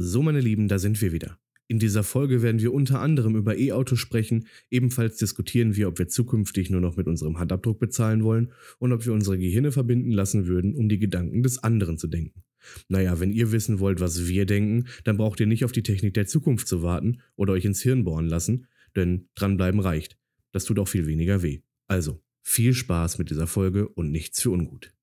So, 0.00 0.22
meine 0.22 0.38
Lieben, 0.38 0.68
da 0.68 0.78
sind 0.78 1.02
wir 1.02 1.10
wieder. 1.10 1.40
In 1.66 1.80
dieser 1.80 2.04
Folge 2.04 2.40
werden 2.40 2.60
wir 2.60 2.72
unter 2.72 3.00
anderem 3.00 3.34
über 3.34 3.58
E-Autos 3.58 3.98
sprechen. 3.98 4.46
Ebenfalls 4.70 5.16
diskutieren 5.16 5.74
wir, 5.74 5.88
ob 5.88 5.98
wir 5.98 6.06
zukünftig 6.06 6.70
nur 6.70 6.80
noch 6.80 6.96
mit 6.96 7.08
unserem 7.08 7.40
Handabdruck 7.40 7.80
bezahlen 7.80 8.22
wollen 8.22 8.52
und 8.78 8.92
ob 8.92 9.04
wir 9.04 9.12
unsere 9.12 9.36
Gehirne 9.36 9.72
verbinden 9.72 10.12
lassen 10.12 10.46
würden, 10.46 10.76
um 10.76 10.88
die 10.88 11.00
Gedanken 11.00 11.42
des 11.42 11.64
anderen 11.64 11.98
zu 11.98 12.06
denken. 12.06 12.44
Naja, 12.86 13.18
wenn 13.18 13.32
ihr 13.32 13.50
wissen 13.50 13.80
wollt, 13.80 13.98
was 13.98 14.28
wir 14.28 14.46
denken, 14.46 14.86
dann 15.02 15.16
braucht 15.16 15.40
ihr 15.40 15.48
nicht 15.48 15.64
auf 15.64 15.72
die 15.72 15.82
Technik 15.82 16.14
der 16.14 16.26
Zukunft 16.26 16.68
zu 16.68 16.84
warten 16.84 17.20
oder 17.34 17.54
euch 17.54 17.64
ins 17.64 17.82
Hirn 17.82 18.04
bohren 18.04 18.28
lassen, 18.28 18.68
denn 18.94 19.26
dranbleiben 19.34 19.80
reicht. 19.80 20.16
Das 20.52 20.64
tut 20.64 20.78
auch 20.78 20.86
viel 20.86 21.08
weniger 21.08 21.42
weh. 21.42 21.62
Also, 21.88 22.22
viel 22.44 22.72
Spaß 22.72 23.18
mit 23.18 23.30
dieser 23.30 23.48
Folge 23.48 23.88
und 23.88 24.12
nichts 24.12 24.40
für 24.40 24.50
ungut. 24.50 24.94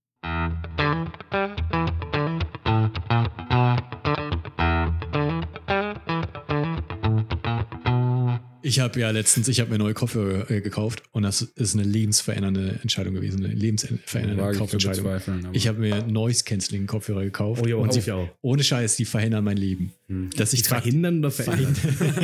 Ich 8.66 8.80
habe 8.80 9.00
ja 9.00 9.12
letztens, 9.12 9.48
ich 9.48 9.60
habe 9.60 9.70
mir 9.70 9.78
neue 9.78 9.94
Kopfhörer 9.94 10.50
äh, 10.50 10.60
gekauft 10.60 11.04
und 11.12 11.22
das 11.22 11.44
ist 11.44 11.76
eine 11.76 11.84
lebensverändernde 11.84 12.80
Entscheidung 12.82 13.14
gewesen, 13.14 13.46
eine 13.46 13.54
lebensverändernde 13.54 14.58
Kaufentscheidung. 14.58 15.05
Ich 15.54 15.68
habe 15.68 15.78
mir 15.80 16.02
Noise 16.08 16.44
Cancelling 16.46 16.88
Kopfhörer 16.88 17.24
gekauft 17.24 17.62
Oh, 17.64 17.68
ja, 17.68 17.76
und 17.76 17.94
sie, 17.94 18.12
auch. 18.12 18.28
ohne 18.41 18.64
Scheiß, 18.64 18.96
die 18.96 19.05
verhindern 19.05 19.44
mein 19.44 19.58
Leben. 19.58 19.94
Hm. 20.08 20.32
Dass 20.36 20.54
ich 20.54 20.64
verhindern 20.64 21.20
oder 21.20 21.30
verändern? 21.30 21.76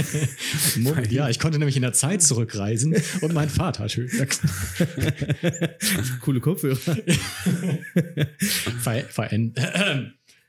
Mo- 0.77 0.95
ja, 1.11 1.29
ich 1.29 1.37
konnte 1.37 1.59
nämlich 1.59 1.75
in 1.75 1.83
der 1.83 1.93
Zeit 1.93 2.23
zurückreisen 2.23 2.95
und 3.21 3.33
mein 3.33 3.49
Vater 3.49 3.83
hat 3.83 3.95
Coole 6.21 6.39
Kopfhörer. 6.39 6.75
ver 8.81 9.03
veränd 9.09 9.59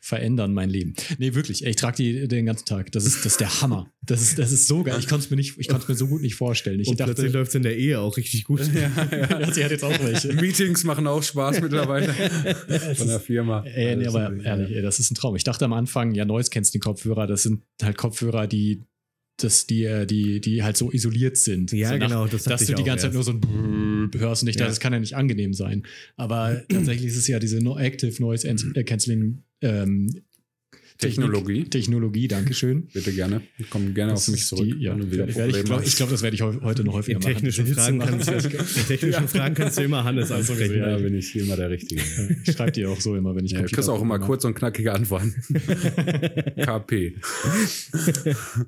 verändern 0.05 0.53
mein 0.53 0.69
Leben. 0.69 0.95
Nee, 1.19 1.33
wirklich. 1.35 1.65
Ich 1.65 1.77
trage 1.77 1.97
die 1.97 2.27
den 2.27 2.45
ganzen 2.45 2.65
Tag. 2.65 2.91
Das 2.91 3.07
ist, 3.07 3.19
das 3.19 3.35
ist 3.35 3.41
der 3.41 3.63
Hammer. 3.63 3.89
Das 4.05 4.21
ist, 4.21 4.37
das 4.37 4.51
ist 4.51 4.67
so 4.67 4.83
geil. 4.83 4.97
Ich 4.99 5.07
konnte 5.07 5.25
es 5.25 5.31
mir 5.31 5.37
nicht, 5.37 5.57
ich 5.59 5.69
konnte 5.69 5.85
es 5.85 5.89
mir 5.89 5.95
so 5.95 6.09
gut 6.09 6.23
nicht 6.23 6.35
vorstellen. 6.35 6.81
Ich 6.81 6.89
Und 6.89 6.97
plötzlich 6.97 7.27
dachte, 7.27 7.39
läuft 7.39 7.51
es 7.51 7.55
in 7.55 7.63
der 7.63 7.79
Ehe 7.79 8.01
auch 8.01 8.17
richtig 8.17 8.43
gut. 8.43 8.61
ja, 8.75 9.53
sie 9.53 9.65
hat 9.65 9.71
jetzt 9.71 9.85
auch 9.85 9.97
welche. 10.03 10.33
Meetings 10.33 10.83
machen 10.83 11.07
auch 11.07 11.23
Spaß 11.23 11.61
mittlerweile 11.61 12.13
von 12.97 13.07
der 13.07 13.21
Firma. 13.21 13.63
Ey, 13.63 13.95
nee, 13.95 14.07
aber 14.07 14.35
ja. 14.35 14.43
ehrlich, 14.43 14.75
ey, 14.75 14.83
das 14.83 14.99
ist 14.99 15.13
ein 15.13 15.15
Traum. 15.15 15.37
Ich 15.37 15.45
dachte 15.45 15.65
am 15.65 15.73
Anfang, 15.73 16.17
ja, 16.17 16.25
Noise 16.25 16.51
kennst 16.51 16.75
die 16.75 16.81
Kopfhörer, 16.81 17.29
das 17.29 17.45
sind 17.45 17.63
halt 17.81 17.97
Kopfhörer, 17.97 18.49
die, 18.49 18.83
das, 19.37 19.69
die, 19.69 19.85
äh, 19.85 20.05
die, 20.05 20.41
die 20.41 20.65
halt 20.65 20.77
so 20.77 20.91
isoliert 20.91 21.37
sind. 21.37 21.71
Ja, 21.71 21.91
so 21.91 21.99
genau, 22.01 22.27
das 22.27 22.43
dass 22.43 22.61
ich 22.63 22.69
du 22.69 22.75
die 22.75 22.83
ganze 22.83 23.05
Zeit 23.05 23.15
nur 23.15 23.23
so 23.23 23.31
ein 23.31 23.41
Brrrr 23.41 24.21
hörst 24.21 24.43
und 24.43 24.47
nicht, 24.47 24.59
Ja. 24.59 24.67
das 24.67 24.81
kann 24.81 24.93
ja 24.93 24.99
nicht 24.99 25.15
angenehm 25.15 25.55
sein. 25.55 25.85
Aber 26.17 26.63
tatsächlich 26.69 27.07
ist 27.07 27.17
es 27.17 27.29
ja 27.29 27.39
diese 27.39 27.61
no 27.61 27.79
Active 27.79 28.21
Noise 28.21 28.49
äh, 28.49 28.83
Cancelling 28.83 29.45
ähm, 29.63 30.11
Technologie. 30.99 31.55
Technik, 31.55 31.71
Technologie, 31.73 32.29
Dankeschön. 32.29 32.87
Bitte 32.93 33.13
gerne. 33.13 33.41
Komm 33.71 33.93
gerne 33.93 34.13
Das 34.13 34.29
auf 34.29 34.33
mich 34.35 34.47
zurück. 34.47 34.65
Die, 34.79 34.85
ja, 34.85 34.95
du 34.95 35.03
ich, 35.03 35.11
Probleme 35.35 35.65
glaub, 35.65 35.85
ich 35.85 35.97
glaube, 35.97 36.13
das 36.13 36.23
werde 36.23 36.37
ich 36.37 36.43
heu- 36.43 36.61
heute 36.63 36.85
noch 36.85 36.93
häufiger 36.93 37.17
In 37.17 37.23
technischen, 37.23 37.65
machen. 37.69 37.75
Fragen 37.75 37.99
Witze 38.21 38.27
kannst, 38.31 38.53
machen. 38.53 38.67
in 38.77 38.87
technischen 38.87 39.29
Fragen 39.29 39.55
kannst 39.57 39.79
du 39.79 39.83
immer 39.83 40.05
Hannes 40.05 40.31
ansprechen. 40.31 40.77
ja, 40.77 40.97
bin 40.99 41.15
ich 41.17 41.35
immer 41.35 41.57
der 41.57 41.71
Richtige. 41.71 42.03
Ich 42.45 42.53
schreibe 42.55 42.71
dir 42.71 42.89
auch 42.91 43.01
so 43.01 43.17
immer, 43.17 43.35
wenn 43.35 43.45
ich 43.45 43.51
Ja, 43.51 43.63
du 43.63 43.67
kriegst 43.67 43.89
auch 43.89 44.01
immer 44.01 44.19
Computerprobleme 44.21 44.27
kurz 44.27 44.45
und 44.45 44.55
knackige 44.55 44.93
Antworten. 44.93 45.35
KP. 46.63 47.17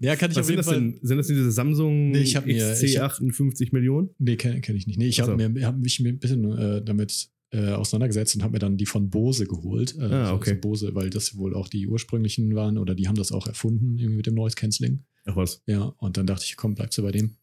Ja, 0.01 0.17
kann 0.17 0.31
ich 0.31 0.37
Was 0.37 0.41
auf 0.43 0.47
sind 0.47 0.53
jeden 0.55 0.57
das 0.57 0.67
Fall. 0.67 0.75
denn? 0.81 0.99
Sind 1.03 1.17
das 1.19 1.27
diese 1.29 1.53
Samsung 1.53 2.11
Nee, 2.11 2.19
ich 2.23 2.35
mir- 2.45 2.49
ich 2.83 2.99
hab- 2.99 3.13
XC58 3.21 3.69
Millionen? 3.73 4.11
Nee, 4.19 4.37
kenne 4.37 4.61
kenn 4.61 4.75
ich 4.77 4.87
nicht. 4.89 4.99
Nee, 4.99 5.07
ich 5.07 5.21
habe 5.21 5.33
hab 5.63 5.79
mich 5.79 6.01
mir 6.01 6.09
ein 6.09 6.19
bisschen 6.19 6.51
äh, 6.59 6.83
damit 6.85 7.29
äh, 7.55 7.71
auseinandergesetzt 7.71 8.35
und 8.35 8.43
habe 8.43 8.55
mir 8.55 8.59
dann 8.59 8.77
die 8.77 8.87
von 8.87 9.11
Bose 9.11 9.47
geholt. 9.47 9.97
Äh, 9.99 10.03
Ah, 10.05 10.33
okay. 10.35 10.55
so 10.55 10.61
Bose, 10.61 10.95
weil 10.95 11.11
das 11.11 11.37
wohl 11.37 11.55
auch 11.55 11.69
die 11.69 11.87
ursprünglichen 11.87 12.55
waren 12.55 12.79
oder 12.79 12.95
die 12.95 13.07
haben 13.09 13.15
das 13.17 13.33
auch 13.33 13.47
erfunden, 13.47 13.97
irgendwie 13.99 14.17
mit 14.17 14.27
dem 14.27 14.35
Noise 14.35 14.57
Cancelling. 14.57 15.05
Ach 15.27 15.37
was. 15.37 15.63
Ja, 15.67 15.95
und 15.99 16.17
dann 16.17 16.27
dachte 16.27 16.45
ich, 16.47 16.57
komm, 16.57 16.75
bleibst 16.75 16.99
du 16.99 17.03
bei 17.03 17.13
dem. 17.13 17.37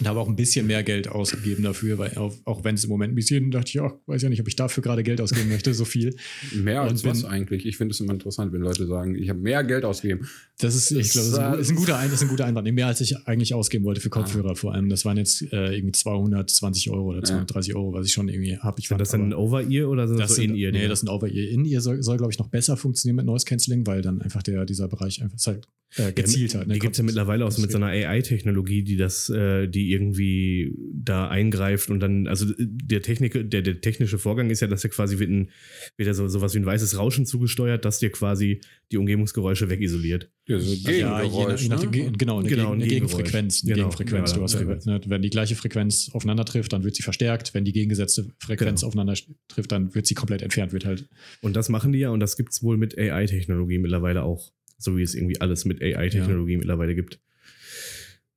Und 0.00 0.08
habe 0.08 0.18
auch 0.18 0.26
ein 0.28 0.34
bisschen 0.34 0.66
mehr 0.66 0.82
Geld 0.82 1.06
ausgegeben 1.06 1.62
dafür, 1.62 1.98
weil 1.98 2.16
auch, 2.18 2.34
auch 2.46 2.64
wenn 2.64 2.74
es 2.74 2.82
im 2.82 2.90
Moment 2.90 3.12
ein 3.12 3.14
bisschen, 3.14 3.52
dachte 3.52 3.70
ich, 3.70 3.80
ach, 3.80 3.92
weiß 4.06 4.22
ja 4.22 4.28
nicht, 4.28 4.40
ob 4.40 4.48
ich 4.48 4.56
dafür 4.56 4.82
gerade 4.82 5.04
Geld 5.04 5.20
ausgeben 5.20 5.48
möchte, 5.50 5.72
so 5.72 5.84
viel. 5.84 6.16
Mehr 6.52 6.80
als 6.80 7.04
Und 7.04 7.10
was 7.10 7.24
eigentlich. 7.24 7.64
Ich 7.64 7.76
finde 7.76 7.92
es 7.92 8.00
immer 8.00 8.12
interessant, 8.12 8.52
wenn 8.52 8.62
Leute 8.62 8.86
sagen, 8.88 9.14
ich 9.14 9.28
habe 9.28 9.38
mehr 9.38 9.62
Geld 9.62 9.84
ausgegeben. 9.84 10.26
Das 10.60 10.76
ist, 10.76 10.92
ich 10.92 11.10
glaube, 11.10 11.30
das 11.30 11.32
ist 11.32 11.38
ein, 11.38 11.52
gu- 11.52 11.58
ist 11.58 11.70
ein 11.70 11.76
guter 11.76 11.96
Ein- 11.98 12.10
das 12.10 12.14
ist 12.20 12.22
ein 12.22 12.28
guter 12.28 12.44
Einwand. 12.46 12.72
Mehr 12.72 12.86
als 12.86 13.00
ich 13.00 13.16
eigentlich 13.26 13.54
ausgeben 13.54 13.84
wollte 13.84 14.00
für 14.00 14.08
Kopfhörer 14.08 14.54
vor 14.54 14.72
allem. 14.72 14.88
Das 14.88 15.04
waren 15.04 15.16
jetzt 15.16 15.42
äh, 15.52 15.74
irgendwie 15.74 15.90
220 15.92 16.90
Euro 16.90 17.10
oder 17.10 17.22
230 17.24 17.74
Euro, 17.74 17.92
was 17.92 18.06
ich 18.06 18.12
schon 18.12 18.28
irgendwie 18.28 18.56
habe. 18.58 18.78
Ich 18.78 18.86
Sind 18.86 18.94
fand 18.94 19.00
das 19.00 19.10
dann 19.10 19.32
aber- 19.32 19.42
Over-Ear 19.42 19.88
oder 19.88 20.06
sind 20.06 20.18
das, 20.20 20.28
Das 20.28 20.36
so 20.36 20.42
In-Ear? 20.42 20.70
nee, 20.70 20.86
das 20.86 21.00
sind 21.00 21.08
Over-Ear. 21.08 21.50
In-Ear 21.50 21.80
soll, 21.80 22.02
soll 22.04 22.18
glaube 22.18 22.32
ich, 22.32 22.38
noch 22.38 22.48
besser 22.48 22.76
funktionieren 22.76 23.16
mit 23.16 23.26
Noise 23.26 23.44
Cancelling, 23.46 23.84
weil 23.86 24.00
dann 24.00 24.22
einfach 24.22 24.44
der, 24.44 24.64
dieser 24.64 24.86
Bereich 24.86 25.20
einfach 25.22 25.36
ist 25.36 25.46
halt 25.48 25.66
äh, 25.96 26.12
gezielt 26.12 26.54
halt. 26.54 26.70
Die 26.72 26.78
gibt 26.78 26.92
es 26.92 26.98
ja 26.98 27.04
mittlerweile 27.04 27.44
auch 27.46 27.50
so 27.52 27.60
mit 27.60 27.70
so 27.72 27.76
einer 27.78 27.86
AI-Technologie, 27.86 28.82
die 28.84 28.96
das, 28.96 29.28
äh, 29.30 29.66
die 29.68 29.90
irgendwie 29.92 30.72
da 30.92 31.28
eingreift 31.28 31.90
und 31.90 31.98
dann, 32.00 32.26
also 32.28 32.46
der 32.58 33.02
Technik, 33.02 33.50
der, 33.50 33.62
der 33.62 33.80
technische 33.80 34.18
Vorgang 34.18 34.50
ist 34.50 34.60
ja, 34.60 34.66
dass 34.68 34.82
dir 34.82 34.88
quasi 34.88 35.18
wird, 35.18 35.30
ein, 35.30 35.50
wird 35.96 36.06
ja 36.06 36.14
so 36.14 36.26
sowas 36.28 36.54
wie 36.54 36.58
ein 36.58 36.66
weißes 36.66 36.96
Rauschen 36.98 37.26
zugesteuert, 37.26 37.84
das 37.84 37.98
dir 37.98 38.10
quasi 38.10 38.60
die 38.92 38.96
Umgebungsgeräusche 38.96 39.68
wegisoliert. 39.70 40.30
Ja, 40.46 40.58
so 40.58 40.90
Ja, 40.90 40.92
je 40.92 41.02
nach, 41.04 41.20
Gegengeräusch, 41.22 41.62
je 41.62 41.68
nach, 41.70 41.82
ne? 41.82 41.90
ge- 41.90 42.10
genau, 42.18 42.38
eine, 42.40 42.48
Genau, 42.48 42.62
Gegen, 42.62 42.68
ein 42.68 42.72
eine 42.74 42.86
Gegengeräusch. 42.86 43.16
Gegenfrequenz. 43.16 43.62
Eine 43.64 43.74
Genau, 43.74 43.88
Gegenfrequenz. 43.88 44.30
ja, 44.30 44.36
du 44.36 44.42
hast 44.42 44.54
ja. 44.54 44.60
ja. 44.60 44.78
ne, 44.84 45.00
wenn 45.06 45.22
die 45.22 45.30
gleiche 45.30 45.54
Frequenz 45.56 46.10
aufeinander 46.12 46.44
trifft, 46.44 46.72
dann 46.74 46.84
wird 46.84 46.94
sie 46.96 47.02
verstärkt. 47.02 47.54
Wenn 47.54 47.64
die 47.64 47.72
gegengesetzte 47.72 48.26
Frequenz 48.38 48.80
Genau. 48.80 48.88
aufeinander 48.88 49.14
trifft, 49.48 49.72
dann 49.72 49.94
wird 49.94 50.06
sie 50.06 50.14
komplett 50.14 50.42
entfernt. 50.42 50.72
Wird 50.74 50.84
halt. 50.84 51.08
Und 51.40 51.56
das 51.56 51.70
machen 51.70 51.92
die 51.92 51.98
ja 52.00 52.10
und 52.10 52.20
das 52.20 52.36
gibt 52.36 52.52
es 52.52 52.62
wohl 52.62 52.76
mit 52.76 52.98
AI-Technologie 52.98 53.78
mittlerweile 53.78 54.22
auch. 54.22 54.52
So 54.76 54.98
wie 54.98 55.02
es 55.02 55.14
irgendwie 55.14 55.40
alles 55.40 55.64
mit 55.64 55.80
AI-Technologie 55.80 56.58
mittlerweile 56.58 56.94
gibt. 56.94 57.20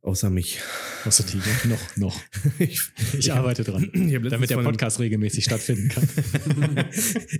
Außer 0.02 0.30
mich. 0.30 0.60
Was 1.04 1.20
ist 1.20 1.34
die? 1.34 1.68
noch, 1.68 1.98
noch. 1.98 2.22
ich 2.60 2.82
Ich 3.18 3.34
arbeite 3.34 3.64
dran. 3.64 3.90
ich 3.94 4.14
Damit 4.30 4.50
der 4.50 4.58
Podcast 4.58 5.00
regelmäßig 5.00 5.44
stattfinden 5.44 5.90
kann. 5.90 6.08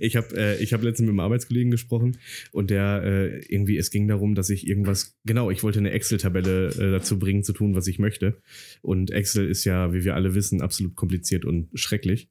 ich 0.00 0.16
habe 0.16 0.36
äh, 0.36 0.62
ich 0.62 0.72
hab 0.72 0.82
letztens 0.82 1.06
mit 1.06 1.10
einem 1.10 1.20
Arbeitskollegen 1.20 1.70
gesprochen 1.70 2.18
und 2.52 2.70
der 2.70 3.02
äh, 3.04 3.38
irgendwie, 3.48 3.78
es 3.78 3.90
ging 3.90 4.08
darum, 4.08 4.34
dass 4.34 4.50
ich 4.50 4.66
irgendwas, 4.66 5.16
genau, 5.24 5.50
ich 5.50 5.62
wollte 5.62 5.78
eine 5.78 5.92
Excel-Tabelle 5.92 6.68
äh, 6.68 6.90
dazu 6.90 7.18
bringen, 7.18 7.44
zu 7.44 7.52
tun, 7.52 7.74
was 7.74 7.86
ich 7.86 7.98
möchte. 7.98 8.42
Und 8.82 9.12
Excel 9.12 9.48
ist 9.48 9.64
ja, 9.64 9.92
wie 9.92 10.04
wir 10.04 10.14
alle 10.14 10.34
wissen, 10.34 10.60
absolut 10.60 10.94
kompliziert 10.94 11.44
und 11.44 11.68
schrecklich. 11.74 12.28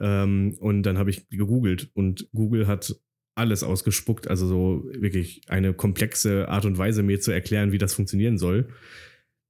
Ähm, 0.00 0.56
und 0.58 0.82
dann 0.84 0.98
habe 0.98 1.10
ich 1.10 1.28
gegoogelt 1.28 1.90
und 1.92 2.28
Google 2.32 2.66
hat 2.66 2.96
alles 3.34 3.62
ausgespuckt, 3.62 4.28
also 4.28 4.46
so 4.46 4.90
wirklich 4.92 5.42
eine 5.48 5.72
komplexe 5.74 6.48
Art 6.48 6.64
und 6.64 6.78
Weise 6.78 7.02
mir 7.02 7.20
zu 7.20 7.30
erklären, 7.30 7.72
wie 7.72 7.78
das 7.78 7.94
funktionieren 7.94 8.38
soll. 8.38 8.68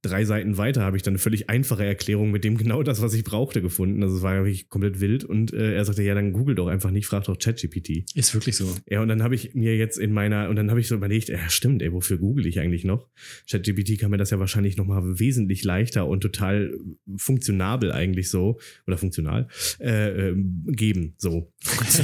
Drei 0.01 0.25
Seiten 0.25 0.57
weiter 0.57 0.81
habe 0.81 0.97
ich 0.97 1.03
dann 1.03 1.13
eine 1.13 1.19
völlig 1.19 1.49
einfache 1.49 1.85
Erklärung 1.85 2.31
mit 2.31 2.43
dem 2.43 2.57
genau 2.57 2.81
das, 2.81 3.01
was 3.01 3.13
ich 3.13 3.23
brauchte, 3.23 3.61
gefunden. 3.61 4.01
Also 4.01 4.17
es 4.17 4.23
war 4.23 4.35
wirklich 4.35 4.69
komplett 4.69 4.99
wild. 4.99 5.23
Und 5.23 5.53
äh, 5.53 5.75
er 5.75 5.85
sagte, 5.85 6.03
ja, 6.03 6.15
dann 6.15 6.33
google 6.33 6.55
doch 6.55 6.67
einfach 6.67 6.91
nicht, 6.91 7.05
frag 7.05 7.25
doch 7.25 7.37
ChatGPT. 7.37 8.05
Ist 8.15 8.33
wirklich 8.33 8.55
so. 8.55 8.73
Ja, 8.89 9.01
und 9.01 9.07
dann 9.07 9.21
habe 9.21 9.35
ich 9.35 9.53
mir 9.53 9.77
jetzt 9.77 9.97
in 9.97 10.11
meiner, 10.13 10.49
und 10.49 10.55
dann 10.55 10.69
habe 10.69 10.79
ich 10.79 10.87
so 10.87 10.95
überlegt, 10.95 11.29
ja, 11.29 11.49
stimmt, 11.49 11.81
ey, 11.81 11.93
wofür 11.93 12.17
google 12.17 12.45
ich 12.45 12.59
eigentlich 12.59 12.83
noch? 12.83 13.07
ChatGPT 13.49 13.99
kann 13.99 14.11
mir 14.11 14.17
das 14.17 14.31
ja 14.31 14.39
wahrscheinlich 14.39 14.77
nochmal 14.77 15.19
wesentlich 15.19 15.63
leichter 15.63 16.07
und 16.07 16.21
total 16.21 16.73
funktionabel 17.17 17.91
eigentlich 17.91 18.29
so, 18.29 18.59
oder 18.87 18.97
funktional, 18.97 19.47
äh, 19.79 20.29
ähm, 20.29 20.63
geben, 20.67 21.13
so. 21.17 21.51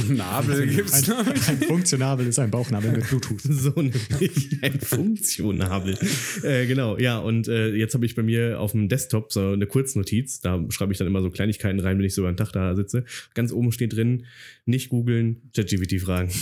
Nabel 0.08 0.66
gibt's 0.66 1.10
Ein, 1.10 1.26
ein 1.48 1.62
Funktionabel 1.62 2.26
ist 2.26 2.38
ein 2.38 2.50
Bauchnabel 2.50 2.92
mit 2.92 3.08
Bluetooth. 3.08 3.42
So 3.58 3.70
nämlich 3.70 4.62
ein 4.62 4.78
Funktionabel. 4.80 5.98
äh, 6.42 6.66
genau, 6.66 6.96
ja, 6.98 7.18
und 7.18 7.48
äh, 7.48 7.74
jetzt 7.74 7.87
habe 7.94 8.06
ich 8.06 8.14
bei 8.14 8.22
mir 8.22 8.60
auf 8.60 8.72
dem 8.72 8.88
Desktop 8.88 9.32
so 9.32 9.50
eine 9.52 9.66
Kurznotiz. 9.66 10.40
Da 10.40 10.64
schreibe 10.70 10.92
ich 10.92 10.98
dann 10.98 11.06
immer 11.06 11.22
so 11.22 11.30
Kleinigkeiten 11.30 11.80
rein, 11.80 11.98
wenn 11.98 12.04
ich 12.04 12.14
so 12.14 12.22
über 12.22 12.32
den 12.32 12.36
Tag 12.36 12.52
da 12.52 12.74
sitze. 12.76 13.04
Ganz 13.34 13.52
oben 13.52 13.72
steht 13.72 13.94
drin, 13.94 14.26
nicht 14.66 14.88
googeln, 14.88 15.50
ChatGPT 15.54 16.00
fragen. 16.00 16.30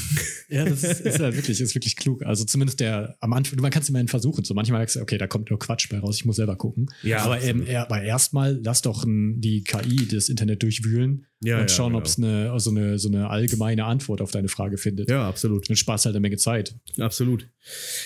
Ja, 0.48 0.64
das 0.64 0.84
ist, 0.84 1.00
ist 1.00 1.18
halt 1.18 1.34
wirklich, 1.34 1.60
ist 1.60 1.74
wirklich 1.74 1.96
klug. 1.96 2.22
Also 2.24 2.44
zumindest 2.44 2.78
der 2.78 3.16
am 3.18 3.32
Anfang, 3.32 3.58
man 3.60 3.72
kann 3.72 3.82
es 3.82 3.88
immerhin 3.88 4.06
versuchen. 4.06 4.44
So 4.44 4.54
manchmal 4.54 4.78
merkst 4.78 4.94
du, 4.94 5.00
okay, 5.00 5.18
da 5.18 5.26
kommt 5.26 5.50
nur 5.50 5.58
Quatsch 5.58 5.88
bei 5.90 5.98
raus, 5.98 6.18
ich 6.18 6.24
muss 6.24 6.36
selber 6.36 6.54
gucken. 6.54 6.86
Ja, 7.02 7.18
aber, 7.24 7.42
ähm, 7.42 7.64
er- 7.66 7.82
aber 7.82 8.02
erstmal 8.02 8.56
lass 8.62 8.80
doch 8.80 9.04
n, 9.04 9.40
die 9.40 9.64
KI 9.64 10.06
das 10.06 10.28
Internet 10.28 10.62
durchwühlen 10.62 11.26
Ja, 11.42 11.56
und 11.56 11.62
ja, 11.62 11.68
schauen, 11.68 11.88
genau. 11.88 11.98
ob 11.98 12.04
es 12.06 12.16
eine, 12.18 12.52
also 12.52 12.70
eine, 12.70 13.00
so 13.00 13.08
eine 13.08 13.28
allgemeine 13.28 13.86
Antwort 13.86 14.20
auf 14.20 14.30
deine 14.30 14.46
Frage 14.48 14.78
findet. 14.78 15.10
Ja, 15.10 15.28
absolut. 15.28 15.68
Und 15.68 15.74
sparst 15.76 16.04
halt 16.06 16.14
eine 16.14 16.20
Menge 16.20 16.36
Zeit. 16.36 16.76
Absolut. 16.96 17.48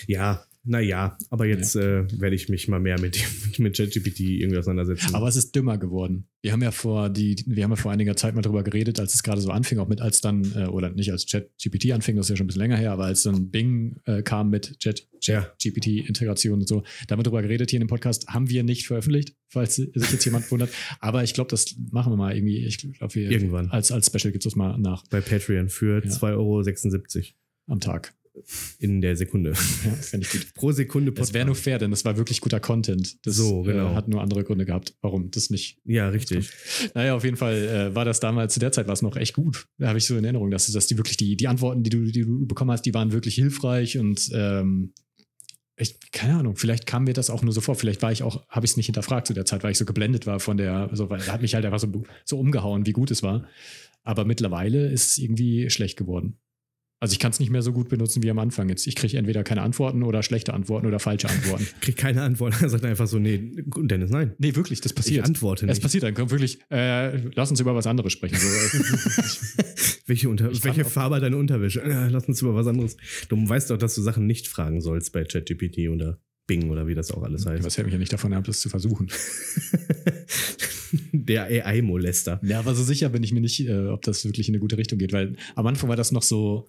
Ja, 0.07 0.43
naja, 0.63 1.17
aber 1.29 1.45
jetzt 1.45 1.75
äh, 1.75 2.03
werde 2.19 2.35
ich 2.35 2.47
mich 2.49 2.67
mal 2.67 2.79
mehr 2.79 2.99
mit, 2.99 3.19
mit 3.57 3.75
ChatGPT 3.77 4.19
irgendwie 4.19 4.57
auseinandersetzen. 4.59 5.15
Aber 5.15 5.27
es 5.27 5.35
ist 5.35 5.55
dümmer 5.55 5.77
geworden. 5.77 6.27
Wir 6.43 6.51
haben 6.51 6.61
ja 6.61 6.71
vor 6.71 7.09
die, 7.09 7.35
wir 7.47 7.63
haben 7.63 7.71
ja 7.71 7.75
vor 7.75 7.91
einiger 7.91 8.15
Zeit 8.15 8.35
mal 8.35 8.41
drüber 8.41 8.63
geredet, 8.63 8.99
als 8.99 9.13
es 9.15 9.23
gerade 9.23 9.41
so 9.41 9.49
anfing, 9.51 9.79
auch 9.79 9.87
mit 9.87 10.01
als 10.01 10.21
dann, 10.21 10.43
äh, 10.55 10.65
oder 10.65 10.89
nicht 10.91 11.11
als 11.11 11.25
ChatGPT 11.25 11.91
anfing, 11.91 12.15
das 12.15 12.27
ist 12.27 12.29
ja 12.31 12.35
schon 12.35 12.45
ein 12.45 12.47
bisschen 12.47 12.61
länger 12.61 12.77
her, 12.77 12.91
aber 12.91 13.05
als 13.05 13.23
dann 13.23 13.49
Bing 13.49 13.97
äh, 14.05 14.21
kam 14.23 14.49
mit 14.49 14.79
Chat 14.79 15.07
Ja. 15.23 15.47
GPT-Integration 15.63 16.59
und 16.61 16.67
so, 16.67 16.83
da 17.07 17.13
haben 17.13 17.19
wir 17.19 17.23
drüber 17.23 17.41
geredet 17.41 17.69
hier 17.69 17.77
in 17.79 17.85
dem 17.85 17.89
Podcast, 17.89 18.27
haben 18.27 18.49
wir 18.49 18.63
nicht 18.63 18.87
veröffentlicht, 18.87 19.35
falls 19.49 19.75
sich 19.75 19.89
jetzt 19.93 20.25
jemand 20.25 20.49
wundert. 20.51 20.69
Aber 20.99 21.23
ich 21.23 21.33
glaube, 21.33 21.49
das 21.49 21.75
machen 21.91 22.11
wir 22.13 22.17
mal 22.17 22.35
irgendwie. 22.35 22.65
Ich 22.65 22.77
glaube, 22.77 23.13
wir 23.15 23.29
Irgendwann. 23.31 23.69
als, 23.71 23.91
als 23.91 24.07
Special 24.07 24.31
gibt 24.31 24.45
es 24.45 24.51
das 24.51 24.55
mal 24.55 24.77
nach 24.77 25.05
bei 25.09 25.21
Patreon 25.21 25.69
für 25.69 26.03
Ja. 26.03 26.09
2,76 26.11 26.33
Euro. 26.35 26.63
am 27.67 27.79
Tag. 27.79 28.13
In 28.79 29.01
der 29.01 29.15
Sekunde. 29.15 29.53
Ja, 29.83 29.91
das 29.91 30.09
fände 30.09 30.25
ich 30.25 30.31
gut. 30.31 30.53
Pro 30.53 30.71
Sekunde 30.71 31.11
Das 31.11 31.33
wäre 31.33 31.45
nur 31.45 31.55
fair, 31.55 31.79
denn 31.79 31.91
das 31.91 32.05
war 32.05 32.17
wirklich 32.17 32.41
guter 32.41 32.59
Content. 32.59 33.25
Das 33.25 33.35
So, 33.35 33.63
genau. 33.63 33.91
äh, 33.91 33.95
hat 33.95 34.07
nur 34.07 34.21
andere 34.21 34.43
Gründe 34.43 34.65
gehabt, 34.65 34.95
warum 35.01 35.31
das 35.31 35.49
nicht. 35.49 35.79
Ja, 35.85 36.09
richtig. 36.09 36.49
Naja, 36.93 37.15
auf 37.15 37.23
jeden 37.23 37.37
Fall 37.37 37.55
äh, 37.55 37.95
war 37.95 38.05
das 38.05 38.19
damals, 38.19 38.53
zu 38.53 38.59
der 38.59 38.71
Zeit 38.71 38.87
war 38.87 38.93
es 38.93 39.01
noch 39.01 39.15
echt 39.17 39.33
gut. 39.33 39.67
Da 39.77 39.87
habe 39.89 39.97
ich 39.97 40.05
so 40.05 40.17
in 40.17 40.23
Erinnerung, 40.23 40.51
dass, 40.51 40.71
dass 40.71 40.87
die 40.87 40.97
wirklich, 40.97 41.17
die, 41.17 41.35
die 41.35 41.47
Antworten, 41.47 41.83
die 41.83 41.89
du, 41.89 42.03
die 42.03 42.21
du 42.21 42.45
bekommen 42.45 42.71
hast, 42.71 42.83
die 42.83 42.93
waren 42.93 43.11
wirklich 43.11 43.35
hilfreich 43.35 43.97
und 43.97 44.29
ähm, 44.33 44.93
ich, 45.77 45.97
keine 46.11 46.37
Ahnung, 46.37 46.55
vielleicht 46.55 46.85
kam 46.85 47.05
mir 47.05 47.13
das 47.13 47.29
auch 47.29 47.41
nur 47.41 47.53
so 47.53 47.61
vor. 47.61 47.75
Vielleicht 47.75 48.01
war 48.01 48.11
ich 48.11 48.23
auch, 48.23 48.47
habe 48.49 48.65
ich 48.65 48.71
es 48.71 48.77
nicht 48.77 48.85
hinterfragt 48.85 49.27
zu 49.27 49.33
der 49.33 49.45
Zeit, 49.45 49.63
weil 49.63 49.71
ich 49.71 49.77
so 49.77 49.85
geblendet 49.85 50.27
war 50.27 50.39
von 50.39 50.57
der, 50.57 50.89
also 50.89 51.09
weil 51.09 51.25
hat 51.27 51.41
mich 51.41 51.55
halt 51.55 51.65
einfach 51.65 51.79
so, 51.79 51.87
so 52.23 52.39
umgehauen, 52.39 52.85
wie 52.85 52.91
gut 52.91 53.09
es 53.09 53.23
war. 53.23 53.47
Aber 54.03 54.25
mittlerweile 54.25 54.89
ist 54.89 55.11
es 55.11 55.17
irgendwie 55.17 55.69
schlecht 55.69 55.97
geworden. 55.97 56.37
Also 57.03 57.13
ich 57.13 57.19
kann 57.19 57.31
es 57.31 57.39
nicht 57.39 57.49
mehr 57.49 57.63
so 57.63 57.73
gut 57.73 57.89
benutzen 57.89 58.21
wie 58.21 58.29
am 58.29 58.37
Anfang 58.37 58.69
jetzt. 58.69 58.85
Ich 58.85 58.95
kriege 58.95 59.17
entweder 59.17 59.43
keine 59.43 59.63
Antworten 59.63 60.03
oder 60.03 60.21
schlechte 60.21 60.53
Antworten 60.53 60.85
oder 60.85 60.99
falsche 60.99 61.27
Antworten. 61.29 61.65
Kriegt 61.81 61.97
keine 61.97 62.21
Antwort. 62.21 62.53
Er 62.61 62.69
sagt 62.69 62.85
einfach 62.85 63.07
so, 63.07 63.17
nee, 63.17 63.41
Dennis, 63.65 64.11
nein. 64.11 64.33
nee, 64.37 64.55
wirklich, 64.55 64.81
das 64.81 64.91
Ich 64.91 64.95
passiert. 64.95 65.25
antworte 65.25 65.65
Es 65.65 65.77
nicht. 65.77 65.81
passiert 65.81 66.03
dann, 66.03 66.13
kommt 66.13 66.29
wirklich, 66.29 66.59
äh, 66.69 67.17
lass 67.33 67.49
uns 67.49 67.59
über 67.59 67.73
was 67.73 67.87
anderes 67.87 68.13
sprechen. 68.13 68.37
So, 68.37 68.47
äh, 68.47 69.63
Welche, 70.05 70.29
Unter 70.29 70.51
Ich 70.51 70.63
welche 70.63 70.85
Farbe 70.85 71.19
deine 71.19 71.37
Unterwäsche? 71.37 71.81
Äh, 71.81 72.09
lass 72.09 72.25
uns 72.27 72.39
über 72.43 72.53
was 72.53 72.67
anderes. 72.67 72.95
Du 73.29 73.49
weißt 73.49 73.71
doch, 73.71 73.77
dass 73.77 73.95
du 73.95 74.01
Sachen 74.03 74.27
nicht 74.27 74.47
fragen 74.47 74.79
sollst 74.79 75.11
bei 75.11 75.23
ChatGPT 75.23 75.89
oder 75.89 76.19
Bing 76.45 76.69
oder 76.69 76.85
wie 76.85 76.93
das 76.93 77.09
auch 77.11 77.23
alles 77.23 77.47
heißt. 77.47 77.63
was 77.63 77.77
hält 77.77 77.87
mich 77.87 77.93
ja 77.93 77.99
nicht 77.99 78.13
davon 78.13 78.31
ab, 78.33 78.43
das 78.43 78.59
zu 78.61 78.69
versuchen. 78.69 79.07
Der 81.13 81.45
AI-Molester. 81.45 82.39
Ja, 82.43 82.59
aber 82.59 82.75
so 82.75 82.83
sicher 82.83 83.09
bin 83.09 83.23
ich 83.23 83.31
mir 83.33 83.39
nicht, 83.41 83.65
äh, 83.67 83.87
ob 83.87 84.01
das 84.03 84.25
wirklich 84.25 84.49
in 84.49 84.55
eine 84.55 84.59
gute 84.59 84.77
Richtung 84.77 84.99
geht, 84.99 85.13
weil 85.13 85.35
am 85.55 85.65
Anfang 85.65 85.89
war 85.89 85.95
das 85.95 86.11
noch 86.11 86.23
so 86.23 86.67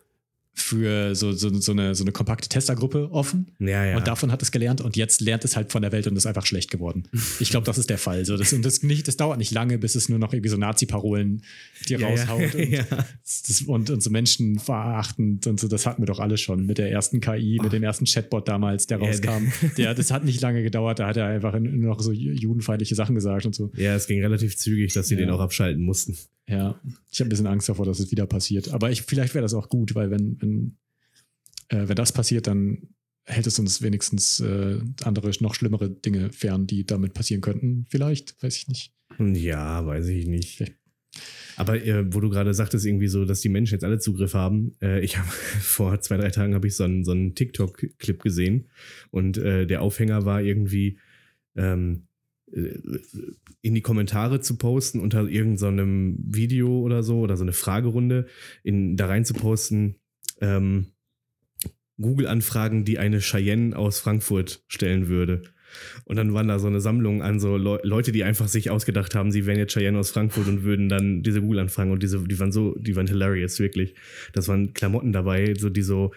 für 0.55 1.15
so, 1.15 1.33
so, 1.33 1.53
so, 1.61 1.73
eine, 1.73 1.95
so 1.95 2.05
eine 2.05 2.13
kompakte 2.13 2.49
Testergruppe 2.49 3.11
offen. 3.11 3.53
Ja, 3.59 3.87
ja. 3.87 3.97
Und 3.97 4.07
davon 4.07 4.31
hat 4.31 4.43
es 4.43 4.53
gelernt 4.53 4.83
und 4.83 4.97
jetzt 4.97 5.23
lernt 5.23 5.45
es 5.45 5.57
halt 5.57 5.73
von 5.73 5.81
der 5.81 5.93
Welt 5.93 6.07
und 6.07 6.17
ist 6.17 6.27
einfach 6.27 6.45
schlecht 6.45 6.71
geworden. 6.71 7.05
Ich 7.41 7.49
glaube, 7.49 7.65
das 7.65 7.79
ist 7.79 7.89
der 7.89 7.97
Fall. 7.97 8.27
So, 8.27 8.37
das, 8.37 8.53
und 8.53 8.63
das, 8.63 8.83
nicht, 8.83 9.09
das 9.09 9.17
dauert 9.17 9.39
nicht 9.39 9.53
lange, 9.53 9.79
bis 9.79 9.95
es 9.95 10.11
nur 10.11 10.19
noch 10.19 10.35
irgendwie 10.35 10.51
so 10.51 10.59
Nazi-Parolen 10.59 11.43
dir 11.89 11.99
ja, 11.99 12.07
raushaut. 12.07 12.55
Und, 12.55 12.73
das, 13.23 13.63
und, 13.67 13.91
und 13.91 14.03
so 14.03 14.11
Menschen 14.11 14.59
verachtend 14.59 15.47
und 15.47 15.59
so, 15.59 15.69
das 15.69 15.87
hatten 15.87 16.03
wir 16.03 16.07
doch 16.07 16.21
alle 16.21 16.37
schon 16.37 16.67
mit 16.67 16.77
der 16.77 16.91
ersten 16.93 17.21
KI, 17.21 17.59
mit 17.63 17.73
dem 17.73 17.83
ersten 17.83 18.05
Chatbot 18.05 18.47
damals, 18.47 18.87
der 18.87 18.99
rauskam. 18.99 19.53
Der, 19.79 19.95
das 19.95 20.11
hat 20.11 20.25
nicht 20.25 20.43
lange 20.43 20.63
gedauert, 20.63 20.99
da 20.99 21.07
hat 21.07 21.17
er 21.17 21.27
einfach 21.27 21.59
nur 21.59 21.95
noch 21.95 22.01
so 22.01 22.13
judenfeindliche 22.13 22.95
Sachen 22.95 23.15
gesagt 23.15 23.47
und 23.47 23.55
so. 23.55 23.71
ja, 23.77 23.95
es 23.95 24.07
ging 24.07 24.21
relativ 24.21 24.57
zügig, 24.57 24.93
dass 24.93 25.09
sie 25.09 25.17
den 25.17 25.31
auch 25.31 25.41
abschalten 25.41 25.83
mussten. 25.83 26.17
Ja, 26.49 26.81
ich 27.11 27.21
habe 27.21 27.29
ein 27.29 27.31
bisschen 27.31 27.47
Angst 27.47 27.69
davor, 27.69 27.87
dass 27.87 28.01
es 28.01 28.11
wieder 28.11 28.27
passiert. 28.27 28.73
Aber 28.73 28.91
ich, 28.91 29.03
vielleicht 29.03 29.35
wäre 29.35 29.43
das 29.43 29.55
auch 29.55 29.69
gut, 29.69 29.95
weil 29.95 30.11
wenn, 30.11 30.41
wenn, 30.41 30.77
äh, 31.69 31.89
wenn 31.89 31.97
das 31.97 32.13
passiert, 32.13 32.47
dann 32.47 32.89
hält 33.25 33.47
es 33.47 33.59
uns 33.59 33.83
wenigstens 33.83 34.41
äh, 34.41 34.81
andere, 35.05 35.31
noch 35.41 35.55
schlimmere 35.55 35.91
Dinge 35.91 36.33
fern, 36.33 36.67
die 36.67 36.85
damit 36.85 37.15
passieren 37.15 37.41
könnten. 37.41 37.87
Vielleicht, 37.89 38.43
weiß 38.43 38.57
ich 38.57 38.69
nicht. 38.69 38.93
Ja, 39.19 39.87
weiß 39.87 40.09
ich 40.09 40.27
nicht. 40.27 40.57
Vielleicht. 40.57 40.77
Aber 41.57 41.83
äh, 41.85 42.13
wo 42.13 42.21
du 42.21 42.31
gerade 42.31 42.55
sagtest, 42.55 42.87
irgendwie 42.87 43.09
so, 43.09 43.25
dass 43.25 43.41
die 43.41 43.49
Menschen 43.49 43.75
jetzt 43.75 43.85
alle 43.85 43.99
Zugriff 43.99 44.35
haben. 44.35 44.75
Äh, 44.81 45.01
ich 45.01 45.19
habe 45.19 45.29
vor 45.29 46.01
zwei, 46.01 46.17
drei 46.17 46.31
Tagen 46.31 46.55
habe 46.55 46.67
ich 46.67 46.75
so 46.75 46.85
einen, 46.85 47.05
so 47.05 47.13
einen 47.13 47.35
TikTok-Clip 47.35 48.21
gesehen 48.21 48.69
und 49.11 49.39
äh, 49.39 49.67
der 49.67 49.83
Aufhänger 49.83 50.25
war 50.25 50.43
irgendwie 50.43 50.99
ähm, 51.57 52.05
äh, 52.05 52.12
in 52.53 53.75
die 53.75 53.81
Kommentare 53.81 54.41
zu 54.41 54.57
posten 54.57 55.01
unter 55.01 55.27
irgendeinem 55.27 56.17
Video 56.19 56.81
oder 56.81 57.03
so 57.03 57.21
oder 57.21 57.37
so 57.37 57.45
eine 57.45 57.53
Fragerunde 57.53 58.27
in, 58.63 58.97
da 58.97 59.07
rein 59.07 59.25
zu 59.25 59.35
posten, 59.35 59.97
ähm, 60.41 60.89
Google-Anfragen, 62.01 62.85
die 62.85 62.99
eine 62.99 63.21
Cheyenne 63.21 63.77
aus 63.77 64.01
Frankfurt 64.01 64.65
stellen 64.69 65.09
würde. 65.09 65.43
Und 66.05 66.17
dann 66.17 66.35
waren 66.35 66.49
da 66.49 66.59
so 66.59 66.67
eine 66.67 66.81
Sammlung 66.81 67.23
an 67.23 67.41
so 67.41 67.57
Leu 67.57 67.79
Leute, 67.83 68.13
die 68.13 68.25
einfach 68.25 68.49
sich 68.49 68.71
ausgedacht 68.71 69.15
haben, 69.15 69.31
sie 69.31 69.47
wären 69.47 69.59
jetzt 69.59 69.73
Cheyenne 69.73 69.99
aus 69.99 70.11
Frankfurt 70.11 70.49
und 70.49 70.65
würden 70.65 70.91
dann 70.91 71.23
diese 71.23 71.41
Google-Anfragen 71.41 71.91
und 71.91 72.03
diese, 72.03 72.19
die 72.21 72.39
waren 72.39 72.53
so, 72.53 72.77
die 72.79 72.95
waren 72.97 73.07
hilarious, 73.07 73.59
wirklich. 73.59 73.95
Das 74.35 74.49
waren 74.49 74.75
Klamotten 74.75 75.13
dabei, 75.13 75.55
so 75.55 75.71
die 75.71 75.83
so 75.83 76.13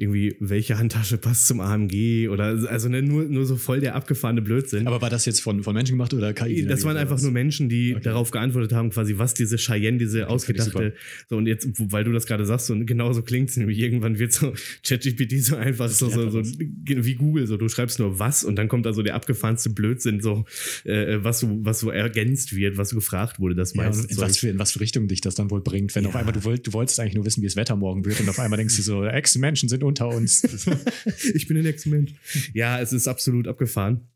irgendwie, 0.00 0.36
welche 0.38 0.78
Handtasche 0.78 1.18
passt 1.18 1.48
zum 1.48 1.58
AMG 1.60 2.28
oder 2.28 2.44
also 2.68 2.88
ne, 2.88 3.02
nur, 3.02 3.24
nur 3.24 3.44
so 3.46 3.56
voll 3.56 3.80
der 3.80 3.96
abgefahrene 3.96 4.40
Blödsinn. 4.40 4.86
Aber 4.86 5.02
war 5.02 5.10
das 5.10 5.26
jetzt 5.26 5.40
von, 5.40 5.64
von 5.64 5.74
Menschen 5.74 5.94
gemacht 5.94 6.14
oder 6.14 6.32
KI? 6.32 6.64
Das 6.66 6.84
waren 6.84 6.96
einfach 6.96 7.20
nur 7.20 7.32
Menschen, 7.32 7.68
die 7.68 7.94
Okay. 7.96 8.04
darauf 8.04 8.30
geantwortet 8.30 8.72
haben, 8.72 8.90
quasi, 8.90 9.18
was 9.18 9.34
diese 9.34 9.56
Cheyenne, 9.56 9.98
diese 9.98 10.22
Okay, 10.24 10.32
ausgedachte, 10.32 10.94
so 11.28 11.36
und 11.36 11.46
jetzt, 11.48 11.66
weil 11.92 12.04
du 12.04 12.12
das 12.12 12.26
gerade 12.26 12.46
sagst, 12.46 12.70
und 12.70 12.86
genau 12.86 13.12
so 13.12 13.22
klingt 13.22 13.50
es 13.50 13.56
nämlich, 13.56 13.76
irgendwann 13.80 14.20
wird 14.20 14.32
so 14.32 14.52
ChatGPT 14.86 15.42
so 15.42 15.56
einfach 15.56 15.88
so, 15.88 16.08
so, 16.08 16.30
so 16.30 16.42
wie 16.44 17.14
Google, 17.16 17.48
so 17.48 17.56
du 17.56 17.68
schreibst 17.68 17.98
nur 17.98 18.20
was 18.20 18.44
und 18.44 18.54
dann 18.54 18.68
kommt 18.68 18.86
da 18.86 18.92
so 18.92 19.02
der 19.02 19.16
abgefahrenste 19.16 19.70
Blödsinn, 19.70 20.20
so 20.20 20.44
äh, 20.84 21.18
was 21.22 21.40
so, 21.40 21.58
was 21.64 21.80
so 21.80 21.90
ergänzt 21.90 22.54
wird, 22.54 22.76
was 22.76 22.90
so 22.90 22.96
gefragt 22.96 23.40
wurde, 23.40 23.56
das 23.56 23.74
Ja, 23.74 23.82
meiste 23.82 24.02
und 24.04 24.10
in, 24.12 24.16
was 24.18 24.36
für, 24.38 24.48
in 24.48 24.58
was 24.60 24.70
für 24.70 24.80
Richtung 24.80 25.08
dich 25.08 25.22
das 25.22 25.34
dann 25.34 25.50
wohl 25.50 25.60
bringt, 25.60 25.92
wenn 25.96 26.04
Ja. 26.04 26.10
auf 26.10 26.14
einmal 26.14 26.32
du, 26.34 26.44
wollt, 26.44 26.66
du 26.68 26.72
wolltest 26.72 27.00
eigentlich 27.00 27.14
nur 27.14 27.24
wissen, 27.24 27.42
wie 27.42 27.46
das 27.46 27.56
Wetter 27.56 27.74
morgen 27.74 28.04
wird 28.04 28.20
und 28.20 28.28
auf 28.28 28.38
einmal 28.38 28.58
denkst 28.58 28.76
du 28.76 28.82
so, 28.82 29.04
Ex-Menschen 29.04 29.68
sind 29.68 29.82
unter 29.88 30.08
uns. 30.08 30.44
ich 31.34 31.48
bin 31.48 31.56
ein 31.56 31.66
Ex-Mensch. 31.66 32.14
Ja, 32.54 32.80
es 32.80 32.92
ist 32.92 33.08
absolut 33.08 33.48
abgefahren. 33.48 34.08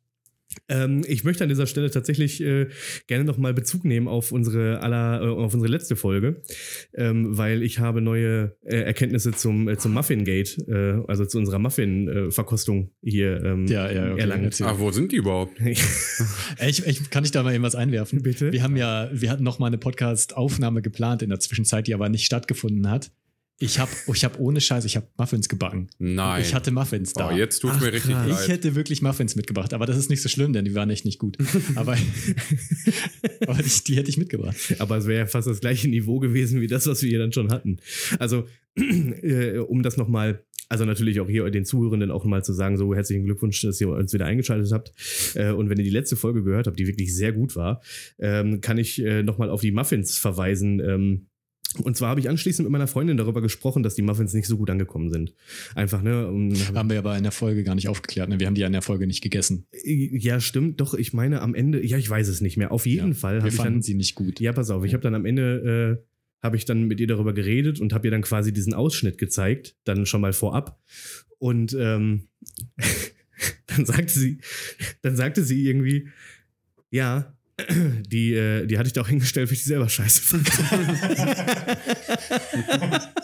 Ähm, 0.68 1.02
ich 1.06 1.24
möchte 1.24 1.44
an 1.44 1.48
dieser 1.48 1.66
Stelle 1.66 1.90
tatsächlich 1.90 2.42
äh, 2.42 2.68
gerne 3.06 3.24
nochmal 3.24 3.54
Bezug 3.54 3.84
nehmen 3.84 4.08
auf 4.08 4.32
unsere 4.32 4.80
aller, 4.80 5.22
äh, 5.22 5.28
auf 5.28 5.54
unsere 5.54 5.70
letzte 5.70 5.96
Folge, 5.96 6.42
ähm, 6.94 7.36
weil 7.36 7.62
ich 7.62 7.78
habe 7.78 8.00
neue 8.00 8.56
äh, 8.62 8.76
Erkenntnisse 8.76 9.32
zum, 9.32 9.68
äh, 9.68 9.78
zum 9.78 9.92
Muffin 9.92 10.24
Gate, 10.24 10.58
äh, 10.68 11.00
also 11.08 11.24
zu 11.24 11.38
unserer 11.38 11.58
Muffin-Verkostung 11.58 12.90
hier 13.02 13.42
ähm, 13.44 13.66
Ja, 13.66 13.90
ja, 13.90 14.12
okay, 14.12 14.20
erlangt. 14.20 14.60
Ach, 14.62 14.78
wo 14.78 14.90
sind 14.90 15.12
die 15.12 15.16
überhaupt? 15.16 15.58
Ich, 16.64 16.86
ich, 16.86 17.10
kann 17.10 17.24
ich 17.24 17.30
da 17.30 17.42
mal 17.42 17.54
eben 17.54 17.64
was 17.64 17.74
einwerfen? 17.74 18.22
Bitte? 18.22 18.52
Wir 18.52 18.62
haben 18.62 18.76
ja, 18.76 19.08
wir 19.12 19.30
hatten 19.30 19.42
noch 19.42 19.58
mal 19.58 19.66
eine 19.66 19.78
Podcast-Aufnahme 19.78 20.82
geplant 20.82 21.22
in 21.22 21.30
der 21.30 21.40
Zwischenzeit, 21.40 21.86
die 21.86 21.94
aber 21.94 22.08
nicht 22.08 22.24
stattgefunden 22.24 22.88
hat. 22.88 23.10
Ich 23.62 23.78
habe 23.78 23.92
ich 24.12 24.24
hab 24.24 24.40
ohne 24.40 24.60
Scheiß, 24.60 24.84
ich 24.84 24.96
habe 24.96 25.06
Muffins 25.16 25.48
gebacken. 25.48 25.88
Nein. 26.00 26.42
Ich 26.42 26.52
hatte 26.52 26.72
Muffins 26.72 27.12
da. 27.12 27.28
oh, 27.28 27.30
jetzt 27.30 27.64
Ach, 27.64 27.80
mir 27.80 27.92
richtig 27.92 28.10
krass. 28.10 28.26
ich 28.26 28.32
leid. 28.32 28.48
hätte 28.48 28.74
wirklich 28.74 29.02
Muffins 29.02 29.36
mitgebracht, 29.36 29.72
aber 29.72 29.86
das 29.86 29.96
ist 29.96 30.10
nicht 30.10 30.20
so 30.20 30.28
schlimm, 30.28 30.52
denn 30.52 30.64
die 30.64 30.74
waren 30.74 30.90
echt 30.90 31.04
nicht 31.04 31.20
gut. 31.20 31.38
Aber, 31.76 31.96
aber 33.46 33.62
die, 33.62 33.84
die 33.86 33.96
hätte 33.96 34.10
ich 34.10 34.18
mitgebracht. 34.18 34.56
Aber 34.80 34.96
es 34.96 35.06
wäre 35.06 35.20
ja 35.20 35.26
fast 35.26 35.46
das 35.46 35.60
gleiche 35.60 35.88
Niveau 35.88 36.18
gewesen 36.18 36.60
wie 36.60 36.66
das, 36.66 36.86
was 36.88 37.02
wir 37.02 37.08
hier 37.08 37.20
dann 37.20 37.32
schon 37.32 37.52
hatten. 37.52 37.78
Also, 38.18 38.46
äh, 38.76 39.58
um 39.58 39.82
das 39.82 39.96
nochmal, 39.96 40.44
also 40.68 40.84
natürlich 40.84 41.20
auch 41.20 41.28
hier 41.28 41.48
den 41.50 41.64
Zuhörenden 41.64 42.10
auch 42.10 42.24
mal 42.24 42.42
zu 42.42 42.52
sagen, 42.52 42.76
so 42.76 42.94
herzlichen 42.94 43.24
Glückwunsch, 43.24 43.60
dass 43.62 43.80
ihr 43.80 43.90
uns 43.90 44.12
wieder 44.12 44.26
eingeschaltet 44.26 44.72
habt. 44.72 44.92
Äh, 45.34 45.52
und 45.52 45.70
wenn 45.70 45.78
ihr 45.78 45.84
die 45.84 45.90
letzte 45.90 46.16
Folge 46.16 46.42
gehört 46.42 46.66
habt, 46.66 46.78
die 46.78 46.88
wirklich 46.88 47.14
sehr 47.14 47.32
gut 47.32 47.54
war, 47.54 47.80
ähm, 48.18 48.60
kann 48.60 48.78
ich 48.78 49.00
äh, 49.02 49.22
nochmal 49.22 49.50
auf 49.50 49.60
die 49.60 49.72
Muffins 49.72 50.18
verweisen. 50.18 51.28
Und 51.82 51.96
zwar 51.96 52.10
habe 52.10 52.20
ich 52.20 52.28
anschließend 52.28 52.66
mit 52.66 52.72
meiner 52.72 52.86
Freundin 52.86 53.16
darüber 53.16 53.40
gesprochen, 53.40 53.82
dass 53.82 53.94
die 53.94 54.02
Muffins 54.02 54.34
nicht 54.34 54.46
so 54.46 54.56
gut 54.58 54.68
angekommen 54.68 55.10
sind. 55.10 55.34
Einfach, 55.74 56.02
ne? 56.02 56.28
um- 56.28 56.52
Haben 56.74 56.90
wir 56.90 56.98
aber 56.98 57.16
in 57.16 57.22
der 57.22 57.32
Folge 57.32 57.64
gar 57.64 57.74
nicht 57.74 57.88
aufgeklärt. 57.88 58.28
Ne? 58.28 58.38
Wir 58.40 58.46
haben 58.46 58.54
die 58.54 58.60
ja 58.60 58.66
in 58.66 58.72
der 58.74 58.82
Folge 58.82 59.06
nicht 59.06 59.22
gegessen. 59.22 59.66
ja, 59.84 60.38
stimmt. 60.40 60.80
Doch, 60.80 60.92
ich 60.94 61.12
meine 61.12 61.40
am 61.40 61.54
Ende, 61.54 61.84
ja, 61.84 61.96
ich 61.96 62.08
weiß 62.10 62.28
es 62.28 62.40
nicht 62.40 62.56
mehr. 62.56 62.72
Auf 62.72 62.84
jeden 62.86 63.08
Ja, 63.12 63.14
Fall 63.14 63.34
Wir 63.36 63.40
habe 63.40 63.48
ich 63.48 63.54
fanden 63.56 63.74
dann 63.74 63.82
sie 63.82 63.94
nicht 63.94 64.14
gut. 64.14 64.38
Ja, 64.40 64.52
pass 64.52 64.70
auf, 64.70 64.84
ich 64.84 64.92
habe 64.92 65.02
dann 65.02 65.14
am 65.14 65.24
Ende 65.24 65.98
äh, 66.02 66.06
habe 66.44 66.56
ich 66.56 66.64
dann 66.64 66.84
mit 66.88 67.00
ihr 67.00 67.06
darüber 67.06 67.32
geredet 67.32 67.80
und 67.80 67.92
habe 67.92 68.06
ihr 68.06 68.10
dann 68.10 68.22
quasi 68.22 68.52
diesen 68.52 68.74
Ausschnitt 68.74 69.16
gezeigt, 69.16 69.76
dann 69.84 70.06
schon 70.06 70.20
mal 70.20 70.32
vorab. 70.32 70.78
Und 71.38 71.74
ähm, 71.78 72.28
dann 73.66 73.86
sagte 73.86 74.12
sie, 74.12 74.38
dann 75.02 75.16
sagte 75.16 75.42
sie 75.44 75.66
irgendwie, 75.66 76.08
ja, 76.90 77.34
die, 78.10 78.34
äh, 78.34 78.66
die 78.66 78.78
hatte 78.78 78.88
ich 78.88 78.92
da 78.92 79.02
auch 79.02 79.08
hingestellt, 79.08 79.48
weil 79.48 79.54
ich 79.54 79.62
die 79.62 79.68
selber 79.68 79.88
scheiße 79.88 80.22
fand. 80.22 80.50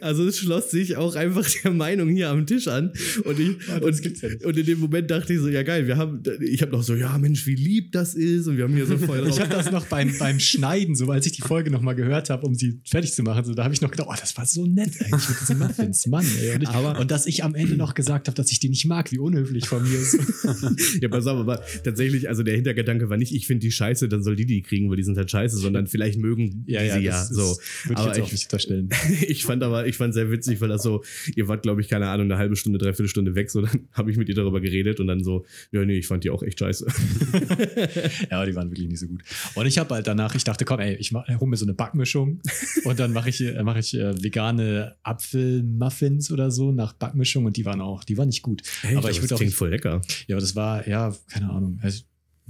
Also 0.00 0.26
es 0.26 0.38
schloss 0.38 0.70
sich 0.70 0.96
auch 0.96 1.14
einfach 1.16 1.48
der 1.64 1.72
Meinung 1.72 2.08
hier 2.08 2.30
am 2.30 2.46
Tisch 2.46 2.68
an. 2.68 2.92
Und, 3.24 3.38
ich, 3.38 3.56
das 3.66 4.00
und, 4.00 4.22
ja 4.22 4.46
und 4.46 4.56
in 4.58 4.66
dem 4.66 4.78
Moment 4.80 5.10
dachte 5.10 5.32
ich 5.34 5.40
so, 5.40 5.48
ja 5.48 5.62
geil, 5.62 5.86
wir 5.86 5.96
haben, 5.96 6.22
ich 6.40 6.62
habe 6.62 6.72
noch 6.72 6.82
so, 6.82 6.94
ja 6.94 7.16
Mensch, 7.18 7.46
wie 7.46 7.54
lieb 7.54 7.92
das 7.92 8.14
ist. 8.14 8.46
Und 8.46 8.56
wir 8.56 8.64
haben 8.64 8.74
hier 8.74 8.86
so 8.86 8.96
voll. 8.98 9.20
Ich 9.30 9.38
habe 9.40 9.50
das 9.50 9.70
noch 9.70 9.86
beim, 9.86 10.12
beim 10.18 10.40
Schneiden, 10.40 10.94
so 10.96 11.10
als 11.10 11.24
ich 11.26 11.32
die 11.32 11.42
Folge 11.42 11.70
noch 11.70 11.82
mal 11.82 11.94
gehört 11.94 12.30
habe, 12.30 12.46
um 12.46 12.54
sie 12.54 12.80
fertig 12.84 13.12
zu 13.12 13.22
machen, 13.22 13.44
so, 13.44 13.54
da 13.54 13.64
habe 13.64 13.74
ich 13.74 13.80
noch 13.80 13.90
gedacht, 13.90 14.08
oh, 14.10 14.14
das 14.18 14.36
war 14.36 14.44
so 14.46 14.66
nett 14.66 14.90
eigentlich 15.00 15.28
mit 15.28 15.40
diesen 15.40 15.58
Muffins, 15.58 16.06
Mann. 16.06 16.24
Ey. 16.40 16.54
Und, 16.56 16.62
ich, 16.62 16.68
Aber- 16.68 16.98
und 17.00 17.10
dass 17.10 17.26
ich 17.26 17.44
am 17.44 17.54
Ende 17.54 17.76
noch 17.76 17.94
gesagt 17.94 18.26
habe, 18.28 18.34
dass 18.36 18.50
ich 18.50 18.60
die 18.60 18.68
nicht 18.68 18.86
mag, 18.86 19.12
wie 19.12 19.18
unhöflich 19.18 19.66
von 19.68 19.82
mir 19.82 19.98
ist. 19.98 20.18
Ja, 21.00 21.08
pass 21.08 21.26
auf, 21.26 21.38
aber 21.38 21.62
tatsächlich, 21.84 22.28
also 22.28 22.42
der 22.42 22.54
Hintergedanke 22.54 23.08
war 23.10 23.16
nicht, 23.16 23.32
ich 23.34 23.46
finde 23.46 23.60
die 23.60 23.70
scheiße, 23.72 24.08
dann 24.08 24.22
soll 24.22 24.36
die 24.36 24.46
die 24.46 24.62
kriegen, 24.62 24.90
weil 24.90 24.96
die 24.96 25.02
sind 25.02 25.16
halt 25.16 25.30
scheiße, 25.30 25.56
sondern 25.56 25.86
vielleicht 25.86 26.18
mögen 26.18 26.64
die 26.66 26.72
sie 26.72 27.00
ja. 27.00 27.24
So. 27.24 27.40
Würde 27.42 27.58
ich 27.90 27.96
Aber 27.96 28.06
jetzt 28.08 28.20
auch 28.20 28.26
ich- 28.26 28.32
nicht 28.32 28.44
unterstellen. 28.44 28.88
Ich 29.28 29.44
fand 29.44 29.62
aber, 29.62 29.79
war, 29.80 29.86
ich 29.86 29.96
fand 29.96 30.14
sehr 30.14 30.30
witzig, 30.30 30.60
weil 30.60 30.68
das 30.68 30.82
so, 30.82 31.02
ihr 31.34 31.48
wart, 31.48 31.62
glaube 31.62 31.80
ich, 31.80 31.88
keine 31.88 32.08
Ahnung, 32.08 32.26
eine 32.26 32.38
halbe 32.38 32.56
Stunde, 32.56 32.78
dreiviertel 32.78 33.08
Stunde 33.08 33.34
weg, 33.34 33.50
so 33.50 33.62
dann 33.62 33.88
habe 33.92 34.10
ich 34.10 34.16
mit 34.16 34.28
ihr 34.28 34.34
darüber 34.34 34.60
geredet 34.60 35.00
und 35.00 35.06
dann 35.06 35.22
so, 35.24 35.44
ja, 35.72 35.84
nee, 35.84 35.98
ich 35.98 36.06
fand 36.06 36.24
die 36.24 36.30
auch 36.30 36.42
echt 36.42 36.58
scheiße. 36.58 36.86
ja, 38.30 38.44
die 38.44 38.54
waren 38.54 38.70
wirklich 38.70 38.88
nicht 38.88 39.00
so 39.00 39.06
gut. 39.06 39.22
Und 39.54 39.66
ich 39.66 39.78
habe 39.78 39.94
halt 39.94 40.06
danach, 40.06 40.34
ich 40.34 40.44
dachte, 40.44 40.64
komm, 40.64 40.80
ey, 40.80 40.94
ich 40.96 41.12
hole 41.12 41.46
mir 41.46 41.56
so 41.56 41.64
eine 41.64 41.74
Backmischung 41.74 42.40
und 42.84 42.98
dann 42.98 43.12
mache 43.12 43.30
ich, 43.30 43.40
äh, 43.40 43.62
mach 43.62 43.76
ich 43.76 43.94
äh, 43.94 44.22
vegane 44.22 44.96
Apfelmuffins 45.02 46.30
oder 46.30 46.50
so 46.50 46.72
nach 46.72 46.92
Backmischung 46.92 47.44
und 47.44 47.56
die 47.56 47.64
waren 47.64 47.80
auch, 47.80 48.04
die 48.04 48.18
waren 48.18 48.28
nicht 48.28 48.42
gut. 48.42 48.62
Echt? 48.82 48.96
aber 48.96 49.10
ich 49.10 49.20
würde 49.20 49.34
auch. 49.34 49.38
klingt 49.38 49.54
voll 49.54 49.70
lecker. 49.70 50.00
Ja, 50.26 50.36
aber 50.36 50.40
das 50.40 50.56
war, 50.56 50.86
ja, 50.86 51.14
keine 51.28 51.50
Ahnung. 51.50 51.78
Also, 51.82 52.02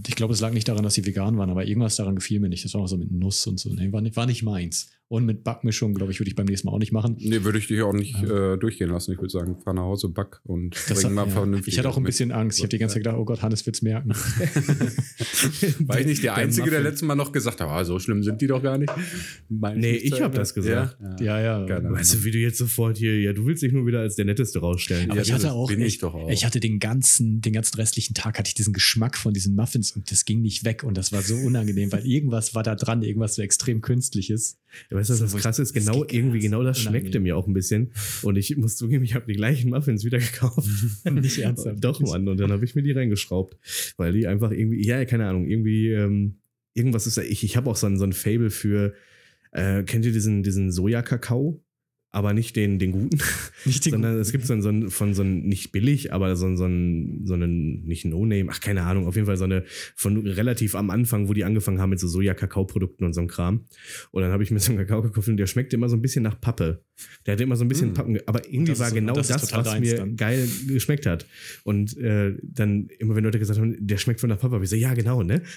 ich 0.06 0.14
glaube, 0.14 0.32
es 0.32 0.40
lag 0.40 0.52
nicht 0.52 0.66
daran, 0.66 0.82
dass 0.82 0.94
sie 0.94 1.04
vegan 1.04 1.36
waren, 1.36 1.50
aber 1.50 1.66
irgendwas 1.66 1.96
daran 1.96 2.14
gefiel 2.14 2.40
mir 2.40 2.48
nicht. 2.48 2.64
Das 2.64 2.74
war 2.74 2.80
auch 2.80 2.86
so 2.86 2.96
mit 2.96 3.10
Nuss 3.10 3.46
und 3.46 3.60
so. 3.60 3.72
Nee, 3.72 3.92
war 3.92 4.00
nicht, 4.00 4.16
war 4.16 4.26
nicht 4.26 4.42
meins. 4.42 4.90
Und 5.12 5.26
mit 5.26 5.42
Backmischung, 5.42 5.92
glaube 5.94 6.12
ich, 6.12 6.20
würde 6.20 6.28
ich 6.30 6.36
beim 6.36 6.46
nächsten 6.46 6.68
Mal 6.68 6.72
auch 6.74 6.78
nicht 6.78 6.92
machen. 6.92 7.16
Nee, 7.18 7.42
würde 7.42 7.58
ich 7.58 7.66
dich 7.66 7.82
auch 7.82 7.92
nicht 7.92 8.14
äh, 8.22 8.56
durchgehen 8.56 8.90
lassen. 8.90 9.10
Ich 9.10 9.18
würde 9.18 9.30
sagen, 9.32 9.56
fahr 9.60 9.74
nach 9.74 9.82
Hause, 9.82 10.08
back 10.08 10.40
und 10.44 10.76
Das 10.76 10.86
bring 11.00 11.06
hat, 11.06 11.12
mal 11.12 11.26
ja. 11.26 11.32
vernünftig 11.32 11.74
Ich 11.74 11.78
hatte 11.80 11.88
auch 11.88 11.96
ein 11.96 12.04
mit. 12.04 12.10
bisschen 12.10 12.30
Angst. 12.30 12.58
Ich 12.58 12.62
habe 12.62 12.68
die 12.68 12.78
ganze 12.78 12.94
Zeit 12.94 13.02
gedacht, 13.02 13.16
oh 13.18 13.24
Gott, 13.24 13.42
Hannes 13.42 13.66
wird's 13.66 13.82
merken. 13.82 14.10
War 15.80 15.98
ich 16.00 16.06
nicht 16.06 16.22
der 16.22 16.34
Der 16.34 16.44
Einzige, 16.44 16.70
der 16.70 16.80
letztes 16.82 17.02
Mal 17.02 17.16
noch 17.16 17.32
gesagt 17.32 17.60
hat, 17.60 17.68
ah, 17.68 17.84
so 17.84 17.98
schlimm 17.98 18.22
sind 18.22 18.40
die 18.40 18.46
doch 18.46 18.62
gar 18.62 18.78
nicht? 18.78 18.92
Meine 19.48 19.80
Nee, 19.80 19.96
ich 19.96 20.14
zu 20.14 20.22
hab 20.22 20.32
das 20.32 20.54
gesagt. 20.54 20.96
Ja, 21.20 21.40
ja, 21.40 21.66
ja. 21.66 21.90
Weißt 21.90 22.14
du, 22.14 22.24
wie 22.24 22.30
du 22.30 22.38
jetzt 22.38 22.58
sofort 22.58 22.96
hier, 22.96 23.18
ja, 23.20 23.32
du 23.32 23.46
willst 23.46 23.64
dich 23.64 23.72
nur 23.72 23.86
wieder 23.86 24.00
als 24.00 24.14
der 24.14 24.26
Netteste 24.26 24.60
rausstellen. 24.60 25.10
Aber 25.10 25.16
Ja, 25.16 25.22
ich 25.22 25.32
hatte 25.32 25.50
auch, 25.52 25.68
bin 25.68 25.80
ich 25.80 25.86
ich, 25.94 25.98
doch 25.98 26.14
auch. 26.14 26.30
ich 26.30 26.44
hatte 26.44 26.60
den 26.60 26.78
ganzen, 26.78 27.40
den 27.40 27.52
ganzen 27.52 27.74
restlichen 27.76 28.14
Tag 28.14 28.38
hatte 28.38 28.46
ich 28.48 28.54
diesen 28.54 28.72
Geschmack 28.72 29.16
von 29.16 29.34
diesen 29.34 29.56
Muffins 29.56 29.90
und 29.90 30.08
das 30.12 30.24
ging 30.24 30.40
nicht 30.40 30.64
weg 30.64 30.84
und 30.84 30.96
das 30.96 31.10
war 31.12 31.22
so 31.22 31.34
unangenehm, 31.34 31.90
weil 31.90 32.06
irgendwas 32.06 32.54
war 32.54 32.62
da 32.62 32.76
dran, 32.76 33.02
irgendwas 33.02 33.34
so 33.34 33.42
extrem 33.42 33.80
künstliches. 33.80 34.58
Ja, 34.90 34.99
weißt 35.00 35.10
du, 35.10 35.24
was 35.24 35.32
das 35.32 35.42
krasse 35.42 35.62
ist? 35.62 35.74
das 35.74 35.84
Genau, 35.84 36.04
irgendwie 36.08 36.38
genau 36.38 36.62
das 36.62 36.78
schmeckte 36.78 37.20
mir 37.20 37.36
auch 37.36 37.46
ein 37.46 37.52
bisschen. 37.52 37.92
Und 38.22 38.36
ich 38.36 38.56
muss 38.56 38.76
zugeben, 38.76 39.04
ich 39.04 39.14
habe 39.14 39.26
die 39.26 39.34
gleichen 39.34 39.70
Muffins 39.70 40.04
wieder 40.04 40.18
gekauft. 40.18 40.68
Nicht 41.10 41.38
ernsthaft. 41.38 41.82
Doch, 41.82 42.00
Mann. 42.00 42.28
Und 42.28 42.38
dann 42.38 42.52
habe 42.52 42.64
ich 42.64 42.74
mir 42.74 42.82
die 42.82 42.92
reingeschraubt. 42.92 43.56
Weil 43.96 44.12
die 44.12 44.26
einfach 44.26 44.50
irgendwie, 44.50 44.84
ja, 44.86 45.04
keine 45.04 45.26
Ahnung, 45.26 45.46
irgendwie, 45.46 45.90
ähm, 45.90 46.36
irgendwas 46.74 47.06
ist 47.06 47.16
da. 47.16 47.22
Ich, 47.22 47.44
ich 47.44 47.56
habe 47.56 47.70
auch 47.70 47.76
so 47.76 47.86
ein, 47.86 47.96
so 47.98 48.04
ein 48.04 48.12
Fable 48.12 48.50
für, 48.50 48.94
äh, 49.52 49.82
kennt 49.82 50.04
ihr 50.04 50.12
diesen, 50.12 50.42
diesen 50.42 50.70
Sojakakao? 50.70 51.62
Aber 52.12 52.32
nicht 52.32 52.56
den, 52.56 52.80
den 52.80 52.90
guten, 52.90 53.18
Nicht 53.64 53.84
den 53.86 53.92
sondern 53.92 54.12
guten. 54.12 54.22
es 54.22 54.32
gibt 54.32 54.44
so 54.44 54.52
ein, 54.52 54.62
so 54.62 54.68
ein, 54.68 54.90
von 54.90 55.14
so 55.14 55.22
ein, 55.22 55.42
nicht 55.42 55.70
billig, 55.70 56.12
aber 56.12 56.34
so 56.34 56.46
ein, 56.46 56.56
so 56.56 56.64
ein, 56.66 57.20
so 57.24 57.34
einen, 57.34 57.84
nicht 57.86 58.04
No-Name, 58.04 58.48
ach, 58.50 58.60
keine 58.60 58.82
Ahnung, 58.82 59.06
auf 59.06 59.14
jeden 59.14 59.26
Fall 59.26 59.36
so 59.36 59.44
eine, 59.44 59.62
von 59.94 60.26
relativ 60.26 60.74
am 60.74 60.90
Anfang, 60.90 61.28
wo 61.28 61.34
die 61.34 61.44
angefangen 61.44 61.80
haben 61.80 61.90
mit 61.90 62.00
so 62.00 62.08
Soja-Kakao-Produkten 62.08 63.04
und 63.04 63.12
so 63.12 63.20
einem 63.20 63.28
Kram. 63.28 63.64
Und 64.10 64.22
dann 64.22 64.32
habe 64.32 64.42
ich 64.42 64.50
mir 64.50 64.58
so 64.58 64.72
einen 64.72 64.78
Kakao 64.80 65.02
gekauft 65.02 65.28
und 65.28 65.36
der 65.36 65.46
schmeckte 65.46 65.76
immer 65.76 65.88
so 65.88 65.94
ein 65.96 66.02
bisschen 66.02 66.24
nach 66.24 66.40
Pappe. 66.40 66.82
Der 67.26 67.32
hatte 67.32 67.44
immer 67.44 67.56
so 67.56 67.64
ein 67.64 67.68
bisschen 67.68 67.92
Mm. 67.92 67.94
Pappen, 67.94 68.18
aber 68.26 68.44
irgendwie 68.52 68.78
war 68.78 68.88
ist- 68.88 68.94
genau 68.94 69.14
das 69.14 69.28
das, 69.28 69.52
was 69.52 69.78
mir 69.80 69.96
dann. 69.98 70.16
geil 70.16 70.46
geschmeckt 70.66 71.06
hat. 71.06 71.26
Und 71.62 71.96
äh, 71.96 72.34
dann 72.42 72.88
immer, 72.98 73.14
wenn 73.14 73.24
Leute 73.24 73.38
gesagt 73.38 73.58
haben, 73.58 73.74
der 73.78 73.96
schmeckt 73.98 74.20
von 74.20 74.28
nach 74.28 74.38
Pappe, 74.38 74.56
habe 74.56 74.64
ich 74.64 74.70
so, 74.70 74.76
ja, 74.76 74.92
genau, 74.94 75.22
ne? 75.22 75.42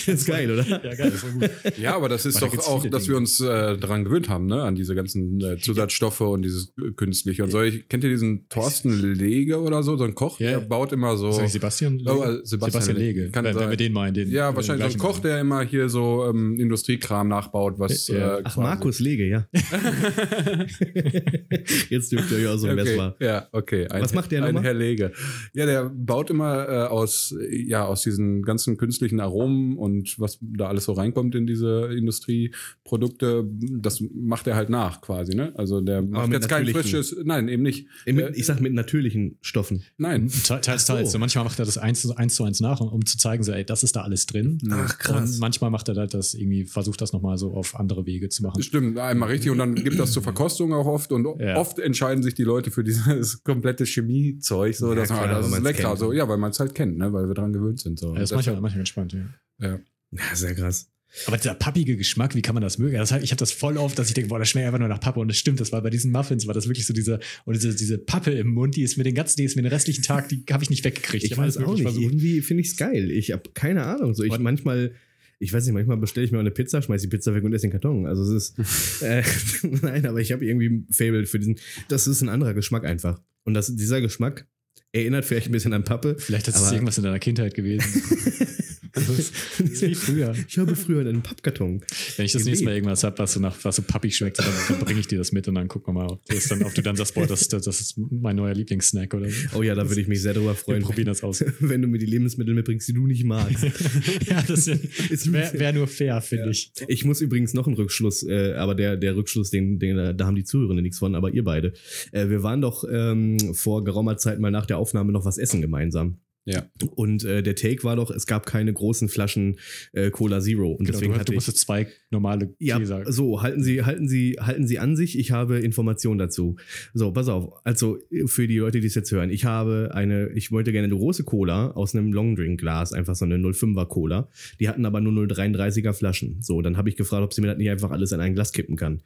das 0.07 0.09
ist 0.09 0.27
geil, 0.27 0.51
oder? 0.51 0.67
Ja, 0.67 0.79
geil, 0.95 1.11
das 1.11 1.23
war 1.23 1.31
gut. 1.33 1.51
Ja, 1.79 1.97
aber 1.97 2.09
das 2.09 2.27
ist 2.27 2.41
doch 2.41 2.57
auch, 2.67 2.87
dass 2.87 3.03
Dinge. 3.05 3.15
wir 3.15 3.17
uns 3.19 3.41
äh, 3.41 3.77
daran 3.77 4.05
gewöhnt 4.05 4.29
haben, 4.29 4.38
ne? 4.47 4.63
An 4.63 4.75
diese 4.75 4.95
ganzen 4.95 5.41
äh, 5.41 5.59
Zusatzstoffe 5.59 6.21
und 6.21 6.43
dieses 6.43 6.73
äh, 6.79 6.93
künstliche 6.93 7.45
und 7.45 7.51
so. 7.51 7.63
Ich, 7.63 7.89
kennt 7.89 8.05
ihr 8.05 8.11
diesen 8.11 8.49
Thorsten 8.49 9.15
Lege 9.15 9.61
oder 9.61 9.83
so, 9.83 9.97
so 9.97 10.05
ein 10.05 10.15
Koch? 10.15 10.39
Ja. 10.41 10.51
Der 10.51 10.61
baut 10.61 10.93
immer 10.93 11.17
so. 11.17 11.29
Ist 11.29 11.37
das 11.37 11.43
nicht 11.43 11.53
Sebastian 11.53 11.99
Lege? 11.99 12.11
Oh, 12.11 12.23
äh, 12.25 12.41
Sebastian 12.45 12.97
Lege. 12.97 13.31
Kann 13.31 13.45
wenn, 13.45 13.57
wenn 13.57 13.71
wir 13.71 13.77
den 13.77 13.93
meinen, 13.93 14.15
den. 14.15 14.31
ja, 14.31 14.51
den 14.51 14.57
wahrscheinlich 14.57 14.89
so 14.89 14.95
ein 14.95 14.99
Koch, 14.99 15.19
der 15.21 15.41
immer 15.41 15.63
hier 15.63 15.89
so 15.89 16.27
ähm, 16.29 16.59
Industriekram 16.59 17.29
nachbaut, 17.29 17.79
was. 17.79 18.09
Ja. 18.09 18.39
Äh, 18.39 18.43
Ach, 18.45 18.55
quasi- 18.55 18.61
Markus 18.61 19.01
Lege, 19.01 19.29
ja. 19.29 19.47
Jetzt 21.91 22.13
dürft 22.13 22.31
ihr 22.31 22.39
euch 22.39 22.47
auch 22.49 22.57
so 22.57 22.67
ein 22.69 22.79
okay. 22.79 22.97
war. 22.99 23.17
Ja, 23.21 23.49
okay. 23.53 23.87
Ein, 23.89 24.03
Was 24.03 24.15
macht 24.15 24.31
der 24.33 24.43
Ein 24.45 24.55
nochmal? 24.55 24.65
Herr 24.65 24.75
Lege. 24.75 25.13
Ja, 25.55 25.67
der 25.67 25.91
baut 25.91 26.31
immer 26.31 26.69
äh, 26.69 26.87
aus, 26.87 27.35
äh, 27.39 27.65
ja, 27.67 27.85
aus 27.85 28.03
diesen 28.03 28.43
ganzen 28.43 28.77
künstlichen 28.77 29.21
Aromen 29.21 29.77
und 29.77 30.19
was 30.19 30.39
da 30.41 30.69
alles 30.69 30.85
so 30.85 30.93
reinkommt 30.93 31.35
in 31.35 31.47
diese 31.47 31.91
Industrieprodukte, 31.97 33.45
das 33.49 34.03
macht 34.29 34.47
er 34.47 34.55
halt 34.57 34.69
nach 34.69 35.01
quasi, 35.01 35.35
ne? 35.35 35.53
Also 35.57 35.81
der 35.81 36.03
macht 36.03 36.31
jetzt 36.31 36.49
kein 36.49 36.67
frisches, 36.67 37.17
nein, 37.25 37.49
eben 37.49 37.63
nicht. 37.63 37.89
Mit, 38.07 38.37
ich 38.37 38.45
sag 38.47 38.61
mit 38.61 38.75
natürlichen 38.75 39.39
Stoffen. 39.41 39.83
Nein. 39.97 40.29
Te- 40.47 40.61
Teils, 40.61 40.87
so. 40.87 40.93
teils. 40.93 41.13
So, 41.13 41.19
manchmal 41.19 41.45
macht 41.45 41.59
er 41.59 41.65
das 41.65 41.79
eins 41.79 42.03
zu 42.03 42.15
eins, 42.15 42.35
zu 42.35 42.45
eins 42.45 42.61
nach, 42.61 42.81
um 42.81 43.05
zu 43.07 43.17
zeigen, 43.19 43.43
so, 43.43 43.53
ey, 43.53 43.65
das 43.65 43.83
ist 43.83 43.97
da 43.97 44.03
alles 44.03 44.27
drin. 44.27 44.59
Ach, 44.71 44.99
krass. 44.99 45.33
Und 45.35 45.41
manchmal 45.41 45.71
macht 45.71 45.89
er 45.89 45.97
halt 45.97 46.13
das 46.15 46.35
irgendwie, 46.35 46.65
versucht 46.67 47.01
das 47.01 47.13
nochmal 47.13 47.39
so 47.39 47.55
auf 47.55 47.75
andere 47.75 48.05
Wege 48.07 48.29
zu 48.29 48.43
machen. 48.43 48.63
Stimmt, 48.63 48.99
einmal 48.99 49.31
richtig. 49.31 49.51
Und 49.51 49.59
dann 49.59 49.75
gibt 49.75 49.99
das 49.99 50.13
zur 50.13 50.23
Verkostung 50.23 50.73
auch 50.75 50.87
oft. 50.87 51.11
Und 51.11 51.27
Ja. 51.41 51.57
oft 51.57 51.79
entscheiden 51.79 52.23
sich 52.23 52.35
die 52.35 52.45
Leute 52.45 52.71
für 52.71 52.85
dieses 52.85 53.43
komplette 53.45 53.85
Chemiezeug. 53.87 54.75
So, 54.75 54.91
Ja, 54.91 54.95
dass, 54.97 55.09
klar, 55.09 55.23
ah, 55.25 55.27
das 55.41 55.51
ist 55.51 55.63
lecker. 55.63 55.89
kennt. 55.89 55.99
So, 55.99 56.13
ja, 56.13 56.29
weil 56.29 56.37
man 56.39 56.51
es 56.51 56.61
halt 56.61 56.75
kennt, 56.75 56.99
ne? 56.99 57.13
weil 57.13 57.27
wir 57.29 57.35
dran 57.35 57.53
gewöhnt 57.53 57.81
sind. 57.81 57.99
So. 57.99 58.13
Ja, 58.13 58.21
das 58.21 58.31
ist 58.31 58.35
manchmal, 58.35 58.61
manchmal 58.61 58.79
ganz 58.81 58.89
spannend, 58.91 59.13
ja. 59.15 59.69
ja. 59.69 59.79
Ja, 60.11 60.35
sehr 60.35 60.55
krass. 60.55 60.89
Aber 61.27 61.37
dieser 61.39 61.55
pappige 61.55 61.97
Geschmack, 61.97 62.35
wie 62.35 62.43
kann 62.43 62.55
man 62.55 62.63
das 62.63 62.79
mögen? 62.79 62.97
Das, 62.97 63.13
hab- 63.13 63.23
ich 63.23 63.31
habe 63.31 63.39
das 63.39 63.51
voll 63.51 63.77
oft, 63.79 63.99
dass 63.99 64.09
ich 64.09 64.15
denke, 64.15 64.29
boah, 64.29 64.39
das 64.39 64.49
schmeckt 64.51 64.67
einfach 64.67 64.79
nur 64.79 64.89
nach 64.89 65.01
Pappe. 65.01 65.21
Und 65.21 65.29
das 65.29 65.37
stimmt, 65.39 65.59
das 65.61 65.73
war 65.73 65.81
bei 65.83 65.91
diesen 65.91 66.13
Muffins, 66.13 66.47
war 66.47 66.55
das 66.55 66.67
wirklich 66.69 66.87
so 66.87 66.93
diese, 66.93 67.19
und 67.45 67.55
diese, 67.57 67.75
diese 67.75 67.99
Pappe 67.99 68.31
im 68.33 68.49
Mund, 68.49 68.77
die 68.77 68.83
ist 68.83 68.97
mir 68.99 69.05
den 69.05 69.15
ganzen, 69.15 69.37
die 69.39 69.45
ist 69.45 69.57
mir 69.57 69.63
den 69.63 69.73
restlichen 69.73 70.03
Tag, 70.03 70.29
die 70.29 70.45
habe 70.51 70.63
ich 70.63 70.71
nicht 70.71 70.85
weggekriegt. 70.85 71.25
Ich 71.25 71.39
alles 71.39 71.57
weiß 71.57 71.65
auch 71.65 71.73
nicht. 71.73 71.83
versucht. 71.83 72.03
Irgendwie 72.03 72.41
finde 72.43 72.61
ich 72.63 72.69
es 72.69 72.77
geil. 72.77 73.11
Ich 73.11 73.33
habe 73.33 73.43
keine 73.55 73.85
Ahnung. 73.85 74.15
So, 74.15 74.23
ich 74.23 74.33
Und- 74.33 74.43
manchmal, 74.43 74.93
ich 75.41 75.53
weiß 75.53 75.65
nicht, 75.65 75.73
manchmal 75.75 75.97
bestelle 75.97 76.27
ich 76.27 76.33
mir 76.33 76.41
eine 76.41 76.51
Pizza, 76.51 76.83
schmeiße 76.83 77.07
die 77.09 77.17
Pizza 77.17 77.35
weg 77.35 77.43
und 77.45 77.53
esse 77.55 77.63
den 77.63 77.71
Karton. 77.73 78.07
Also 78.07 78.23
es 78.35 78.55
ist, 78.59 79.03
äh, 79.03 79.23
nein, 79.83 80.05
aber 80.07 80.21
ich 80.21 80.31
habe 80.33 80.45
irgendwie 80.45 80.69
ein 80.69 80.87
Fable 80.91 81.25
für 81.27 81.39
diesen, 81.39 81.57
das 81.89 82.07
ist 82.07 82.21
ein 82.23 82.29
anderer 82.29 82.55
Geschmack 82.55 82.85
einfach. 82.85 83.21
Und 83.45 83.55
das, 83.55 83.75
dieser 83.75 84.01
Geschmack 84.01 84.47
erinnert 84.93 85.25
vielleicht 85.25 85.49
ein 85.49 85.53
bisschen 85.53 85.73
an 85.73 85.85
Pappe. 85.85 86.17
Vielleicht 86.19 86.49
ist 86.49 86.57
es 86.61 86.71
irgendwas 86.73 86.99
in 86.99 87.05
deiner 87.05 87.19
Kindheit 87.19 87.55
gewesen. 87.55 88.03
das, 88.93 89.09
ist, 89.09 89.35
das 89.59 89.71
ist 89.71 89.83
wie 89.83 89.95
früher. 89.95 90.35
Ich 90.47 90.59
habe 90.59 90.77
früher 90.77 91.01
einen 91.01 91.23
Pappkarton. 91.23 91.81
Wenn 92.17 92.27
ich 92.27 92.33
das 92.33 92.45
nächste 92.45 92.65
Mal 92.65 92.75
irgendwas 92.75 93.05
habe, 93.05 93.19
was 93.19 93.33
so 93.33 93.41
nach 93.41 93.57
was 93.65 93.77
so 93.77 93.83
pappig 93.83 94.17
schmeckt, 94.17 94.39
dann, 94.39 94.47
dann 94.69 94.79
bringe 94.81 95.01
ich 95.01 95.07
dir 95.07 95.19
das 95.19 95.33
mit 95.33 95.49
und 95.49 95.55
dann 95.55 95.69
gucken 95.69 95.95
wir 95.95 96.01
mal, 96.01 96.13
ob, 96.13 96.25
das 96.27 96.49
dann, 96.49 96.63
ob 96.63 96.75
du 96.75 96.83
dann 96.83 96.97
sagst, 96.97 97.15
boah, 97.15 97.27
das, 97.27 97.49
das, 97.49 97.65
das 97.65 97.81
ist 97.81 97.99
mein 97.99 98.37
neuer 98.37 98.55
Lieblingssnack 98.55 99.15
oder 99.15 99.29
so. 99.29 99.59
Oh 99.59 99.63
ja, 99.63 99.75
da 99.75 99.89
würde 99.89 100.01
ich 100.01 100.09
mich 100.09 100.23
sehr 100.23 100.35
drüber 100.35 100.51
Wir 100.51 100.55
freuen, 100.55 100.83
probieren 100.83 101.07
das 101.07 101.23
aus. 101.23 101.45
wenn 101.61 101.83
du 101.83 101.89
mir 101.89 101.99
die 101.99 102.07
Lebensmittel 102.07 102.55
mitbringst, 102.55 102.89
die 102.89 102.93
du 102.93 103.07
nicht 103.07 103.25
magst. 103.25 103.65
ja, 104.29 104.43
das 104.43 104.67
wäre 104.67 105.59
wär 105.59 105.73
nur 105.73 105.87
fair, 105.87 106.21
finde 106.21 106.51
ich. 106.51 106.73
Ich 106.89 107.05
muss 107.05 107.21
übrigens 107.21 107.55
noch 107.55 107.67
einen 107.67 107.77
Rückschluss, 107.77 108.23
äh, 108.23 108.55
aber 108.55 108.75
der, 108.75 108.97
der 108.97 109.17
Rückschluss, 109.17 109.51
den, 109.51 109.79
den, 109.79 110.17
da 110.17 110.27
haben 110.27 110.37
die 110.37 110.45
Zuhörenden 110.45 110.83
nichts 110.83 110.99
von, 110.99 111.15
aber 111.15 111.33
ihr 111.33 111.45
beide. 111.45 111.73
Äh, 112.13 112.29
wir 112.29 112.43
waren 112.43 112.61
doch 112.61 112.85
ähm, 112.91 113.39
vor 113.55 113.85
geraumer 113.85 114.17
Zeit 114.17 114.41
mal 114.41 114.51
nach 114.51 114.67
der 114.67 114.79
Aufnahme 114.79 115.13
noch 115.13 115.25
was 115.25 115.39
essen 115.39 115.61
gemeinsam. 115.61 116.19
Ja. 116.51 116.65
Und 116.95 117.25
äh, 117.25 117.43
der 117.43 117.55
Take 117.57 117.85
war 117.85 117.97
doch, 117.97 118.11
es 118.11 118.27
gab 118.27 118.47
keine 118.47 118.73
großen 118.73 119.09
Flaschen 119.09 119.59
äh, 119.93 120.11
Cola 120.11 120.41
Zero. 120.41 120.71
Und 120.73 120.87
Genau, 120.87 120.93
deswegen 120.93 121.13
du, 121.13 121.19
hatte 121.19 121.27
du 121.27 121.33
ich. 121.33 121.37
musstest 121.37 121.59
zwei 121.59 121.87
normale 122.11 122.55
Ja, 122.59 122.77
Gläser. 122.79 123.05
so, 123.13 123.43
halten 123.43 123.63
Sie, 123.63 123.83
halten 123.85 124.09
Sie, 124.09 124.37
halten 124.41 124.67
Sie 124.67 124.79
an 124.79 124.97
sich, 124.97 125.19
ich 125.19 125.31
habe 125.31 125.59
Informationen 125.59 126.19
dazu. 126.19 126.57
So, 126.95 127.13
pass 127.13 127.29
auf. 127.29 127.53
Also, 127.65 127.99
für 128.27 128.49
die 128.49 128.57
Leute, 128.59 128.81
die 128.81 128.87
es 128.87 128.95
jetzt 128.95 129.13
hören, 129.13 129.31
ich 129.31 129.45
habe 129.45 129.91
eine, 129.93 130.29
ich 130.31 130.51
wollte 130.51 130.73
gerne 130.73 130.87
eine 130.87 130.97
große 130.97 131.25
Cola 131.25 131.73
aus 131.73 131.95
einem 131.95 132.13
Longdrink-Glas, 132.13 132.93
einfach 132.93 133.15
so 133.15 133.25
eine 133.27 133.37
05er 133.37 133.87
Cola. 133.87 134.29
Die 134.61 134.69
hatten 134.69 134.87
aber 134.87 135.01
nur 135.01 135.13
0,33er 135.13 135.93
Flaschen. 135.93 136.39
So, 136.41 136.63
dann 136.63 136.77
habe 136.77 136.89
ich 136.89 136.97
gefragt, 136.97 137.23
ob 137.25 137.35
sie 137.35 137.41
mir 137.43 137.49
das 137.49 137.59
nicht 137.59 137.71
einfach 137.71 137.91
alles 137.91 138.13
in 138.13 138.21
ein 138.21 138.35
Glas 138.35 138.53
kippen 138.53 138.77
kann. 138.77 139.03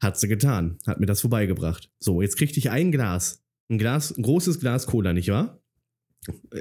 Hat 0.00 0.18
sie 0.18 0.26
getan, 0.28 0.78
hat 0.86 0.98
mir 1.00 1.06
das 1.06 1.20
vorbeigebracht. 1.20 1.88
So, 2.00 2.20
jetzt 2.20 2.36
kriegte 2.36 2.58
ich 2.58 2.70
ein 2.70 2.90
Glas. 2.90 3.42
Ein 3.70 3.78
Glas, 3.78 4.10
ein 4.16 4.22
großes 4.22 4.60
Glas 4.60 4.86
Cola, 4.86 5.12
nicht 5.12 5.28
wahr? 5.30 5.60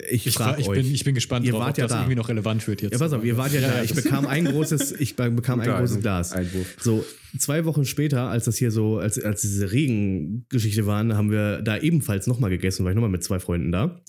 Ich, 0.09 0.27
ich, 0.27 0.33
frage 0.33 0.61
ich, 0.61 0.67
euch. 0.67 0.81
bin, 0.83 0.93
ich 0.93 1.03
bin 1.03 1.15
gespannt, 1.15 1.45
Ihr 1.45 1.51
drauf, 1.53 1.61
wart 1.61 1.71
ob 1.71 1.77
ja 1.77 1.83
das 1.85 1.91
da. 1.93 1.99
irgendwie 2.01 2.15
noch 2.15 2.27
relevant 2.29 2.67
wird 2.67 2.81
jetzt. 2.81 2.91
ja, 2.93 2.97
pass 2.99 3.13
auf, 3.13 3.23
ihr 3.23 3.37
wart 3.37 3.53
ja, 3.53 3.61
da. 3.61 3.83
Ich 3.83 3.93
bekam 3.93 4.25
ein 4.27 4.45
großes, 4.45 4.91
ich 4.93 5.15
be- 5.15 5.31
bekam 5.31 5.59
ein 5.61 5.69
großes 5.69 5.99
Glas. 6.01 6.31
Einwurf. 6.33 6.75
So, 6.81 7.05
zwei 7.39 7.63
Wochen 7.65 7.85
später, 7.85 8.27
als 8.29 8.45
das 8.45 8.57
hier 8.57 8.71
so, 8.71 8.97
als, 8.97 9.19
als 9.23 9.41
diese 9.41 9.71
Regengeschichte 9.71 10.85
waren, 10.85 11.15
haben 11.15 11.31
wir 11.31 11.61
da 11.61 11.77
ebenfalls 11.77 12.27
nochmal 12.27 12.49
gegessen, 12.49 12.83
war 12.83 12.91
ich 12.91 12.95
nochmal 12.95 13.09
mit 13.11 13.23
zwei 13.23 13.39
Freunden 13.39 13.71
da. 13.71 14.01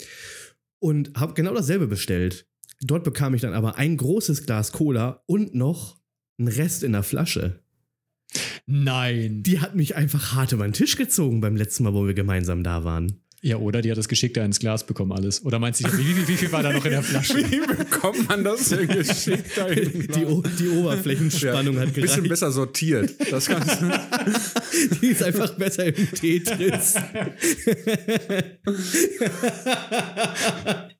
Und 0.81 1.13
habe 1.17 1.35
genau 1.35 1.55
dasselbe 1.55 1.87
bestellt. 1.87 2.47
Dort 2.81 3.05
bekam 3.05 3.35
ich 3.35 3.41
dann 3.41 3.55
aber 3.55 3.77
ein 3.79 3.97
großes 3.97 4.45
Glas 4.47 4.73
Cola 4.73 5.23
und 5.27 5.55
noch 5.55 5.99
einen 6.39 6.49
Rest 6.49 6.83
in 6.83 6.93
der 6.93 7.03
Flasche. 7.05 7.61
Nein. 8.67 9.43
Die 9.43 9.61
hat 9.61 9.77
mich 9.77 9.95
einfach 9.97 10.35
hart 10.35 10.53
über 10.53 10.67
den 10.67 10.73
Tisch 10.73 10.97
gezogen 10.97 11.41
beim 11.41 11.57
letzten 11.57 11.85
Mal, 11.85 11.95
wo 11.95 12.07
wir 12.07 12.15
gemeinsam 12.15 12.63
da 12.65 12.83
waren. 12.85 13.21
Ja, 13.47 13.57
oder 13.59 13.83
die 13.83 13.91
hat 13.91 13.99
das 13.99 14.09
geschickt 14.09 14.39
da 14.39 14.45
ins 14.45 14.59
Glas 14.59 14.87
bekommen, 14.87 15.13
alles. 15.13 15.45
Oder 15.45 15.59
meinst 15.59 15.85
du, 15.85 15.99
wie, 15.99 16.17
wie, 16.17 16.27
wie 16.29 16.37
viel 16.37 16.51
war 16.51 16.63
da 16.63 16.73
noch 16.73 16.83
in 16.87 16.93
der 16.93 17.03
Flasche? 17.03 17.37
Wie 17.51 17.61
bekommt 17.61 18.27
man 18.27 18.43
das 18.43 18.71
denn 18.71 18.89
geschickt? 18.89 19.51
Die, 20.17 20.25
O- 20.25 20.43
die 20.59 20.69
Oberflächenspannung 20.69 21.79
hat 21.79 21.93
Bisschen 21.93 22.09
gereicht. 22.25 22.29
besser 22.31 22.51
sortiert. 22.53 23.13
Das 23.31 23.45
Ganze. 23.47 23.77
Die 25.03 25.09
ist 25.09 25.23
einfach 25.23 25.51
besser 25.57 25.85
im 25.85 25.95
Tetris. 26.13 26.95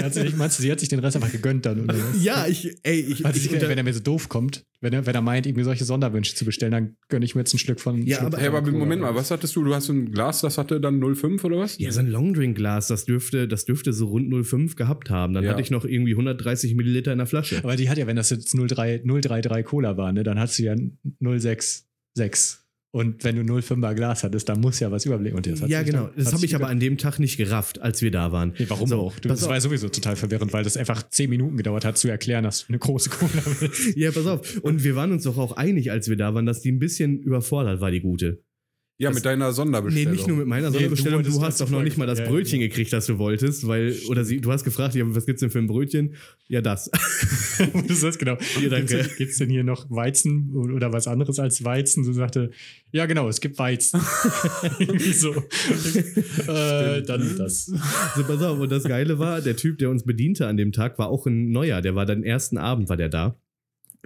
Hat 0.00 0.14
sie, 0.14 0.22
meinst 0.36 0.58
du, 0.58 0.62
sie 0.62 0.70
hat 0.70 0.78
sich 0.80 0.88
den 0.88 1.00
Rest 1.00 1.16
einfach 1.16 1.32
gegönnt 1.32 1.66
dann? 1.66 1.80
Oder 1.84 1.94
was? 1.94 2.22
Ja, 2.22 2.46
ich, 2.46 2.76
ey, 2.84 3.00
ich, 3.00 3.26
Also 3.26 3.38
ich 3.38 3.52
ich, 3.52 3.60
wenn 3.60 3.76
er 3.78 3.82
mir 3.84 3.92
so 3.92 4.00
doof 4.00 4.28
kommt, 4.28 4.64
wenn 4.80 4.92
er, 4.92 5.06
wenn 5.06 5.14
er 5.14 5.22
meint, 5.22 5.46
irgendwie 5.46 5.64
solche 5.64 5.84
Sonderwünsche 5.84 6.34
zu 6.34 6.44
bestellen, 6.44 6.70
dann 6.72 6.96
gönne 7.08 7.24
ich 7.24 7.34
mir 7.34 7.40
jetzt 7.40 7.52
ein 7.54 7.58
Stück 7.58 7.80
von. 7.80 8.06
Ja, 8.06 8.18
Schluck 8.18 8.26
aber- 8.34 8.38
Hey, 8.38 8.48
aber 8.48 8.70
Moment 8.70 9.02
mal, 9.02 9.14
was 9.14 9.30
hattest 9.30 9.56
du? 9.56 9.64
Du 9.64 9.74
hast 9.74 9.88
ein 9.88 10.12
Glas, 10.12 10.40
das 10.42 10.56
hatte 10.58 10.80
dann 10.80 11.00
0,5 11.00 11.42
oder 11.44 11.58
was? 11.58 11.78
Ja, 11.78 11.90
so 11.90 12.00
ein 12.00 12.06
Longdrink-Glas, 12.08 12.86
das 12.88 13.04
dürfte, 13.06 13.48
das 13.48 13.64
dürfte 13.64 13.92
so 13.92 14.06
rund 14.06 14.28
0,5 14.32 14.76
gehabt 14.76 15.10
haben. 15.10 15.32
Dann 15.34 15.44
Ja. 15.44 15.50
hatte 15.50 15.62
ich 15.62 15.70
noch 15.70 15.84
irgendwie 15.84 16.12
130 16.14 16.74
Milliliter 16.76 17.12
in 17.12 17.18
der 17.18 17.26
Flasche. 17.26 17.58
Aber 17.58 17.74
die 17.76 17.88
hat 17.90 17.98
ja, 17.98 18.06
wenn 18.06 18.16
das 18.16 18.30
jetzt 18.30 18.54
03, 18.54 18.98
033 19.04 19.64
Cola 19.64 19.96
war, 19.96 20.12
ne, 20.12 20.22
dann 20.22 20.38
hast 20.38 20.58
du 20.58 20.62
ja 20.62 20.76
066. 21.20 22.58
Und 22.96 23.22
wenn 23.24 23.36
du 23.36 23.42
05er 23.54 23.94
Glas 23.94 24.24
hattest, 24.24 24.48
dann 24.48 24.60
muss 24.60 24.80
ja 24.80 24.90
was 24.90 25.04
überblicken. 25.04 25.36
Und 25.36 25.46
hat 25.60 25.68
ja, 25.68 25.82
genau. 25.82 26.04
dann- 26.06 26.12
Das 26.24 26.32
habe 26.32 26.46
ich 26.46 26.54
aber 26.54 26.68
an 26.68 26.80
dem 26.80 26.96
Tag 26.96 27.18
nicht 27.18 27.36
gerafft, 27.36 27.82
als 27.82 28.00
wir 28.00 28.10
da 28.10 28.32
waren. 28.32 28.54
Nee, 28.58 28.64
warum 28.68 28.88
So, 28.88 29.00
auch? 29.00 29.18
Du, 29.18 29.28
das 29.28 29.42
auf. 29.42 29.50
war 29.50 29.60
sowieso 29.60 29.90
total 29.90 30.16
verwirrend, 30.16 30.52
weil 30.54 30.64
das 30.64 30.78
einfach 30.78 31.02
10 31.06 31.28
Minuten 31.28 31.58
gedauert 31.58 31.84
hat, 31.84 31.98
zu 31.98 32.08
erklären, 32.08 32.44
dass 32.44 32.60
du 32.60 32.68
eine 32.70 32.78
große 32.78 33.10
Cola 33.10 33.30
willst. 33.60 33.96
Ja, 33.96 34.10
pass 34.12 34.26
auf. 34.26 34.56
Und 34.62 34.82
wir 34.82 34.96
waren 34.96 35.12
uns 35.12 35.24
doch 35.24 35.36
auch 35.36 35.52
einig, 35.58 35.90
als 35.90 36.08
wir 36.08 36.16
da 36.16 36.32
waren, 36.34 36.46
dass 36.46 36.62
die 36.62 36.72
ein 36.72 36.78
bisschen 36.78 37.18
überfordert 37.20 37.80
war, 37.82 37.90
die 37.90 38.00
gute. 38.00 38.42
Ja, 38.98 39.10
Das- 39.10 39.16
mit 39.16 39.26
deiner 39.26 39.48
Nee, 39.48 39.52
Sonderbestellung. 39.54 40.12
nicht 40.14 40.26
nur 40.26 40.36
mit 40.38 40.46
meiner 40.46 40.68
Nee, 40.70 40.74
Sonderbestellung. 40.76 41.22
du 41.22 41.28
Du, 41.28 41.34
wolltest 41.36 41.46
hast 41.46 41.60
doch 41.60 41.70
noch 41.70 41.82
nicht 41.82 41.98
mal 41.98 42.06
das 42.06 42.18
ja, 42.20 42.26
Brötchen 42.28 42.60
genau. 42.60 42.70
gekriegt, 42.70 42.92
das 42.94 43.04
du 43.04 43.18
wolltest, 43.18 43.66
weil, 43.66 43.94
oder 44.08 44.24
sie, 44.24 44.40
du 44.40 44.50
hast 44.50 44.64
gefragt, 44.64 44.94
ja, 44.94 45.04
was 45.06 45.26
gibt's 45.26 45.40
denn 45.40 45.50
für 45.50 45.58
ein 45.58 45.66
Brötchen? 45.66 46.14
Ja, 46.48 46.62
das. 46.62 46.88
Und 47.74 47.90
du 47.90 47.94
sagst 47.94 48.18
genau, 48.18 48.38
Hier, 48.58 48.70
danke. 48.70 48.96
Gibt's, 48.96 49.16
gibt's 49.16 49.36
denn 49.38 49.50
hier 49.50 49.64
noch 49.64 49.90
Weizen 49.90 50.50
oder 50.54 50.94
was 50.94 51.08
anderes 51.08 51.38
als 51.38 51.62
Weizen? 51.62 52.04
Du 52.04 52.12
sagte, 52.14 52.50
ja 52.92 53.04
genau, 53.04 53.28
es 53.28 53.40
gibt 53.42 53.58
Weizen. 53.58 54.00
So. 55.12 55.34
äh, 56.48 57.02
dann 57.02 57.36
das. 57.38 57.66
So, 57.66 58.22
pass 58.24 58.42
auf. 58.42 58.58
Und 58.58 58.70
das 58.72 58.84
Geile 58.84 59.18
war, 59.18 59.40
der 59.40 59.56
Typ, 59.56 59.78
der 59.78 59.90
uns 59.90 60.04
bediente 60.04 60.46
an 60.46 60.56
dem 60.56 60.72
Tag, 60.72 60.98
war 60.98 61.08
auch 61.08 61.26
ein 61.26 61.50
Neuer. 61.50 61.82
Der 61.82 61.94
war 61.94 62.06
dann 62.06 62.22
ersten 62.22 62.58
Abend, 62.58 62.88
war 62.88 62.96
der 62.96 63.08
da. 63.08 63.38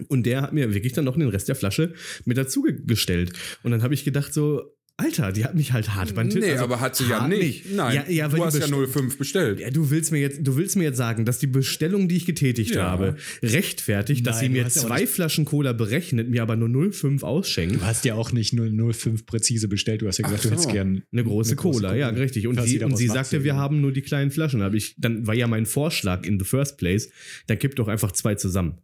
Und 0.08 0.24
der 0.24 0.42
hat 0.42 0.52
mir 0.52 0.72
wirklich 0.74 0.94
dann 0.94 1.04
noch 1.04 1.16
den 1.16 1.28
Rest 1.28 1.48
der 1.48 1.54
Flasche 1.54 1.92
mit 2.24 2.38
dazu 2.38 2.62
ge- 2.62 2.80
gestellt. 2.86 3.32
Und 3.62 3.70
dann 3.70 3.82
habe 3.82 3.92
ich 3.94 4.04
gedacht 4.04 4.32
so, 4.32 4.62
Alter, 5.00 5.32
die 5.32 5.44
hat 5.44 5.54
mich 5.54 5.72
halt 5.72 5.94
hart 5.94 6.14
beim 6.14 6.28
Tisch. 6.30 6.40
Nee, 6.44 6.52
also 6.52 6.64
aber 6.64 6.80
hat 6.80 6.94
sie 6.94 7.04
ja 7.08 7.20
hart 7.20 7.28
nicht. 7.30 7.72
Nein, 7.72 7.96
Ja, 7.96 8.10
ja, 8.10 8.28
du 8.28 8.44
hast 8.44 8.54
ja 8.54 8.60
best- 8.60 8.72
0,5 8.72 9.16
bestellt. 9.18 9.58
Ja, 9.60 9.70
du 9.70 9.90
willst 9.90 10.12
mir 10.12 10.18
jetzt, 10.20 10.40
du 10.42 10.56
willst 10.56 10.76
mir 10.76 10.84
jetzt 10.84 10.96
sagen, 10.98 11.24
dass 11.24 11.38
die 11.38 11.46
Bestellung, 11.46 12.08
die 12.08 12.16
ich 12.16 12.26
getätigt 12.26 12.74
Ja. 12.74 12.84
habe, 12.90 13.16
rechtfertigt, 13.42 14.26
dass 14.26 14.36
Nein, 14.36 14.40
sie 14.42 14.46
du 14.48 14.52
mir 14.52 14.62
ja 14.62 14.68
zwei 14.68 15.00
nicht- 15.00 15.12
Flaschen 15.12 15.44
Cola 15.44 15.72
berechnet, 15.72 16.28
mir 16.28 16.42
aber 16.42 16.56
nur 16.56 16.68
0,5 16.68 17.22
ausschenkt. 17.22 17.76
Du 17.76 17.82
hast 17.82 18.04
ja 18.04 18.14
auch 18.14 18.32
nicht 18.32 18.52
005 18.52 19.26
präzise 19.26 19.68
bestellt. 19.68 20.02
Du 20.02 20.06
hast 20.08 20.18
ja 20.18 20.24
gesagt, 20.24 20.40
Ach 20.40 20.44
du 20.44 20.50
hättest 20.50 20.68
so. 20.68 20.72
gern 20.74 21.02
Eine 21.12 21.24
große, 21.24 21.56
Cola, 21.56 21.94
ja, 21.96 22.08
richtig. 22.10 22.46
Und 22.46 22.60
sie, 22.62 22.78
sie 22.78 22.84
und 22.84 22.96
sie 22.96 23.06
sagte, 23.08 23.38
so 23.38 23.44
wir 23.44 23.56
haben 23.56 23.80
nur 23.80 23.92
die 23.92 24.02
kleinen 24.02 24.30
Flaschen. 24.30 24.62
Hab 24.62 24.74
ich, 24.74 24.94
dann 24.98 25.26
war 25.26 25.34
ja 25.34 25.46
mein 25.46 25.66
Vorschlag 25.66 26.26
in 26.26 26.38
the 26.38 26.44
first 26.44 26.76
place, 26.78 27.10
dann 27.46 27.58
kipp 27.58 27.74
doch 27.76 27.88
einfach 27.88 28.12
zwei 28.12 28.34
zusammen. 28.34 28.78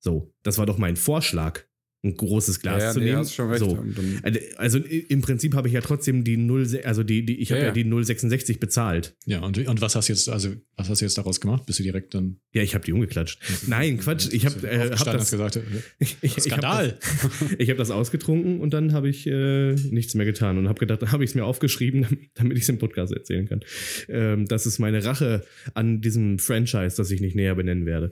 So, 0.00 0.34
das 0.42 0.58
war 0.58 0.66
doch 0.66 0.78
mein 0.78 0.96
Vorschlag, 0.96 1.64
ein 2.04 2.16
großes 2.16 2.60
Glas 2.60 2.82
ja, 2.82 2.92
zu 2.92 2.98
nee, 2.98 3.06
nehmen. 3.06 3.18
hast 3.18 3.34
schon 3.34 3.48
recht. 3.50 3.60
So. 3.60 3.78
Also- 4.22 4.38
Also 4.56 4.78
i- 4.78 5.06
im 5.08 5.22
Prinzip 5.22 5.54
habe 5.54 5.68
ich 5.68 5.74
ja 5.74 5.80
trotzdem 5.80 6.22
die 6.24 6.36
0, 6.36 6.80
also 6.84 7.02
die, 7.02 7.24
die 7.24 7.40
ich 7.40 7.50
habe 7.50 7.60
Ja, 7.60 7.66
ja, 7.68 7.74
ja. 7.74 7.82
die 7.82 7.84
066 8.04 8.60
bezahlt. 8.60 9.14
Ja, 9.26 9.40
und, 9.40 9.58
und 9.66 9.80
was 9.80 9.94
hast 9.96 10.08
du 10.08 10.12
jetzt, 10.12 10.28
also 10.28 10.50
was 10.76 10.88
hast 10.88 11.00
du 11.00 11.04
jetzt 11.06 11.16
daraus 11.18 11.40
gemacht? 11.40 11.66
Bist 11.66 11.78
du 11.78 11.82
direkt 11.82 12.14
dann 12.14 12.36
Ja, 12.52 12.62
ich 12.62 12.74
habe 12.74 12.84
die 12.84 12.92
umgeklatscht. 12.92 13.38
Nein, 13.66 13.98
Quatsch. 13.98 14.28
Ich 14.32 14.44
habe 14.46 14.66
äh, 14.68 14.90
hab 14.90 15.04
das, 15.04 15.30
gesagt, 15.30 15.56
äh, 15.56 15.62
ich, 15.98 16.16
ich, 16.22 16.36
ich 16.38 16.52
hab 16.52 16.58
Skandal! 16.60 16.98
das, 17.00 17.30
ich 17.58 17.70
hab 17.70 17.76
das 17.78 17.90
ausgetrunken 17.90 18.60
und 18.60 18.74
dann 18.74 18.92
habe 18.92 19.08
ich 19.08 19.26
äh, 19.26 19.72
nichts 19.74 20.14
mehr 20.14 20.26
getan 20.26 20.58
und 20.58 20.68
habe 20.68 20.78
gedacht, 20.78 21.02
dann 21.02 21.12
habe 21.12 21.24
ich 21.24 21.30
es 21.30 21.34
mir 21.34 21.44
aufgeschrieben, 21.44 22.06
damit 22.34 22.56
ich 22.58 22.64
es 22.64 22.68
im 22.68 22.78
Podcast 22.78 23.12
erzählen 23.12 23.48
kann. 23.48 23.60
Ähm, 24.08 24.46
das 24.46 24.66
ist 24.66 24.78
meine 24.78 25.04
Rache 25.04 25.44
an 25.74 26.00
diesem 26.00 26.38
Franchise, 26.38 26.96
das 26.96 27.10
ich 27.10 27.20
nicht 27.20 27.34
näher 27.36 27.54
benennen 27.54 27.86
werde. 27.86 28.10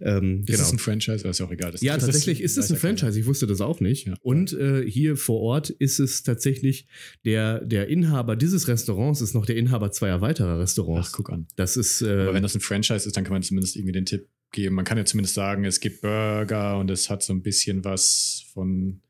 Ähm, 0.00 0.44
Ist 0.46 0.60
es 0.60 0.72
ein 0.72 0.78
Franchise? 0.78 1.26
Ist 1.26 1.40
ja 1.40 1.46
auch 1.46 1.52
egal. 1.52 1.72
Das- 1.72 1.80
ja, 1.82 1.94
das 1.94 2.04
tatsächlich 2.06 2.40
ist 2.42 2.52
es 2.58 2.64
weiß 2.64 2.70
ein 2.70 2.74
ja. 2.74 2.80
Franchise. 2.80 3.18
Ich 3.20 3.26
wusste 3.32 3.46
das 3.46 3.60
auch 3.62 3.80
nicht. 3.80 4.06
Ja. 4.06 4.14
Und 4.20 4.52
äh, 4.52 4.84
hier 4.88 5.16
vor 5.16 5.40
Ort 5.40 5.70
ist 5.70 5.98
es 5.98 6.22
tatsächlich 6.22 6.86
der, 7.24 7.64
der 7.64 7.88
Inhaber 7.88 8.36
dieses 8.36 8.68
Restaurants 8.68 9.20
ist 9.22 9.32
noch 9.34 9.46
der 9.46 9.56
Inhaber 9.56 9.90
zweier 9.90 10.20
weiterer 10.20 10.58
Restaurants. 10.60 11.08
Ach, 11.10 11.16
guck 11.16 11.30
an. 11.30 11.46
Das 11.56 11.76
ist 11.76 12.02
Aber 12.02 12.30
äh, 12.30 12.34
wenn 12.34 12.42
das 12.42 12.54
ein 12.54 12.60
Franchise 12.60 13.06
ist, 13.06 13.16
dann 13.16 13.24
kann 13.24 13.32
man 13.32 13.42
zumindest 13.42 13.74
irgendwie 13.76 13.92
den 13.92 14.04
Tipp 14.04 14.28
geben. 14.50 14.74
Man 14.74 14.84
kann 14.84 14.98
ja 14.98 15.04
zumindest 15.06 15.34
sagen, 15.34 15.64
es 15.64 15.80
gibt 15.80 16.02
Burger 16.02 16.78
und 16.78 16.90
es 16.90 17.08
hat 17.08 17.22
so 17.22 17.32
ein 17.32 17.42
bisschen 17.42 17.84
was 17.84 18.44
von 18.52 19.00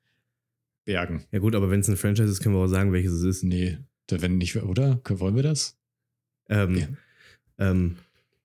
Bergen. 0.85 1.25
ja 1.33 1.39
gut, 1.41 1.55
aber 1.57 1.69
wenn 1.71 1.81
es 1.81 1.89
ein 1.89 1.97
Franchise 1.97 2.29
ist, 2.31 2.41
können 2.41 2.55
wir 2.55 2.61
auch 2.61 2.67
sagen, 2.69 2.93
welches 2.93 3.13
es 3.13 3.23
ist. 3.25 3.43
Nee, 3.43 3.79
da- 4.07 4.23
wenn 4.23 4.39
nicht, 4.39 4.55
oder? 4.57 5.01
Wollen 5.09 5.35
wir 5.37 5.43
das? 5.43 5.77
Ähm, 6.49 6.77
Ja. 6.77 6.89
ähm, 7.59 7.97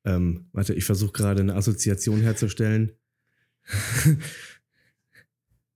ähm, 0.05 0.45
warte, 0.53 0.73
ich 0.73 0.85
versuche 0.85 1.11
gerade 1.13 1.41
eine 1.41 1.55
Assoziation 1.55 2.21
herzustellen. 2.21 2.91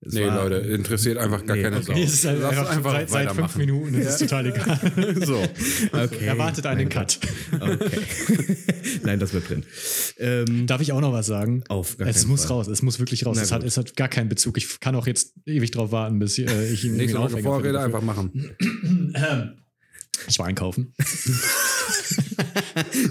Es 0.04 0.14
Nee, 0.16 0.26
war- 0.26 0.50
Leute, 0.50 0.68
interessiert 0.68 1.20
einfach 1.20 1.46
gar 1.46 1.56
Nee, 1.56 1.62
keine 1.62 1.78
okay. 1.78 1.86
Sau. 1.86 1.94
Es 1.94 2.14
ist 2.16 2.26
halt 2.26 2.40
Lass 2.42 2.58
einfach, 2.58 2.72
einfach 2.76 2.92
seit, 2.94 3.10
seit 3.12 3.32
fünf. 3.36 3.56
Minuten 3.58 3.94
ist 3.94 4.08
es 4.08 4.18
total 4.18 4.46
egal. 4.48 4.80
So. 5.26 5.44
Okay. 5.92 6.26
Erwartet 6.26 6.66
einen 6.66 6.80
Mein 6.80 6.90
Cut. 6.90 7.20
Okay. 7.60 8.02
Nein, 9.04 9.20
das 9.20 9.32
wird 9.34 9.48
drin. 9.48 9.64
Ähm, 10.18 10.66
Darf 10.66 10.82
ich 10.82 10.92
auch 10.92 11.02
noch 11.02 11.14
was 11.14 11.28
sagen? 11.28 11.64
auf 11.70 11.98
gar 11.98 12.08
Es 12.08 12.26
muss 12.26 12.46
Fall. 12.46 12.58
raus, 12.58 12.68
es 12.68 12.82
muss 12.82 12.98
wirklich 12.98 13.28
raus. 13.28 13.38
Es 13.40 13.52
hat, 13.52 13.64
es 13.64 13.78
hat 13.78 13.96
gar 13.96 14.08
keinen 14.08 14.28
Bezug. 14.30 14.58
Ich 14.58 14.80
kann 14.80 14.96
auch 14.96 15.06
jetzt 15.06 15.34
ewig 15.46 15.70
drauf 15.70 15.92
warten, 15.92 16.18
bis 16.18 16.38
äh, 16.40 16.72
ich 16.74 16.84
ihn 16.84 16.98
Nächste 16.98 17.20
Woche 17.20 17.38
Vorrede 17.44 17.80
einfach 17.80 18.02
machen. 18.02 18.56
Ich 20.28 20.40
war 20.40 20.48
einkaufen. 20.48 20.94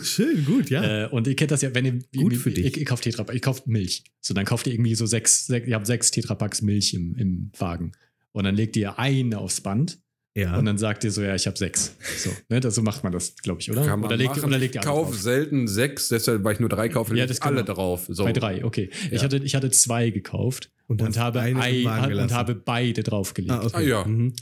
Schön, 0.03 0.44
gut, 0.44 0.70
ja. 0.70 1.05
Äh, 1.05 1.09
und 1.09 1.27
ihr 1.27 1.37
kennt 1.37 1.51
das 1.51 1.62
ja, 1.62 1.75
wenn 1.75 1.85
ihr 1.85 1.99
Gut 2.16 2.37
für 2.37 2.51
dich. 2.51 2.64
Ihr, 2.64 2.77
ihr 2.79 2.85
kauft 2.85 3.05
Tetra, 3.05 3.27
ihr 3.33 3.40
kauft 3.40 3.66
Milch. 3.66 4.05
So, 4.20 4.35
dann 4.35 4.44
kauft 4.44 4.66
ihr 4.66 4.75
irgendwie 4.75 4.94
so 4.94 5.07
sechs, 5.07 5.46
sechs 5.46 5.66
ihr 5.66 5.75
habt 5.75 5.87
sechs 5.87 6.11
Tetrapacks 6.11 6.62
Milch 6.62 6.94
im, 6.94 7.14
im 7.16 7.51
Wagen. 7.59 7.92
Und 8.33 8.44
dann 8.44 8.55
legt 8.55 8.77
ihr 8.77 8.99
eine 8.99 9.38
aufs 9.38 9.61
Band 9.61 9.99
ja. 10.37 10.57
und 10.57 10.64
dann 10.64 10.79
sagt 10.79 11.03
ihr 11.05 11.11
so, 11.11 11.23
ja, 11.23 11.35
ich 11.35 11.46
habe 11.46 11.59
sechs. 11.59 11.96
So, 12.18 12.31
ne, 12.49 12.61
das, 12.61 12.75
so 12.77 12.83
macht 12.83 13.03
man 13.03 13.12
das, 13.12 13.35
glaube 13.37 13.61
ich, 13.61 13.70
oder? 13.70 13.85
Kann 13.85 14.01
man 14.01 14.09
oder 14.09 14.16
legt, 14.16 14.31
machen. 14.31 14.44
oder 14.44 14.59
legt 14.59 14.75
ihr 14.77 14.81
ich 14.81 14.87
drauf? 14.87 15.14
selten 15.16 15.66
sechs, 15.66 16.09
deshalb, 16.09 16.44
weil 16.44 16.55
ich 16.55 16.61
nur 16.61 16.68
drei 16.68 16.88
kaufe, 16.88 17.16
Ja, 17.16 17.27
das 17.27 17.38
ich 17.38 17.42
alle 17.42 17.62
genau. 17.64 17.75
drauf. 17.75 18.07
So. 18.09 18.25
Bei 18.25 18.33
drei, 18.33 18.64
okay. 18.64 18.90
Ich, 19.07 19.12
Ja. 19.12 19.23
hatte, 19.23 19.38
ich 19.38 19.55
hatte 19.55 19.70
zwei 19.70 20.11
gekauft 20.11 20.70
Und 20.87 21.03
und, 21.03 21.18
habe, 21.18 21.40
ein, 21.40 21.57
und 21.57 22.33
habe 22.33 22.55
beide 22.55 23.03
draufgelegt. 23.03 23.53
ah, 23.53 23.64
okay. 23.64 23.70
Ah, 23.75 23.81
ja. 23.81 24.05
Mhm. 24.05 24.35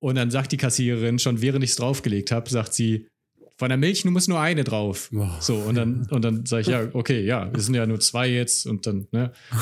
Und 0.00 0.16
dann 0.16 0.30
sagt 0.30 0.52
die 0.52 0.56
Kassiererin, 0.56 1.18
schon 1.18 1.42
während 1.42 1.62
ich 1.62 1.70
es 1.70 1.76
draufgelegt 1.76 2.32
habe, 2.32 2.48
sagt 2.50 2.74
sie, 2.74 3.06
von 3.56 3.68
der 3.68 3.76
Milch 3.76 4.04
nur 4.04 4.12
muss 4.12 4.26
nur 4.26 4.40
eine 4.40 4.64
drauf. 4.64 5.10
Boah. 5.12 5.36
So, 5.40 5.56
und 5.56 5.74
dann, 5.74 6.06
und 6.10 6.24
dann 6.24 6.46
sage 6.46 6.62
ich, 6.62 6.68
ja, 6.68 6.88
okay, 6.94 7.22
ja, 7.22 7.50
es 7.54 7.66
sind 7.66 7.74
ja 7.74 7.86
nur 7.86 8.00
zwei 8.00 8.28
jetzt 8.28 8.66
und 8.66 8.86
dann, 8.86 9.06
ne? 9.12 9.32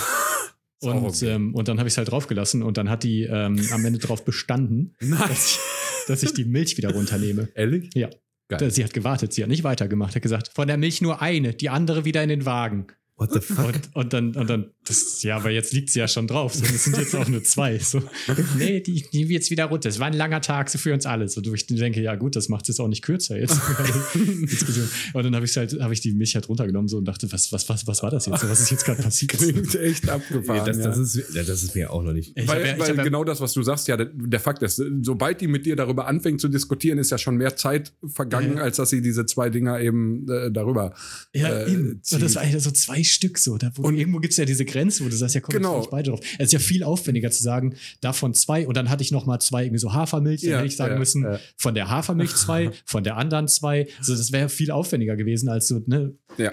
Und, 0.81 1.07
okay. 1.07 1.31
ähm, 1.31 1.57
und 1.57 1.66
dann 1.66 1.79
habe 1.81 1.88
ich 1.88 1.94
es 1.94 1.98
halt 1.98 2.12
draufgelassen 2.12 2.62
und 2.62 2.77
dann 2.77 2.88
hat 2.88 3.03
die 3.03 3.24
ähm, 3.24 3.61
am 3.72 3.85
Ende 3.85 3.98
drauf 3.98 4.24
bestanden, 4.24 4.94
dass 5.01 5.51
ich, 5.51 5.59
dass 6.07 6.22
ich 6.22 6.35
die 6.35 6.44
Milch 6.44 6.77
wieder 6.77 6.92
runternehme. 6.92 7.48
Ehrlich? 7.57 7.90
Ja. 7.96 8.09
Geil. 8.46 8.70
Sie 8.70 8.85
hat 8.85 8.94
gewartet, 8.94 9.33
sie 9.33 9.42
hat 9.42 9.51
nicht 9.51 9.64
weitergemacht, 9.64 10.14
hat 10.14 10.22
gesagt, 10.22 10.53
von 10.55 10.68
der 10.68 10.77
Milch 10.77 11.03
nur 11.03 11.20
eine, 11.20 11.53
die 11.53 11.68
andere 11.68 12.05
wieder 12.05 12.22
in 12.22 12.29
den 12.29 12.46
Wagen. 12.46 12.87
What 13.19 13.33
the 13.33 13.41
fuck? 13.41 13.67
Und, 13.67 13.97
und 13.97 14.13
dann, 14.13 14.37
und 14.37 14.49
dann, 14.49 14.71
das, 14.87 15.25
ja, 15.25 15.37
aber 15.37 15.51
jetzt 15.51 15.73
liegt 15.73 15.91
sie 15.91 15.99
ja 15.99 16.07
schon 16.07 16.29
drauf. 16.29 16.55
So, 16.55 16.63
das 16.63 16.85
sind 16.85 16.97
jetzt 16.97 17.17
auch 17.17 17.27
nur 17.27 17.43
zwei. 17.43 17.77
So, 17.81 18.01
nee, 18.59 18.81
die, 18.81 19.05
die 19.13 19.23
jetzt 19.25 19.51
wieder 19.51 19.65
runter. 19.65 19.89
Es 19.89 19.99
war 19.99 20.07
ein 20.07 20.13
langer 20.13 20.41
Tag 20.41 20.71
so 20.71 20.79
für 20.79 20.95
uns 20.95 21.05
alle. 21.05 21.29
So, 21.29 21.43
ich 21.53 21.67
denke, 21.67 22.01
ja 22.01 22.15
gut, 22.15 22.37
das 22.37 22.49
macht 22.49 22.63
es 22.63 22.69
jetzt 22.69 22.81
auch 22.81 22.87
nicht 22.87 23.03
kürzer 23.03 23.37
jetzt. 23.37 23.59
Und 25.15 25.25
dann 25.25 25.35
habe 25.35 25.45
ich 25.47 25.57
halt, 25.57 25.81
habe 25.81 25.93
ich 25.93 26.01
die 26.01 26.13
Milch 26.13 26.37
halt 26.37 26.49
runtergenommen 26.49 26.87
so 26.87 26.99
und 26.99 27.07
dachte, 27.07 27.31
was, 27.33 27.51
was, 27.53 27.69
was, 27.69 27.87
was 27.89 28.03
war 28.05 28.11
das 28.11 28.27
jetzt? 28.27 28.49
Was 28.49 28.61
ist 28.61 28.71
jetzt 28.71 28.85
gerade 28.85 29.03
passiert? 29.03 29.33
Klingt 29.33 29.75
echt 29.75 30.09
abgefahren. 30.09 30.65
Das, 30.67 30.79
das, 30.79 31.15
ja. 31.17 31.23
ist, 31.23 31.49
das 31.49 31.63
ist 31.65 31.75
mir 31.75 31.93
auch 31.93 32.05
noch 32.05 32.13
nicht. 32.13 32.33
Ich 32.37 32.47
weil 32.47 32.65
ja- 32.65 32.79
weil 32.79 32.97
ja- 32.97 33.03
genau 33.03 33.25
das, 33.25 33.41
was 33.41 33.53
du 33.53 33.63
sagst, 33.63 33.89
ja, 33.89 33.97
der, 33.97 34.07
der 34.15 34.41
Fakt 34.41 34.63
ist, 34.63 34.81
sobald 35.03 35.41
die 35.41 35.49
mit 35.49 35.67
dir 35.67 35.75
darüber 35.77 36.07
anfängt 36.07 36.41
zu 36.41 36.49
diskutieren, 36.49 36.99
ist 36.99 37.11
ja 37.11 37.19
schon 37.19 37.37
mehr 37.37 37.57
Zeit 37.57 37.93
vergangen, 38.07 38.59
Ja. 38.59 38.63
als 38.63 38.77
dass 38.77 38.91
sie 38.91 39.03
diese 39.03 39.27
zwei 39.27 39.51
Dinger 39.51 39.81
eben 39.81 40.29
äh, 40.31 40.53
darüber. 40.53 40.95
Ja, 41.35 41.49
äh, 41.49 41.73
eben. 41.73 42.01
Und 42.13 42.23
das 42.23 42.35
war 42.37 42.43
eigentlich 42.43 42.63
so 42.63 42.71
zwei 42.71 43.03
Stück 43.09 43.38
so. 43.38 43.59
Da, 43.59 43.71
wo 43.75 43.83
Und- 43.83 43.97
irgendwo 43.97 44.21
gibt 44.21 44.33
es 44.33 44.37
ja 44.38 44.44
diese 44.44 44.64
Grenze, 44.64 45.05
wo 45.05 45.09
du 45.09 45.16
sagst, 45.16 45.35
ja 45.35 45.40
komm, 45.40 45.55
Genau. 45.55 45.81
ich 45.83 45.88
beide 45.88 46.11
drauf. 46.11 46.21
Es 46.38 46.47
ist 46.47 46.53
ja 46.53 46.59
viel 46.61 46.83
aufwendiger 46.85 47.31
zu 47.31 47.42
sagen, 47.42 47.75
davon 48.01 48.35
zwei 48.35 48.66
und 48.66 48.77
dann 48.77 48.88
hatte 48.90 49.03
ich 49.03 49.11
noch 49.11 49.27
mal 49.27 49.40
zwei 49.40 49.64
irgendwie 49.64 49.81
so 49.81 49.92
Hafermilch, 49.92 50.42
dann 50.42 50.51
Ja, 50.51 50.57
hätte 50.59 50.66
ich 50.68 50.77
sagen 50.77 50.92
ja, 50.94 50.99
müssen, 50.99 51.23
ja. 51.25 51.40
von 51.57 51.75
der 51.75 51.88
Hafermilch 51.90 52.35
zwei, 52.35 52.71
von 52.85 53.03
der 53.05 53.16
anderen 53.16 53.49
zwei. 53.49 53.88
Also 53.99 54.14
das 54.14 54.31
wäre 54.33 54.49
viel 54.49 54.71
aufwendiger 54.71 55.16
gewesen 55.16 55.49
als 55.49 55.66
so, 55.68 55.83
ne? 55.87 56.12
Ja. 56.37 56.53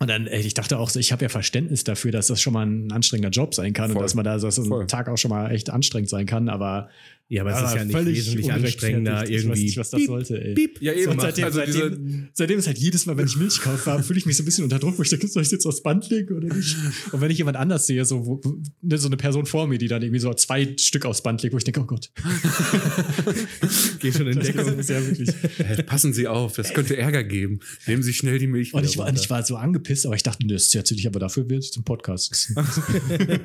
Und 0.00 0.08
dann, 0.10 0.26
ey, 0.26 0.40
ich 0.40 0.54
dachte 0.54 0.78
auch 0.78 0.90
so, 0.90 0.98
ich 0.98 1.12
habe 1.12 1.22
ja 1.22 1.28
Verständnis 1.28 1.84
dafür, 1.84 2.10
dass 2.10 2.26
das 2.26 2.40
schon 2.40 2.52
mal 2.52 2.66
ein 2.66 2.90
anstrengender 2.90 3.30
Job 3.30 3.54
sein 3.54 3.72
kann 3.72 3.90
Voll. 3.92 3.98
und 3.98 4.02
dass 4.02 4.14
man 4.14 4.24
da 4.24 4.38
so 4.40 4.50
so 4.50 4.80
ein 4.80 4.88
Tag 4.88 5.08
auch 5.08 5.16
schon 5.16 5.28
mal 5.30 5.50
echt 5.52 5.70
anstrengend 5.70 6.10
sein 6.10 6.26
kann, 6.26 6.48
aber 6.48 6.88
Ja, 7.28 7.40
aber 7.40 7.52
es 7.52 7.68
ist 7.70 7.74
ja 7.76 7.84
nicht 7.84 7.96
völlig 7.96 8.18
wesentlich 8.18 8.52
anstrengender 8.52 9.24
Ich 9.24 9.30
weiß 9.36 9.42
irgendwie. 9.44 9.64
nicht, 9.64 9.76
was 9.78 9.90
das 9.90 10.04
sollte, 10.04 10.44
ey. 10.44 10.54
piep 10.54 10.80
Ja, 10.82 10.92
eben. 10.92 11.18
Seitdem, 11.18 11.44
Also 11.46 11.60
seitdem, 11.64 12.28
seitdem 12.34 12.58
ist 12.58 12.66
halt 12.66 12.78
jedes 12.78 13.06
Mal, 13.06 13.16
wenn 13.16 13.26
ich 13.26 13.36
Milch 13.36 13.60
kaufe, 13.62 14.02
fühle 14.02 14.18
ich 14.18 14.26
mich 14.26 14.36
so 14.36 14.42
ein 14.42 14.46
bisschen 14.46 14.64
unter 14.64 14.78
Druck, 14.78 14.98
wo 14.98 15.02
ich 15.02 15.08
denke, 15.08 15.26
soll 15.28 15.42
ich 15.42 15.50
jetzt 15.50 15.64
aufs 15.64 15.82
Band 15.82 16.08
legen 16.10 16.36
oder 16.36 16.54
nicht? 16.54 16.76
Und 17.12 17.20
wenn 17.22 17.30
ich 17.30 17.38
jemand 17.38 17.56
anders 17.56 17.86
sehe, 17.86 18.04
so, 18.04 18.26
wo, 18.26 18.40
ne, 18.82 18.98
so 18.98 19.08
eine 19.08 19.16
Person 19.16 19.46
vor 19.46 19.66
mir, 19.66 19.78
die 19.78 19.88
dann 19.88 20.02
irgendwie 20.02 20.20
so 20.20 20.34
zwei 20.34 20.74
Stück 20.78 21.06
aufs 21.06 21.22
Band 21.22 21.42
legt, 21.42 21.54
wo 21.54 21.58
ich 21.58 21.64
denke, 21.64 21.80
oh 21.80 21.84
Gott. 21.86 22.10
gehe 24.00 24.12
schon 24.12 24.26
in 24.26 24.38
Das 24.38 24.46
Deckung. 24.46 24.78
ist 24.78 24.90
ja 24.90 25.00
wirklich. 25.06 25.30
Passen 25.86 26.12
Sie 26.12 26.28
auf, 26.28 26.54
das 26.54 26.74
könnte 26.74 26.96
Ärger 26.96 27.24
geben. 27.24 27.60
Nehmen 27.86 28.02
Sie 28.02 28.12
schnell 28.12 28.38
die 28.38 28.46
Milch. 28.46 28.74
Und 28.74 28.84
ich 28.84 28.98
war, 28.98 29.12
ich 29.12 29.30
war 29.30 29.42
so 29.44 29.56
angepisst, 29.56 30.06
aber 30.06 30.14
ich 30.14 30.22
dachte, 30.22 30.46
das 30.46 30.74
ist 30.74 30.90
nicht, 30.90 31.06
aber 31.06 31.20
dafür 31.20 31.48
will 31.48 31.58
ich 31.60 31.72
zum 31.72 31.84
Podcast. 31.84 32.52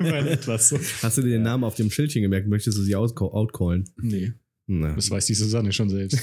Etwas 0.04 0.68
so. 0.68 0.78
Hast 1.02 1.18
du 1.18 1.22
dir 1.22 1.30
den 1.30 1.42
Namen 1.42 1.64
auf 1.64 1.74
dem 1.76 1.90
Schildchen 1.90 2.22
gemerkt? 2.22 2.46
Möchtest 2.48 2.76
du 2.78 2.82
sie 2.82 2.94
outca- 2.96 3.32
outcallen? 3.70 3.88
Nee, 4.02 4.32
Na. 4.66 4.94
das 4.94 5.10
weiß 5.10 5.26
die 5.26 5.34
Susanne 5.34 5.72
schon 5.72 5.88
selbst. 5.90 6.22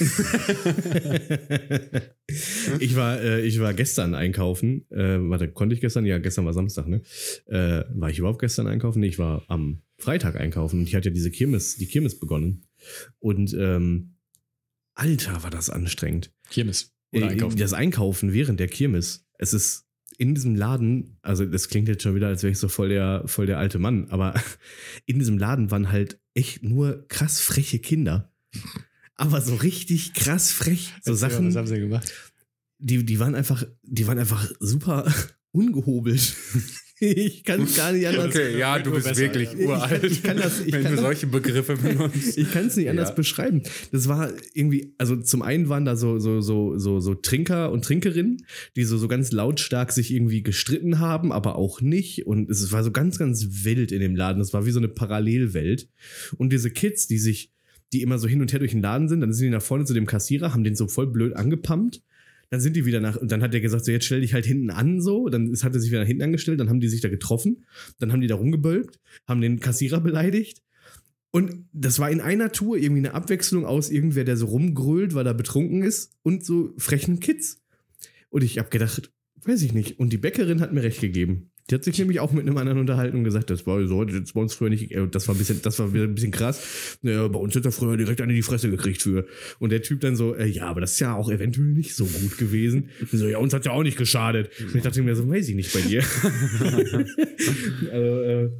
ich, 2.80 2.96
war, 2.96 3.20
äh, 3.20 3.40
ich 3.46 3.60
war 3.60 3.74
gestern 3.74 4.14
einkaufen. 4.14 4.86
Äh, 4.90 5.18
warte, 5.28 5.48
konnte 5.48 5.74
ich 5.74 5.80
gestern? 5.80 6.06
Ja, 6.06 6.18
gestern 6.18 6.44
war 6.44 6.52
Samstag, 6.54 6.86
ne? 6.88 7.02
Äh, 7.46 7.84
war 7.94 8.10
ich 8.10 8.18
überhaupt 8.18 8.40
gestern 8.40 8.66
einkaufen? 8.66 9.00
Nee, 9.00 9.08
ich 9.08 9.18
war 9.18 9.44
am 9.48 9.82
Freitag 9.98 10.36
einkaufen 10.36 10.80
und 10.80 10.86
ich 10.88 10.94
hatte 10.94 11.08
ja 11.08 11.14
diese 11.14 11.30
Kirmes, 11.30 11.76
die 11.76 11.86
Kirmes 11.86 12.18
begonnen. 12.18 12.66
Und 13.18 13.54
ähm, 13.58 14.14
Alter, 14.94 15.42
war 15.42 15.50
das 15.50 15.70
anstrengend. 15.70 16.32
Kirmes. 16.50 16.92
Oder 17.12 17.26
Äh, 17.26 17.28
einkaufen. 17.30 17.56
Das 17.58 17.72
Einkaufen 17.72 18.32
während 18.32 18.60
der 18.60 18.68
Kirmes. 18.68 19.26
Es 19.38 19.52
ist 19.54 19.87
in 20.18 20.34
diesem 20.34 20.56
Laden, 20.56 21.16
also 21.22 21.46
das 21.46 21.68
klingt 21.68 21.88
jetzt 21.88 22.02
schon 22.02 22.14
wieder, 22.14 22.26
als 22.26 22.42
wäre 22.42 22.50
ich 22.50 22.58
so 22.58 22.68
voll 22.68 22.90
der, 22.90 23.22
voll 23.26 23.46
der 23.46 23.58
alte 23.58 23.78
Mann, 23.78 24.08
aber 24.10 24.34
in 25.06 25.18
diesem 25.18 25.38
Laden 25.38 25.70
waren 25.70 25.90
halt 25.90 26.20
echt 26.34 26.62
nur 26.62 27.06
krass 27.08 27.40
freche 27.40 27.78
Kinder. 27.78 28.32
Aber 29.14 29.40
so 29.40 29.54
richtig 29.54 30.14
krass 30.14 30.52
frech. 30.52 30.92
So 31.02 31.12
Erzähl 31.12 31.12
mal, 31.12 31.16
Sachen, 31.16 31.48
Was 31.48 31.56
haben 31.56 31.66
sie 31.66 31.78
gemacht? 31.80 32.12
die, 32.78 33.04
die 33.04 33.18
waren 33.18 33.34
einfach, 33.34 33.64
die 33.82 34.06
waren 34.06 34.18
einfach 34.18 34.50
super 34.60 35.12
ungehobelt. 35.52 36.34
Ich 37.00 37.44
kann 37.44 37.62
es 37.62 37.76
gar 37.76 37.92
nicht 37.92 38.06
anders. 38.08 38.26
Okay, 38.26 38.58
ja, 38.58 38.78
du 38.78 38.90
bist 38.92 39.06
besser, 39.06 39.20
wirklich 39.20 39.52
ja. 39.52 39.66
uralt. 39.66 40.04
Ich 40.04 40.22
kann 40.22 40.36
das- 40.36 40.60
ich 40.64 40.72
wenn 40.72 40.82
kann 40.82 40.96
du 40.96 41.00
solche 41.02 41.26
Begriffe 41.26 41.76
benutzt. 41.76 42.36
Ich 42.36 42.50
kann 42.52 42.66
es 42.66 42.76
nicht 42.76 42.88
anders 42.88 43.10
Ja. 43.10 43.14
beschreiben. 43.14 43.62
Das 43.92 44.08
war 44.08 44.32
irgendwie, 44.54 44.94
also 44.98 45.16
zum 45.16 45.42
einen 45.42 45.68
waren 45.68 45.84
da 45.84 45.96
so, 45.96 46.18
so, 46.18 46.40
so, 46.40 46.76
so, 46.78 47.00
so 47.00 47.14
Trinker 47.14 47.70
und 47.70 47.84
Trinkerinnen, 47.84 48.38
die 48.76 48.84
so, 48.84 48.98
so 48.98 49.06
ganz 49.08 49.30
lautstark 49.32 49.92
sich 49.92 50.12
irgendwie 50.12 50.42
gestritten 50.42 50.98
haben, 50.98 51.30
aber 51.32 51.56
auch 51.56 51.80
nicht. 51.80 52.26
Und 52.26 52.50
es 52.50 52.72
war 52.72 52.82
so 52.82 52.90
ganz, 52.90 53.18
ganz 53.18 53.64
wild 53.64 53.92
in 53.92 54.00
dem 54.00 54.16
Laden. 54.16 54.38
Das 54.40 54.52
war 54.52 54.66
wie 54.66 54.70
so 54.72 54.80
eine 54.80 54.88
Parallelwelt. 54.88 55.88
Und 56.36 56.52
diese 56.52 56.70
Kids, 56.70 57.06
die 57.06 57.18
sich, 57.18 57.52
die 57.92 58.02
immer 58.02 58.18
so 58.18 58.26
hin 58.28 58.40
und 58.40 58.52
her 58.52 58.58
durch 58.58 58.72
den 58.72 58.82
Laden 58.82 59.08
sind, 59.08 59.20
dann 59.20 59.32
sind 59.32 59.44
die 59.46 59.50
nach 59.50 59.62
vorne 59.62 59.84
zu 59.84 59.94
dem 59.94 60.06
Kassierer, 60.06 60.52
haben 60.52 60.64
den 60.64 60.74
so 60.74 60.88
voll 60.88 61.06
blöd 61.06 61.34
angepumpt. 61.36 62.02
Dann 62.50 62.60
sind 62.60 62.76
die 62.76 62.86
wieder 62.86 63.00
nach, 63.00 63.16
und 63.16 63.30
dann 63.30 63.42
hat 63.42 63.52
der 63.52 63.60
gesagt, 63.60 63.84
so 63.84 63.92
jetzt 63.92 64.06
stell 64.06 64.20
dich 64.22 64.32
halt 64.32 64.46
hinten 64.46 64.70
an, 64.70 65.00
so. 65.00 65.28
Dann 65.28 65.52
ist, 65.52 65.64
hat 65.64 65.74
er 65.74 65.80
sich 65.80 65.90
wieder 65.90 66.00
nach 66.00 66.06
hinten 66.06 66.22
angestellt, 66.22 66.60
dann 66.60 66.68
haben 66.68 66.80
die 66.80 66.88
sich 66.88 67.00
da 67.00 67.08
getroffen, 67.08 67.66
dann 67.98 68.12
haben 68.12 68.20
die 68.20 68.26
da 68.26 68.36
rumgebölkt, 68.36 69.00
haben 69.26 69.40
den 69.40 69.60
Kassierer 69.60 70.00
beleidigt. 70.00 70.62
Und 71.30 71.68
das 71.72 71.98
war 71.98 72.10
in 72.10 72.20
einer 72.20 72.52
Tour 72.52 72.78
irgendwie 72.78 73.00
eine 73.00 73.14
Abwechslung 73.14 73.66
aus 73.66 73.90
irgendwer, 73.90 74.24
der 74.24 74.38
so 74.38 74.46
rumgrölt, 74.46 75.14
weil 75.14 75.26
er 75.26 75.34
betrunken 75.34 75.82
ist, 75.82 76.16
und 76.22 76.44
so 76.44 76.72
frechen 76.78 77.20
Kids. 77.20 77.62
Und 78.30 78.42
ich 78.42 78.58
habe 78.58 78.70
gedacht, 78.70 79.12
weiß 79.44 79.62
ich 79.62 79.74
nicht. 79.74 79.98
Und 79.98 80.12
die 80.12 80.18
Bäckerin 80.18 80.60
hat 80.60 80.72
mir 80.72 80.82
recht 80.82 81.00
gegeben. 81.00 81.50
Die 81.68 81.74
hat 81.74 81.84
sich 81.84 81.98
nämlich 81.98 82.20
auch 82.20 82.32
mit 82.32 82.46
einem 82.46 82.56
anderen 82.56 82.78
unterhalten 82.78 83.18
und 83.18 83.24
gesagt, 83.24 83.50
das 83.50 83.66
war 83.66 83.86
so, 83.86 84.04
das 84.04 84.32
bei 84.32 84.40
uns 84.40 84.54
früher 84.54 84.70
nicht, 84.70 84.90
äh, 84.90 85.06
das 85.08 85.28
war 85.28 85.34
ein 85.34 85.38
bisschen, 85.38 85.60
das 85.62 85.78
war 85.78 85.92
wieder 85.92 86.04
ein 86.04 86.14
bisschen 86.14 86.30
krass. 86.30 86.98
Naja, 87.02 87.28
bei 87.28 87.38
uns 87.38 87.54
hat 87.54 87.64
er 87.64 87.72
früher 87.72 87.96
direkt 87.96 88.20
eine 88.20 88.32
in 88.32 88.36
die 88.36 88.42
Fresse 88.42 88.70
gekriegt 88.70 89.02
für. 89.02 89.26
Und 89.58 89.70
der 89.70 89.82
Typ 89.82 90.00
dann 90.00 90.16
so, 90.16 90.34
äh, 90.34 90.46
ja, 90.46 90.66
aber 90.66 90.80
das 90.80 90.92
ist 90.92 91.00
ja 91.00 91.14
auch 91.14 91.30
eventuell 91.30 91.68
nicht 91.68 91.94
so 91.94 92.06
gut 92.06 92.38
gewesen. 92.38 92.90
Und 93.00 93.10
so, 93.12 93.28
ja, 93.28 93.38
uns 93.38 93.52
hat 93.52 93.66
ja 93.66 93.72
auch 93.72 93.82
nicht 93.82 93.98
geschadet. 93.98 94.50
Und 94.60 94.74
ich 94.74 94.82
dachte 94.82 95.02
mir 95.02 95.14
so, 95.14 95.28
weiß 95.28 95.48
ich 95.48 95.54
nicht 95.54 95.72
bei 95.72 95.80
dir. 95.80 96.02
also, 97.92 98.22
äh, 98.22 98.50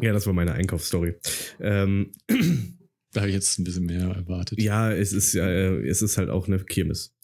ja, 0.00 0.12
das 0.12 0.26
war 0.26 0.32
meine 0.32 0.52
Einkaufsstory. 0.52 1.14
Ähm, 1.60 2.12
Da 3.12 3.22
habe 3.22 3.30
ich 3.30 3.34
jetzt 3.34 3.58
ein 3.58 3.64
bisschen 3.64 3.86
mehr 3.86 4.10
erwartet. 4.10 4.60
ja, 4.60 4.92
es 4.92 5.12
ist 5.12 5.32
ja, 5.32 5.48
äh, 5.48 5.88
es 5.88 6.02
ist 6.02 6.18
halt 6.18 6.28
auch 6.28 6.46
eine 6.46 6.58
Kirmes. 6.58 7.14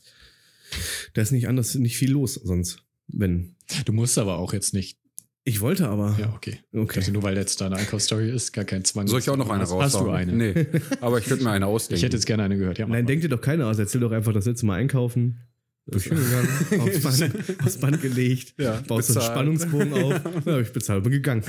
Da 1.13 1.23
ist 1.23 1.31
nicht 1.31 1.47
anders, 1.47 1.75
nicht 1.75 1.97
viel 1.97 2.11
los 2.11 2.35
sonst, 2.35 2.83
wenn. 3.07 3.57
Du 3.85 3.93
musst 3.93 4.19
aber 4.19 4.39
auch 4.39 4.53
jetzt 4.53 4.75
nicht. 4.75 4.99
Ich 5.47 5.61
wollte 5.61 5.89
aber. 5.89 6.17
Ja, 6.19 6.33
okay. 6.35 6.59
Okay. 6.75 7.01
Also 7.01 7.13
nur 7.13 7.23
weil 7.23 7.37
jetzt 7.37 7.61
deine 7.61 7.77
Einkaufsstory 7.77 8.31
ist, 8.31 8.53
gar 8.53 8.65
kein 8.65 8.83
Zwang. 8.85 9.07
Soll 9.07 9.21
ich 9.21 9.29
auch 9.29 9.37
noch 9.37 9.51
eine 9.51 9.65
raushauen? 9.65 9.83
Hast 9.83 10.01
du 10.01 10.09
eine? 10.11 10.33
Nee, 10.33 10.67
aber 11.03 11.19
ich 11.19 11.27
könnte 11.27 11.45
mir 11.45 11.51
eine 11.51 11.67
ausdenken. 11.67 11.99
Ich 11.99 12.03
hätte 12.03 12.17
jetzt 12.17 12.25
gerne 12.27 12.45
eine 12.45 12.57
gehört. 12.57 12.79
Ja, 12.79 12.87
Nein, 12.87 13.05
mal. 13.05 13.07
denk 13.07 13.21
dir 13.21 13.29
doch 13.29 13.41
keiner 13.43 13.67
aus. 13.67 13.79
Erzähl 13.79 14.01
doch 14.01 14.13
einfach 14.13 14.33
das 14.33 14.47
letzte 14.47 14.65
Mal 14.67 14.77
einkaufen. 14.77 15.41
Aufs 15.93 16.09
Band, 16.09 17.35
aufs 17.63 17.77
Band 17.79 18.01
gelegt, 18.01 18.55
Ja, 18.59 18.81
baust 18.89 19.11
einen 19.11 19.17
bezahlt. 19.17 19.25
Spannungsbogen 19.25 19.93
auf. 19.93 20.21
Ja, 20.47 20.59
ich 20.61 20.73
bezahle, 20.73 21.03
bin 21.03 21.13
gegangen. 21.13 21.43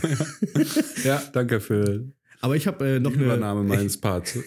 Ja, 1.05 1.23
danke 1.31 1.61
für 1.61 2.03
Aber 2.41 2.57
ich 2.57 2.67
habe 2.67 2.85
äh, 2.85 2.99
noch 2.99 3.11
die 3.11 3.17
eine. 3.19 3.25
Übernahme 3.27 3.63
meines 3.63 3.95
Parts. 4.01 4.37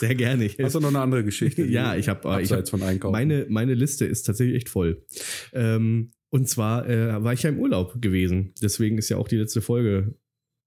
Sehr 0.00 0.16
gerne. 0.16 0.44
Ich, 0.44 0.58
Hast 0.60 0.74
du 0.74 0.80
noch 0.80 0.88
eine 0.88 0.98
andere 1.00 1.22
Geschichte? 1.22 1.64
Ja, 1.64 1.94
ich 1.94 2.08
hab, 2.08 2.24
äh, 2.24 2.42
ich 2.42 2.50
Abseits 2.50 2.70
von 2.70 2.82
Einkaufen. 2.82 3.12
meine, 3.12 3.46
meine 3.48 3.74
Liste 3.74 4.04
ist 4.04 4.24
tatsächlich 4.24 4.56
echt 4.56 4.68
voll. 4.68 5.04
Ähm, 5.52 6.10
und 6.34 6.48
zwar 6.48 6.88
äh, 6.88 7.22
war 7.22 7.32
ich 7.32 7.44
ja 7.44 7.50
im 7.50 7.60
Urlaub 7.60 8.02
gewesen. 8.02 8.54
Deswegen 8.60 8.98
ist 8.98 9.08
ja 9.08 9.18
auch 9.18 9.28
die 9.28 9.36
letzte 9.36 9.62
Folge 9.62 10.16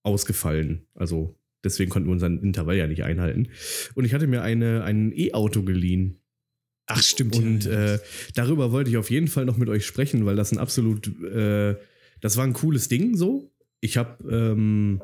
ausgefallen. 0.02 0.88
Also 0.96 1.38
deswegen 1.62 1.90
konnten 1.90 2.08
wir 2.08 2.14
unseren 2.14 2.42
Intervall 2.42 2.78
ja 2.78 2.88
nicht 2.88 3.04
einhalten. 3.04 3.50
Und 3.94 4.06
ich 4.06 4.14
hatte 4.14 4.28
mir 4.28 4.44
eine, 4.44 4.86
ein 4.86 5.12
E-Auto 5.14 5.64
geliehen. 5.64 6.22
Ach, 6.86 7.04
stimmt. 7.04 7.36
Und 7.36 7.66
ja, 7.66 7.96
äh, 7.96 8.00
darüber 8.34 8.72
wollte 8.72 8.90
ich 8.90 8.96
auf 8.96 9.12
jeden 9.12 9.28
Fall 9.28 9.44
noch 9.44 9.58
mit 9.58 9.68
euch 9.68 9.86
sprechen, 9.86 10.26
weil 10.26 10.38
das 10.38 10.54
ein 10.54 10.58
absolut, 10.58 11.08
äh, 11.26 11.76
das 12.22 12.38
war 12.38 12.46
ein 12.46 12.54
cooles 12.54 12.88
Ding 12.88 13.18
so. 13.18 13.52
Ich 13.82 13.98
habe, 13.98 14.24
ähm, 14.32 15.02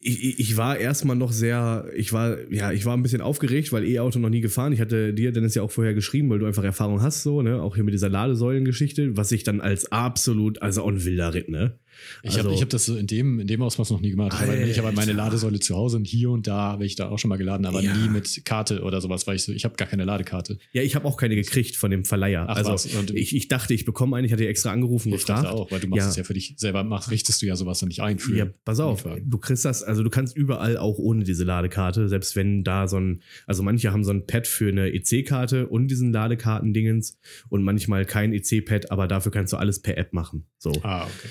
ich, 0.00 0.24
ich- 0.24 0.40
ich 0.40 0.56
war 0.56 0.78
erstmal 0.78 1.14
noch 1.16 1.32
sehr, 1.32 1.86
ich 1.94 2.14
war, 2.14 2.38
ja, 2.50 2.72
ich 2.72 2.86
war 2.86 2.96
ein 2.96 3.02
bisschen 3.02 3.20
aufgeregt, 3.20 3.72
weil 3.72 3.84
E-Auto 3.84 4.18
noch 4.18 4.30
nie 4.30 4.40
gefahren. 4.40 4.72
Ich 4.72 4.80
hatte 4.80 5.12
dir 5.12 5.32
Dennis 5.32 5.54
ja 5.54 5.62
auch 5.62 5.70
vorher 5.70 5.92
geschrieben, 5.92 6.30
weil 6.30 6.38
du 6.38 6.46
einfach 6.46 6.64
Erfahrung 6.64 7.02
hast, 7.02 7.22
so, 7.24 7.42
ne, 7.42 7.60
auch 7.60 7.74
hier 7.74 7.84
mit 7.84 7.92
dieser 7.92 8.08
Ladesäulengeschichte, 8.08 9.18
was 9.18 9.30
ich 9.32 9.42
dann 9.42 9.60
als 9.60 9.92
absolut, 9.92 10.62
also 10.62 10.86
ein 10.86 11.04
wilder 11.04 11.34
Ritt, 11.34 11.50
ne. 11.50 11.78
Ich 12.22 12.30
habe 12.38 12.40
also- 12.48 12.50
ich 12.54 12.62
hab 12.62 12.68
das 12.70 12.86
so 12.86 12.96
in 12.96 13.06
dem, 13.06 13.40
in 13.40 13.46
dem 13.46 13.62
Ausmaß 13.62 13.90
noch 13.90 14.00
nie 14.00 14.10
gemacht. 14.10 14.32
Ich 14.34 14.40
habe 14.40 14.56
ich 14.56 14.78
habe 14.78 14.92
meine 14.92 15.10
Alter. 15.12 15.14
Ladesäule 15.24 15.60
zu 15.60 15.76
Hause 15.76 15.96
und 15.96 16.06
hier 16.06 16.30
und 16.30 16.46
da 16.46 16.56
habe 16.72 16.84
ich 16.86 16.96
da 16.96 17.08
auch 17.08 17.18
schon 17.18 17.28
mal 17.28 17.36
geladen, 17.36 17.66
aber 17.66 17.80
Ja. 17.82 17.94
nie 17.96 18.08
mit 18.08 18.42
Karte 18.44 18.82
oder 18.82 19.00
sowas, 19.00 19.26
weil 19.26 19.36
ich 19.36 19.42
so, 19.44 19.52
ich 19.52 19.64
habe 19.64 19.76
gar 19.76 19.88
keine 19.88 20.04
Ladekarte. 20.04 20.58
Ja, 20.72 20.82
ich 20.82 20.94
habe 20.94 21.06
auch 21.06 21.16
keine 21.16 21.34
gekriegt 21.34 21.76
von 21.76 21.90
dem 21.90 22.04
Verleiher. 22.04 22.46
Ach, 22.48 22.56
also 22.56 22.72
was? 22.72 22.86
Und- 22.94 23.10
ich, 23.10 23.34
ich 23.34 23.48
dachte, 23.48 23.74
ich 23.74 23.84
bekomme 23.84 24.16
eine, 24.16 24.26
ich 24.26 24.32
hatte 24.32 24.46
extra 24.46 24.70
angerufen, 24.72 25.12
Ich 25.12 25.24
dachte 25.24 25.42
gefragt. 25.42 25.54
auch, 25.58 25.70
weil 25.70 25.80
du 25.80 25.88
machst 25.88 26.04
Ja. 26.04 26.10
es 26.10 26.16
ja 26.16 26.24
für 26.24 26.34
dich 26.34 26.54
selber, 26.56 26.84
machst, 26.84 27.10
richtest 27.10 27.42
du 27.42 27.46
ja 27.46 27.56
sowas 27.56 27.78
dann 27.80 27.88
nicht 27.88 28.00
ein 28.02 28.18
für. 28.18 28.36
Ja, 28.36 28.46
pass 28.64 28.80
auf, 28.80 29.04
du 29.24 29.38
kriegst 29.38 29.64
das, 29.64 29.82
also 29.82 30.02
du 30.02 30.10
kannst 30.10 30.36
überall 30.36 30.76
auch 30.76 30.98
ohne 30.98 31.24
diese 31.24 31.44
Ladekarte, 31.44 32.08
selbst 32.08 32.36
wenn 32.36 32.64
da 32.64 32.88
so 32.88 32.98
ein, 32.98 33.22
also 33.46 33.62
manche 33.62 33.92
haben 33.92 34.04
so 34.04 34.10
ein 34.12 34.26
Pad 34.26 34.46
für 34.46 34.68
eine 34.68 34.88
EC-Karte 34.92 35.66
und 35.68 35.88
diesen 35.88 36.12
Ladekartendingens 36.12 37.18
und 37.48 37.62
manchmal 37.62 38.04
kein 38.04 38.32
EC-Pad, 38.32 38.90
aber 38.90 39.08
dafür 39.08 39.32
kannst 39.32 39.52
du 39.52 39.56
alles 39.56 39.80
per 39.80 39.96
App 39.98 40.12
machen. 40.12 40.44
So. 40.58 40.72
Ah, 40.82 41.04
okay. 41.04 41.28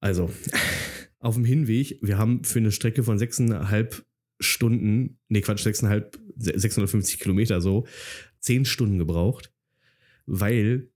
Also, 0.00 0.30
auf 1.18 1.34
dem 1.34 1.44
Hinweg, 1.44 1.98
wir 2.02 2.18
haben 2.18 2.44
für 2.44 2.58
eine 2.58 2.72
Strecke 2.72 3.04
von 3.04 3.18
sechseinhalb 3.18 4.04
Stunden, 4.40 5.18
nee, 5.28 5.42
Quatsch, 5.42 5.62
sechseinhalb, 5.62 6.18
650 6.36 7.20
Kilometer 7.20 7.60
so, 7.60 7.86
zehn 8.38 8.64
Stunden 8.64 8.98
gebraucht, 8.98 9.52
weil 10.24 10.88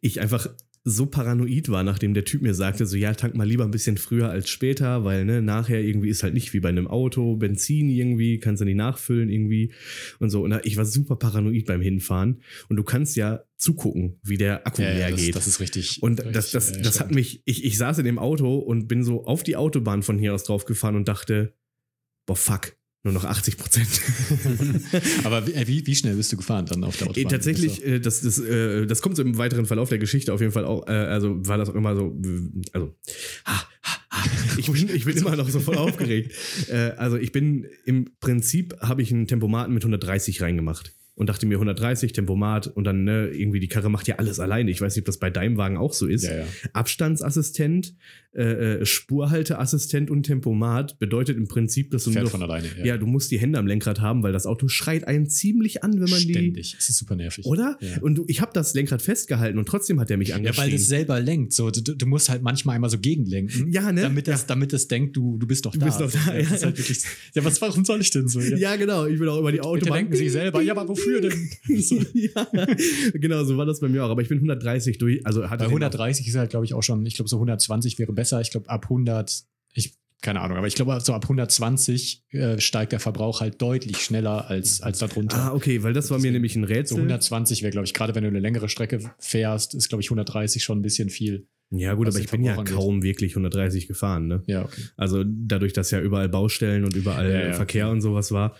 ich 0.00 0.20
einfach 0.20 0.54
so 0.86 1.06
paranoid 1.06 1.70
war, 1.70 1.82
nachdem 1.82 2.12
der 2.12 2.26
Typ 2.26 2.42
mir 2.42 2.52
sagte, 2.52 2.84
so 2.84 2.98
ja, 2.98 3.14
tank 3.14 3.34
mal 3.34 3.48
lieber 3.48 3.64
ein 3.64 3.70
bisschen 3.70 3.96
früher 3.96 4.28
als 4.28 4.50
später, 4.50 5.02
weil 5.02 5.24
ne, 5.24 5.40
nachher 5.40 5.82
irgendwie 5.82 6.10
ist 6.10 6.22
halt 6.22 6.34
nicht 6.34 6.52
wie 6.52 6.60
bei 6.60 6.68
einem 6.68 6.86
Auto, 6.86 7.36
Benzin 7.36 7.88
irgendwie, 7.88 8.38
kannst 8.38 8.60
du 8.60 8.66
nicht 8.66 8.76
nachfüllen 8.76 9.30
irgendwie 9.30 9.72
und 10.18 10.28
so. 10.28 10.44
Und 10.44 10.60
ich 10.64 10.76
war 10.76 10.84
super 10.84 11.16
paranoid 11.16 11.64
beim 11.64 11.80
Hinfahren 11.80 12.42
und 12.68 12.76
du 12.76 12.82
kannst 12.82 13.16
ja 13.16 13.44
zugucken, 13.56 14.18
wie 14.22 14.36
der 14.36 14.66
Akku 14.66 14.82
Ja, 14.82 14.88
ja, 14.90 14.94
leer 14.94 15.10
das, 15.12 15.20
geht. 15.20 15.36
das 15.36 15.46
ist 15.46 15.60
richtig. 15.60 16.02
Und 16.02 16.18
richtig, 16.20 16.34
das, 16.34 16.50
das, 16.50 16.72
äh, 16.72 16.82
das 16.82 17.00
hat 17.00 17.10
mich, 17.10 17.40
ich, 17.46 17.64
ich 17.64 17.78
saß 17.78 17.96
in 17.98 18.04
dem 18.04 18.18
Auto 18.18 18.58
und 18.58 18.86
bin 18.86 19.04
so 19.04 19.24
auf 19.24 19.42
die 19.42 19.56
Autobahn 19.56 20.02
von 20.02 20.18
hier 20.18 20.34
aus 20.34 20.44
drauf 20.44 20.66
gefahren 20.66 20.96
und 20.96 21.08
dachte, 21.08 21.54
boah, 22.26 22.36
fuck, 22.36 22.76
nur 23.04 23.12
noch 23.12 23.24
80 23.24 23.58
Prozent. 23.58 24.00
Aber 25.24 25.46
wie, 25.46 25.52
äh, 25.52 25.66
wie, 25.68 25.86
wie 25.86 25.94
schnell 25.94 26.16
bist 26.16 26.32
du 26.32 26.38
gefahren 26.38 26.64
dann 26.66 26.82
auf 26.84 26.96
der 26.96 27.08
Autobahn? 27.08 27.30
Tatsächlich, 27.30 27.84
äh, 27.84 28.00
das, 28.00 28.22
das, 28.22 28.38
äh, 28.38 28.86
das 28.86 29.02
kommt 29.02 29.16
so 29.16 29.22
im 29.22 29.36
weiteren 29.36 29.66
Verlauf 29.66 29.90
der 29.90 29.98
Geschichte 29.98 30.32
auf 30.32 30.40
jeden 30.40 30.52
Fall 30.52 30.64
auch, 30.64 30.88
äh, 30.88 30.92
also 30.92 31.46
war 31.46 31.58
das 31.58 31.68
auch 31.68 31.74
immer 31.74 31.94
so, 31.94 32.18
äh, 32.24 32.62
also, 32.72 32.94
ha, 33.44 33.68
ha, 33.82 33.98
ha, 34.10 34.30
ich 34.56 34.72
bin, 34.72 34.88
ich 34.88 35.04
bin 35.04 35.16
immer 35.18 35.36
noch 35.36 35.48
so 35.50 35.60
voll 35.60 35.76
aufgeregt. 35.76 36.32
Äh, 36.68 36.92
also 36.96 37.18
ich 37.18 37.30
bin, 37.30 37.66
im 37.84 38.10
Prinzip 38.20 38.74
habe 38.80 39.02
ich 39.02 39.12
einen 39.12 39.26
Tempomaten 39.26 39.74
mit 39.74 39.82
130 39.82 40.40
reingemacht. 40.40 40.94
Und 41.16 41.28
dachte 41.28 41.46
mir 41.46 41.54
130 41.56 42.12
Tempomat 42.12 42.66
und 42.66 42.84
dann 42.84 43.04
ne, 43.04 43.28
irgendwie 43.28 43.60
die 43.60 43.68
Karre 43.68 43.88
macht 43.90 44.08
ja 44.08 44.16
alles 44.16 44.40
alleine. 44.40 44.70
Ich 44.70 44.80
weiß 44.80 44.94
nicht, 44.96 45.02
ob 45.02 45.06
das 45.06 45.18
bei 45.18 45.30
deinem 45.30 45.56
Wagen 45.56 45.76
auch 45.76 45.92
so 45.92 46.06
ist. 46.06 46.24
Ja, 46.24 46.38
ja. 46.38 46.44
Abstandsassistent, 46.72 47.94
äh, 48.34 48.42
äh, 48.80 48.84
Spurhalteassistent 48.84 50.10
und 50.10 50.24
Tempomat 50.24 50.98
bedeutet 50.98 51.36
im 51.36 51.46
Prinzip, 51.46 51.90
dass 51.92 52.04
du 52.04 52.10
Fährt 52.10 52.24
nur 52.24 52.30
von 52.30 52.40
noch, 52.40 52.48
alleine. 52.48 52.66
ja. 52.82 52.96
du 52.96 53.06
musst 53.06 53.30
die 53.30 53.38
Hände 53.38 53.58
am 53.58 53.66
Lenkrad 53.66 54.00
haben, 54.00 54.22
weil 54.22 54.32
das 54.32 54.46
Auto 54.46 54.66
schreit 54.68 55.06
einen 55.06 55.28
ziemlich 55.28 55.84
an, 55.84 55.92
wenn 56.00 56.10
man 56.10 56.18
die 56.20 56.32
Ständig. 56.32 56.76
Es 56.78 56.88
ist 56.88 56.98
super 56.98 57.14
nervig. 57.14 57.44
oder? 57.46 57.76
Ja. 57.80 58.00
Und 58.00 58.16
du, 58.16 58.24
ich 58.26 58.40
habe 58.40 58.50
das 58.54 58.74
Lenkrad 58.74 59.02
festgehalten 59.02 59.58
und 59.58 59.66
trotzdem 59.68 60.00
hat 60.00 60.10
er 60.10 60.16
mich 60.16 60.28
Ja, 60.28 60.34
weil 60.36 60.46
angeschrien. 60.46 60.72
das 60.72 60.86
selber 60.86 61.20
lenkt. 61.20 61.52
So, 61.52 61.70
du, 61.70 61.80
du 61.94 62.06
musst 62.06 62.28
halt 62.28 62.42
manchmal 62.42 62.74
einmal 62.76 62.90
so 62.90 62.98
gegenlenken. 62.98 63.70
Ja, 63.70 63.92
ne? 63.92 64.02
Damit 64.02 64.26
das, 64.26 64.46
damit 64.46 64.72
denkt, 64.90 65.16
du, 65.16 65.38
du 65.38 65.46
bist 65.46 65.64
doch 65.66 65.72
Du 65.72 65.78
da. 65.78 65.86
bist 65.86 66.00
doch 66.00 66.10
da, 66.10 66.34
Ja, 66.34 66.40
ja. 66.40 66.50
halt 66.50 66.62
wirklich, 66.78 67.02
ja, 67.34 67.44
was, 67.44 67.60
warum 67.60 67.84
soll 67.84 68.00
ich 68.00 68.10
denn 68.10 68.26
so? 68.28 68.40
Ja. 68.40 68.56
ja, 68.56 68.76
genau. 68.76 69.06
Ich 69.06 69.18
bin 69.18 69.28
auch 69.28 69.38
über 69.38 69.52
die 69.52 69.58
Bitte 69.58 69.68
Autobahn. 69.68 69.98
lenken 69.98 70.16
Sie 70.16 70.28
selber. 70.28 70.60
Ja, 70.62 70.72
aber 70.76 70.88
wofür 70.88 71.03
denn? 71.20 71.50
So. 71.82 71.96
ja, 72.14 72.46
genau, 73.14 73.44
so 73.44 73.56
war 73.56 73.66
das 73.66 73.80
bei 73.80 73.88
mir 73.88 74.04
auch. 74.04 74.10
Aber 74.10 74.22
ich 74.22 74.28
bin 74.28 74.38
130 74.38 74.98
durch. 74.98 75.24
Also 75.26 75.44
hatte 75.50 75.64
Bei 75.64 75.70
den 75.70 75.82
130 75.82 76.26
ist 76.28 76.36
halt, 76.36 76.50
glaube 76.50 76.64
ich, 76.64 76.74
auch 76.74 76.82
schon, 76.82 77.04
ich 77.06 77.14
glaube, 77.14 77.28
so 77.28 77.36
120 77.36 77.98
wäre 77.98 78.12
besser. 78.12 78.40
Ich 78.40 78.50
glaube, 78.50 78.68
ab 78.70 78.84
100, 78.84 79.44
ich, 79.74 79.94
keine 80.22 80.40
Ahnung, 80.40 80.56
aber 80.56 80.66
ich 80.66 80.74
glaube, 80.74 80.98
so 81.00 81.12
ab 81.12 81.24
120 81.24 82.24
äh, 82.30 82.58
steigt 82.60 82.92
der 82.92 83.00
Verbrauch 83.00 83.40
halt 83.40 83.60
deutlich 83.60 83.98
schneller 83.98 84.48
als, 84.48 84.80
als 84.80 84.98
darunter. 85.00 85.36
Ah, 85.36 85.52
okay, 85.52 85.82
weil 85.82 85.92
das 85.92 86.10
war 86.10 86.18
mir 86.18 86.30
nämlich 86.32 86.56
ein 86.56 86.66
so 86.66 86.72
Rätsel. 86.72 86.96
120 86.96 87.62
wäre, 87.62 87.72
glaube 87.72 87.86
ich, 87.86 87.92
gerade 87.94 88.14
wenn 88.14 88.22
du 88.22 88.28
eine 88.28 88.40
längere 88.40 88.68
Strecke 88.68 89.00
fährst, 89.18 89.74
ist, 89.74 89.88
glaube 89.88 90.02
ich, 90.02 90.08
130 90.08 90.62
schon 90.62 90.78
ein 90.78 90.82
bisschen 90.82 91.10
viel. 91.10 91.46
ja, 91.70 91.92
gut, 91.94 92.06
was 92.06 92.14
aber 92.14 92.24
ich 92.24 92.30
bin 92.30 92.42
ja 92.44 92.56
angeht. 92.56 92.74
kaum 92.74 93.02
wirklich 93.02 93.32
130 93.32 93.86
gefahren, 93.88 94.28
ne? 94.28 94.42
Ja, 94.46 94.64
okay. 94.64 94.82
Also 94.96 95.24
dadurch, 95.26 95.72
dass 95.72 95.90
ja 95.90 96.00
überall 96.00 96.28
Baustellen 96.28 96.84
und 96.84 96.94
überall 96.94 97.30
Ja, 97.30 97.46
ja, 97.48 97.52
Verkehr 97.52 97.86
okay. 97.86 97.92
und 97.92 98.00
sowas 98.00 98.32
war, 98.32 98.56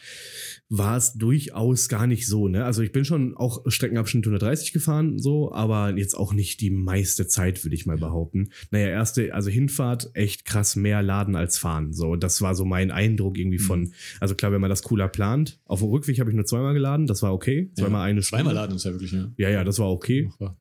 war 0.71 0.97
es 0.97 1.13
durchaus 1.13 1.89
gar 1.89 2.07
nicht 2.07 2.27
so, 2.27 2.49
ne? 2.49 2.65
Also 2.65 2.83
ich 2.83 2.91
bin 2.91 3.05
schon 3.05 3.37
auch 3.37 3.63
Streckenabschnitt 3.67 4.25
130 4.25 4.73
gefahren, 4.73 5.19
so, 5.19 5.53
aber 5.53 5.97
jetzt 5.97 6.15
auch 6.15 6.33
nicht 6.33 6.61
die 6.61 6.71
meiste 6.71 7.27
Zeit, 7.27 7.65
würde 7.65 7.75
ich 7.75 7.85
mal 7.87 7.99
behaupten. 7.99 8.49
Naja, 8.71 8.89
erste, 8.89 9.35
also 9.35 9.51
Hinfahrt 9.51 10.11
echt 10.15 10.45
krass 10.47 10.75
mehr 10.75 11.03
laden 11.03 11.37
als 11.37 11.59
fahren. 11.59 11.93
So, 11.93 12.17
das 12.17 12.41
war 12.41 12.55
so 12.55 12.65
mein 12.65 12.91
Eindruck 12.91 13.39
irgendwie 13.39 13.59
von, 13.59 13.83
Mhm. 13.83 13.93
also 14.21 14.35
klar, 14.35 14.53
wenn 14.53 14.61
man 14.61 14.71
das 14.71 14.83
cooler 14.83 15.09
plant. 15.09 15.61
Auf 15.67 15.81
dem 15.81 15.91
Rückweg 15.91 16.19
habe 16.19 16.31
ich 16.31 16.37
nur 16.37 16.47
zweimal 16.47 16.73
geladen, 16.75 17.07
das 17.07 17.23
war 17.23 17.35
okay. 17.35 17.71
Zweimal 17.77 18.01
ja. 18.01 18.05
eine 18.11 18.23
Stunde. 18.23 18.45
Zweimal 18.45 18.55
laden 18.55 18.77
ist 18.77 18.85
ja 18.85 18.93
wirklich, 18.93 19.13
ne? 19.13 19.33
Ja, 19.37 19.51
ja, 19.51 19.65
das 19.65 19.79
war 19.79 19.91
okay. 19.91 20.25
Machbar. 20.25 20.57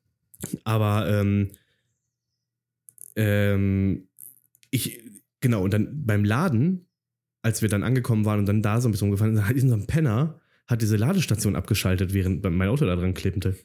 Aber 0.64 1.08
ähm, 1.08 1.50
ähm, 3.16 4.08
ich, 4.70 5.00
genau, 5.40 5.62
und 5.62 5.72
dann 5.72 6.04
beim 6.04 6.24
Laden, 6.24 6.83
als 7.44 7.62
wir 7.62 7.68
dann 7.68 7.82
angekommen 7.82 8.24
waren 8.24 8.40
und 8.40 8.46
dann 8.46 8.62
da 8.62 8.80
so 8.80 8.88
ein 8.88 8.92
bisschen 8.92 9.06
rumgefahren 9.06 9.36
sind, 9.36 9.46
hat 9.46 9.58
so 9.58 9.74
ein 9.74 9.86
Penner 9.86 10.40
hat 10.66 10.80
diese 10.80 10.96
Ladestation 10.96 11.56
abgeschaltet, 11.56 12.14
während 12.14 12.42
mein 12.42 12.68
Auto 12.68 12.86
da 12.86 12.96
dran 12.96 13.12
klippte. 13.12 13.50
Ist 13.50 13.58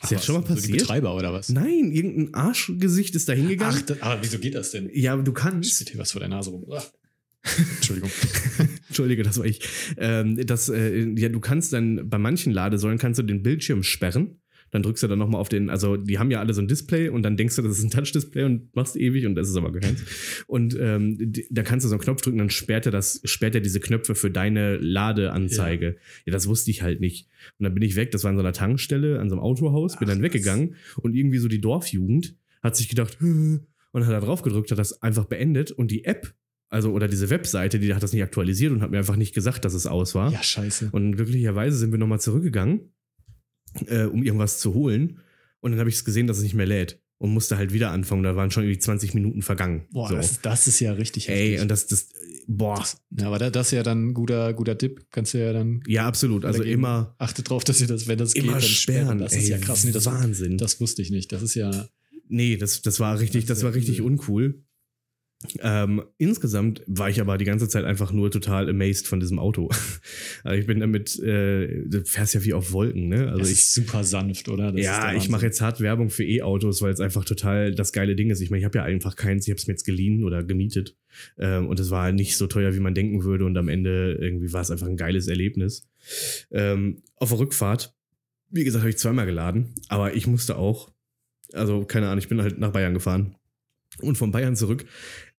Ach, 0.00 0.10
jetzt 0.10 0.24
schon 0.24 0.34
mal 0.34 0.42
so 0.42 0.48
die 0.48 0.54
passiert? 0.54 0.78
Betreiber 0.80 1.14
oder 1.14 1.32
was? 1.32 1.48
Nein, 1.48 1.92
irgendein 1.92 2.34
Arschgesicht 2.34 3.14
ist 3.14 3.28
da 3.28 3.32
hingegangen. 3.32 3.76
Ach, 3.78 3.86
da, 3.86 3.94
aber 4.00 4.22
wieso 4.22 4.38
geht 4.38 4.56
das 4.56 4.72
denn? 4.72 4.90
ja, 4.92 5.12
aber 5.12 5.22
du 5.22 5.32
kannst. 5.32 5.76
Steht 5.76 5.90
hier 5.90 6.00
was 6.00 6.10
vor 6.12 6.18
der 6.18 6.28
Nase 6.28 6.50
rum. 6.50 6.66
Ah. 6.70 6.82
Entschuldigung. 7.76 8.10
Entschuldige, 8.88 9.22
das 9.22 9.38
war 9.38 9.44
ich. 9.44 9.60
Ähm, 9.96 10.44
das, 10.44 10.68
äh, 10.68 11.08
ja, 11.16 11.28
du 11.28 11.40
kannst 11.40 11.72
dann 11.72 12.08
bei 12.08 12.18
manchen 12.18 12.52
Ladesäulen 12.52 12.98
kannst 12.98 13.18
du 13.18 13.22
den 13.22 13.42
Bildschirm 13.42 13.82
sperren. 13.84 14.40
Dann 14.74 14.82
drückst 14.82 15.04
du 15.04 15.06
dann 15.06 15.20
nochmal 15.20 15.40
auf 15.40 15.48
den, 15.48 15.70
also 15.70 15.96
die 15.96 16.18
haben 16.18 16.32
ja 16.32 16.40
alle 16.40 16.52
so 16.52 16.60
ein 16.60 16.66
Display 16.66 17.08
und 17.08 17.22
dann 17.22 17.36
denkst 17.36 17.54
du, 17.54 17.62
das 17.62 17.78
ist 17.78 17.84
ein 17.84 17.90
Touch-Display 17.90 18.42
und 18.42 18.74
machst 18.74 18.96
ewig 18.96 19.24
und 19.24 19.36
das 19.36 19.48
ist 19.48 19.56
aber 19.56 19.70
keins. 19.72 20.02
Und 20.48 20.76
ähm, 20.80 21.16
die- 21.32 21.46
da 21.48 21.62
kannst 21.62 21.84
du 21.84 21.88
so 21.88 21.94
einen 21.94 22.02
Knopf 22.02 22.22
drücken, 22.22 22.38
dann 22.38 22.50
sperrt 22.50 22.84
er 22.86 22.90
das, 22.90 23.20
sperrt 23.24 23.54
er 23.54 23.60
diese 23.60 23.78
Knöpfe 23.78 24.16
für 24.16 24.32
deine 24.32 24.76
Ladeanzeige. 24.78 25.96
Ja. 26.26 26.32
das 26.32 26.48
wusste 26.48 26.70
ich 26.72 26.82
halt 26.82 27.00
nicht. 27.00 27.28
Und 27.58 27.64
dann 27.64 27.74
bin 27.74 27.82
ich 27.82 27.96
weg, 27.96 28.10
das 28.10 28.24
war 28.24 28.30
an 28.30 28.36
so 28.36 28.42
einer 28.42 28.52
Tankstelle, 28.52 29.20
an 29.20 29.28
so 29.28 29.36
einem 29.36 29.42
Autohaus, 29.44 29.96
bin 29.98 30.08
Ach, 30.08 30.12
dann 30.12 30.22
weggegangen 30.22 30.74
und 30.96 31.14
irgendwie 31.14 31.38
so 31.38 31.48
die 31.48 31.60
Dorfjugend 31.60 32.34
hat 32.62 32.76
sich 32.76 32.88
gedacht, 32.88 33.18
und 33.20 34.06
hat 34.06 34.12
da 34.12 34.20
drauf 34.20 34.42
gedrückt, 34.42 34.70
hat 34.72 34.78
das 34.78 35.02
einfach 35.02 35.26
beendet 35.26 35.70
und 35.70 35.90
die 35.92 36.04
App, 36.04 36.34
also 36.68 36.90
oder 36.92 37.06
diese 37.06 37.30
Webseite, 37.30 37.78
die 37.78 37.94
hat 37.94 38.02
das 38.02 38.12
nicht 38.12 38.22
aktualisiert 38.24 38.72
und 38.72 38.80
hat 38.82 38.90
mir 38.90 38.98
einfach 38.98 39.14
nicht 39.16 39.34
gesagt, 39.34 39.64
dass 39.64 39.74
es 39.74 39.86
aus 39.86 40.14
war. 40.16 40.32
Ja, 40.32 40.42
scheiße. 40.42 40.88
Und 40.90 41.14
glücklicherweise 41.14 41.76
sind 41.76 41.92
wir 41.92 41.98
nochmal 41.98 42.20
zurückgegangen, 42.20 42.92
äh, 43.86 44.04
um 44.04 44.22
irgendwas 44.22 44.58
zu 44.58 44.74
holen. 44.74 45.20
Und 45.60 45.72
dann 45.72 45.80
habe 45.80 45.88
ich 45.88 45.96
es 45.96 46.04
gesehen, 46.04 46.26
dass 46.26 46.38
es 46.38 46.42
nicht 46.42 46.54
mehr 46.54 46.66
lädt. 46.66 47.00
Und 47.18 47.32
musste 47.32 47.56
halt 47.56 47.72
wieder 47.72 47.90
anfangen. 47.90 48.22
Da 48.22 48.36
waren 48.36 48.50
schon 48.50 48.64
irgendwie 48.64 48.80
20 48.80 49.14
Minuten 49.14 49.40
vergangen. 49.40 49.86
Boah, 49.92 50.08
so. 50.08 50.16
das, 50.16 50.40
das 50.42 50.66
ist 50.66 50.80
ja 50.80 50.92
richtig 50.92 51.28
Ey, 51.28 51.50
heftig. 51.52 51.62
und 51.62 51.68
das, 51.68 51.86
das, 51.86 52.08
boah. 52.46 52.84
Ja, 53.18 53.28
aber 53.28 53.38
da, 53.38 53.50
das 53.50 53.68
ist 53.68 53.72
ja 53.72 53.82
dann 53.82 54.08
ein 54.08 54.14
guter, 54.14 54.52
guter 54.52 54.76
Tipp. 54.76 55.06
Kannst 55.10 55.32
du 55.32 55.38
ja 55.38 55.52
dann. 55.52 55.80
Ja, 55.86 56.06
absolut. 56.06 56.44
Also 56.44 56.58
weitergeben. 56.58 56.80
immer, 56.80 57.14
Achtet 57.18 57.48
drauf, 57.48 57.64
dass 57.64 57.80
ihr 57.80 57.86
das, 57.86 58.08
wenn 58.08 58.18
das 58.18 58.34
geht, 58.34 58.42
immer 58.44 58.54
dann 58.54 58.62
sperren. 58.62 59.18
Das 59.18 59.32
ist 59.32 59.44
Ey, 59.44 59.50
ja 59.50 59.58
krass. 59.58 59.84
Nee, 59.84 59.92
das, 59.92 60.04
Wahnsinn. 60.06 60.58
das 60.58 60.80
wusste 60.80 61.00
ich 61.02 61.10
nicht. 61.10 61.32
Das 61.32 61.40
ist 61.42 61.54
ja. 61.54 61.88
Nee, 62.28 62.56
das, 62.56 62.82
das 62.82 63.00
war 63.00 63.18
richtig, 63.18 63.44
Das 63.44 63.48
das 63.48 63.58
ist 63.58 63.64
war 63.64 63.74
richtig 63.74 64.00
cool. 64.00 64.06
uncool. 64.06 64.64
Ähm, 65.60 66.02
insgesamt 66.16 66.82
war 66.86 67.10
ich 67.10 67.20
aber 67.20 67.36
die 67.36 67.44
ganze 67.44 67.68
Zeit 67.68 67.84
einfach 67.84 68.12
nur 68.12 68.30
total 68.30 68.68
amazed 68.68 69.06
von 69.06 69.20
diesem 69.20 69.38
Auto. 69.38 69.68
also 70.44 70.58
ich 70.58 70.66
bin 70.66 70.80
damit, 70.80 71.18
äh, 71.20 71.84
du 71.86 72.02
fährst 72.04 72.34
ja 72.34 72.44
wie 72.44 72.54
auf 72.54 72.72
Wolken, 72.72 73.08
ne? 73.08 73.28
Also 73.28 73.38
das 73.40 73.50
ich, 73.50 73.58
ist 73.58 73.74
super 73.74 74.04
sanft, 74.04 74.48
oder? 74.48 74.72
Das 74.72 74.80
ja, 74.80 75.12
ich 75.14 75.28
mache 75.28 75.44
jetzt 75.44 75.60
hart 75.60 75.80
Werbung 75.80 76.08
für 76.10 76.24
E-Autos, 76.24 76.80
weil 76.80 76.92
es 76.92 77.00
einfach 77.00 77.24
total 77.24 77.74
das 77.74 77.92
geile 77.92 78.16
Ding 78.16 78.30
ist. 78.30 78.40
Ich 78.40 78.50
meine, 78.50 78.60
ich 78.60 78.64
habe 78.64 78.78
ja 78.78 78.84
einfach 78.84 79.16
keins, 79.16 79.46
ich 79.46 79.50
habe 79.50 79.58
es 79.58 79.66
mir 79.66 79.74
jetzt 79.74 79.84
geliehen 79.84 80.24
oder 80.24 80.42
gemietet. 80.44 80.96
Ähm, 81.38 81.68
und 81.68 81.78
es 81.78 81.90
war 81.90 82.10
nicht 82.12 82.36
so 82.36 82.46
teuer, 82.46 82.74
wie 82.74 82.80
man 82.80 82.94
denken 82.94 83.24
würde. 83.24 83.44
Und 83.44 83.56
am 83.58 83.68
Ende 83.68 84.16
irgendwie 84.20 84.52
war 84.52 84.62
es 84.62 84.70
einfach 84.70 84.86
ein 84.86 84.96
geiles 84.96 85.28
Erlebnis. 85.28 85.86
Ähm, 86.50 87.02
auf 87.16 87.28
der 87.28 87.38
Rückfahrt, 87.38 87.94
wie 88.50 88.64
gesagt, 88.64 88.82
habe 88.82 88.90
ich 88.90 88.98
zweimal 88.98 89.26
geladen, 89.26 89.74
aber 89.88 90.14
ich 90.14 90.26
musste 90.26 90.56
auch, 90.56 90.90
also 91.52 91.84
keine 91.84 92.06
Ahnung, 92.06 92.18
ich 92.18 92.28
bin 92.28 92.40
halt 92.40 92.58
nach 92.58 92.72
Bayern 92.72 92.94
gefahren. 92.94 93.36
Und 94.00 94.18
von 94.18 94.32
Bayern 94.32 94.56
zurück, 94.56 94.84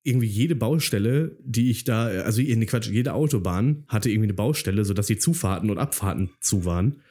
irgendwie 0.04 0.28
jede 0.28 0.56
Baustelle, 0.56 1.36
die 1.44 1.72
ich 1.72 1.84
da, 1.84 2.06
also 2.06 2.42
nee, 2.42 2.66
Quatsch, 2.66 2.88
jede 2.88 3.14
Autobahn 3.14 3.84
hatte 3.88 4.10
irgendwie 4.10 4.28
eine 4.28 4.36
Baustelle, 4.36 4.86
sodass 4.86 5.08
die 5.08 5.18
Zufahrten 5.18 5.70
und 5.70 5.80
Abfahrten 5.80 6.30
zu 6.40 6.64
waren. 6.64 7.02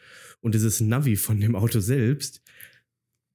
Und 0.40 0.54
dieses 0.54 0.80
Navi 0.80 1.16
von 1.16 1.40
dem 1.40 1.57
Auto 1.57 1.80
selbst 1.80 2.42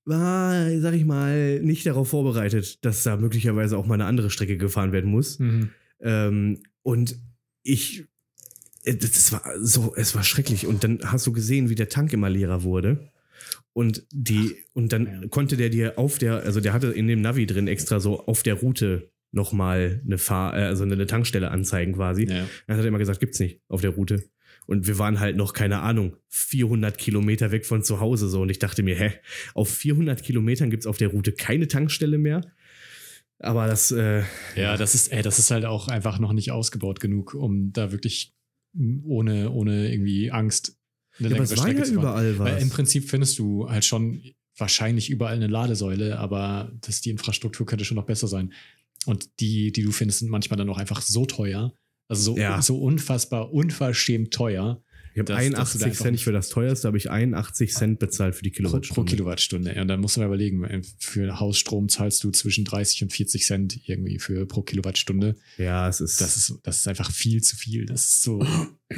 war, 0.05 0.79
sag 0.79 0.93
ich 0.93 1.05
mal, 1.05 1.59
nicht 1.61 1.85
darauf 1.85 2.09
vorbereitet, 2.09 2.83
dass 2.85 3.03
da 3.03 3.17
möglicherweise 3.17 3.77
auch 3.77 3.85
mal 3.85 3.95
eine 3.95 4.05
andere 4.05 4.29
Strecke 4.29 4.57
gefahren 4.57 4.91
werden 4.91 5.11
muss. 5.11 5.39
Mhm. 5.39 5.69
Ähm, 5.99 6.63
und 6.81 7.19
ich, 7.63 8.05
äh, 8.85 8.95
das 8.95 9.31
war 9.31 9.43
so, 9.59 9.93
es 9.95 10.15
war 10.15 10.23
schrecklich. 10.23 10.67
Und 10.67 10.83
dann 10.83 10.99
hast 11.03 11.27
du 11.27 11.33
gesehen, 11.33 11.69
wie 11.69 11.75
der 11.75 11.89
Tank 11.89 12.13
immer 12.13 12.29
leerer 12.29 12.63
wurde. 12.63 13.11
Und 13.79 14.03
die, 14.11 14.57
und 14.73 14.91
dann 14.91 15.05
ja. 15.05 15.27
konnte 15.29 15.55
der 15.55 15.69
dir 15.69 15.97
auf 15.97 16.17
der, 16.17 16.43
also 16.43 16.59
der 16.59 16.73
hatte 16.73 16.87
in 16.87 17.07
dem 17.07 17.21
Navi 17.21 17.45
drin 17.45 17.69
extra 17.69 18.01
so 18.01 18.25
auf 18.25 18.43
der 18.43 18.55
Route 18.55 19.09
nochmal 19.31 20.01
eine 20.05 20.17
Fahr, 20.17 20.53
äh, 20.53 20.63
also 20.63 20.83
eine 20.83 21.07
Tankstelle 21.07 21.49
anzeigen 21.49 21.93
quasi. 21.93 22.23
Ja. 22.23 22.45
Dann 22.67 22.75
hat 22.75 22.83
er 22.83 22.89
immer 22.89 22.97
gesagt, 22.97 23.21
gibt's 23.21 23.39
nicht 23.39 23.61
auf 23.69 23.79
der 23.79 23.91
Route. 23.91 24.25
Und 24.65 24.85
wir 24.85 24.99
waren 24.99 25.21
halt 25.21 25.37
noch, 25.37 25.53
keine 25.53 25.79
Ahnung, 25.79 26.17
400 26.27 26.97
Kilometer 26.97 27.51
weg 27.51 27.65
von 27.65 27.81
zu 27.81 28.01
Hause 28.01 28.27
so. 28.27 28.41
Und 28.41 28.49
ich 28.49 28.59
dachte 28.59 28.83
mir, 28.83 28.97
hä, 28.97 29.13
auf 29.53 29.69
400 29.69 30.23
Kilometern 30.23 30.69
gibt's 30.69 30.85
auf 30.85 30.97
der 30.97 31.07
Route 31.07 31.31
keine 31.31 31.69
Tankstelle 31.69 32.17
mehr. 32.17 32.41
Aber 33.37 33.65
das, 33.67 33.93
äh, 33.93 34.23
ja, 34.57 34.75
das 34.75 34.93
ist, 34.93 35.07
ey, 35.13 35.21
das 35.21 35.39
ist 35.39 35.51
halt 35.51 35.63
auch 35.63 35.87
einfach 35.87 36.19
noch 36.19 36.33
nicht 36.33 36.51
ausgebaut 36.51 36.99
genug, 36.99 37.33
um 37.33 37.71
da 37.71 37.93
wirklich 37.93 38.35
ohne, 39.05 39.51
ohne 39.51 39.89
irgendwie 39.89 40.31
Angst 40.31 40.78
eine 41.19 41.29
ja, 41.29 41.35
aber 41.35 41.43
längere 41.45 41.57
Strecke 41.57 41.79
ja 41.79 41.83
zu 41.85 41.93
fahren. 41.93 42.03
überall 42.03 42.39
Weil 42.39 42.55
was. 42.55 42.63
im 42.63 42.69
Prinzip 42.69 43.09
findest 43.09 43.37
du 43.39 43.69
halt 43.69 43.85
schon 43.85 44.23
wahrscheinlich 44.57 45.09
überall 45.09 45.35
eine 45.35 45.47
Ladesäule, 45.47 46.19
aber 46.19 46.71
das, 46.81 47.01
die 47.01 47.09
Infrastruktur 47.11 47.65
könnte 47.65 47.85
schon 47.85 47.95
noch 47.95 48.05
besser 48.05 48.27
sein. 48.27 48.53
Und 49.05 49.29
die, 49.39 49.71
die 49.71 49.83
du 49.83 49.91
findest, 49.91 50.19
sind 50.19 50.29
manchmal 50.29 50.57
dann 50.57 50.69
auch 50.69 50.77
einfach 50.77 51.01
so 51.01 51.25
teuer. 51.25 51.73
Also 52.09 52.33
so, 52.33 52.37
Ja. 52.37 52.61
so 52.61 52.77
unfassbar, 52.81 53.53
unverschämt 53.53 54.33
teuer 54.33 54.81
Ich 55.27 55.31
habe 55.31 55.33
dass- 55.33 55.37
dass 55.37 55.73
du 55.73 55.79
da 55.79 55.85
81 55.85 55.85
einfach 55.85 56.05
Cent 56.05 56.19
für 56.21 56.31
das 56.31 56.49
teuerste, 56.49 56.87
habe 56.87 56.97
ich 56.97 57.09
81 57.11 57.73
Cent 57.73 57.99
bezahlt 57.99 58.35
für 58.35 58.43
die 58.43 58.51
Kilowattstunde. 58.51 58.93
pro 58.93 59.03
Kilowattstunde. 59.03 59.75
Ja, 59.75 59.81
und 59.81 59.87
dann 59.87 59.99
musst 59.99 60.15
du 60.15 60.21
mal 60.21 60.27
überlegen, 60.27 60.81
für 60.97 61.39
Hausstrom 61.39 61.89
zahlst 61.89 62.23
du 62.23 62.31
zwischen 62.31 62.65
30 62.65 63.03
und 63.03 63.13
40 63.13 63.45
Cent 63.45 63.79
irgendwie 63.87 64.19
für 64.19 64.45
pro 64.45 64.61
Kilowattstunde. 64.61 65.35
Ja, 65.57 65.87
es 65.89 66.01
ist. 66.01 66.21
Das 66.21 66.37
ist, 66.37 66.59
das 66.63 66.79
ist 66.79 66.87
einfach 66.87 67.11
viel 67.11 67.41
zu 67.41 67.55
viel. 67.55 67.85
Das 67.85 68.05
ist 68.05 68.23
so. 68.23 68.45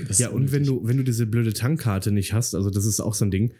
Das 0.07 0.19
ja, 0.19 0.27
ist 0.27 0.33
und 0.33 0.51
wenn 0.51 0.63
du, 0.63 0.81
wenn 0.85 0.97
du 0.97 1.03
diese 1.03 1.25
blöde 1.25 1.53
Tankkarte 1.53 2.11
nicht 2.11 2.33
hast, 2.33 2.55
also 2.55 2.69
das 2.69 2.85
ist 2.85 2.99
auch 2.99 3.13
so 3.13 3.25
ein 3.25 3.31
Ding. 3.31 3.53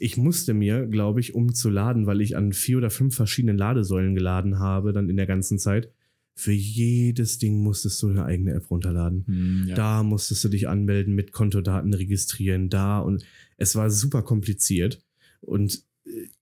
Ich 0.00 0.16
musste 0.16 0.54
mir, 0.54 0.86
glaube 0.86 1.18
ich, 1.20 1.34
um 1.34 1.54
zu 1.54 1.70
laden, 1.70 2.06
weil 2.06 2.20
ich 2.20 2.36
an 2.36 2.52
vier 2.52 2.76
oder 2.78 2.90
fünf 2.90 3.16
verschiedenen 3.16 3.58
Ladesäulen 3.58 4.14
geladen 4.14 4.58
habe, 4.60 4.92
dann 4.92 5.08
in 5.10 5.16
der 5.16 5.26
ganzen 5.26 5.58
Zeit. 5.58 5.90
Für 6.38 6.52
jedes 6.52 7.38
Ding 7.38 7.60
musstest 7.62 8.00
du 8.00 8.08
eine 8.08 8.24
eigene 8.24 8.52
App 8.52 8.70
runterladen. 8.70 9.24
Hm, 9.26 9.64
ja. 9.68 9.74
Da 9.74 10.02
musstest 10.04 10.44
du 10.44 10.48
dich 10.48 10.68
anmelden, 10.68 11.14
mit 11.14 11.32
Kontodaten 11.32 11.92
registrieren, 11.92 12.68
da 12.68 13.00
und 13.00 13.24
es 13.56 13.74
war 13.74 13.90
super 13.90 14.22
kompliziert. 14.22 15.02
Und 15.40 15.82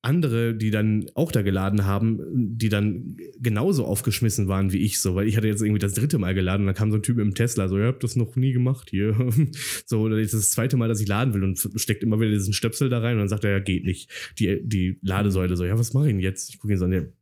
andere, 0.03 0.55
die 0.55 0.71
dann 0.71 1.07
auch 1.15 1.33
da 1.33 1.43
geladen 1.43 1.85
haben, 1.85 2.21
die 2.33 2.69
dann 2.69 3.17
genauso 3.41 3.85
aufgeschmissen 3.85 4.49
waren 4.49 4.73
wie 4.73 4.79
ich, 4.79 5.01
so, 5.01 5.15
weil 5.15 5.27
ich 5.27 5.37
hatte 5.37 5.49
jetzt 5.49 5.63
irgendwie 5.63 5.81
das 5.81 5.95
dritte 5.95 6.19
Mal 6.19 6.35
geladen 6.35 6.63
und 6.63 6.67
dann 6.67 6.77
kam 6.77 6.91
so 6.91 6.99
ein 6.99 7.03
Typ 7.03 7.19
im 7.19 7.35
Tesla, 7.35 7.69
so, 7.69 7.79
ihr 7.79 7.87
habt 7.87 8.05
das 8.05 8.17
noch 8.17 8.37
nie 8.37 8.53
gemacht 8.53 8.91
hier. 8.91 9.15
so, 9.87 10.09
das 10.09 10.21
ist 10.21 10.35
das 10.35 10.51
zweite 10.51 10.77
Mal, 10.77 10.89
dass 10.89 11.01
ich 11.01 11.09
laden 11.09 11.35
will 11.35 11.43
und 11.43 11.59
steckt 11.77 12.03
immer 12.03 12.21
wieder 12.21 12.31
diesen 12.31 12.53
Stöpsel 12.53 12.89
da 12.89 13.01
rein 13.01 13.15
und 13.15 13.21
dann 13.21 13.29
sagt 13.29 13.45
er, 13.45 13.53
ja, 13.53 13.59
geht 13.59 13.85
nicht. 13.85 14.11
Die, 14.39 14.61
die 14.63 14.99
Ladesäule 15.03 15.57
so, 15.57 15.65
ja, 15.65 15.79
was 15.79 15.95
mache 15.95 16.07
ich 16.07 16.13
denn 16.13 16.21
jetzt? 16.21 16.51
Ich 16.51 16.59
gucke 16.59 16.75
ihn 16.75 16.79
so 16.79 16.85
an, 16.85 17.13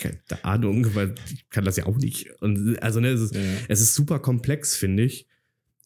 keine 0.00 0.18
Ahnung, 0.44 0.94
weil 0.94 1.14
ich 1.32 1.48
kann 1.50 1.64
das 1.64 1.76
ja 1.76 1.86
auch 1.86 1.96
nicht. 1.96 2.28
Und 2.40 2.76
also, 2.82 3.00
ne, 3.00 3.08
es 3.08 3.20
ist, 3.20 3.34
Ja. 3.34 3.40
es 3.68 3.80
ist 3.80 3.94
super 3.94 4.18
komplex, 4.18 4.76
finde 4.76 5.04
ich. 5.04 5.26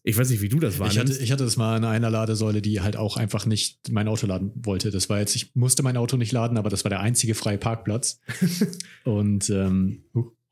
Ich 0.07 0.17
weiß 0.17 0.29
nicht, 0.29 0.41
wie 0.41 0.49
du 0.49 0.59
das 0.59 0.75
Ich 0.75 0.79
wahrnimmst. 0.79 1.13
hatte, 1.13 1.23
ich 1.23 1.31
hatte 1.31 1.43
das 1.45 1.57
mal 1.57 1.77
an 1.77 1.83
einer 1.83 2.11
Ladesäule, 2.11 2.61
die 2.61 2.79
halt 2.81 2.95
auch 2.95 3.17
einfach 3.17 3.45
nicht 3.47 3.91
mein 3.91 4.07
Auto 4.07 4.27
laden 4.27 4.51
wollte. 4.55 4.91
Das 4.91 5.09
war 5.09 5.19
jetzt, 5.19 5.35
ich 5.35 5.55
musste 5.55 5.81
mein 5.81 5.97
Auto 5.97 6.15
nicht 6.15 6.31
laden, 6.31 6.57
aber 6.59 6.69
das 6.69 6.83
war 6.85 6.89
der 6.89 6.99
einzige 6.99 7.33
freie 7.33 7.57
Parkplatz. 7.57 8.19
und, 9.03 9.49
ähm, 9.49 10.03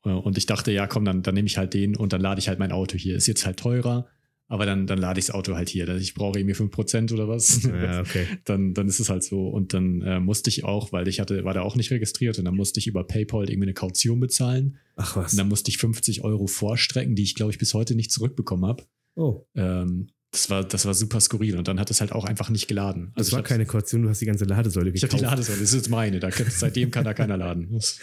äh, 0.04 0.08
und 0.10 0.36
ich 0.38 0.46
dachte, 0.46 0.72
ja, 0.72 0.86
komm, 0.88 1.04
dann, 1.04 1.22
dann 1.22 1.34
nehme 1.34 1.46
ich 1.46 1.56
halt 1.56 1.72
den 1.74 1.94
und 1.96 2.12
dann 2.12 2.20
lade 2.20 2.40
ich 2.40 2.48
halt 2.48 2.58
mein 2.58 2.72
Auto 2.72 2.96
hier. 2.96 3.14
Ist 3.16 3.26
jetzt 3.28 3.46
halt 3.46 3.58
teurer, 3.58 4.08
aber 4.46 4.66
dann, 4.66 4.86
dann 4.86 4.98
lade 4.98 5.18
ich 5.18 5.26
das 5.26 5.34
Auto 5.34 5.54
halt 5.54 5.68
hier. 5.68 5.88
Ich 5.96 6.14
brauche 6.14 6.38
irgendwie 6.38 6.54
5% 6.54 7.12
oder 7.12 7.28
was. 7.28 7.62
ja, 7.64 8.00
okay. 8.02 8.26
dann, 8.44 8.74
dann 8.74 8.88
ist 8.88 9.00
es 9.00 9.08
halt 9.08 9.22
so. 9.22 9.48
Und 9.48 9.72
dann 9.72 10.02
äh, 10.02 10.20
musste 10.20 10.50
ich 10.50 10.64
auch, 10.64 10.92
weil 10.92 11.08
ich 11.08 11.20
hatte, 11.20 11.44
war 11.44 11.54
da 11.54 11.62
auch 11.62 11.76
nicht 11.76 11.90
registriert 11.90 12.38
und 12.38 12.44
dann 12.44 12.54
musste 12.54 12.78
ich 12.78 12.86
über 12.86 13.04
PayPal 13.04 13.48
irgendwie 13.48 13.66
eine 13.66 13.74
Kaution 13.74 14.20
bezahlen. 14.20 14.78
Ach 14.96 15.16
was. 15.16 15.32
Und 15.32 15.38
dann 15.38 15.48
musste 15.48 15.70
ich 15.70 15.78
50 15.78 16.22
Euro 16.24 16.46
vorstrecken, 16.46 17.14
die 17.14 17.22
ich, 17.22 17.34
glaube 17.34 17.52
ich, 17.52 17.58
bis 17.58 17.72
heute 17.74 17.94
nicht 17.94 18.12
zurückbekommen 18.12 18.66
habe. 18.66 18.84
oh, 19.16 19.46
Ähm, 19.54 20.08
das, 20.34 20.50
war, 20.50 20.64
das 20.64 20.84
war 20.84 20.94
super 20.94 21.20
skurril 21.20 21.56
und 21.56 21.68
dann 21.68 21.78
hat 21.78 21.90
es 21.90 22.00
halt 22.00 22.10
auch 22.10 22.24
einfach 22.24 22.50
nicht 22.50 22.66
geladen. 22.66 23.12
das 23.14 23.28
ich 23.28 23.34
war 23.34 23.42
keine 23.42 23.66
Kaution, 23.66 24.02
du 24.02 24.08
hast 24.08 24.20
die 24.20 24.26
ganze 24.26 24.44
Ladesäule 24.44 24.90
Ich 24.90 25.02
habe 25.02 25.10
gekauft. 25.10 25.22
die 25.22 25.24
Ladesäule, 25.24 25.60
das 25.60 25.68
ist 25.68 25.74
jetzt 25.74 25.90
meine. 25.90 26.18
Da 26.18 26.30
kann, 26.30 26.46
seitdem 26.50 26.90
kann 26.90 27.04
da 27.04 27.14
keiner 27.14 27.36
laden. 27.36 27.68
Das, 27.74 27.98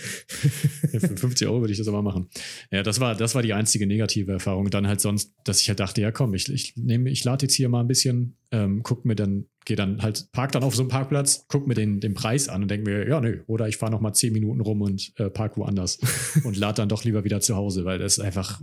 ja, 0.91 1.00
für 1.00 1.17
50 1.17 1.48
Euro 1.48 1.62
würde 1.62 1.72
ich 1.74 1.78
das 1.78 1.88
aber 1.88 2.02
machen. 2.02 2.30
Ja, 2.72 2.84
das 2.84 3.00
war, 3.00 3.15
das 3.15 3.36
war 3.36 3.41
die 3.41 3.54
einzige 3.54 3.86
negative 3.86 4.32
Erfahrung. 4.32 4.70
Dann 4.70 4.88
halt 4.88 5.02
sonst, 5.02 5.34
dass 5.44 5.60
ich 5.62 5.67
halt 5.70 5.80
dachte, 5.80 6.02
ja 6.02 6.12
komm, 6.12 6.34
ich, 6.34 6.50
ich 6.50 6.76
nehme, 6.78 7.10
ich 7.10 7.24
lade 7.24 7.46
jetzt 7.46 7.56
hier 7.56 7.67
mal 7.70 7.82
ein 7.82 7.88
bisschen, 7.88 8.38
ähm, 8.52 8.82
guck 8.84 9.06
mir 9.06 9.15
dann, 9.15 9.46
gehe 9.65 9.76
dann 9.76 10.02
halt, 10.02 10.32
park 10.32 10.52
dann 10.54 10.63
auf 10.63 10.76
so 10.76 10.84
einem 10.84 10.89
Parkplatz, 10.89 11.46
guck 11.48 11.67
mir 11.67 11.74
den, 11.74 12.00
den 12.00 12.13
Preis 12.13 12.50
an 12.50 12.63
und 12.63 12.72
denke 12.72 12.89
mir, 12.89 13.08
ja, 13.08 13.20
nö, 13.20 13.41
oder 13.48 13.67
ich 13.67 13.78
fahre 13.78 13.91
noch 13.91 14.02
mal 14.02 14.13
10 14.13 14.32
Minuten 14.34 14.62
rum 14.62 14.82
und 14.82 15.13
äh, 15.17 15.30
park 15.30 15.58
woanders 15.58 16.00
und 16.44 16.58
lade 16.58 16.76
dann 16.76 16.89
doch 16.89 17.04
lieber 17.04 17.24
wieder 17.24 17.41
zu 17.41 17.56
Hause, 17.56 17.86
weil 17.86 18.00
das 18.00 18.17
ist 18.17 18.24
einfach, 18.24 18.62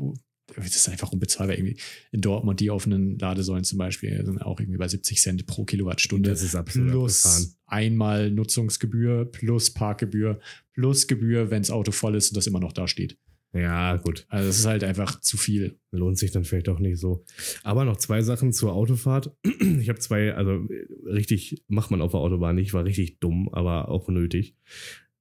das 0.57 0.77
ist 0.77 0.89
einfach 0.89 1.13
unbezahlbar 1.13 1.57
irgendwie. 1.57 1.77
In 2.13 2.21
Dortmund 2.21 2.61
die 2.61 2.71
offenen 2.71 3.19
Ladesäulen 3.19 3.65
zum 3.65 3.79
Beispiel 3.79 4.25
sind 4.25 4.43
auch 4.43 4.61
irgendwie 4.61 4.79
bei 4.79 4.89
70 4.89 5.21
Cent 5.21 5.47
pro 5.47 5.65
Kilowattstunde 5.65 6.31
Das 6.31 6.43
ist 6.43 6.55
absolut 6.55 6.89
abgefahren. 6.89 7.03
plus 7.03 7.59
einmal 7.67 8.31
Nutzungsgebühr, 8.31 9.27
plus 9.27 9.73
Parkgebühr, 9.73 10.41
plus 10.73 11.07
Gebühr, 11.07 11.51
wenn 11.51 11.63
das 11.63 11.71
Auto 11.71 11.93
voll 11.93 12.17
ist 12.17 12.31
und 12.31 12.37
das 12.37 12.47
immer 12.47 12.61
noch 12.61 12.73
da 12.73 12.89
steht. 12.89 13.19
Ja, 13.55 13.97
gut. 13.97 14.27
Also 14.29 14.51
es 14.51 14.59
ist 14.59 14.67
halt 14.67 14.85
einfach 14.85 15.21
zu 15.21 15.39
viel. 15.39 15.79
Lohnt 15.91 16.19
sich 16.19 16.31
dann 16.31 16.45
vielleicht 16.45 16.69
auch 16.69 16.81
nicht 16.81 16.99
so. 16.99 17.25
Aber 17.63 17.87
noch 17.87 17.97
zwei 17.97 18.21
Sachen 18.21 18.53
zur 18.53 18.73
Autofahrt. 18.75 19.35
Ich 19.81 19.89
habe 19.89 19.99
zwei, 20.01 20.35
also 20.35 20.67
äh, 20.71 20.87
richtig 21.07 21.63
macht 21.67 21.91
man 21.91 22.03
auf 22.03 22.11
der 22.11 22.21
Autobahn 22.21 22.57
nicht, 22.57 22.75
war 22.75 22.85
richtig 22.85 23.21
dumm, 23.21 23.49
aber 23.53 23.89
auch 23.89 24.09
nötig. 24.09 24.55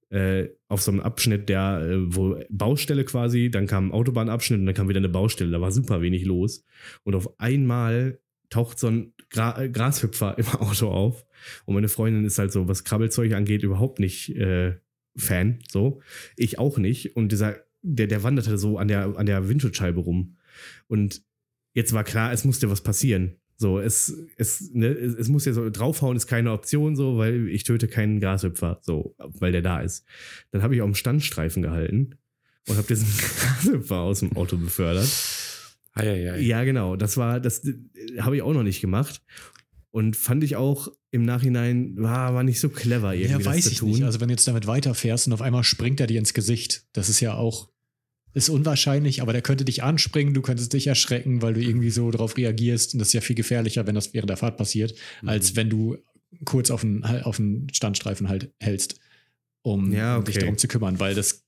Äh, 0.09 0.49
auf 0.69 0.81
so 0.81 0.91
einem 0.91 1.01
Abschnitt, 1.01 1.49
der, 1.49 1.81
äh, 1.81 2.15
wo 2.15 2.39
Baustelle 2.49 3.03
quasi, 3.03 3.51
dann 3.51 3.67
kam 3.67 3.89
ein 3.89 3.91
Autobahnabschnitt 3.91 4.59
und 4.59 4.65
dann 4.65 4.75
kam 4.75 4.87
wieder 4.87 4.99
eine 4.99 5.09
Baustelle, 5.09 5.51
da 5.51 5.59
war 5.59 5.71
super 5.71 6.01
wenig 6.01 6.23
los. 6.23 6.63
Und 7.03 7.13
auf 7.13 7.39
einmal 7.39 8.19
taucht 8.49 8.79
so 8.79 8.87
ein 8.87 9.13
Gra 9.29 9.61
äh, 9.61 9.69
Grashüpfer 9.69 10.37
im 10.37 10.47
Auto 10.59 10.89
auf. 10.89 11.25
Und 11.65 11.75
meine 11.75 11.89
Freundin 11.89 12.25
ist 12.25 12.39
halt 12.39 12.51
so, 12.51 12.67
was 12.67 12.83
Krabbelzeug 12.83 13.33
angeht, 13.33 13.63
überhaupt 13.63 13.99
nicht 13.99 14.35
äh, 14.35 14.75
Fan. 15.17 15.59
So. 15.67 16.01
Ich 16.35 16.59
auch 16.59 16.77
nicht. 16.77 17.15
Und 17.15 17.31
dieser, 17.31 17.57
der, 17.81 18.07
der 18.07 18.23
wanderte 18.23 18.57
so 18.57 18.77
an 18.77 18.87
der, 18.87 19.17
an 19.17 19.25
der 19.25 19.49
Windschutzscheibe 19.49 19.99
rum. 19.99 20.37
Und 20.87 21.23
jetzt 21.73 21.93
war 21.93 22.03
klar, 22.03 22.31
es 22.31 22.45
musste 22.45 22.69
was 22.69 22.81
passieren. 22.81 23.35
So, 23.59 23.79
es, 23.79 24.13
es, 24.37 24.69
ne, 24.71 24.87
es, 24.87 25.15
es 25.15 25.27
muss 25.29 25.45
ja 25.45 25.53
so, 25.53 25.69
draufhauen 25.69 26.15
ist 26.15 26.27
keine 26.27 26.51
Option, 26.51 26.95
so, 26.95 27.17
weil 27.17 27.47
ich 27.49 27.63
töte 27.63 27.87
keinen 27.87 28.19
Grashüpfer, 28.19 28.79
so, 28.83 29.15
weil 29.17 29.51
der 29.51 29.63
da 29.63 29.79
ist. 29.81 30.05
Dann 30.51 30.61
habe 30.61 30.75
ich 30.75 30.81
auf 30.81 30.87
dem 30.87 30.93
Standstreifen 30.95 31.63
gehalten 31.63 32.15
und 32.67 32.77
habe 32.77 32.87
diesen 32.87 33.07
Grashüpfer 33.17 33.97
aus 33.97 34.19
dem 34.19 34.35
Auto 34.37 34.57
befördert. 34.57 35.09
Eieiei. 35.93 36.39
Ja, 36.41 36.63
genau. 36.63 36.95
Das 36.95 37.17
war, 37.17 37.39
das 37.39 37.65
äh, 37.65 37.73
habe 38.19 38.35
ich 38.35 38.41
auch 38.43 38.53
noch 38.53 38.63
nicht 38.63 38.81
gemacht. 38.81 39.21
Und 39.89 40.15
fand 40.15 40.43
ich 40.43 40.55
auch 40.55 40.89
im 41.09 41.23
Nachhinein, 41.23 41.95
war, 41.97 42.35
war 42.35 42.43
nicht 42.43 42.59
so 42.59 42.69
clever, 42.69 43.15
irgendwie 43.15 43.31
Ja, 43.31 43.37
das 43.39 43.47
weiß 43.47 43.63
zu 43.65 43.71
ich 43.71 43.77
tun. 43.79 43.89
nicht. 43.89 44.03
Also 44.03 44.19
wenn 44.19 44.27
du 44.27 44.33
jetzt 44.33 44.47
damit 44.47 44.67
weiterfährst 44.67 45.25
und 45.25 45.33
auf 45.33 45.41
einmal 45.41 45.63
springt 45.63 45.99
er 45.99 46.05
dir 46.05 46.19
ins 46.19 46.35
Gesicht, 46.35 46.85
das 46.93 47.09
ist 47.09 47.19
ja 47.21 47.33
auch, 47.33 47.69
ist 48.37 48.49
unwahrscheinlich, 48.49 49.21
aber 49.21 49.33
der 49.33 49.41
könnte 49.41 49.65
dich 49.65 49.83
anspringen, 49.83 50.33
du 50.33 50.41
könntest 50.41 50.71
dich 50.73 50.87
erschrecken, 50.87 51.41
weil 51.41 51.53
du 51.53 51.61
irgendwie 51.61 51.89
so 51.89 52.09
darauf 52.11 52.37
reagierst 52.37 52.93
und 52.93 52.99
das 52.99 53.09
ist 53.09 53.13
ja 53.13 53.21
viel 53.21 53.35
gefährlicher, 53.35 53.85
wenn 53.87 53.95
das 53.95 54.13
während 54.13 54.29
der 54.29 54.37
Fahrt 54.37 54.57
passiert, 54.57 54.93
Mhm. 55.21 55.29
als 55.29 55.55
wenn 55.55 55.69
du 55.69 55.97
kurz 56.45 56.69
auf 56.71 56.81
den, 56.81 57.03
auf 57.03 57.37
den 57.37 57.67
Standstreifen 57.73 58.29
halt 58.29 58.51
hältst, 58.59 58.99
um, 59.63 59.91
Ja, 59.93 60.17
um 60.17 60.23
dich 60.23 60.35
okay. 60.35 60.45
darum 60.45 60.57
zu 60.57 60.67
kümmern, 60.67 60.99
weil 60.99 61.15
das 61.15 61.43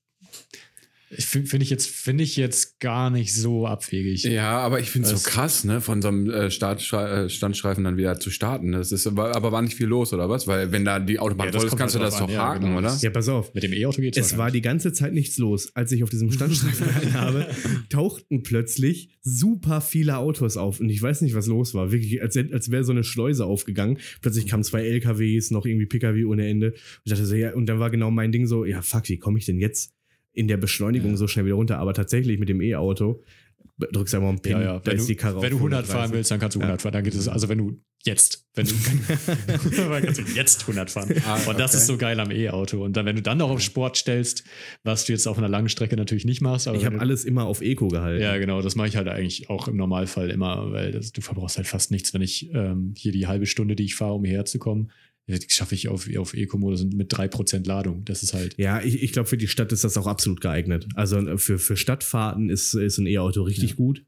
finde 1.18 1.64
ich 1.64 1.70
jetzt 1.70 1.88
finde 1.88 2.22
ich 2.22 2.36
jetzt 2.36 2.78
gar 2.78 3.10
nicht 3.10 3.34
so 3.34 3.66
abwegig. 3.66 4.22
Ja, 4.22 4.58
aber 4.58 4.78
ich 4.78 4.90
finde 4.90 5.08
es 5.08 5.22
so 5.22 5.28
krass, 5.28 5.64
ne, 5.64 5.80
von 5.80 6.02
so 6.02 6.08
einem 6.08 6.30
äh, 6.30 6.46
äh, 6.46 7.28
Standstreifen 7.28 7.82
dann 7.82 7.96
wieder 7.96 8.20
zu 8.20 8.30
starten. 8.30 8.72
Das 8.72 8.92
ist 8.92 9.08
aber, 9.08 9.34
aber 9.34 9.50
war 9.50 9.60
nicht 9.62 9.76
viel 9.76 9.88
los, 9.88 10.12
oder 10.12 10.28
was? 10.28 10.46
Weil 10.46 10.70
wenn 10.70 10.84
da 10.84 11.00
die 11.00 11.18
Autobahn 11.18 11.48
Ja, 11.48 11.58
voll 11.58 11.66
ist, 11.66 11.76
kannst 11.76 11.96
du 11.96 11.98
halt 11.98 12.12
das 12.12 12.18
doch 12.18 12.28
an, 12.28 12.34
ja, 12.34 12.42
haken, 12.42 12.66
genau. 12.66 12.78
oder? 12.78 12.96
ja, 13.00 13.10
pass 13.10 13.28
auf. 13.28 13.52
Mit 13.54 13.64
dem 13.64 13.72
E-Auto 13.72 14.00
geht 14.00 14.16
Es 14.16 14.38
war 14.38 14.52
die 14.52 14.60
ganze 14.60 14.92
Zeit 14.92 15.12
nichts 15.12 15.36
los. 15.38 15.74
Als 15.74 15.90
ich 15.90 16.04
auf 16.04 16.10
diesem 16.10 16.30
Standstreifen 16.30 16.86
gehalten 16.86 17.14
habe, 17.14 17.46
tauchten 17.88 18.42
plötzlich 18.44 19.10
super 19.22 19.80
viele 19.80 20.18
Autos 20.18 20.56
auf. 20.56 20.78
Und 20.78 20.90
ich 20.90 21.02
weiß 21.02 21.22
nicht, 21.22 21.34
was 21.34 21.46
los 21.46 21.74
war. 21.74 21.90
Wirklich, 21.90 22.22
als, 22.22 22.36
als 22.36 22.70
wäre 22.70 22.84
so 22.84 22.92
eine 22.92 23.02
Schleuse 23.02 23.46
aufgegangen. 23.46 23.98
Plötzlich 24.22 24.46
kamen 24.46 24.62
zwei 24.62 24.82
LKWs, 24.82 25.50
noch 25.50 25.66
irgendwie 25.66 25.86
PKW 25.86 26.24
ohne 26.24 26.48
Ende. 26.48 26.68
Und 26.68 26.76
ich 27.04 27.10
dachte 27.10 27.26
so, 27.26 27.34
ja, 27.34 27.52
und 27.54 27.66
dann 27.66 27.80
war 27.80 27.90
genau 27.90 28.12
mein 28.12 28.30
Ding 28.30 28.46
so, 28.46 28.64
ja, 28.64 28.80
fuck, 28.80 29.08
wie 29.08 29.18
komme 29.18 29.38
ich 29.38 29.46
denn 29.46 29.58
jetzt 29.58 29.92
in 30.32 30.48
der 30.48 30.56
Beschleunigung 30.56 31.10
Ja. 31.12 31.16
so 31.16 31.26
schnell 31.26 31.44
wieder 31.46 31.56
runter? 31.56 31.78
Aber 31.78 31.94
tatsächlich 31.94 32.38
mit 32.38 32.48
dem 32.48 32.60
E-Auto 32.60 33.22
drückst 33.92 34.12
du 34.12 34.18
einfach 34.18 34.28
einen 34.28 34.40
Pin, 34.40 34.52
Ja, 34.52 34.62
ja. 34.62 34.80
Wenn, 34.84 34.96
ist 34.98 35.08
du, 35.08 35.14
wenn 35.40 35.50
du 35.50 35.56
100 35.56 35.86
fahren 35.86 36.10
130. 36.10 36.12
willst, 36.12 36.30
dann 36.30 36.38
kannst 36.40 36.54
du 36.54 36.60
Ja. 36.60 36.64
100 36.66 36.82
fahren. 36.82 36.92
Dann 36.92 37.04
geht 37.04 37.14
es, 37.14 37.28
also 37.28 37.48
wenn 37.48 37.58
du 37.58 37.80
jetzt, 38.04 38.46
wenn 38.54 38.66
du, 38.66 38.74
dann 39.46 40.02
kannst 40.02 40.18
du 40.20 40.22
jetzt 40.34 40.60
100 40.62 40.90
fahren. 40.90 41.14
Ah, 41.26 41.36
Und 41.48 41.58
das 41.58 41.72
okay. 41.72 41.80
ist 41.80 41.86
so 41.86 41.96
geil 41.96 42.20
am 42.20 42.30
E-Auto. 42.30 42.84
Und 42.84 42.96
dann, 42.96 43.06
wenn 43.06 43.16
du 43.16 43.22
dann 43.22 43.38
noch 43.38 43.48
auf 43.50 43.60
Sport 43.60 43.96
stellst, 43.96 44.44
was 44.84 45.06
du 45.06 45.12
jetzt 45.12 45.26
auf 45.26 45.38
einer 45.38 45.48
langen 45.48 45.68
Strecke 45.70 45.96
natürlich 45.96 46.24
nicht 46.26 46.40
machst, 46.42 46.68
aber 46.68 46.76
Ich 46.76 46.84
habe 46.84 47.00
alles 47.00 47.24
immer 47.24 47.44
auf 47.44 47.62
Eco 47.62 47.88
gehalten. 47.88 48.22
ja, 48.22 48.36
genau, 48.38 48.60
das 48.62 48.76
mache 48.76 48.88
ich 48.88 48.96
halt 48.96 49.08
eigentlich 49.08 49.48
auch 49.50 49.66
im 49.68 49.76
Normalfall 49.76 50.30
immer, 50.30 50.70
weil 50.72 50.92
das, 50.92 51.12
du 51.12 51.20
verbrauchst 51.22 51.56
halt 51.56 51.66
fast 51.66 51.90
nichts, 51.90 52.12
wenn 52.14 52.22
ich 52.22 52.50
ähm, 52.52 52.92
hier 52.96 53.12
die 53.12 53.26
halbe 53.26 53.46
Stunde, 53.46 53.76
die 53.76 53.84
ich 53.84 53.94
fahre, 53.94 54.14
um 54.14 54.24
hierher 54.24 54.44
zu 54.44 54.58
kommen, 54.58 54.90
schaffe 55.48 55.74
ich 55.74 55.88
auf, 55.88 56.08
auf 56.16 56.34
Eco-Modus 56.34 56.84
mit 56.84 57.12
3% 57.12 57.66
Ladung. 57.66 58.04
Das 58.04 58.22
ist 58.22 58.34
halt. 58.34 58.54
Ja, 58.58 58.80
ich, 58.82 59.02
ich 59.02 59.12
glaube, 59.12 59.28
für 59.28 59.36
die 59.36 59.48
Stadt 59.48 59.72
ist 59.72 59.84
das 59.84 59.96
auch 59.96 60.06
absolut 60.06 60.40
geeignet. 60.40 60.86
Also 60.94 61.18
äh, 61.18 61.38
für, 61.38 61.58
für 61.58 61.76
Stadtfahrten 61.76 62.50
ist, 62.50 62.74
ist 62.74 62.98
ein 62.98 63.06
E-Auto 63.06 63.42
richtig 63.42 63.70
Ja. 63.70 63.76
gut. 63.76 64.04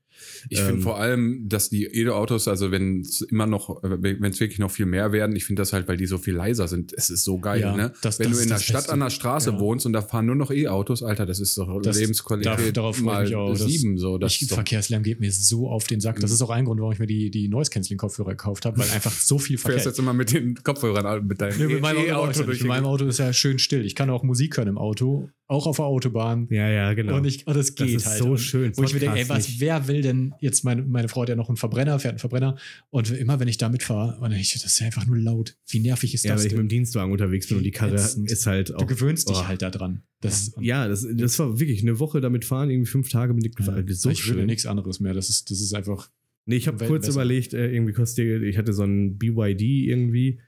Ich 0.49 0.59
finde 0.59 0.75
Ähm, 0.75 0.83
vor 0.83 0.99
allem, 0.99 1.49
dass 1.49 1.69
die 1.71 1.85
E-Autos, 1.85 2.49
also 2.49 2.71
wenn 2.71 3.01
es 3.01 3.21
immer 3.23 3.47
noch, 3.47 3.81
wenn 3.83 4.23
es 4.25 4.41
wirklich 4.41 4.59
noch 4.59 4.71
viel 4.71 4.87
mehr 4.87 5.13
werden, 5.13 5.35
ich 5.37 5.45
finde 5.45 5.63
das 5.63 5.73
halt, 5.73 5.89
weil 5.89 5.97
die 5.97 6.07
so 6.07 6.19
viel 6.19 6.35
leiser 6.35 6.69
sind, 6.69 6.93
es 6.97 7.11
ist 7.11 7.25
so 7.25 7.39
geil, 7.39 7.61
Ja, 7.61 7.77
ne? 7.77 7.93
das- 8.03 8.19
wenn 8.19 8.29
das 8.29 8.37
du 8.39 8.43
in 8.43 8.49
der 8.51 8.59
Stadt 8.59 8.77
Beste. 8.83 8.93
an 8.93 9.01
der 9.01 9.11
Straße 9.11 9.51
Ja. 9.51 9.61
wohnst 9.61 9.87
und 9.87 9.93
da 9.93 10.03
fahren 10.03 10.27
nur 10.27 10.35
noch 10.37 10.51
E-Autos, 10.51 11.03
Alter, 11.03 11.27
das 11.27 11.41
ist 11.41 11.57
doch 11.59 11.69
Das- 11.83 11.99
Lebensqualität 11.99 12.77
ich 12.77 13.03
mal 13.03 13.27
sieben, 13.57 13.99
so. 13.99 14.19
Das 14.19 14.33
ich, 14.41 14.49
Verkehrslärm 14.49 15.03
geht 15.03 15.21
mir 15.21 15.31
so 15.33 15.69
auf 15.69 15.87
den 15.87 16.01
Sack. 16.01 16.21
Das 16.21 16.31
Mhm. 16.31 16.35
ist 16.35 16.43
auch 16.43 16.51
ein 16.51 16.65
Grund, 16.65 16.81
warum 16.81 16.93
ich 16.93 16.99
mir 16.99 17.07
die, 17.07 17.31
die 17.31 17.49
Noise-Canceling-Kopfhörer 17.49 18.31
gekauft 18.31 18.65
habe, 18.65 18.79
weil 18.79 18.91
einfach 18.91 19.13
so 19.13 19.39
viel 19.39 19.57
du 19.57 19.63
fährst 19.63 19.75
Verkehr 19.85 19.91
jetzt 19.93 19.99
immer 19.99 20.13
mit 20.15 20.33
den 20.33 20.55
Kopfhörern 20.63 21.07
mit 21.27 21.41
deinem 21.41 21.59
Nee, 21.59 21.67
mit 21.75 21.83
meinem 21.83 21.99
Auto, 21.99 22.09
E-Auto 22.09 22.43
durch 22.45 22.61
mit 22.61 22.69
meinem 22.69 22.87
Auto 22.87 23.05
ist 23.07 23.19
ja 23.19 23.33
schön 23.33 23.59
still. 23.59 23.85
Ich 23.85 23.95
kann 23.95 24.11
auch 24.11 24.23
Musik 24.23 24.57
hören 24.57 24.69
im 24.69 24.79
Auto, 24.79 25.29
auch 25.53 25.67
auf 25.67 25.77
der 25.77 25.85
Autobahn. 25.85 26.49
Ja, 26.51 26.69
ja, 26.69 26.95
genau. 26.95 27.17
Und, 27.17 27.25
ich, 27.27 27.47
und 27.47 27.57
das 27.57 27.75
Das 27.75 27.87
geht 27.87 27.97
ist 27.97 28.07
halt. 28.07 28.19
so 28.19 28.31
und, 28.31 28.39
schön. 28.39 28.73
Wo 28.77 28.83
ich 28.83 28.95
mir 28.95 29.01
denke, 29.01 29.19
ey, 29.19 29.29
was, 29.29 29.61
wer 29.61 29.87
will 29.87 30.03
denn 30.03 30.35
jetzt, 30.41 30.65
meine, 30.65 30.83
meine 30.83 31.09
Frau 31.09 31.23
hat 31.23 31.29
ja 31.29 31.37
noch 31.37 31.49
einen 31.49 31.57
Verbrenner, 31.57 31.99
fährt 31.99 32.13
einen 32.13 32.19
Verbrenner. 32.19 32.57
Und 32.91 33.11
immer 33.11 33.39
wenn 33.39 33.49
ich 33.49 33.59
damit 33.59 33.83
fahre, 33.83 34.19
und 34.21 34.33
ich, 34.33 34.53
das 34.55 34.65
ist 34.65 34.83
einfach 34.83 35.07
nur 35.07 35.19
laut. 35.19 35.57
Wie 35.69 35.81
nervig 35.81 36.15
ist 36.15 36.25
ja, 36.25 36.33
das 36.33 36.43
wenn 36.43 36.47
ich 36.49 36.53
mit 36.55 36.61
dem 36.63 36.69
Dienstwagen 36.69 37.13
unterwegs 37.13 37.47
bin 37.49 37.59
und 37.59 37.65
die 37.65 37.71
Karre 37.71 37.95
Ätzend. 37.95 38.31
ist 38.31 38.47
halt 38.47 38.75
auch. 38.75 38.79
Du 38.79 38.87
gewöhnst 38.87 39.29
dich 39.29 39.37
oh. 39.37 39.47
halt 39.47 39.63
daran. 39.63 40.03
Das, 40.21 40.53
Ja, 40.61 40.89
das, 40.89 41.07
das 41.15 41.39
war 41.39 41.61
wirklich 41.61 41.83
eine 41.83 41.99
Woche 41.99 42.21
damit 42.21 42.45
fahren, 42.45 42.71
irgendwie 42.71 42.91
fünf 42.91 43.11
Tage 43.11 43.35
mit 43.35 43.45
ja, 43.45 43.51
gefahren. 43.51 43.85
So 43.89 44.11
ich 44.11 44.27
will 44.27 44.37
schön. 44.37 44.47
nichts 44.47 44.67
anderes 44.67 45.01
mehr. 45.01 45.15
Das 45.15 45.29
ist, 45.29 45.51
das 45.51 45.61
ist 45.61 45.75
einfach. 45.75 46.11
Nee, 46.47 46.57
ich 46.57 46.67
habe 46.67 46.85
kurz 46.87 47.07
überlegt, 47.07 47.55
äh, 47.55 47.71
irgendwie 47.71 47.93
kostet, 47.93 48.43
ich 48.43 48.59
hatte 48.59 48.73
so 48.73 48.83
einen 48.83 49.17
BYD 49.17 49.61
irgendwie, 49.61 50.41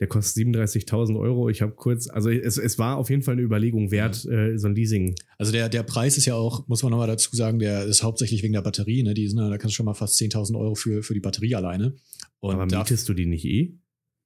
der 0.00 0.08
kostet 0.08 0.46
37.000 0.46 1.18
Euro. 1.18 1.48
Ich 1.48 1.62
habe 1.62 1.72
kurz, 1.72 2.08
also 2.08 2.30
es, 2.30 2.58
es 2.58 2.78
war 2.78 2.96
auf 2.96 3.10
jeden 3.10 3.22
Fall 3.22 3.32
eine 3.32 3.42
Überlegung 3.42 3.90
wert, 3.90 4.24
äh, 4.26 4.56
so 4.58 4.66
ein 4.66 4.74
Leasing. 4.74 5.14
Also 5.38 5.52
der, 5.52 5.68
der 5.68 5.82
Preis 5.84 6.18
ist 6.18 6.26
ja 6.26 6.34
auch, 6.34 6.66
muss 6.66 6.82
man 6.82 6.90
nochmal 6.90 7.06
dazu 7.06 7.34
sagen, 7.36 7.58
der 7.58 7.84
ist 7.84 8.02
hauptsächlich 8.02 8.42
wegen 8.42 8.54
der 8.54 8.62
Batterie. 8.62 9.02
Ne? 9.02 9.14
Die 9.14 9.28
sind, 9.28 9.38
da 9.38 9.56
kannst 9.56 9.74
du 9.74 9.76
schon 9.76 9.86
mal 9.86 9.94
fast 9.94 10.20
10.000 10.20 10.58
Euro 10.58 10.74
für, 10.74 11.02
für 11.02 11.14
die 11.14 11.20
Batterie 11.20 11.54
alleine. 11.54 11.94
Und 12.40 12.54
Aber 12.54 12.66
mietest 12.66 13.08
du 13.08 13.14
die 13.14 13.26
nicht 13.26 13.44
eh? 13.44 13.78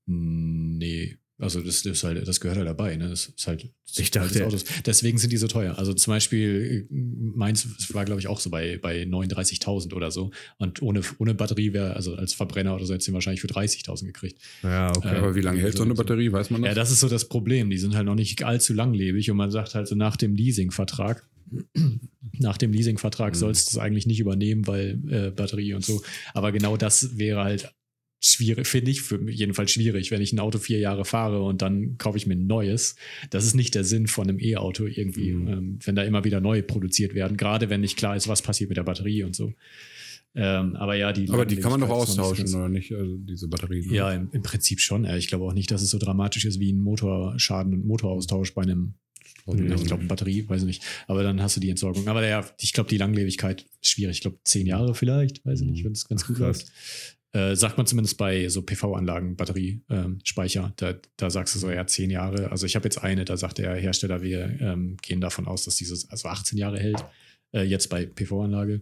Hm, 0.06 0.78
Nee. 0.78 1.16
Also 1.40 1.60
das, 1.60 1.82
das, 1.82 1.92
ist 1.98 2.02
halt, 2.04 2.26
das 2.26 2.40
gehört 2.40 2.58
halt 2.58 2.66
dabei. 2.66 2.96
Ne? 2.96 3.08
Das 3.08 3.26
ist 3.26 3.46
halt 3.46 3.68
Ich 3.96 4.10
dachte- 4.10 4.44
Autos. 4.44 4.64
Deswegen 4.84 5.18
sind 5.18 5.32
die 5.32 5.36
so 5.36 5.46
teuer. 5.46 5.78
Also 5.78 5.94
zum 5.94 6.10
Beispiel, 6.12 6.88
äh, 6.90 6.94
meins 6.94 7.64
war, 7.94 8.04
glaube 8.04 8.20
ich, 8.20 8.26
auch 8.26 8.40
so 8.40 8.50
bei, 8.50 8.76
bei 8.78 9.04
39.000 9.04 9.94
oder 9.94 10.10
so. 10.10 10.32
Und 10.58 10.82
ohne, 10.82 11.00
ohne 11.18 11.34
Batterie 11.34 11.72
wäre, 11.72 11.94
also 11.94 12.16
als 12.16 12.34
Verbrenner 12.34 12.74
oder 12.74 12.86
so, 12.86 12.92
hätte 12.94 13.04
sie 13.04 13.12
wahrscheinlich 13.12 13.40
für 13.40 13.46
30.000 13.46 14.06
gekriegt. 14.06 14.40
Ja, 14.64 14.90
okay. 14.96 15.14
Äh, 15.14 15.18
Aber 15.18 15.34
wie 15.36 15.40
lange 15.40 15.60
hält 15.60 15.76
so 15.76 15.84
eine 15.84 15.94
Batterie? 15.94 16.32
Weiß 16.32 16.50
man 16.50 16.62
das? 16.62 16.70
Ja, 16.70 16.74
das 16.74 16.90
ist 16.90 16.98
so 17.00 17.08
das 17.08 17.28
Problem. 17.28 17.70
Die 17.70 17.78
sind 17.78 17.94
halt 17.94 18.06
noch 18.06 18.16
nicht 18.16 18.42
allzu 18.42 18.74
langlebig 18.74 19.30
und 19.30 19.36
man 19.36 19.52
sagt 19.52 19.76
halt 19.76 19.86
so 19.86 19.94
nach 19.94 20.16
dem 20.16 20.34
Leasingvertrag, 20.34 21.24
nach 22.38 22.58
dem 22.58 22.72
Leasingvertrag 22.72 23.34
Mhm. 23.34 23.38
sollst 23.38 23.68
du 23.68 23.70
es 23.72 23.78
eigentlich 23.78 24.06
nicht 24.06 24.20
übernehmen, 24.20 24.66
weil 24.66 24.98
äh, 25.08 25.30
Batterie 25.30 25.74
und 25.74 25.84
so. 25.84 26.02
Aber 26.34 26.52
genau 26.52 26.76
das 26.76 27.16
wäre 27.16 27.42
halt 27.44 27.72
schwierig, 28.20 28.66
finde 28.66 28.90
ich, 28.90 29.02
für 29.02 29.20
jedenfalls 29.30 29.70
schwierig, 29.70 30.10
wenn 30.10 30.20
ich 30.20 30.32
ein 30.32 30.40
Auto 30.40 30.58
vier 30.58 30.78
Jahre 30.78 31.04
fahre 31.04 31.42
und 31.42 31.62
dann 31.62 31.98
kaufe 31.98 32.18
ich 32.18 32.26
mir 32.26 32.34
ein 32.34 32.46
neues. 32.46 32.96
Das 33.30 33.44
ist 33.46 33.54
nicht 33.54 33.74
der 33.74 33.84
Sinn 33.84 34.06
von 34.08 34.28
einem 34.28 34.40
E-Auto 34.40 34.86
irgendwie, 34.86 35.32
Mhm. 35.32 35.48
ähm, 35.48 35.78
wenn 35.84 35.94
da 35.94 36.02
immer 36.02 36.24
wieder 36.24 36.40
neu 36.40 36.62
produziert 36.62 37.14
werden, 37.14 37.36
gerade 37.36 37.70
wenn 37.70 37.80
nicht 37.80 37.96
klar 37.96 38.16
ist, 38.16 38.26
was 38.28 38.42
passiert 38.42 38.70
mit 38.70 38.76
der 38.76 38.82
Batterie 38.84 39.22
und 39.22 39.36
so. 39.36 39.52
Ähm, 40.34 40.76
aber 40.76 40.94
ja, 40.94 41.12
die 41.12 41.28
Aber 41.30 41.46
die 41.46 41.56
kann 41.56 41.70
man 41.70 41.80
doch 41.80 41.88
austauschen, 41.88 42.52
oder 42.54 42.68
nicht? 42.68 42.92
Also 42.92 43.16
diese 43.16 43.48
Batterien. 43.48 43.92
ja, 43.92 44.12
im, 44.12 44.28
im 44.32 44.42
Prinzip 44.42 44.78
schon. 44.80 45.04
Ich 45.04 45.28
glaube 45.28 45.44
auch 45.44 45.54
nicht, 45.54 45.70
dass 45.70 45.82
es 45.82 45.90
so 45.90 45.98
dramatisch 45.98 46.44
ist 46.44 46.60
wie 46.60 46.72
ein 46.72 46.80
Motorschaden 46.80 47.72
und 47.72 47.86
Motoraustausch 47.86 48.52
bei 48.54 48.62
einem, 48.62 48.94
Mhm. 49.46 49.72
ich 49.72 49.84
glaube, 49.86 50.04
Batterie, 50.04 50.44
weiß 50.46 50.60
ich 50.62 50.66
nicht. 50.66 50.82
Aber 51.06 51.22
dann 51.22 51.40
hast 51.40 51.56
du 51.56 51.60
die 51.60 51.70
Entsorgung. 51.70 52.06
Aber 52.08 52.26
ja, 52.26 52.44
ich 52.60 52.74
glaube, 52.74 52.90
die 52.90 52.98
Langlebigkeit 52.98 53.64
ist 53.80 53.90
schwierig. 53.92 54.16
Ich 54.16 54.20
glaube, 54.20 54.36
zehn 54.44 54.66
Jahre 54.66 54.94
vielleicht, 54.94 55.44
weiß 55.46 55.62
ich 55.62 55.66
nicht, 55.68 55.84
wenn 55.84 55.92
es 55.92 56.06
ganz 56.06 56.26
gut 56.26 56.38
läuft. 56.38 56.66
Äh, 57.32 57.56
sagt 57.56 57.76
man 57.76 57.86
zumindest 57.86 58.16
bei 58.16 58.48
so 58.48 58.62
PV-Anlagen, 58.62 59.36
Batteriespeicher, 59.36 60.72
da, 60.76 60.94
da 61.18 61.28
sagst 61.30 61.54
du 61.54 61.58
so, 61.58 61.70
ja, 61.70 61.86
zehn 61.86 62.08
Jahre. 62.10 62.50
Also 62.50 62.64
ich 62.64 62.74
habe 62.74 62.84
jetzt 62.86 63.02
eine, 63.04 63.24
da 63.26 63.36
sagt 63.36 63.58
der 63.58 63.74
Hersteller, 63.74 64.22
wir 64.22 64.58
ähm, 64.60 64.96
gehen 65.02 65.20
davon 65.20 65.46
aus, 65.46 65.64
dass 65.64 65.76
dieses 65.76 66.08
also 66.10 66.28
18 66.28 66.56
Jahre 66.56 66.78
hält, 66.80 67.04
äh, 67.52 67.62
jetzt 67.62 67.88
bei 67.90 68.06
PV-Anlage. 68.06 68.80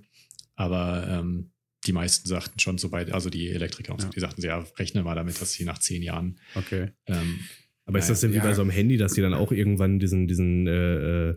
Aber 0.55 1.07
ähm, 1.09 1.51
die 1.87 1.93
meisten 1.93 2.29
sagten 2.29 2.59
schon 2.61 2.79
so 2.79 2.93
weit, 2.93 3.11
also 3.13 3.31
die 3.31 3.49
Elektriker 3.49 3.93
und 3.95 4.03
Ja. 4.05 4.09
die 4.11 4.21
sagten, 4.21 4.43
ja, 4.43 4.65
rechne 4.79 5.03
mal 5.03 5.15
damit, 5.17 5.41
dass 5.41 5.53
sie 5.53 5.65
nach 5.65 5.79
zehn 5.79 6.03
Jahren 6.03 6.39
Okay. 6.55 6.91
ähm, 7.07 7.41
Aber 7.85 7.99
ist 7.99 8.09
das 8.09 8.21
denn 8.21 8.31
wie 8.33 8.37
Ja. 8.37 8.43
bei 8.45 8.55
so 8.55 8.63
einem 8.63 8.71
Handy, 8.71 8.97
dass 8.97 9.15
die 9.15 9.23
dann 9.23 9.35
auch 9.35 9.51
irgendwann 9.53 9.99
diesen, 9.99 10.29
diesen 10.29 10.67
äh, 10.69 11.31
äh, 11.31 11.37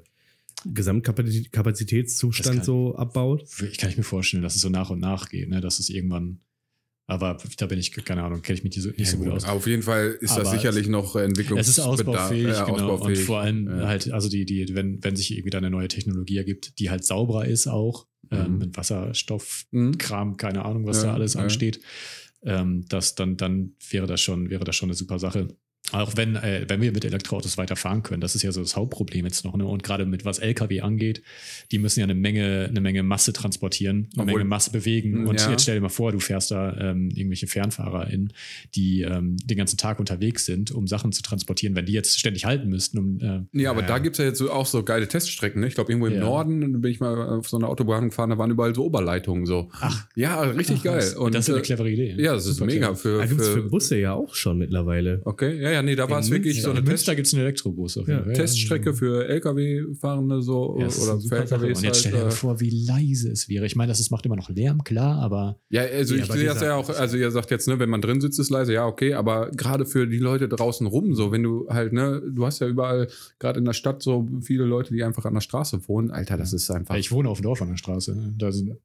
Gesamtkapazitätszustand 0.66 2.64
so 2.66 2.96
abbaut? 2.96 3.46
ich 3.62 3.78
kann 3.78 3.90
ich 3.90 3.98
mir 3.98 4.04
vorstellen, 4.04 4.44
dass 4.44 4.56
es 4.56 4.62
so 4.62 4.70
nach 4.70 4.90
und 4.90 5.00
nach 5.00 5.30
geht, 5.30 5.50
ne? 5.50 5.62
dass 5.62 5.80
es 5.80 5.90
irgendwann, 5.90 6.40
aber 7.10 7.38
da 7.58 7.66
bin 7.66 7.80
ich, 7.80 7.92
keine 7.92 8.24
Ahnung, 8.24 8.42
kenne 8.44 8.58
ich 8.60 8.64
mich 8.64 8.76
nicht 8.76 8.84
so, 8.84 8.90
nicht 8.92 9.10
so 9.10 9.18
gut 9.18 9.30
aus. 9.30 9.44
Auf 9.46 9.66
jeden 9.68 9.82
Fall 9.84 10.10
ist 10.22 10.38
das 10.38 10.48
Aber 10.48 10.52
sicherlich 10.58 10.88
noch 10.88 11.16
Entwicklungs 11.16 11.62
Es 11.68 11.68
ist 11.78 11.80
ausbaufähig, 11.80 12.46
äh, 12.48 12.66
genau. 12.66 12.92
ausbaufähig. 12.92 13.20
Und 13.20 13.26
vor 13.26 13.40
allem 13.40 13.68
Ja. 13.68 13.88
halt, 13.88 14.12
also 14.12 14.30
die, 14.30 14.46
die, 14.46 14.76
wenn, 14.76 15.04
wenn 15.04 15.16
sich 15.16 15.32
irgendwie 15.32 15.50
da 15.50 15.58
eine 15.58 15.70
neue 15.72 15.88
Technologie 15.88 16.38
ergibt, 16.38 16.78
die 16.80 16.90
halt 16.90 17.04
sauberer 17.04 17.46
ist 17.46 17.68
auch, 17.68 18.06
ähm, 18.32 18.54
Mhm. 18.54 18.58
mit 18.60 18.78
Wasserstoff, 18.78 19.66
Mhm. 19.72 19.98
Kram, 19.98 20.38
keine 20.38 20.64
Ahnung, 20.66 20.86
was 20.86 20.98
Ja, 20.98 21.04
da 21.06 21.14
alles 21.16 21.34
ja. 21.34 21.42
ansteht, 21.42 21.82
ähm, 22.44 22.86
das, 22.90 23.16
dann, 23.16 23.38
dann 23.38 23.74
wäre 23.90 24.06
das 24.08 24.22
schon, 24.22 24.50
wäre 24.50 24.64
das 24.64 24.76
schon 24.76 24.90
eine 24.90 24.96
super 24.96 25.18
Sache. 25.20 25.48
Auch 25.92 26.16
wenn, 26.18 26.36
äh, 26.36 26.66
wenn 26.68 26.82
wir 26.82 26.92
mit 26.92 27.06
Elektroautos 27.06 27.58
weiterfahren 27.58 28.04
können, 28.04 28.22
das 28.22 28.36
ist 28.36 28.44
ja 28.44 28.52
so 28.52 28.62
das 28.62 28.76
Hauptproblem 28.76 29.26
jetzt 29.26 29.44
noch. 29.46 29.56
Ne? 29.58 29.66
Und 29.66 29.84
gerade 29.84 30.06
mit 30.06 30.26
was 30.26 30.40
LKW 30.40 30.82
angeht, 30.82 31.22
die 31.72 31.80
müssen 31.80 32.00
ja 32.00 32.06
eine 32.06 32.16
Menge, 32.16 32.68
eine 32.70 32.82
Menge 32.82 33.04
Masse 33.04 33.34
transportieren, 33.34 34.08
eine 34.14 34.24
Obwohl- 34.24 34.40
Menge 34.40 34.46
Masse 34.50 34.72
bewegen. 34.72 35.28
Und 35.28 35.40
Ja. 35.42 35.50
jetzt 35.52 35.64
stell 35.64 35.76
dir 35.76 35.82
mal 35.82 35.90
vor, 35.90 36.12
du 36.12 36.20
fährst 36.20 36.52
da 36.52 36.76
ähm, 36.78 37.10
irgendwelche 37.14 37.48
FernfahrerInnen, 37.48 38.34
die 38.76 39.02
ähm, 39.02 39.38
den 39.46 39.58
ganzen 39.58 39.78
Tag 39.78 40.00
unterwegs 40.00 40.46
sind, 40.46 40.72
um 40.72 40.88
Sachen 40.88 41.12
zu 41.12 41.22
transportieren, 41.22 41.76
wenn 41.76 41.86
die 41.86 41.94
jetzt 41.94 42.20
ständig 42.20 42.46
halten 42.46 42.70
müssten, 42.70 42.98
um 42.98 43.20
äh, 43.20 43.42
Nee, 43.52 43.68
aber 43.68 43.82
Ja. 43.82 43.88
da 43.88 43.98
gibt 44.00 44.16
es 44.16 44.20
ja 44.20 44.26
jetzt 44.26 44.38
so, 44.38 44.52
auch 44.52 44.66
so 44.66 44.84
geile 44.84 45.08
Teststrecken. 45.08 45.62
Ne? 45.62 45.68
Ich 45.68 45.76
glaube, 45.76 45.92
irgendwo 45.92 46.08
im 46.08 46.14
Ja. 46.14 46.20
Norden 46.22 46.82
bin 46.82 46.92
ich 46.92 47.00
mal 47.00 47.18
auf 47.40 47.50
so 47.50 47.58
einer 47.58 47.68
Autobahn 47.70 48.10
gefahren, 48.10 48.30
da 48.30 48.38
waren 48.38 48.52
überall 48.52 48.76
so 48.76 48.86
Oberleitungen. 48.86 49.46
So. 49.46 49.70
Ach. 49.80 50.08
Ja, 50.16 50.42
richtig 50.42 50.78
Ach, 50.80 50.84
geil. 50.84 51.14
Und 51.18 51.36
das 51.36 51.46
ist 51.48 51.54
eine 51.54 51.60
äh, 51.60 51.66
clevere 51.66 51.90
Idee. 51.90 52.16
Ja, 52.18 52.34
das 52.34 52.46
ist 52.46 52.58
Super 52.58 52.68
mega. 52.72 52.88
clever. 52.88 52.96
Für, 52.98 53.18
Da 53.20 53.26
gibt 53.26 53.42
es 53.42 53.48
für 53.48 53.54
für, 53.64 53.70
Busse 53.70 53.98
ja 54.00 54.14
auch 54.14 54.36
schon 54.36 54.58
mittlerweile. 54.58 55.22
okay, 55.26 55.60
ja, 55.62 55.72
ja, 55.72 55.79
nee, 55.82 55.96
da 55.96 56.10
war 56.10 56.20
es 56.20 56.30
wirklich 56.30 56.56
Münster- 56.56 56.62
so 56.64 56.70
eine 56.72 56.80
in 56.80 56.86
Test, 56.86 56.92
Münster 56.92 57.16
gibt 57.16 57.28
es 57.28 57.34
einen 57.34 57.44
Elektrobus 57.44 57.98
auf 57.98 58.08
jeden 58.08 58.20
Ja, 58.20 58.26
Fall. 58.26 58.34
Teststrecke 58.34 58.94
für 58.94 59.28
Lkw-Fahrende 59.28 60.42
so 60.42 60.78
Ja, 60.80 60.88
oder 60.88 61.20
für. 61.22 61.36
LKWs. 61.38 61.78
Und 61.80 61.84
jetzt 61.84 62.00
stell 62.00 62.12
dir 62.12 62.18
halt, 62.20 62.28
mal 62.28 62.32
äh, 62.32 62.36
vor, 62.36 62.60
wie 62.60 62.70
leise 62.86 63.32
es 63.32 63.50
wäre. 63.50 63.66
Ich 63.66 63.76
meine, 63.76 63.90
das 63.92 64.00
ist, 64.00 64.12
macht 64.12 64.26
immer 64.26 64.36
noch 64.36 64.50
Lärm, 64.50 64.84
klar, 64.84 65.20
aber 65.22 65.60
Ja, 65.70 65.82
also 65.84 66.16
Ja, 66.16 66.24
ich 66.24 66.32
sehe 66.32 66.46
das 66.46 66.62
ja 66.62 66.76
auch, 66.76 66.90
also 66.90 67.18
ihr 67.18 67.32
sagt 67.32 67.52
jetzt, 67.52 67.68
ne, 67.68 67.80
wenn 67.80 67.90
man 67.90 68.02
drin 68.02 68.22
sitzt, 68.22 68.40
ist 68.40 68.50
leise, 68.50 68.74
ja, 68.74 68.86
okay, 68.86 69.14
aber 69.14 69.52
gerade 69.52 69.86
für 69.86 70.08
die 70.08 70.18
Leute 70.20 70.48
draußen 70.50 70.88
rum, 70.88 71.14
so, 71.16 71.32
wenn 71.32 71.44
du 71.44 71.68
halt, 71.70 71.94
ne, 71.94 72.22
du 72.30 72.46
hast 72.46 72.60
ja 72.60 72.68
überall, 72.68 73.08
gerade 73.40 73.60
in 73.60 73.66
der 73.66 73.74
Stadt, 73.74 74.02
so 74.02 74.28
viele 74.42 74.64
Leute, 74.66 74.94
die 74.94 75.04
einfach 75.04 75.26
an 75.26 75.34
der 75.34 75.42
Straße 75.42 75.88
wohnen, 75.88 76.12
Alter, 76.12 76.38
das 76.38 76.54
ist 76.54 76.70
einfach. 76.72 76.96
ich 76.96 77.12
wohne 77.12 77.30
auf 77.30 77.40
dem 77.40 77.44
Dorf 77.44 77.62
an 77.62 77.70
der 77.70 77.78
Straße. 77.78 78.16
ne? 78.16 78.34
Da 78.38 78.52
sind 78.52 78.70
äh, 78.70 78.76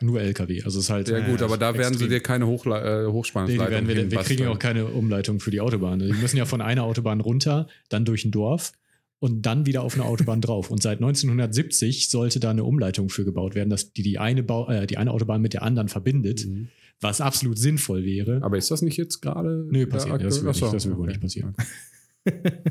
nur 0.00 0.20
LKW. 0.20 0.62
Also 0.62 0.78
es 0.78 0.86
ist 0.86 0.90
halt. 0.90 1.08
ja, 1.08 1.20
gut, 1.20 1.40
Ja, 1.40 1.46
aber 1.46 1.58
da 1.58 1.74
werden 1.74 1.94
sie 1.94 2.04
extrem. 2.04 2.10
dir 2.10 2.20
keine 2.20 2.46
Hochla 2.46 2.78
äh, 3.02 3.06
Nee, 3.06 3.12
Hochspannungsleitung 3.12 3.70
werden 3.70 3.88
wir, 3.88 4.10
wir 4.10 4.18
kriegen 4.20 4.42
ja 4.44 4.50
auch 4.50 4.58
keine 4.58 4.86
Umleitung 4.86 5.40
für 5.40 5.50
die 5.50 5.60
Autobahn. 5.60 5.98
Die 5.98 6.12
müssen 6.12 6.36
ja 6.36 6.46
von 6.46 6.60
einer 6.60 6.84
Autobahn 6.84 7.20
runter, 7.20 7.66
dann 7.88 8.04
durch 8.04 8.24
ein 8.24 8.30
Dorf 8.30 8.72
und 9.20 9.42
dann 9.46 9.66
wieder 9.66 9.82
auf 9.82 9.94
eine 9.94 10.04
Autobahn 10.04 10.40
drauf. 10.40 10.70
Und 10.70 10.82
seit 10.82 10.98
1970 10.98 12.08
sollte 12.08 12.40
da 12.40 12.50
eine 12.50 12.64
Umleitung 12.64 13.08
für 13.08 13.24
gebaut 13.24 13.54
werden, 13.54 13.68
dass 13.68 13.92
die 13.92 14.02
die 14.02 14.18
eine, 14.18 14.42
Bau, 14.42 14.68
äh, 14.70 14.86
die 14.86 14.96
eine 14.96 15.10
Autobahn 15.10 15.42
mit 15.42 15.52
der 15.52 15.62
anderen 15.62 15.88
verbindet, 15.88 16.46
Mhm. 16.46 16.68
was 17.00 17.20
absolut 17.20 17.58
sinnvoll 17.58 18.04
wäre. 18.04 18.40
Aber 18.42 18.56
ist 18.56 18.70
das 18.70 18.80
nicht 18.82 18.96
jetzt 18.96 19.20
gerade? 19.20 19.66
Nö, 19.70 19.86
passiert. 19.86 20.14
aktuell? 20.14 20.30
Das 20.30 20.42
wird 20.42 20.54
nicht, 20.54 20.72
das 20.74 20.86
wird 20.86 20.96
wohl 20.98 21.08
nicht 21.08 21.20
passieren. 21.20 21.54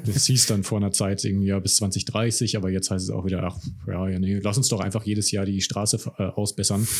Das 0.05 0.25
hieß 0.25 0.47
dann 0.47 0.63
vor 0.63 0.77
einer 0.77 0.91
Zeit 0.91 1.23
irgendwie 1.23 1.47
ja 1.47 1.59
bis 1.59 1.75
2030, 1.77 2.57
aber 2.57 2.69
jetzt 2.69 2.89
heißt 2.91 3.05
es 3.05 3.09
auch 3.11 3.25
wieder, 3.25 3.43
ach 3.43 3.57
ja, 3.87 4.09
ja, 4.09 4.19
nee, 4.19 4.39
lass 4.41 4.57
uns 4.57 4.67
doch 4.69 4.79
einfach 4.79 5.03
jedes 5.05 5.31
Jahr 5.31 5.45
die 5.45 5.61
Straße 5.61 5.99
äh, 6.17 6.23
ausbessern. 6.23 6.87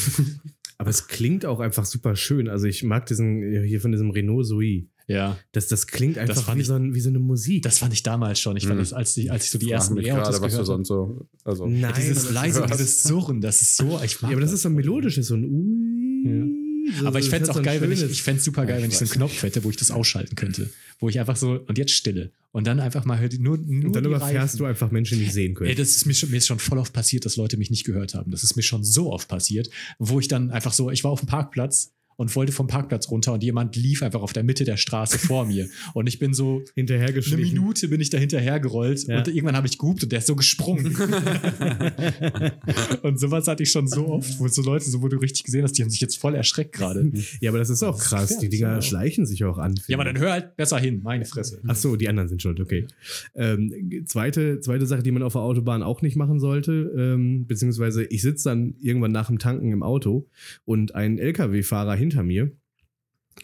Aber 0.80 0.92
es 0.92 1.08
klingt 1.08 1.44
auch 1.44 1.60
einfach 1.60 1.86
super 1.86 2.16
schön. 2.16 2.48
Also 2.48 2.68
ich 2.68 2.84
mag 2.84 3.08
diesen, 3.08 3.64
hier 3.66 3.82
von 3.82 3.92
diesem 3.92 4.12
Renault 4.12 4.46
Zoe. 4.46 4.86
Ja, 5.08 5.36
Das, 5.52 5.68
das 5.70 5.88
klingt 5.88 6.20
einfach 6.20 6.44
fand 6.44 6.58
wie, 6.58 6.62
ich- 6.62 6.68
so 6.68 6.76
ein, 6.76 6.94
wie 6.94 7.00
so 7.00 7.10
eine 7.10 7.18
Musik. 7.18 7.64
das 7.64 7.80
fand 7.80 7.94
ich 7.94 8.04
damals 8.04 8.40
schon. 8.40 8.58
Ich 8.58 8.68
fand 8.68 8.76
Mhm. 8.76 8.82
das, 8.84 8.94
als 8.94 9.18
ich, 9.18 9.32
als 9.32 9.46
ich 9.46 9.52
so 9.52 9.58
die 9.58 9.66
Frag 9.68 9.74
ersten 9.76 9.98
E-Autos 9.98 10.36
gehört 10.36 10.54
habe. 10.54 10.66
sonst 10.66 10.88
so. 10.90 11.28
Also, 11.44 11.66
Nein, 11.66 11.94
Dieses 11.98 12.26
aber 12.28 12.34
das 12.34 12.44
leise, 12.44 12.60
ist- 12.64 12.74
dieses 12.74 13.04
Surren, 13.04 13.42
das 13.42 13.62
ist 13.64 13.76
so, 13.78 14.00
ich 14.04 14.22
mag 14.22 14.30
Ja, 14.30 14.38
aber 14.38 14.42
das 14.42 14.52
ist 14.52 14.62
so 14.62 14.70
ein 14.70 14.76
melodisches, 14.76 15.28
so 15.28 15.36
ein 15.36 15.46
Ui. 15.46 16.67
So- 17.00 17.06
Aber 17.08 17.20
ich 17.20 17.30
fände 17.30 17.50
es 17.50 17.56
auch 17.56 17.62
geil, 17.62 17.82
wenn 17.82 17.92
ich, 17.92 18.02
ich 18.04 18.22
fände 18.22 18.42
super 18.42 18.66
geil, 18.66 18.78
Ja, 18.78 18.84
wenn 18.84 18.90
ich 18.92 18.98
so 18.98 19.06
einen 19.06 19.12
Knopf 19.12 19.44
hätte, 19.44 19.64
wo 19.64 19.70
ich 19.70 19.76
das 19.78 19.92
ausschalten 19.92 20.36
könnte. 20.36 20.70
Wo 21.00 21.10
ich 21.10 21.20
einfach 21.20 21.36
so, 21.36 21.60
und 21.68 21.78
jetzt 21.78 21.92
Stille. 21.92 22.32
Und 22.52 22.66
dann 22.66 22.80
einfach 22.80 23.06
mal 23.06 23.20
hör 23.20 23.28
die- 23.30 23.40
nur, 23.40 23.58
nur 23.58 23.86
Und 23.86 23.94
dann 23.96 24.06
überfährst 24.06 24.36
Reifen. 24.54 24.58
du 24.58 24.66
einfach 24.66 24.90
Menschen, 24.92 25.20
die 25.20 25.30
sehen 25.30 25.54
können. 25.54 25.70
Ey, 25.70 25.76
das 25.76 25.90
ist 25.90 26.06
mir 26.06 26.14
schon, 26.14 26.32
mir 26.32 26.38
ist 26.38 26.48
schon 26.48 26.60
voll 26.60 26.78
oft 26.80 26.94
passiert, 26.94 27.26
dass 27.26 27.36
Leute 27.36 27.58
mich 27.58 27.70
nicht 27.70 27.84
gehört 27.86 28.14
haben. 28.16 28.32
Das 28.32 28.44
ist 28.44 28.56
mir 28.56 28.64
schon 28.64 28.84
so 28.84 29.12
oft 29.12 29.28
passiert, 29.28 29.70
wo 30.00 30.20
ich 30.20 30.28
dann 30.28 30.50
einfach 30.52 30.74
so, 30.74 30.90
ich 30.90 31.04
war 31.04 31.12
auf 31.12 31.20
dem 31.20 31.28
Parkplatz 31.28 31.92
und 32.18 32.36
wollte 32.36 32.52
vom 32.52 32.68
Parkplatz 32.68 33.10
runter 33.10 33.34
und 33.34 33.44
jemand 33.44 33.76
lief 33.76 34.04
einfach 34.04 34.22
auf 34.22 34.34
der 34.34 34.44
Mitte 34.44 34.66
der 34.66 34.78
Straße 34.78 35.18
vor 35.20 35.46
mir. 35.46 35.70
Und 35.94 36.08
ich 36.08 36.20
bin 36.20 36.34
so, 36.34 36.58
eine 36.58 36.66
Hinterhergeschlichen. 36.76 37.54
Minute 37.54 37.88
bin 37.88 38.02
ich 38.02 38.10
da 38.10 38.18
hinterhergerollt 38.18 39.08
Ja. 39.08 39.20
und 39.20 39.28
irgendwann 39.30 39.56
habe 39.56 39.68
ich 39.68 39.78
gehupt 39.78 40.04
und 40.04 40.12
der 40.12 40.20
ist 40.20 40.28
so 40.28 40.36
gesprungen. 40.36 40.96
und 43.04 43.20
sowas 43.20 43.48
hatte 43.48 43.64
ich 43.64 43.72
schon 43.72 43.88
so 43.88 44.08
oft, 44.08 44.40
wo 44.40 44.48
so 44.48 44.62
Leute, 44.62 44.86
so 44.90 45.02
wo 45.02 45.08
du 45.08 45.18
richtig 45.18 45.44
gesehen 45.44 45.64
hast, 45.64 45.74
die 45.74 45.82
haben 45.84 45.90
sich 45.90 46.02
jetzt 46.02 46.18
voll 46.18 46.36
erschreckt 46.36 46.74
gerade. 46.74 47.12
Ja, 47.40 47.52
aber 47.52 47.60
das 47.60 47.70
ist 47.70 47.84
auch 47.84 48.00
krass. 48.00 48.40
Die 48.40 48.50
Dinger 48.50 48.76
Ja. 48.76 48.82
schleichen 48.82 49.26
sich 49.26 49.44
auch 49.44 49.58
an. 49.60 49.76
Ja, 49.88 49.98
aber 49.98 50.06
dann 50.06 50.18
hör 50.18 50.32
halt 50.32 50.56
besser 50.56 50.80
hin, 50.80 51.02
meine 51.04 51.26
Fresse. 51.26 51.60
Ach 51.68 51.76
so, 51.76 51.96
die 51.96 52.08
anderen 52.10 52.28
sind 52.30 52.42
schuld, 52.42 52.60
okay. 52.60 52.88
Ähm, 53.36 54.04
zweite, 54.06 54.60
zweite 54.62 54.86
Sache, 54.88 55.04
die 55.04 55.12
man 55.12 55.22
auf 55.24 55.34
der 55.34 55.42
Autobahn 55.42 55.84
auch 55.84 56.02
nicht 56.02 56.16
machen 56.16 56.40
sollte, 56.40 56.92
ähm, 56.98 57.46
beziehungsweise 57.48 58.04
ich 58.06 58.22
sitze 58.24 58.50
dann 58.50 58.76
irgendwann 58.82 59.12
nach 59.12 59.28
dem 59.28 59.38
Tanken 59.40 59.72
im 59.72 59.84
Auto 59.84 60.28
und 60.66 60.96
ein 60.96 61.18
LKW-Fahrer 61.20 61.96
hinter 61.96 62.07
mir 62.24 62.52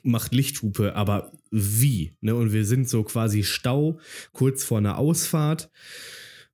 macht 0.01 0.33
Lichthupe, 0.33 0.95
aber 0.95 1.31
wie? 1.51 2.13
Ne? 2.19 2.33
Und 2.35 2.51
wir 2.51 2.65
sind 2.65 2.89
so 2.89 3.03
quasi 3.03 3.43
Stau 3.43 3.99
kurz 4.31 4.63
vor 4.63 4.79
einer 4.79 4.97
Ausfahrt 4.97 5.69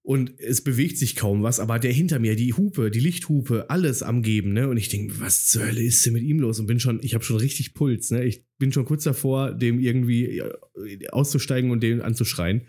und 0.02 0.40
es 0.40 0.62
bewegt 0.62 0.98
sich 0.98 1.16
kaum 1.16 1.44
was, 1.44 1.60
aber 1.60 1.78
der 1.78 1.92
hinter 1.92 2.20
mir, 2.20 2.36
die 2.36 2.54
Hupe, 2.54 2.90
die 2.90 3.00
Lichthupe, 3.00 3.70
alles 3.70 4.02
am 4.02 4.24
Geben, 4.24 4.54
ne? 4.54 4.68
Und 4.68 4.78
ich 4.78 4.90
denke, 4.90 5.20
was 5.20 5.48
zur 5.48 5.68
Hölle 5.68 5.84
ist 5.84 6.06
denn 6.06 6.14
mit 6.14 6.24
ihm 6.24 6.40
los? 6.40 6.60
Und 6.60 6.66
bin 6.68 6.80
schon, 6.80 7.00
ich 7.04 7.14
habe 7.14 7.24
schon 7.24 7.38
richtig 7.38 7.74
Puls, 7.74 8.10
ne? 8.10 8.24
Ich 8.24 8.44
bin 8.58 8.72
schon 8.72 8.86
kurz 8.86 9.04
davor, 9.04 9.54
dem 9.54 9.80
irgendwie 9.80 10.40
äh, 10.40 11.08
auszusteigen 11.12 11.70
und 11.70 11.84
den 11.84 12.02
anzuschreien. 12.02 12.64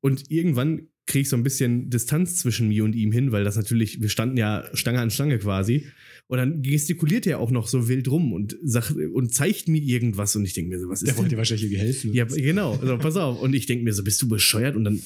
Und 0.00 0.30
irgendwann 0.30 0.88
kriege 1.06 1.22
ich 1.22 1.28
so 1.28 1.36
ein 1.36 1.42
bisschen 1.42 1.90
Distanz 1.90 2.36
zwischen 2.36 2.68
mir 2.68 2.84
und 2.84 2.94
ihm 2.94 3.12
hin, 3.12 3.32
weil 3.32 3.42
das 3.42 3.56
natürlich, 3.56 4.00
wir 4.02 4.08
standen 4.08 4.36
ja 4.36 4.68
Stange 4.72 5.00
an 5.00 5.10
Stange 5.10 5.38
quasi. 5.38 5.86
Und 6.28 6.38
dann 6.38 6.62
gestikuliert 6.62 7.26
er 7.26 7.38
auch 7.38 7.52
noch 7.52 7.68
so 7.68 7.88
wild 7.88 8.08
rum 8.08 8.32
und, 8.32 8.56
sagt, 8.62 8.96
und 8.96 9.32
zeigt 9.32 9.68
mir 9.68 9.80
irgendwas. 9.80 10.34
Und 10.34 10.44
ich 10.44 10.54
denke 10.54 10.70
mir 10.70 10.80
so, 10.80 10.88
was 10.88 11.02
ist 11.02 11.06
Der 11.06 11.14
denn 11.14 11.18
wollte 11.18 11.30
dir 11.30 11.36
wahrscheinlich 11.38 11.64
irgendwie 11.64 11.80
helfen. 11.80 12.12
ja, 12.12 12.24
genau. 12.24 12.72
Also, 12.72 12.98
pass 12.98 13.16
auf. 13.16 13.40
Und 13.40 13.54
ich 13.54 13.66
denke 13.66 13.84
mir 13.84 13.92
so, 13.92 14.02
bist 14.02 14.20
du 14.22 14.28
bescheuert? 14.28 14.74
Und 14.74 14.84
dann, 14.84 15.00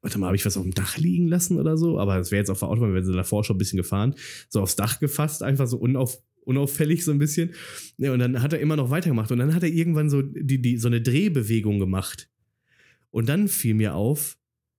warte 0.00 0.18
mal, 0.18 0.26
habe 0.26 0.36
ich 0.36 0.46
was 0.46 0.56
auf 0.56 0.62
dem 0.62 0.72
Dach 0.72 0.96
liegen 0.96 1.28
lassen 1.28 1.58
oder 1.58 1.76
so? 1.76 1.98
Aber 1.98 2.16
das 2.16 2.30
wäre 2.30 2.40
jetzt 2.40 2.48
auf 2.50 2.60
der 2.60 2.68
Autobahn, 2.68 2.94
wir 2.94 3.04
sind 3.04 3.14
davor 3.14 3.44
schon 3.44 3.56
ein 3.56 3.58
bisschen 3.58 3.76
gefahren. 3.76 4.14
So 4.48 4.62
aufs 4.62 4.74
Dach 4.76 5.00
gefasst, 5.00 5.42
einfach 5.42 5.66
so 5.66 5.76
unauf, 5.76 6.18
unauffällig 6.40 7.04
so 7.04 7.10
ein 7.10 7.18
bisschen. 7.18 7.50
Ja, 7.98 8.12
und 8.14 8.20
dann 8.20 8.40
hat 8.40 8.54
er 8.54 8.60
immer 8.60 8.76
noch 8.76 8.88
weitergemacht. 8.88 9.30
Und 9.32 9.38
dann 9.38 9.54
hat 9.54 9.62
er 9.62 9.70
irgendwann 9.70 10.08
so, 10.08 10.22
die, 10.22 10.62
die, 10.62 10.78
so 10.78 10.88
eine 10.88 11.02
Drehbewegung 11.02 11.78
gemacht. 11.78 12.30
Und 13.10 13.28
dann 13.28 13.48
fiel 13.48 13.74
mir 13.74 13.94
auf, 13.94 14.38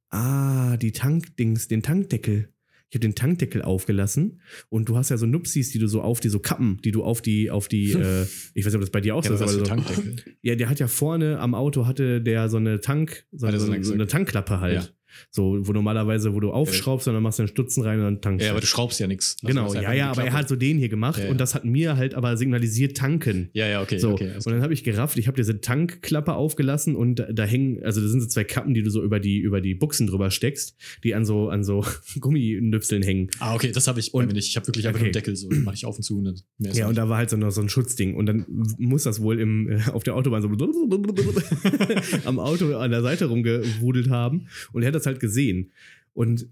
ah, 0.10 0.78
die 0.78 0.94
Tankdings, 0.94 1.68
den 1.68 1.84
Tankdeckel. 1.84 2.50
Ich 2.90 2.96
habe 2.96 3.00
den 3.02 3.16
Tankdeckel 3.16 3.62
aufgelassen 3.64 4.42
und 4.70 4.88
du 4.90 4.96
hast 4.96 5.10
ja 5.10 5.18
so 5.18 5.26
Nupsis, 5.26 5.72
die 5.72 5.80
du 5.80 5.88
so 5.88 6.02
auf 6.02 6.20
die 6.20 6.30
so 6.30 6.40
Kappen, 6.40 6.80
die 6.86 6.92
du 6.92 7.04
auf 7.04 7.22
die 7.22 7.50
auf 7.52 7.68
die 7.68 7.92
äh, 7.94 8.24
ich 8.54 8.64
weiß 8.66 8.72
nicht, 8.74 8.76
ob 8.76 8.82
das 8.82 8.90
bei 8.92 9.02
dir 9.02 9.16
auch 9.16 9.24
so 9.24 9.30
Ja, 9.30 9.36
ist, 9.36 9.42
aber 9.42 9.52
so, 9.52 9.62
Tankdeckel. 9.64 10.16
ja, 10.42 10.56
der 10.56 10.70
hat 10.70 10.80
ja 10.80 10.88
vorne 10.88 11.40
am 11.40 11.56
Auto 11.56 11.88
hatte 11.88 12.22
der 12.22 12.48
so 12.50 12.58
eine 12.58 12.80
Tank 12.82 13.26
so, 13.32 13.50
so, 13.50 13.58
so 13.58 13.66
eine, 13.66 13.76
eine- 13.76 13.84
so 13.84 13.94
eine 13.94 14.08
Tankklappe 14.08 14.60
halt. 14.60 14.76
Ja. 14.76 14.88
So, 15.32 15.58
wo 15.62 15.74
normalerweise, 15.74 16.34
wo 16.34 16.40
du 16.40 16.52
aufschraubst 16.52 17.08
und 17.08 17.14
dann 17.14 17.24
machst 17.24 17.40
du 17.40 17.44
einen 17.44 17.48
Stutzen 17.50 17.84
rein 17.84 18.00
und 18.00 18.06
dann 18.06 18.22
tankst 18.22 18.44
Ja, 18.44 18.50
du. 18.50 18.54
aber 18.56 18.62
du 18.62 18.68
schraubst 18.68 19.00
ja 19.00 19.08
nichts. 19.08 19.38
Also 19.44 19.48
Genau, 19.48 19.74
ja, 19.74 19.94
ja, 19.94 20.12
aber 20.12 20.24
er 20.24 20.34
hat 20.34 20.48
so 20.50 20.56
den 20.56 20.78
hier 20.78 20.90
gemacht 20.90 21.18
Ja, 21.20 21.26
ja. 21.26 21.32
und 21.32 21.40
das 21.40 21.56
hat 21.56 21.66
mir 21.66 21.98
halt 21.98 22.14
aber 22.16 22.38
signalisiert 22.38 22.98
tanken. 22.98 23.50
Ja, 23.54 23.68
ja, 23.68 23.82
okay. 23.82 23.98
So, 23.98 24.12
okay 24.12 24.32
und 24.36 24.46
dann 24.48 24.62
habe 24.62 24.74
ich 24.74 24.84
gerafft, 24.84 25.18
ich 25.18 25.28
habe 25.28 25.38
diese 25.38 25.62
Tankklappe 25.62 26.34
aufgelassen 26.34 26.96
und 26.96 27.16
da, 27.16 27.32
da 27.32 27.44
hängen, 27.44 27.84
also 27.84 28.02
da 28.02 28.08
sind 28.08 28.22
so 28.22 28.28
zwei 28.28 28.44
Kappen, 28.44 28.74
die 28.74 28.84
du 28.84 28.90
so 28.90 29.04
über 29.04 29.20
die, 29.20 29.40
über 29.40 29.62
die 29.62 29.76
Buchsen 29.76 30.08
drüber 30.08 30.32
steckst, 30.32 30.76
die 31.04 31.16
an 31.16 31.26
so, 31.26 31.50
an 31.50 31.64
so 31.64 31.86
Gumminüpseln 32.20 33.04
hängen. 33.04 33.30
Ah, 33.40 33.56
okay, 33.56 33.72
das 33.72 33.88
habe 33.88 34.00
ich 34.00 34.14
Und- 34.14 34.34
nicht. 34.34 34.48
Ich 34.50 34.56
habe 34.58 34.68
wirklich 34.68 34.88
einfach 34.88 35.00
okay. 35.00 35.06
nur 35.12 35.16
einen 35.16 35.26
Deckel, 35.26 35.36
so 35.36 35.50
mache 35.64 35.76
ich 35.76 35.86
auf 35.86 35.98
und 35.98 36.04
zu. 36.04 36.18
Und 36.18 36.26
dann 36.26 36.36
mehr 36.58 36.74
Ja, 36.74 36.86
und 36.86 36.92
nicht. 36.92 36.98
da 37.00 37.10
war 37.10 37.18
halt 37.18 37.30
so, 37.30 37.38
noch 37.38 37.52
so 37.52 37.62
ein 37.62 37.70
Schutzding. 37.70 38.16
Und 38.16 38.26
dann 38.26 38.46
muss 38.78 39.04
das 39.04 39.22
wohl 39.22 39.40
im, 39.40 39.70
äh, 39.70 39.80
auf 39.92 40.04
der 40.04 40.16
Autobahn 40.16 40.42
so 40.42 40.50
am 42.26 42.40
Auto 42.40 42.76
an 42.78 42.92
der 42.92 43.02
Seite 43.02 43.26
rumgewudelt 43.26 44.10
haben. 44.10 44.48
Und 44.74 44.84
er 44.84 44.88
hat 44.88 44.96
das 44.96 45.05
halt 45.06 45.20
gesehen. 45.20 45.72
Und, 46.14 46.50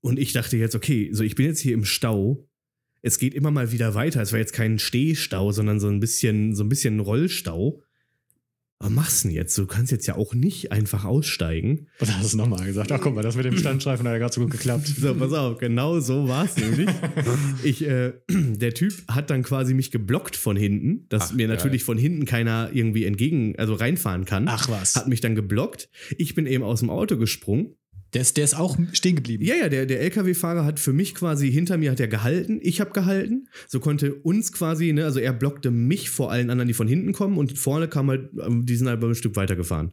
und 0.00 0.18
ich 0.18 0.32
dachte 0.32 0.56
jetzt, 0.56 0.74
okay, 0.74 1.10
so 1.12 1.22
ich 1.22 1.34
bin 1.34 1.46
jetzt 1.46 1.60
hier 1.60 1.74
im 1.74 1.84
Stau. 1.84 2.46
Es 3.02 3.18
geht 3.18 3.34
immer 3.34 3.50
mal 3.50 3.72
wieder 3.72 3.94
weiter. 3.94 4.20
Es 4.22 4.32
war 4.32 4.38
jetzt 4.38 4.52
kein 4.52 4.78
Stehstau, 4.78 5.52
sondern 5.52 5.78
so 5.78 5.88
ein 5.88 6.00
bisschen, 6.00 6.54
so 6.54 6.64
ein 6.64 6.68
bisschen 6.68 7.00
Rollstau. 7.00 7.82
Was 8.78 8.90
machst 8.90 9.24
du 9.24 9.28
denn 9.28 9.36
jetzt? 9.36 9.56
Du 9.56 9.64
kannst 9.64 9.90
jetzt 9.90 10.06
ja 10.06 10.16
auch 10.16 10.34
nicht 10.34 10.70
einfach 10.70 11.06
aussteigen. 11.06 11.86
Und 11.98 12.10
dann 12.10 12.18
hast 12.18 12.34
du 12.34 12.36
nochmal 12.36 12.66
gesagt, 12.66 12.92
ach 12.92 13.00
guck 13.00 13.14
mal, 13.14 13.22
das 13.22 13.34
mit 13.34 13.46
dem 13.46 13.56
Standstreifen 13.56 14.06
hat 14.06 14.12
ja 14.12 14.18
gerade 14.18 14.34
so 14.34 14.42
gut 14.42 14.50
geklappt. 14.50 14.86
So, 14.86 15.14
pass 15.14 15.32
auf, 15.32 15.56
genau 15.58 15.98
so 16.00 16.28
war 16.28 16.44
es 16.44 16.58
nämlich. 16.58 16.88
Ich, 17.62 17.82
äh, 17.86 18.12
der 18.28 18.74
Typ 18.74 18.92
hat 19.08 19.30
dann 19.30 19.42
quasi 19.42 19.72
mich 19.72 19.90
geblockt 19.90 20.36
von 20.36 20.56
hinten, 20.56 21.06
dass 21.08 21.30
Ach, 21.30 21.32
mir 21.32 21.46
geil. 21.46 21.56
natürlich 21.56 21.84
von 21.84 21.96
hinten 21.96 22.26
keiner 22.26 22.68
irgendwie 22.70 23.04
entgegen, 23.04 23.54
also 23.56 23.72
reinfahren 23.72 24.26
kann. 24.26 24.46
Ach 24.46 24.68
was. 24.68 24.94
Hat 24.94 25.08
mich 25.08 25.22
dann 25.22 25.34
geblockt. 25.34 25.88
Ich 26.18 26.34
bin 26.34 26.46
eben 26.46 26.62
aus 26.62 26.80
dem 26.80 26.90
Auto 26.90 27.16
gesprungen. 27.16 27.76
Der 28.16 28.22
ist, 28.22 28.38
der 28.38 28.44
ist 28.44 28.56
auch 28.56 28.78
stehen 28.92 29.16
geblieben. 29.16 29.44
Ja, 29.44 29.56
ja, 29.56 29.68
der, 29.68 29.84
der 29.84 30.00
LKW-Fahrer 30.00 30.64
hat 30.64 30.80
für 30.80 30.94
mich 30.94 31.14
quasi 31.14 31.52
hinter 31.52 31.76
mir 31.76 31.90
hat 31.90 32.00
er 32.00 32.08
gehalten, 32.08 32.60
ich 32.62 32.80
habe 32.80 32.90
gehalten. 32.92 33.46
So 33.68 33.78
konnte 33.78 34.14
uns 34.14 34.52
quasi, 34.52 34.94
ne, 34.94 35.04
also 35.04 35.20
er 35.20 35.34
blockte 35.34 35.70
mich 35.70 36.08
vor 36.08 36.32
allen 36.32 36.48
anderen, 36.48 36.66
die 36.66 36.72
von 36.72 36.88
hinten 36.88 37.12
kommen 37.12 37.36
und 37.36 37.58
vorne 37.58 37.88
kam 37.88 38.08
halt, 38.08 38.30
ähm, 38.42 38.64
die 38.64 38.74
sind 38.76 38.88
halt 38.88 39.04
ein 39.04 39.14
Stück 39.14 39.36
weitergefahren. 39.36 39.90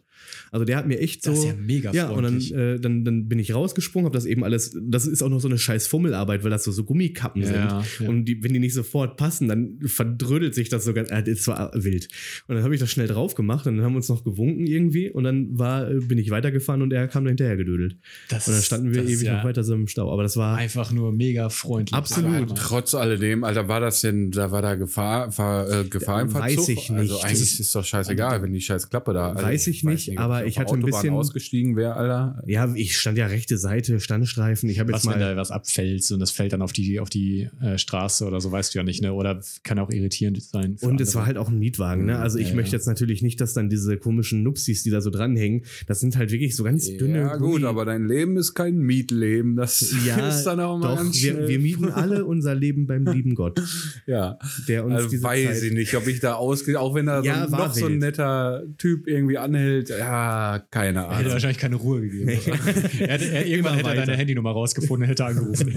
Also 0.51 0.63
der 0.63 0.77
hat 0.77 0.87
mir 0.87 0.99
echt 0.99 1.21
so. 1.21 1.31
Das 1.31 1.39
ist 1.39 1.45
ja 1.47 1.53
mega 1.55 1.91
Ja, 1.91 2.11
und 2.11 2.23
dann, 2.23 2.39
äh, 2.39 2.79
dann, 2.79 3.03
dann 3.03 3.27
bin 3.27 3.39
ich 3.39 3.53
rausgesprungen, 3.53 4.05
habe 4.05 4.15
das 4.15 4.25
eben 4.25 4.45
alles, 4.45 4.73
das 4.81 5.05
ist 5.05 5.21
auch 5.21 5.27
noch 5.29 5.41
so 5.41 5.49
eine 5.49 5.57
scheiß 5.57 5.87
Fummelarbeit, 5.87 6.45
weil 6.45 6.49
das 6.49 6.63
so, 6.63 6.71
so 6.71 6.85
Gummikappen 6.85 7.41
Ja, 7.41 7.81
sind. 7.81 8.05
ja. 8.05 8.09
Und 8.09 8.23
die, 8.23 8.41
wenn 8.41 8.53
die 8.53 8.59
nicht 8.59 8.73
sofort 8.73 9.17
passen, 9.17 9.49
dann 9.49 9.79
verdrödelt 9.85 10.55
sich 10.55 10.69
das 10.69 10.85
so 10.85 10.93
ganz, 10.93 11.11
äh, 11.11 11.23
das 11.23 11.45
war 11.47 11.71
wild. 11.75 12.07
Und 12.47 12.55
dann 12.55 12.63
habe 12.63 12.73
ich 12.73 12.79
das 12.79 12.89
schnell 12.89 13.07
drauf 13.07 13.35
gemacht 13.35 13.67
und 13.67 13.75
dann 13.75 13.83
haben 13.85 13.91
wir 13.91 13.97
uns 13.97 14.07
noch 14.07 14.23
gewunken 14.23 14.65
irgendwie 14.65 15.11
und 15.11 15.25
dann 15.25 15.59
war, 15.59 15.91
äh, 15.91 15.99
bin 15.99 16.17
ich 16.17 16.29
weitergefahren 16.29 16.81
und 16.81 16.93
er 16.93 17.09
kam 17.09 17.25
da 17.25 17.29
hinterher 17.29 17.57
gedödelt. 17.57 17.97
Das, 18.29 18.47
Und 18.47 18.53
dann 18.55 18.63
standen 18.63 18.93
wir 18.93 19.03
ewig 19.03 19.21
ja 19.23 19.37
noch 19.37 19.43
weiter 19.43 19.63
so 19.63 19.73
im 19.73 19.87
Stau. 19.87 20.11
Aber 20.11 20.23
das 20.23 20.37
war, 20.37 20.57
Einfach 20.57 20.91
nur 20.91 21.11
mega 21.11 21.49
freundlich. 21.49 21.93
Absolut. 21.95 22.51
Aber- 22.51 22.55
Trotz 22.55 22.95
alledem, 22.95 23.43
Alter, 23.43 23.67
war 23.67 23.79
das 23.79 24.01
denn, 24.01 24.31
da 24.31 24.51
war 24.51 24.61
da 24.61 24.75
Gefahr, 24.75 25.31
Fahr, 25.31 25.69
äh, 25.69 25.83
Gefahr 25.85 26.21
im 26.21 26.33
Weiß 26.33 26.53
Verzug? 26.55 26.69
ich 26.69 26.89
nicht. 26.89 26.91
Also 26.91 27.19
eigentlich 27.21 27.59
ist- 27.59 27.75
doch 27.75 27.83
scheißegal, 27.85 28.41
wenn 28.41 28.53
die 28.53 28.61
scheiß 28.61 28.89
Klappe 28.89 29.13
da. 29.13 29.31
Also 29.33 29.43
Weiß 29.45 29.67
ich 29.67 29.83
nicht, 29.83 30.09
ob 30.11 30.19
aber 30.19 30.37
auf 30.39 30.45
ich 30.45 30.57
hatte 30.59 30.73
ein 30.73 30.77
Autobahn 30.83 31.01
bisschen- 31.01 31.13
ausgestiegen 31.13 31.75
wäre, 31.75 31.95
Alter. 31.95 32.41
ja, 32.47 32.73
ich 32.75 32.97
stand 32.97 33.17
ja 33.17 33.27
rechte 33.27 33.57
Seite, 33.57 33.99
Standstreifen. 33.99 34.69
Ich 34.69 34.79
habe 34.79 34.91
jetzt 34.91 35.05
Was, 35.05 35.13
wenn 35.13 35.19
mal. 35.21 35.35
da 35.35 35.37
was 35.41 35.51
abfällt 35.51 36.09
und 36.11 36.19
das 36.19 36.31
fällt 36.31 36.53
dann 36.53 36.61
auf 36.61 36.73
die, 36.73 36.99
auf 36.99 37.09
die 37.09 37.49
äh, 37.61 37.77
Straße 37.77 38.25
oder 38.25 38.39
so, 38.41 38.51
weißt 38.51 38.73
du 38.73 38.79
ja 38.79 38.83
nicht, 38.83 39.01
ne? 39.01 39.13
Oder 39.13 39.41
kann 39.63 39.79
auch 39.79 39.89
irritierend 39.89 40.41
sein. 40.41 40.77
Und 40.81 40.99
es 41.01 41.09
andere. 41.09 41.15
war 41.15 41.25
halt 41.25 41.37
auch 41.37 41.49
ein 41.49 41.59
Mietwagen, 41.59 42.05
ne? 42.05 42.19
Also 42.19 42.37
ich 42.39 42.49
Ja, 42.49 42.55
möchte 42.55 42.75
jetzt 42.75 42.87
natürlich 42.87 43.21
nicht, 43.21 43.39
dass 43.41 43.53
dann 43.53 43.69
diese 43.69 43.97
komischen 43.97 44.43
Nupsis, 44.43 44.83
die 44.83 44.89
da 44.89 45.01
so 45.01 45.09
dranhängen, 45.09 45.63
das 45.87 45.99
sind 45.99 46.15
halt 46.17 46.31
wirklich 46.31 46.55
so 46.55 46.63
ganz 46.63 46.87
dünne. 46.97 47.19
Ja, 47.19 47.35
gut, 47.37 47.61
Gummi- 47.61 47.65
aber 47.67 47.85
dein 47.85 48.02
Leben 48.03 48.37
ist 48.37 48.53
kein 48.53 48.77
Mietleben. 48.77 49.55
Das 49.55 49.93
Ja, 50.05 50.29
ist 50.29 50.43
dann 50.43 50.59
auch 50.59 50.77
mal 50.77 50.89
doch, 50.89 50.97
ganz 50.97 51.21
wir, 51.21 51.31
schnell. 51.33 51.47
wir 51.49 51.59
mieten 51.59 51.89
alle 51.89 52.25
unser 52.25 52.55
Leben 52.55 52.85
beim 52.87 53.05
lieben 53.05 53.35
Gott, 53.35 53.61
Ja, 54.05 54.37
der 54.67 54.85
uns 54.85 54.95
also 54.95 55.09
diese 55.09 55.23
weiß 55.23 55.59
Zeit 55.59 55.63
ich 55.63 55.73
nicht, 55.73 55.95
ob 55.95 56.07
ich 56.07 56.19
da 56.19 56.33
ausgehe, 56.35 56.79
auch 56.79 56.93
wenn 56.95 57.05
da 57.07 57.21
so 57.21 57.27
Ja, 57.27 57.45
ein, 57.45 57.51
war 57.51 57.67
noch 57.67 57.73
so 57.73 57.85
ein 57.85 57.97
netter 57.99 58.63
Typ 58.77 59.07
irgendwie 59.07 59.37
anhält. 59.37 59.89
Ja, 59.89 60.59
keine 60.71 60.99
Er 60.99 61.03
hätte 61.05 61.15
Ahnung. 61.19 61.31
wahrscheinlich 61.33 61.57
keine 61.57 61.75
Ruhe 61.75 62.01
gegeben. 62.01 62.29
er 62.99 63.07
hätte, 63.07 63.25
er, 63.25 63.45
irgendwann 63.45 63.75
hätte 63.75 63.89
er 63.89 63.95
deine 64.05 64.17
Handynummer 64.17 64.51
rausgefunden 64.51 65.03
und 65.03 65.09
hätte 65.09 65.25
angerufen. 65.25 65.73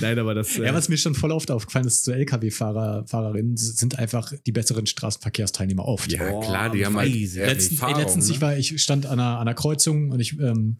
Nein, 0.00 0.18
aber 0.18 0.34
das. 0.34 0.58
äh, 0.58 0.64
ja, 0.64 0.74
was 0.74 0.88
mir 0.88 0.96
schon 0.96 1.14
voll 1.14 1.32
oft 1.32 1.50
aufgefallen 1.50 1.86
ist, 1.86 2.04
so 2.04 2.12
LKW-Fahrer, 2.12 3.04
Fahrerinnen 3.06 3.56
sind 3.56 3.98
einfach 3.98 4.32
die 4.46 4.52
besseren 4.52 4.86
Straßenverkehrsteilnehmer 4.86 5.84
oft. 5.84 6.10
Ja, 6.12 6.30
Boah, 6.30 6.40
klar, 6.40 6.70
die 6.72 6.84
haben 6.84 6.96
halt 6.96 7.14
ich. 7.14 7.34
letztens, 7.34 7.70
ey, 7.70 7.74
Erfahrung, 7.76 8.00
letztens 8.02 8.28
ich 8.30 8.36
ne? 8.36 8.40
war, 8.42 8.56
ich 8.56 8.82
stand 8.82 9.06
an 9.06 9.18
einer, 9.20 9.34
an 9.38 9.40
einer 9.48 9.54
Kreuzung 9.54 10.10
und 10.10 10.20
ich, 10.20 10.38
ähm, 10.40 10.77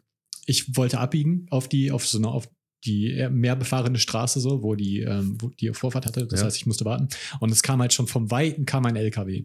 ich 0.49 0.77
wollte 0.77 0.99
abbiegen 0.99 1.47
auf 1.51 1.69
die, 1.69 1.91
auf 1.93 2.07
so 2.07 2.19
eine, 2.19 2.29
auf 2.29 2.49
die 2.85 3.27
mehr 3.31 3.55
befahrene 3.57 3.99
Straße, 3.99 4.41
so, 4.41 4.63
wo 4.63 4.75
die, 4.75 5.01
ähm, 5.01 5.37
wo 5.41 5.49
die 5.49 5.73
Vorfahrt 5.75 6.07
hatte. 6.07 6.27
Das 6.27 6.41
Ja. 6.41 6.47
heißt, 6.47 6.57
ich 6.57 6.67
musste 6.67 6.85
warten. 6.85 7.09
Und 7.41 7.51
es 7.53 7.63
kam 7.63 7.81
halt 7.81 7.93
schon 7.93 8.07
vom 8.07 8.31
Weiten 8.31 8.65
kam 8.65 8.87
ein 8.87 8.97
LKW. 8.97 9.45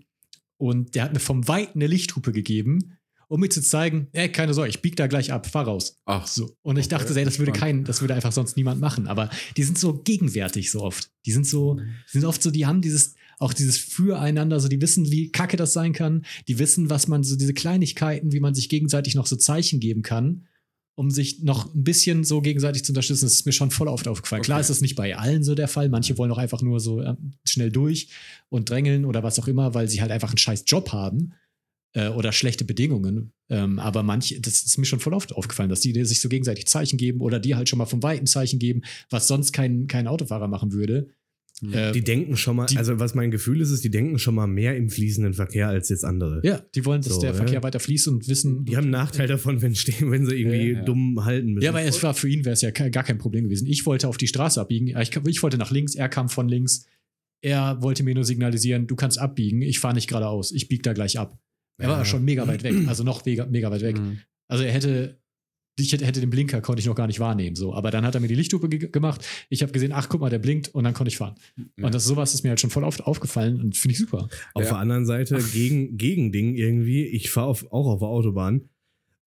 Und 0.58 0.96
der 0.96 1.04
hat 1.04 1.14
mir 1.14 1.20
vom 1.20 1.48
Weiten 1.48 1.80
eine 1.80 1.88
Lichthupe 1.88 2.32
gegeben, 2.32 2.98
um 3.28 3.40
mir 3.40 3.50
zu 3.50 3.62
zeigen, 3.62 4.08
ey, 4.14 4.32
keine 4.32 4.54
Sorge, 4.54 4.70
ich 4.70 4.82
bieg 4.82 4.96
da 4.96 5.08
gleich 5.08 5.34
ab, 5.34 5.48
fahr 5.48 5.66
raus. 5.66 5.98
Ach 6.06 6.26
So. 6.28 6.56
Und 6.62 6.78
ich 6.78 6.86
Okay, 6.86 6.96
dachte, 6.96 7.20
ey, 7.20 7.26
das 7.26 7.40
würde 7.40 7.52
kein, 7.52 7.84
das 7.84 8.02
würde 8.02 8.14
einfach 8.14 8.32
sonst 8.32 8.56
niemand 8.56 8.80
machen. 8.80 9.08
Aber 9.08 9.30
die 9.58 9.64
sind 9.64 9.78
so 9.80 9.94
gegenwärtig 10.04 10.70
so 10.72 10.82
oft. 10.82 11.10
Die 11.26 11.32
sind 11.32 11.46
so, 11.48 11.76
die 11.80 12.20
sind 12.20 12.26
oft 12.26 12.42
so, 12.42 12.52
die 12.52 12.66
haben 12.68 12.82
dieses, 12.82 13.16
auch 13.40 13.54
dieses 13.54 13.78
Füreinander, 13.78 14.60
so 14.60 14.68
die 14.70 14.80
wissen, 14.80 15.12
wie 15.12 15.32
kacke 15.32 15.58
das 15.58 15.74
sein 15.74 15.92
kann. 15.92 16.24
Die 16.48 16.60
wissen, 16.60 16.90
was 16.92 17.08
man, 17.08 17.24
so 17.24 17.36
diese 17.36 17.54
Kleinigkeiten, 17.56 18.32
wie 18.32 18.40
man 18.40 18.54
sich 18.54 18.70
gegenseitig 18.70 19.16
noch 19.16 19.26
so 19.26 19.36
Zeichen 19.36 19.80
geben 19.80 20.04
kann, 20.04 20.46
um 20.96 21.10
sich 21.10 21.42
noch 21.42 21.74
ein 21.74 21.84
bisschen 21.84 22.24
so 22.24 22.42
gegenseitig 22.42 22.84
zu 22.84 22.92
unterstützen. 22.92 23.26
Das 23.26 23.34
ist 23.34 23.46
mir 23.46 23.52
schon 23.52 23.72
voll 23.72 23.88
oft 23.88 24.08
aufgefallen. 24.08 24.44
Klar 24.44 24.58
Okay. 24.58 24.62
ist 24.62 24.70
das 24.70 24.82
nicht 24.82 24.96
bei 24.96 25.18
allen 25.18 25.44
so 25.44 25.56
der 25.56 25.68
Fall. 25.68 25.90
Manche 25.90 26.18
wollen 26.18 26.32
auch 26.32 26.38
einfach 26.38 26.62
nur 26.62 26.80
so 26.80 27.02
äh, 27.02 27.16
schnell 27.46 27.72
durch 27.72 28.10
und 28.50 28.70
drängeln 28.70 29.06
oder 29.06 29.24
was 29.24 29.40
auch 29.40 29.48
immer, 29.48 29.74
weil 29.74 29.88
sie 29.88 30.02
halt 30.02 30.12
einfach 30.12 30.30
einen 30.30 30.38
scheiß 30.38 30.66
Job 30.68 30.92
haben 30.92 31.34
äh, 31.94 32.10
oder 32.10 32.32
schlechte 32.32 32.64
Bedingungen. 32.64 33.34
Ähm, 33.50 33.80
aber 33.80 34.04
manche, 34.04 34.40
das 34.40 34.64
ist 34.64 34.78
mir 34.78 34.86
schon 34.86 35.00
voll 35.00 35.14
oft 35.14 35.34
aufgefallen, 35.36 35.70
dass 35.70 35.82
die 35.82 36.06
sich 36.06 36.22
so 36.22 36.30
gegenseitig 36.30 36.68
Zeichen 36.68 36.98
geben 36.98 37.22
oder 37.22 37.40
die 37.40 37.56
halt 37.56 37.70
schon 37.70 37.78
mal 37.80 37.86
vom 37.86 38.04
Weiten 38.04 38.28
Zeichen 38.28 38.60
geben, 38.60 38.84
was 39.10 39.28
sonst 39.28 39.52
kein, 39.52 39.88
kein 39.88 40.08
Autofahrer 40.08 40.48
machen 40.48 40.74
würde. 40.74 41.10
Äh, 41.72 41.92
die 41.92 42.04
denken 42.04 42.36
schon 42.36 42.56
mal, 42.56 42.66
die- 42.66 42.78
also 42.78 43.00
was 43.00 43.14
mein 43.16 43.32
Gefühl 43.32 43.62
ist, 43.62 43.70
ist, 43.72 43.84
die 43.84 43.90
denken 43.92 44.20
schon 44.20 44.36
mal 44.36 44.48
mehr 44.48 44.76
im 44.76 44.90
fließenden 44.90 45.34
Verkehr 45.34 45.68
als 45.70 45.90
jetzt 45.90 46.04
andere. 46.04 46.42
ja, 46.44 46.62
die 46.76 46.84
wollen, 46.86 47.02
dass 47.02 47.14
So, 47.16 47.22
der 47.22 47.30
ja. 47.32 47.36
Verkehr 47.36 47.64
weiter 47.64 47.80
fließt 47.80 48.08
und 48.10 48.28
wissen. 48.28 48.66
Die 48.66 48.76
haben 48.76 48.84
einen 48.86 48.92
Nachteil 48.92 49.28
davon, 49.28 49.62
wenn, 49.62 49.76
stehen, 49.76 50.12
wenn 50.12 50.26
sie 50.26 50.36
irgendwie 50.36 50.72
Ja, 50.72 50.80
ja. 50.80 50.84
dumm 50.84 51.24
halten 51.24 51.54
müssen. 51.54 51.64
Ja, 51.64 51.72
aber 51.72 51.82
es 51.84 52.02
war 52.04 52.14
für 52.14 52.28
ihn 52.28 52.44
wäre 52.46 52.54
es 52.54 52.62
ja 52.62 52.72
gar 52.72 53.04
kein 53.04 53.18
Problem 53.18 53.46
gewesen. 53.46 53.68
Ich 53.68 53.86
wollte 53.86 54.08
auf 54.08 54.18
die 54.18 54.28
Straße 54.28 54.60
abbiegen. 54.60 54.88
Ich, 55.00 55.16
ich 55.28 55.44
wollte 55.44 55.58
nach 55.58 55.72
links, 55.72 55.96
er 55.96 56.10
kam 56.10 56.30
von 56.30 56.48
links. 56.50 56.86
Er 57.42 57.82
wollte 57.82 58.04
mir 58.04 58.16
nur 58.16 58.24
signalisieren, 58.24 58.88
du 58.88 58.96
kannst 58.96 59.20
abbiegen. 59.20 59.62
Ich 59.62 59.80
fahre 59.80 59.94
nicht 59.96 60.08
geradeaus. 60.08 60.52
Ich 60.52 60.68
biege 60.70 60.82
da 60.82 60.94
gleich 60.94 61.20
ab. 61.20 61.38
Er 61.78 61.90
war 61.90 61.98
Ja. 62.00 62.06
schon 62.06 62.24
mega 62.24 62.48
weit 62.48 62.64
weg, 62.64 62.74
also 62.88 63.04
noch 63.04 63.26
mega, 63.26 63.46
mega 63.46 63.70
weit 63.72 63.82
weg. 63.82 64.00
Mhm. 64.00 64.20
Also 64.48 64.64
er 64.64 64.72
hätte, 64.72 65.20
ich 65.80 65.92
hätte, 65.92 66.20
den 66.20 66.30
Blinker 66.30 66.62
konnte 66.62 66.80
ich 66.80 66.86
noch 66.86 66.96
gar 66.96 67.08
nicht 67.08 67.20
wahrnehmen. 67.20 67.56
So, 67.56 67.74
aber 67.74 67.90
dann 67.90 68.06
hat 68.06 68.14
er 68.16 68.22
mir 68.22 68.28
die 68.28 68.36
Lichthupe 68.36 68.70
ge 68.70 68.90
gemacht. 68.90 69.26
Ich 69.50 69.62
habe 69.64 69.72
gesehen, 69.72 69.92
ach 69.92 70.08
guck 70.10 70.22
mal, 70.22 70.30
der 70.30 70.40
blinkt 70.40 70.70
und 70.70 70.84
dann 70.84 70.94
konnte 70.94 71.10
ich 71.10 71.18
fahren. 71.18 71.36
Ja. 71.78 71.86
Und 71.86 71.96
das 71.96 72.06
sowas 72.06 72.34
ist 72.34 72.44
mir 72.44 72.50
halt 72.50 72.60
schon 72.60 72.70
voll 72.70 72.84
oft 72.84 73.04
aufgefallen 73.06 73.60
und 73.60 73.76
finde 73.76 73.94
ich 73.94 74.00
super. 74.00 74.30
Auf 74.54 74.64
Ja. 74.64 74.70
der 74.70 74.78
anderen 74.78 75.06
Seite, 75.06 75.38
gegen, 75.54 75.98
gegen 75.98 76.32
Ding 76.32 76.56
irgendwie, 76.56 77.06
ich 77.06 77.32
fahre 77.32 77.48
auch 77.50 77.88
auf 77.88 78.00
der 78.00 78.08
Autobahn 78.08 78.70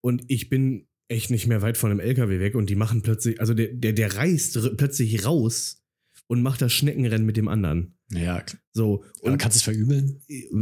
und 0.01 0.23
ich 0.29 0.49
bin 0.49 0.87
echt 1.09 1.31
nicht 1.31 1.47
mehr 1.49 1.63
weit 1.63 1.77
von 1.77 1.91
einem 1.91 2.01
LKW 2.01 2.39
weg 2.41 2.55
und 2.55 2.71
die 2.71 2.77
machen 2.77 3.03
plötzlich, 3.03 3.41
also 3.41 3.53
der, 3.55 3.69
der, 3.69 3.93
der 3.93 4.15
reißt 4.15 4.77
plötzlich 4.77 5.25
raus 5.25 5.83
und 6.29 6.43
macht 6.43 6.63
das 6.63 6.73
Schneckenrennen 6.73 7.27
mit 7.27 7.37
dem 7.37 7.49
anderen. 7.49 7.96
Ja, 8.13 8.41
So, 8.73 9.03
und 9.21 9.33
und 9.33 9.39
kannst 9.39 9.57
du 9.57 9.59
es 9.59 9.63
verübeln? 9.65 10.21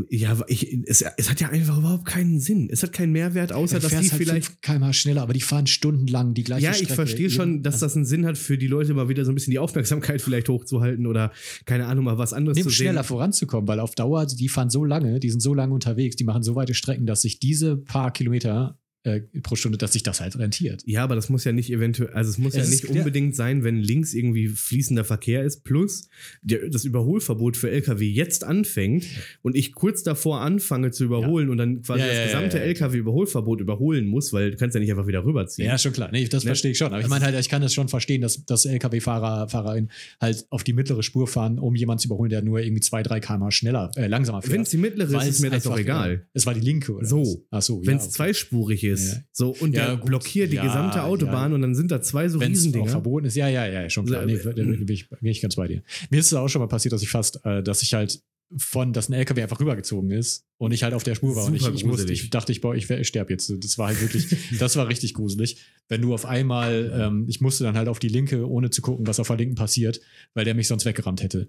ja, 0.08 0.38
ich, 0.48 0.72
es, 0.86 1.04
es 1.18 1.28
hat 1.28 1.40
ja 1.40 1.50
einfach 1.50 1.76
überhaupt 1.76 2.06
keinen 2.06 2.40
Sinn. 2.40 2.70
Es 2.70 2.82
hat 2.82 2.92
keinen 2.94 3.12
Mehrwert, 3.12 3.52
außer 3.52 3.80
dass 3.80 3.90
die 3.90 3.96
halt 3.98 4.06
vielleicht. 4.12 4.46
5 4.46 4.60
km 4.62 4.92
schneller, 4.94 5.20
aber 5.20 5.34
die 5.34 5.42
fahren 5.42 5.66
stundenlang 5.66 6.32
die 6.32 6.42
gleiche 6.42 6.64
Ja, 6.64 6.72
Strecke. 6.72 6.90
ich 6.92 6.94
verstehe 6.94 7.28
schon, 7.28 7.62
dass 7.62 7.80
das 7.80 7.96
einen 7.96 8.06
Sinn 8.06 8.24
hat 8.24 8.38
für 8.38 8.56
die 8.56 8.66
Leute, 8.66 8.94
mal 8.94 9.10
wieder 9.10 9.26
so 9.26 9.30
ein 9.32 9.34
bisschen 9.34 9.50
die 9.50 9.58
Aufmerksamkeit 9.58 10.22
vielleicht 10.22 10.48
hochzuhalten 10.48 11.06
oder 11.06 11.32
keine 11.66 11.84
Ahnung, 11.86 12.06
mal 12.06 12.16
was 12.16 12.32
anderes 12.32 12.56
Nee, 12.56 12.62
zu 12.62 12.70
schneller 12.70 13.02
sehen. 13.02 13.08
voranzukommen, 13.08 13.68
weil 13.68 13.78
auf 13.80 13.94
Dauer, 13.94 14.24
die 14.24 14.48
fahren 14.48 14.70
so 14.70 14.82
lange, 14.84 15.20
die 15.20 15.28
sind 15.30 15.40
so 15.40 15.52
lange 15.52 15.74
unterwegs, 15.74 16.16
die 16.16 16.24
machen 16.24 16.42
so 16.42 16.54
weite 16.54 16.72
Strecken, 16.72 17.04
dass 17.04 17.20
sich 17.20 17.40
diese 17.40 17.76
paar 17.76 18.10
Kilometer 18.10 18.78
äh, 19.04 19.20
pro 19.42 19.54
Stunde, 19.54 19.78
dass 19.78 19.92
sich 19.92 20.02
das 20.02 20.20
halt 20.20 20.38
rentiert. 20.38 20.82
Ja, 20.86 21.04
aber 21.04 21.14
das 21.14 21.28
muss 21.28 21.44
ja 21.44 21.52
nicht 21.52 21.70
eventuell, 21.70 22.10
also 22.14 22.30
es 22.30 22.38
muss 22.38 22.54
Es 22.54 22.64
ja 22.64 22.70
nicht 22.70 22.86
unbedingt 22.98 23.36
sein, 23.36 23.62
wenn 23.62 23.76
links 23.76 24.14
irgendwie 24.14 24.48
fließender 24.48 25.04
Verkehr 25.04 25.42
ist, 25.44 25.62
plus 25.64 26.08
der, 26.42 26.68
das 26.70 26.84
Überholverbot 26.84 27.56
für 27.56 27.70
LKW 27.70 28.06
jetzt 28.10 28.44
anfängt 28.44 29.04
und 29.42 29.56
ich 29.56 29.72
kurz 29.74 30.02
davor 30.02 30.40
anfange 30.40 30.90
zu 30.90 31.04
überholen 31.04 31.50
und 31.50 31.58
dann 31.58 31.82
quasi 31.82 32.00
Ja, 32.00 32.06
das 32.06 32.14
ja, 32.16 32.20
ja, 32.22 32.26
gesamte 32.28 32.56
ja, 32.56 32.62
ja. 32.64 32.68
LKW-Überholverbot 32.70 33.60
überholen 33.60 34.06
muss, 34.06 34.32
weil 34.32 34.50
du 34.52 34.56
kannst 34.56 34.74
ja 34.74 34.80
nicht 34.80 34.90
einfach 34.90 35.06
wieder 35.06 35.24
rüberziehen. 35.24 35.68
Ja, 35.68 35.76
schon 35.78 35.92
klar. 35.92 36.08
Nee, 36.10 36.26
das 36.26 36.44
Ne? 36.44 36.48
verstehe 36.48 36.70
ich 36.72 36.78
schon. 36.78 36.88
Aber 36.88 37.00
ich 37.00 37.08
meine 37.08 37.24
halt, 37.24 37.38
ich 37.38 37.48
kann 37.48 37.60
das 37.62 37.74
schon 37.74 37.88
verstehen, 37.88 38.20
dass, 38.22 38.44
dass 38.46 38.64
LKW-Fahrer, 38.64 39.48
Fahrerinnen 39.48 39.90
halt 40.20 40.46
auf 40.50 40.64
die 40.64 40.72
mittlere 40.72 41.02
Spur 41.02 41.26
fahren, 41.28 41.58
um 41.58 41.74
jemanden 41.76 42.00
zu 42.00 42.08
überholen, 42.08 42.30
der 42.30 42.42
nur 42.42 42.60
irgendwie 42.60 42.80
2, 42.80 43.02
3 43.02 43.20
km 43.20 43.50
schneller, 43.50 43.90
äh, 43.96 44.06
langsamer 44.06 44.40
fährt. 44.42 44.52
Wenn 44.54 44.62
es 44.62 44.70
die 44.70 44.76
mittlere 44.78 45.22
ist, 45.22 45.28
ist 45.28 45.40
mir 45.40 45.50
das 45.50 45.64
doch 45.64 45.76
egal. 45.78 46.26
Es 46.32 46.46
war 46.46 46.54
die 46.54 46.60
linke, 46.60 46.92
oder? 46.94 47.06
So. 47.06 47.20
was? 47.20 47.38
Ach 47.50 47.62
so, 47.62 47.80
Wenn 47.84 47.98
ja, 47.98 48.02
es 48.04 48.10
zweispurig 48.10 48.82
ist, 48.84 48.93
Ja. 49.00 49.22
so 49.32 49.50
und 49.50 49.74
Ja, 49.74 49.86
der 49.88 49.96
gut. 49.96 50.06
blockiert 50.06 50.52
die 50.52 50.56
Ja, 50.56 50.62
gesamte 50.64 51.02
Autobahn 51.02 51.52
und 51.52 51.62
dann 51.62 51.74
sind 51.74 51.90
da 51.90 52.00
zwei 52.02 52.28
so 52.28 52.40
Wenn 52.40 52.52
es 52.52 52.58
auch 52.58 52.62
Riesendinger. 52.64 52.90
verboten 52.90 53.26
ist, 53.26 53.36
ja, 53.36 53.48
ja, 53.48 53.66
ja, 53.66 53.88
schon 53.90 54.06
klar. 54.06 54.24
Nee, 54.26 54.38
da 54.38 54.52
bin 54.52 54.88
ich, 54.88 55.08
bin 55.08 55.26
ich 55.26 55.40
ganz 55.40 55.56
bei 55.56 55.68
dir. 55.68 55.82
Mir 56.10 56.20
ist 56.20 56.26
es 56.26 56.34
auch 56.34 56.48
schon 56.48 56.60
mal 56.60 56.68
passiert, 56.68 56.92
dass 56.92 57.02
ich 57.02 57.08
fast, 57.08 57.44
äh, 57.44 57.62
dass 57.62 57.82
ich 57.82 57.94
halt 57.94 58.22
von, 58.56 58.92
dass 58.92 59.08
ein 59.08 59.14
LKW 59.14 59.42
einfach 59.42 59.58
rübergezogen 59.58 60.10
ist 60.10 60.46
und 60.58 60.72
ich 60.72 60.82
halt 60.82 60.94
auf 60.94 61.02
der 61.02 61.14
Spur 61.14 61.34
war 61.34 61.46
und 61.46 61.54
ich, 61.54 61.62
Super 61.62 61.74
ich, 61.74 61.84
musste, 61.84 62.12
ich 62.12 62.30
dachte, 62.30 62.52
ich, 62.52 62.60
boah, 62.60 62.74
ich, 62.74 62.88
ich 62.88 63.08
sterbe 63.08 63.32
jetzt. 63.32 63.52
Das 63.64 63.78
war 63.78 63.88
halt 63.88 64.00
wirklich, 64.00 64.28
das 64.58 64.76
war 64.76 64.86
richtig 64.88 65.14
gruselig. 65.14 65.56
Wenn 65.88 66.02
du 66.02 66.14
auf 66.14 66.26
einmal, 66.26 66.92
ähm, 66.94 67.24
ich 67.28 67.40
musste 67.40 67.64
dann 67.64 67.76
halt 67.76 67.88
auf 67.88 67.98
die 67.98 68.08
linke, 68.08 68.48
ohne 68.48 68.70
zu 68.70 68.82
gucken, 68.82 69.06
was 69.06 69.18
auf 69.18 69.26
der 69.28 69.36
linken 69.36 69.54
passiert, 69.56 70.00
weil 70.34 70.44
der 70.44 70.54
mich 70.54 70.68
sonst 70.68 70.84
weggerammt 70.84 71.22
hätte. 71.22 71.48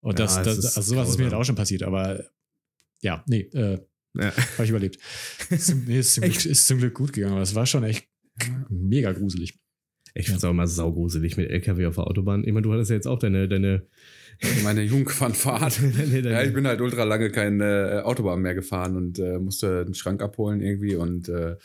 Und 0.00 0.18
Ja, 0.18 0.24
das, 0.26 0.42
das, 0.42 0.58
ist 0.58 0.76
also 0.76 0.94
sowas 0.94 1.08
ist 1.10 1.18
mir 1.18 1.24
halt 1.24 1.34
auch 1.34 1.44
schon 1.44 1.56
passiert, 1.56 1.82
aber 1.82 2.24
ja, 3.02 3.24
nee, 3.26 3.40
äh, 3.52 3.78
Ja. 4.18 4.32
habe 4.36 4.64
ich 4.64 4.70
überlebt. 4.70 4.98
Ist 5.50 5.66
zum, 5.66 5.84
nee, 5.84 5.98
ist, 5.98 6.14
zum 6.14 6.24
Glück, 6.24 6.44
ist 6.44 6.66
zum 6.66 6.78
Glück 6.78 6.94
gut 6.94 7.12
gegangen, 7.12 7.34
aber 7.34 7.42
es 7.42 7.54
war 7.54 7.66
schon 7.66 7.84
echt 7.84 8.08
mega 8.68 9.12
gruselig. 9.12 9.58
Ich 10.14 10.26
finde 10.26 10.38
es 10.38 10.44
auch 10.44 10.50
immer 10.50 10.66
saugruselig 10.66 11.36
mit 11.36 11.50
LKW 11.50 11.86
auf 11.86 11.96
der 11.96 12.06
Autobahn. 12.06 12.42
Ich 12.44 12.52
meine, 12.52 12.62
du 12.62 12.72
hattest 12.72 12.90
ja 12.90 12.96
jetzt 12.96 13.06
auch 13.06 13.18
deine, 13.18 13.48
deine, 13.48 13.86
Meine 14.64 14.86
deine 16.22 16.30
Ja, 16.30 16.42
ich 16.42 16.52
bin 16.52 16.66
halt 16.66 16.80
ultra 16.80 17.04
lange 17.04 17.30
keine 17.30 17.64
äh, 17.64 18.00
Autobahn 18.00 18.40
mehr 18.40 18.54
gefahren 18.54 18.96
und 18.96 19.18
äh, 19.18 19.38
musste 19.38 19.82
einen 19.84 19.94
Schrank 19.94 20.22
abholen 20.22 20.60
irgendwie 20.60 20.96
und 20.96 21.28
äh, 21.28 21.56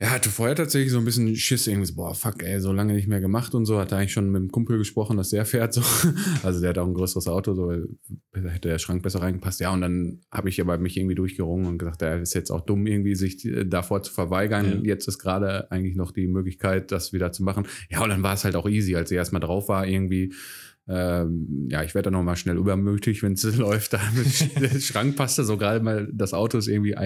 ja, 0.00 0.10
hatte 0.10 0.30
vorher 0.30 0.54
tatsächlich 0.54 0.92
so 0.92 0.98
ein 0.98 1.04
bisschen 1.04 1.34
Schiss, 1.34 1.66
irgendwie 1.66 1.86
so, 1.86 1.96
boah, 1.96 2.14
fuck, 2.14 2.44
ey, 2.44 2.60
so 2.60 2.72
lange 2.72 2.92
nicht 2.94 3.08
mehr 3.08 3.20
gemacht 3.20 3.52
und 3.56 3.66
so. 3.66 3.80
Hatte 3.80 3.96
eigentlich 3.96 4.12
schon 4.12 4.30
mit 4.30 4.40
dem 4.40 4.52
Kumpel 4.52 4.78
gesprochen, 4.78 5.16
dass 5.16 5.30
der 5.30 5.44
fährt 5.44 5.74
so. 5.74 5.82
Also 6.44 6.60
der 6.60 6.70
hat 6.70 6.78
auch 6.78 6.86
ein 6.86 6.94
größeres 6.94 7.26
Auto, 7.26 7.54
so 7.54 7.66
weil 7.66 8.50
hätte 8.50 8.68
der 8.68 8.78
Schrank 8.78 9.02
besser 9.02 9.20
reingepasst. 9.20 9.58
Ja, 9.58 9.72
und 9.72 9.80
dann 9.80 10.20
habe 10.30 10.50
ich 10.50 10.60
aber 10.60 10.78
mich 10.78 10.96
irgendwie 10.96 11.16
durchgerungen 11.16 11.66
und 11.66 11.78
gesagt, 11.78 12.02
er 12.02 12.20
ist 12.20 12.34
jetzt 12.34 12.52
auch 12.52 12.60
dumm, 12.60 12.86
irgendwie 12.86 13.16
sich 13.16 13.44
äh, 13.44 13.64
davor 13.64 14.04
zu 14.04 14.12
verweigern. 14.12 14.84
Ja. 14.84 14.92
Jetzt 14.92 15.08
ist 15.08 15.18
gerade 15.18 15.68
eigentlich 15.72 15.96
noch 15.96 16.12
die 16.12 16.28
Möglichkeit, 16.28 16.92
das 16.92 17.12
wieder 17.12 17.32
zu 17.32 17.42
machen. 17.42 17.66
Ja, 17.90 18.00
und 18.00 18.10
dann 18.10 18.22
war 18.22 18.34
es 18.34 18.44
halt 18.44 18.54
auch 18.54 18.68
easy, 18.68 18.94
als 18.94 19.10
ich 19.10 19.16
erstmal 19.16 19.40
drauf 19.40 19.68
war, 19.68 19.84
irgendwie. 19.84 20.32
Ähm, 20.86 21.68
ja, 21.70 21.82
ich 21.82 21.94
werde 21.94 22.04
dann 22.04 22.14
noch 22.14 22.22
mal 22.22 22.36
schnell 22.36 22.56
übermütig, 22.56 23.24
wenn 23.24 23.32
es 23.32 23.42
läuft. 23.56 23.94
Da 23.94 24.00
mit 24.14 24.56
der 24.60 24.78
Schrank 24.78 25.16
passte 25.16 25.42
so 25.42 25.56
gerade 25.56 25.80
mal, 25.84 26.08
das 26.12 26.34
Auto 26.34 26.56
ist 26.56 26.68
irgendwie 26.68 26.96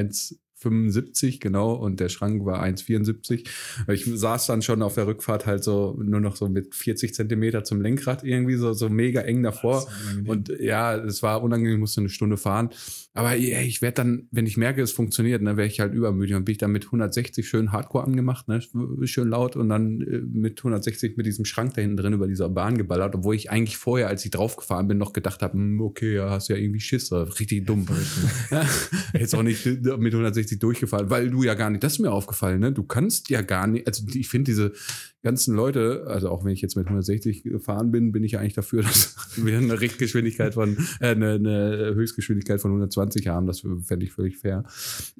1,75 0.64 1.40
genau 1.40 1.72
und 1.72 2.00
der 2.00 2.08
Schrank 2.08 2.44
war 2.44 2.62
1,74. 2.62 3.46
Ich 3.88 4.04
saß 4.06 4.46
dann 4.46 4.62
schon 4.62 4.82
auf 4.82 4.94
der 4.94 5.06
Rückfahrt 5.06 5.46
halt 5.46 5.64
so 5.64 5.98
nur 6.02 6.20
noch 6.20 6.36
so 6.36 6.48
mit 6.48 6.74
40 6.74 7.14
Zentimeter 7.14 7.64
zum 7.64 7.80
Lenkrad 7.80 8.24
irgendwie 8.24 8.56
so, 8.56 8.72
so 8.72 8.88
mega 8.88 9.20
eng 9.22 9.42
davor. 9.42 9.86
Und 10.26 10.52
ja, 10.60 10.96
es 10.96 11.22
war 11.22 11.42
unangenehm, 11.42 11.74
ich 11.74 11.80
musste 11.80 12.00
eine 12.00 12.08
Stunde 12.08 12.36
fahren. 12.36 12.70
Aber 13.14 13.34
ja, 13.34 13.60
ich 13.60 13.82
werde 13.82 13.96
dann, 13.96 14.28
wenn 14.30 14.46
ich 14.46 14.56
merke, 14.56 14.80
es 14.80 14.92
funktioniert, 14.92 15.46
dann 15.46 15.58
wäre 15.58 15.66
ich 15.66 15.80
halt 15.80 15.92
übermütig. 15.92 16.34
Und 16.34 16.46
bin 16.46 16.52
ich 16.52 16.58
dann 16.58 16.72
mit 16.72 16.86
160 16.86 17.46
schön 17.46 17.70
Hardcore 17.70 18.04
angemacht, 18.04 18.48
ne? 18.48 18.62
schön 19.04 19.28
laut 19.28 19.54
und 19.54 19.68
dann 19.68 20.00
äh, 20.00 20.20
mit 20.20 20.60
160 20.60 21.18
mit 21.18 21.26
diesem 21.26 21.44
Schrank 21.44 21.74
da 21.74 21.82
hinten 21.82 21.98
drin 21.98 22.14
über 22.14 22.26
dieser 22.26 22.48
Bahn 22.48 22.78
geballert, 22.78 23.14
obwohl 23.14 23.34
ich 23.34 23.50
eigentlich 23.50 23.76
vorher, 23.76 24.08
als 24.08 24.24
ich 24.24 24.30
draufgefahren 24.30 24.88
bin, 24.88 24.96
noch 24.96 25.12
gedacht 25.12 25.42
habe, 25.42 25.54
hm, 25.54 25.80
okay, 25.82 26.14
ja, 26.14 26.30
hast 26.30 26.48
ja 26.48 26.56
irgendwie 26.56 26.80
Schiss, 26.80 27.10
äh, 27.10 27.16
richtig 27.16 27.66
dumm. 27.66 27.86
Jetzt 29.12 29.34
auch 29.34 29.42
nicht 29.42 29.66
mit 29.66 30.12
160 30.14 30.58
durchgefallen, 30.58 31.10
weil 31.10 31.28
du 31.28 31.42
ja 31.42 31.54
gar 31.54 31.68
nicht, 31.68 31.84
das 31.84 31.94
ist 31.94 31.98
mir 31.98 32.12
aufgefallen, 32.12 32.60
ne? 32.60 32.72
Du 32.72 32.84
kannst 32.84 33.28
ja 33.28 33.42
gar 33.42 33.66
nicht, 33.66 33.86
also 33.86 34.04
ich 34.14 34.28
finde 34.28 34.50
diese 34.50 34.72
ganzen 35.22 35.54
Leute, 35.54 36.04
also 36.06 36.30
auch 36.30 36.44
wenn 36.44 36.52
ich 36.52 36.62
jetzt 36.62 36.76
mit 36.76 36.86
160 36.86 37.44
gefahren 37.44 37.92
bin, 37.92 38.10
bin 38.12 38.24
ich 38.24 38.32
ja 38.32 38.40
eigentlich 38.40 38.54
dafür, 38.54 38.82
dass 38.82 39.14
wir 39.36 39.56
eine 39.56 39.80
Richtgeschwindigkeit 39.80 40.54
von, 40.54 40.76
äh, 41.00 41.08
eine, 41.08 41.34
eine 41.34 41.92
Höchstgeschwindigkeit 41.94 42.60
von 42.60 42.70
120 42.72 43.01
haben. 43.28 43.46
Das 43.46 43.60
fände 43.84 44.04
ich 44.06 44.12
völlig 44.12 44.36
fair. 44.38 44.64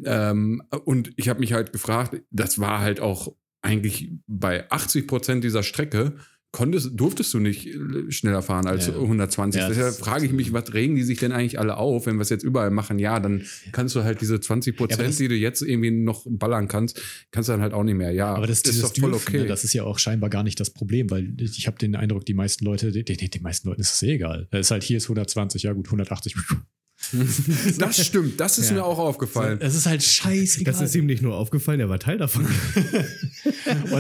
Ähm, 0.05 0.63
und 0.85 1.13
ich 1.17 1.29
habe 1.29 1.41
mich 1.41 1.53
halt 1.53 1.73
gefragt, 1.73 2.21
das 2.31 2.59
war 2.59 2.81
halt 2.81 3.01
auch 3.01 3.35
eigentlich 3.63 4.11
bei 4.27 4.71
80 4.71 5.07
Prozent 5.07 5.45
dieser 5.45 5.63
Strecke, 5.63 6.15
konntest, 6.55 6.91
durftest 7.01 7.33
du 7.33 7.39
nicht 7.39 7.67
äh, 7.69 8.11
schneller 8.13 8.43
fahren 8.43 8.67
als 8.67 8.87
Ja. 8.89 8.93
120. 8.95 9.59
Ja, 9.59 9.69
Deshalb 9.71 9.95
frage 9.95 10.27
ich 10.27 10.33
mich, 10.33 10.53
was 10.53 10.75
regen 10.75 10.97
die 10.97 11.03
sich 11.03 11.19
denn 11.19 11.33
eigentlich 11.33 11.59
alle 11.59 11.79
auf, 11.79 12.05
wenn 12.05 12.17
wir 12.17 12.23
es 12.23 12.29
jetzt 12.29 12.43
überall 12.43 12.71
machen? 12.71 12.99
Ja, 12.99 13.21
dann 13.21 13.43
kannst 13.73 13.95
du 13.97 14.05
halt 14.05 14.21
diese 14.21 14.39
20 14.39 14.75
Ja, 14.75 14.79
aber 14.81 14.87
Prozent, 14.89 15.09
das- 15.09 15.17
die 15.17 15.29
du 15.29 15.35
jetzt 15.35 15.63
irgendwie 15.63 15.91
noch 15.91 16.27
ballern 16.29 16.69
kannst, 16.69 17.01
kannst 17.31 17.49
du 17.49 17.53
dann 17.55 17.63
halt 17.63 17.73
auch 17.73 17.85
nicht 17.85 17.95
mehr. 17.97 18.11
Ja, 18.11 18.35
Aber 18.35 18.47
das 18.47 18.59
ist 18.59 18.67
dieses 18.67 18.83
doch 18.83 18.95
voll 19.01 19.13
Dürfen, 19.13 19.29
okay. 19.29 19.39
ne, 19.43 19.47
das 19.47 19.65
ist 19.65 19.73
ja 19.73 19.85
auch 19.85 19.99
scheinbar 19.99 20.29
gar 20.29 20.43
nicht 20.43 20.61
das 20.61 20.69
Problem, 20.69 21.09
weil 21.09 21.35
ich 21.41 21.67
habe 21.67 21.79
den 21.79 21.97
Eindruck, 21.97 22.27
die 22.27 22.35
meisten 22.35 22.67
Leute, 22.67 22.93
den, 22.93 23.05
den, 23.07 23.31
den 23.31 23.43
meisten 23.43 23.69
Leuten 23.69 23.81
ist 23.81 23.95
es 23.95 24.03
eh 24.03 24.13
egal. 24.17 24.47
Es 24.51 24.67
ist 24.67 24.71
halt 24.73 24.83
hier 24.83 24.99
ist 24.99 25.05
120, 25.05 25.63
ja 25.63 25.73
gut, 25.73 25.87
180. 25.87 26.35
Das 27.79 28.05
stimmt, 28.07 28.41
das 28.41 28.59
ist 28.59 28.71
Ja. 28.71 28.77
mir 28.77 28.85
auch 28.85 28.99
aufgefallen. 28.99 29.59
Es 29.61 29.75
ist 29.75 29.87
halt 29.87 30.03
scheißegal. 30.03 30.73
Das 30.73 30.83
ist 30.83 30.95
ihm 30.95 31.07
nicht 31.07 31.23
nur 31.23 31.35
aufgefallen, 31.37 31.81
er 31.81 31.89
war 31.89 31.99
Teil 31.99 32.19
davon. 32.19 32.47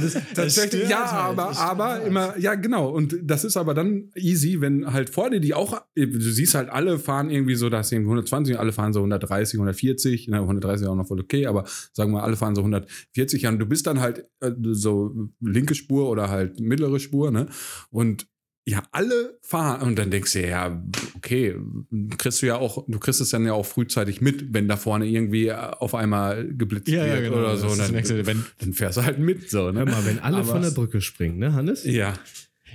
Es 0.05 0.15
Tatsächlich, 0.35 0.85
stört 0.85 0.91
ja, 0.91 1.11
halt. 1.11 1.39
aber, 1.39 1.57
aber 1.59 2.03
immer, 2.05 2.39
ja, 2.39 2.55
genau. 2.55 2.89
Und 2.89 3.17
das 3.23 3.45
ist 3.45 3.57
aber 3.57 3.75
dann 3.75 4.11
easy, 4.15 4.61
wenn 4.61 4.93
halt 4.93 5.11
vor 5.11 5.31
dir 5.31 5.41
die 5.41 5.55
auch, 5.55 5.81
du 5.95 6.21
siehst 6.21 6.55
halt, 6.55 6.69
alle 6.69 6.99
fahren 6.99 7.31
irgendwie 7.31 7.55
so, 7.55 7.69
dass 7.69 7.93
irgendwie 7.93 8.09
120, 8.09 8.59
alle 8.59 8.73
fahren 8.73 8.93
so 8.93 9.01
130, 9.01 9.55
140, 9.59 10.29
na, 10.29 10.41
130 10.41 10.83
ist 10.85 10.89
auch 10.89 10.95
noch 10.97 11.07
voll 11.07 11.21
okay, 11.21 11.47
aber 11.47 11.65
sagen 11.93 12.13
wir, 12.13 12.23
alle 12.23 12.37
fahren 12.37 12.55
so 12.55 12.63
140 12.63 13.43
ja, 13.43 13.51
und 13.51 13.59
du 13.59 13.67
bist 13.67 13.87
dann 13.87 14.01
halt 14.01 14.27
äh, 14.41 14.51
so 14.73 15.15
linke 15.41 15.75
Spur 15.75 16.09
oder 16.09 16.29
halt 16.29 16.61
mittlere 16.61 16.99
Spur, 16.99 17.31
ne? 17.31 17.47
Und 17.91 18.27
ja, 18.65 18.83
alle 18.93 19.39
fahren 19.43 19.83
und 19.89 19.99
dann 19.99 20.11
denkst 20.11 20.35
du, 20.35 20.47
ja, 20.47 20.81
okay, 21.17 21.57
kriegst 22.17 22.43
du 22.43 22.47
ja 22.47 22.57
auch, 22.57 22.85
du 22.87 22.99
kriegst 23.01 23.21
es 23.21 23.31
dann 23.31 23.45
ja 23.45 23.55
auch 23.55 23.67
frühzeitig 23.67 24.21
mit, 24.21 24.55
wenn 24.55 24.69
da 24.69 24.77
vorne 24.77 25.07
irgendwie 25.07 25.49
äh, 25.49 25.53
auf 25.55 25.95
einmal 25.97 26.47
geblitzt 26.47 26.89
Ja, 26.89 27.05
ja, 27.05 27.15
wird 27.15 27.25
genau. 27.25 27.39
oder 27.39 27.57
so. 27.57 27.67
Das 27.69 27.79
Dann, 27.79 27.93
Nächste, 27.93 28.25
wenn- 28.25 28.45
dann 28.59 28.73
fährst 28.73 28.99
du 28.99 29.03
halt 29.05 29.19
mit, 29.19 29.51
so, 29.51 29.73
ne? 29.73 29.81
Hör 29.81 29.87
mal, 29.87 30.05
wenn 30.07 30.21
alle 30.21 30.37
Aber- 30.39 30.47
von 30.47 30.63
der 30.63 30.71
Brücke 30.71 31.01
springen, 31.01 31.39
ne, 31.39 31.53
Hannes? 31.55 31.85
Ja, 31.85 32.15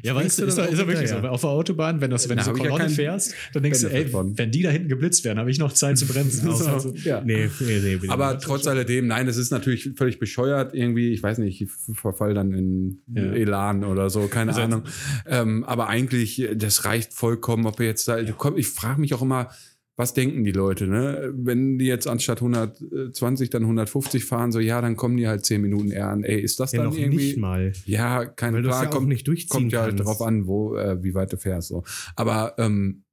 Ja, 0.04 0.14
weißt 0.16 0.38
Springst 0.38 0.39
du, 0.39 0.41
du 0.43 0.48
ist, 0.64 0.72
ist 0.74 0.82
doch 0.82 0.88
wirklich 0.88 1.10
so. 1.10 1.16
Auf 1.18 1.41
der 1.41 1.50
Autobahn, 1.50 2.02
wenn, 2.02 2.12
das, 2.12 2.30
wenn 2.30 2.38
Da 2.38 2.43
du 2.43 2.52
so 2.52 2.56
ja 2.58 2.64
Kolonne 2.64 2.84
keinen 2.86 2.93
fährst, 2.95 3.34
dann 3.54 3.64
denkst 3.64 3.82
du, 3.82 3.88
ey, 3.88 3.93
Benefit 3.93 4.12
von. 4.12 4.38
wenn 4.38 4.52
die 4.52 4.62
da 4.62 4.70
hinten 4.70 4.89
geblitzt 4.89 5.24
werden, 5.26 5.39
habe 5.39 5.50
ich 5.52 5.60
noch 5.60 5.74
Zeit 5.74 5.98
zu 5.98 6.06
bremsen. 6.06 6.52
So, 6.58 6.66
Also, 6.68 6.93
ja. 7.04 7.22
Nee, 7.22 7.50
nee, 7.60 7.98
nee. 8.02 8.08
Aber 8.10 8.39
trotz 8.39 8.68
alledem, 8.68 9.08
nein, 9.08 9.28
es 9.28 9.38
ist 9.38 9.52
natürlich 9.52 9.91
völlig 9.95 10.20
bescheuert 10.20 10.74
irgendwie. 10.74 11.12
Ich 11.14 11.22
weiß 11.24 11.38
nicht, 11.39 11.62
ich 11.62 11.70
verfall 11.93 12.34
dann 12.34 12.54
in 12.54 13.02
Ja. 13.14 13.24
Elan 13.34 13.84
oder 13.84 14.10
so, 14.10 14.28
keine 14.28 14.52
Also- 14.52 14.62
Ahnung. 14.62 14.84
Ähm, 15.26 15.64
aber 15.64 15.88
eigentlich, 15.89 16.48
das 16.56 16.86
reicht 16.86 17.14
vollkommen, 17.14 17.66
ob 17.66 17.80
wir 17.80 17.86
jetzt 17.88 18.08
da. 18.08 18.18
komm- 18.38 18.58
Ich 18.58 18.68
frage 18.70 19.02
mich 19.02 19.14
auch 19.14 19.22
immer, 19.22 19.50
was 19.98 20.14
denken 20.14 20.43
die 20.43 20.52
Leute, 20.52 20.86
ne? 20.86 21.34
Wenn 21.36 21.80
die 21.80 21.88
jetzt 21.88 22.08
anstatt 22.08 22.38
120 22.41 23.50
dann 23.50 23.64
150 23.64 24.26
fahren, 24.26 24.52
so 24.52 24.60
ja, 24.60 24.80
dann 24.80 24.95
kommen 24.95 25.18
die 25.18 25.28
halt 25.28 25.43
10 25.43 25.60
Minuten 25.60 25.89
eher 25.89 26.10
an. 26.10 26.24
Ey, 26.24 26.39
ist 26.39 26.60
das 26.60 26.72
ja, 26.72 26.84
dann 26.84 26.91
noch 26.91 26.98
irgendwie. 26.98 27.18
nicht 27.18 27.38
mal. 27.38 27.74
Ja, 27.86 28.26
kein 28.26 28.54
Weil 28.54 28.62
du 28.62 28.70
es 28.70 28.76
Plan, 28.76 28.84
ja 28.86 28.89
kommt, 28.91 29.08
nicht 29.08 29.28
durchziehen 29.28 29.50
kommt 29.50 29.72
ja 29.72 29.82
halt 29.82 29.98
kannst. 29.98 30.06
drauf 30.06 30.22
an, 30.22 30.45
wo, 30.45 30.76
äh, 30.76 31.04
wie 31.04 31.16
weit 31.16 31.34
du 31.34 31.38
fährst. 31.38 31.70
So. 31.70 31.84
Aber 32.16 32.54
ähm, 32.60 33.06
äh, 33.06 33.07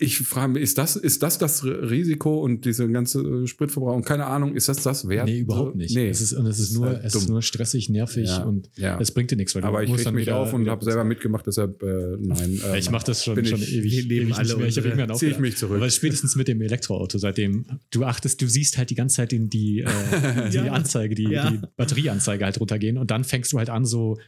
ich 0.00 0.18
frage 0.18 0.52
mich, 0.54 0.62
ist 0.62 0.78
das, 0.78 0.96
ist 0.96 1.22
das 1.22 1.38
das 1.38 1.62
Risiko 1.64 2.42
und 2.42 2.64
diese 2.64 2.88
ganze 2.88 3.20
äh, 3.20 3.46
Spritverbrauch 3.46 3.94
und 3.94 4.04
keine 4.04 4.26
Ahnung, 4.26 4.56
ist 4.56 4.68
das 4.68 4.82
das 4.82 5.08
wert? 5.08 5.26
nee, 5.26 5.40
überhaupt 5.40 5.76
nicht. 5.76 5.94
Nee. 5.94 6.08
Es 6.08 6.20
ist, 6.20 6.32
und 6.32 6.46
es 6.46 6.58
ist, 6.58 6.72
nur, 6.74 6.86
halt 6.86 7.04
es 7.04 7.14
ist 7.14 7.28
nur 7.28 7.42
stressig, 7.42 7.88
nervig 7.88 8.26
Ja, 8.28 8.42
und 8.42 8.68
ja. 8.76 8.98
es 9.00 9.12
bringt 9.12 9.30
dir 9.30 9.36
nichts. 9.36 9.54
Weil 9.54 9.62
du 9.62 9.68
Aber 9.68 9.82
ich 9.84 10.02
dann 10.02 10.14
mich 10.14 10.30
auf 10.32 10.52
und 10.54 10.68
habe 10.68 10.84
selber 10.84 11.04
mitgemacht, 11.04 11.46
deshalb 11.46 11.82
äh, 11.82 12.16
nein. 12.18 12.54
Ja, 12.62 12.74
ich 12.74 12.90
mache 12.90 13.06
das 13.06 13.24
schon, 13.24 13.36
bin 13.36 13.46
schon 13.46 13.60
ich- 13.60 13.74
ewig, 13.76 14.06
nehmen 14.08 14.22
ewig 14.28 14.34
alle 14.34 14.46
nicht 14.48 14.58
mehr. 14.58 14.94
Ich 14.94 15.00
habe 15.00 15.12
Ziehe 15.14 15.30
ich 15.32 15.38
mich 15.38 15.56
zurück. 15.56 15.76
Aber 15.76 15.90
spätestens 15.90 16.34
mit 16.34 16.48
dem 16.48 16.60
Elektroauto, 16.60 17.18
seitdem 17.18 17.66
du 17.90 18.04
achtest, 18.04 18.40
du 18.42 18.48
siehst 18.48 18.76
halt 18.78 18.90
die 18.90 18.94
ganze 18.96 19.16
Zeit 19.16 19.32
den, 19.32 19.48
die, 19.48 19.80
äh, 19.80 20.50
die 20.50 20.56
Ja. 20.56 20.72
Anzeige, 20.72 21.14
die, 21.14 21.24
Ja. 21.30 21.50
die 21.50 21.60
Batterieanzeige 21.76 22.44
halt 22.44 22.58
runtergehen 22.58 22.98
und 22.98 23.10
dann 23.10 23.22
fängst 23.24 23.52
du 23.52 23.58
halt 23.58 23.70
an 23.70 23.84
so, 23.84 24.18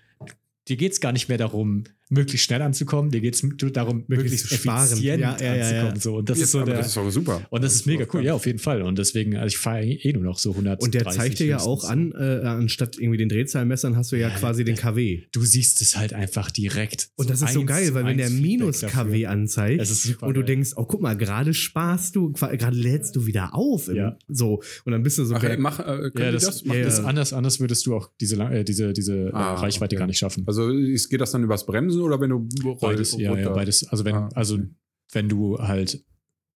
dir 0.69 0.77
geht 0.77 0.93
es 0.93 1.01
gar 1.01 1.13
nicht 1.13 1.29
mehr 1.29 1.39
darum, 1.39 1.85
möglichst 2.11 2.45
schnell 2.47 2.61
anzukommen, 2.63 3.11
dir 3.11 3.21
geht 3.21 3.35
es 3.35 3.41
darum, 3.73 4.05
möglichst, 4.09 4.45
Möglichst 4.51 4.53
sparen. 4.55 4.85
effizient 4.87 5.21
Ja, 5.21 5.37
ja, 5.41 5.55
ja, 5.55 5.63
anzukommen. 5.63 5.95
ja. 5.95 6.01
So. 6.01 6.17
Und 6.17 6.29
das 6.29 6.39
Ja, 6.39 6.45
ist 6.45 6.51
so 6.53 6.59
aber 6.59 6.67
der. 6.73 6.77
das 6.79 6.87
ist 6.89 6.99
auch 6.99 7.11
super. 7.11 7.41
und 7.51 7.65
das 7.65 7.75
ist 7.75 7.87
mega 7.87 8.05
cool, 8.13 8.25
ja, 8.25 8.35
auf 8.35 8.47
jeden 8.47 8.59
Fall. 8.59 8.83
Und 8.83 8.99
deswegen, 8.99 9.37
also 9.37 9.47
ich 9.47 9.59
fahre 9.59 9.85
eh 9.85 10.13
nur 10.13 10.23
noch 10.25 10.39
so 10.39 10.51
100. 10.51 10.83
Und 10.83 10.93
der 10.95 11.07
zeigt 11.07 11.39
dir 11.39 11.47
ja 11.47 11.61
auch 11.61 11.85
an, 11.85 12.13
äh, 12.13 12.41
anstatt 12.47 12.99
irgendwie 12.99 13.17
den 13.19 13.29
Drehzahlmessern 13.29 13.97
hast 13.97 14.13
du 14.13 14.17
ja, 14.17 14.29
Ja, 14.29 14.35
quasi 14.35 14.65
den 14.65 14.77
KW. 14.77 15.23
Du 15.33 15.43
siehst 15.43 15.81
es 15.83 15.97
halt 15.97 16.13
einfach 16.13 16.51
direkt. 16.51 17.09
Und 17.17 17.31
das 17.31 17.43
ist 17.43 17.53
so 17.55 17.65
geil, 17.65 17.95
weil 17.95 18.05
wenn 18.05 18.19
der 18.19 18.31
Minus-KW 18.31 19.27
anzeigt 19.27 19.81
Das 19.81 19.91
ist 19.91 20.03
super 20.03 20.27
und 20.27 20.35
du 20.35 20.43
denkst, 20.43 20.73
oh 20.77 20.85
guck 20.85 21.01
mal, 21.01 21.17
gerade 21.17 21.55
sparst 21.55 22.17
du, 22.17 22.33
gerade 22.33 22.77
lädst 22.77 23.17
du 23.17 23.27
wieder 23.27 23.55
auf. 23.55 23.89
Im, 23.89 23.97
Ja. 23.97 24.17
So. 24.29 24.63
Und 24.85 24.93
dann 24.93 25.03
bist 25.03 25.19
du 25.19 25.25
so 25.25 25.35
Ach, 25.37 25.41
berg- 25.41 25.59
mach, 25.61 25.79
äh, 25.81 26.11
Ja, 26.19 26.33
das, 26.33 26.45
das? 26.45 26.63
ja, 26.65 26.75
ja, 26.75 26.85
das 26.85 27.01
anders, 27.05 27.33
anders 27.33 27.61
würdest 27.61 27.87
du 27.87 27.95
auch 27.95 28.11
diese, 28.21 28.37
äh, 28.43 28.65
diese, 28.65 28.93
diese 28.93 29.31
Ah, 29.33 29.55
äh, 29.55 29.59
Reichweite 29.61 29.95
okay. 29.95 30.01
gar 30.01 30.07
nicht 30.07 30.19
schaffen. 30.19 30.45
Also 30.47 30.69
geht 30.71 31.21
das 31.21 31.31
dann 31.33 31.45
übers 31.45 31.67
Bremsen 31.67 32.00
oder 32.03 32.21
wenn 32.21 32.31
du 32.31 32.49
Beides, 32.81 33.17
ja, 33.19 33.37
ja, 33.37 33.51
beides. 33.51 33.87
Also 33.89 34.05
wenn, 34.05 34.15
Ah, 34.15 34.29
also 34.35 34.55
okay. 34.57 34.69
wenn 35.13 35.29
du 35.29 35.59
halt, 35.59 36.05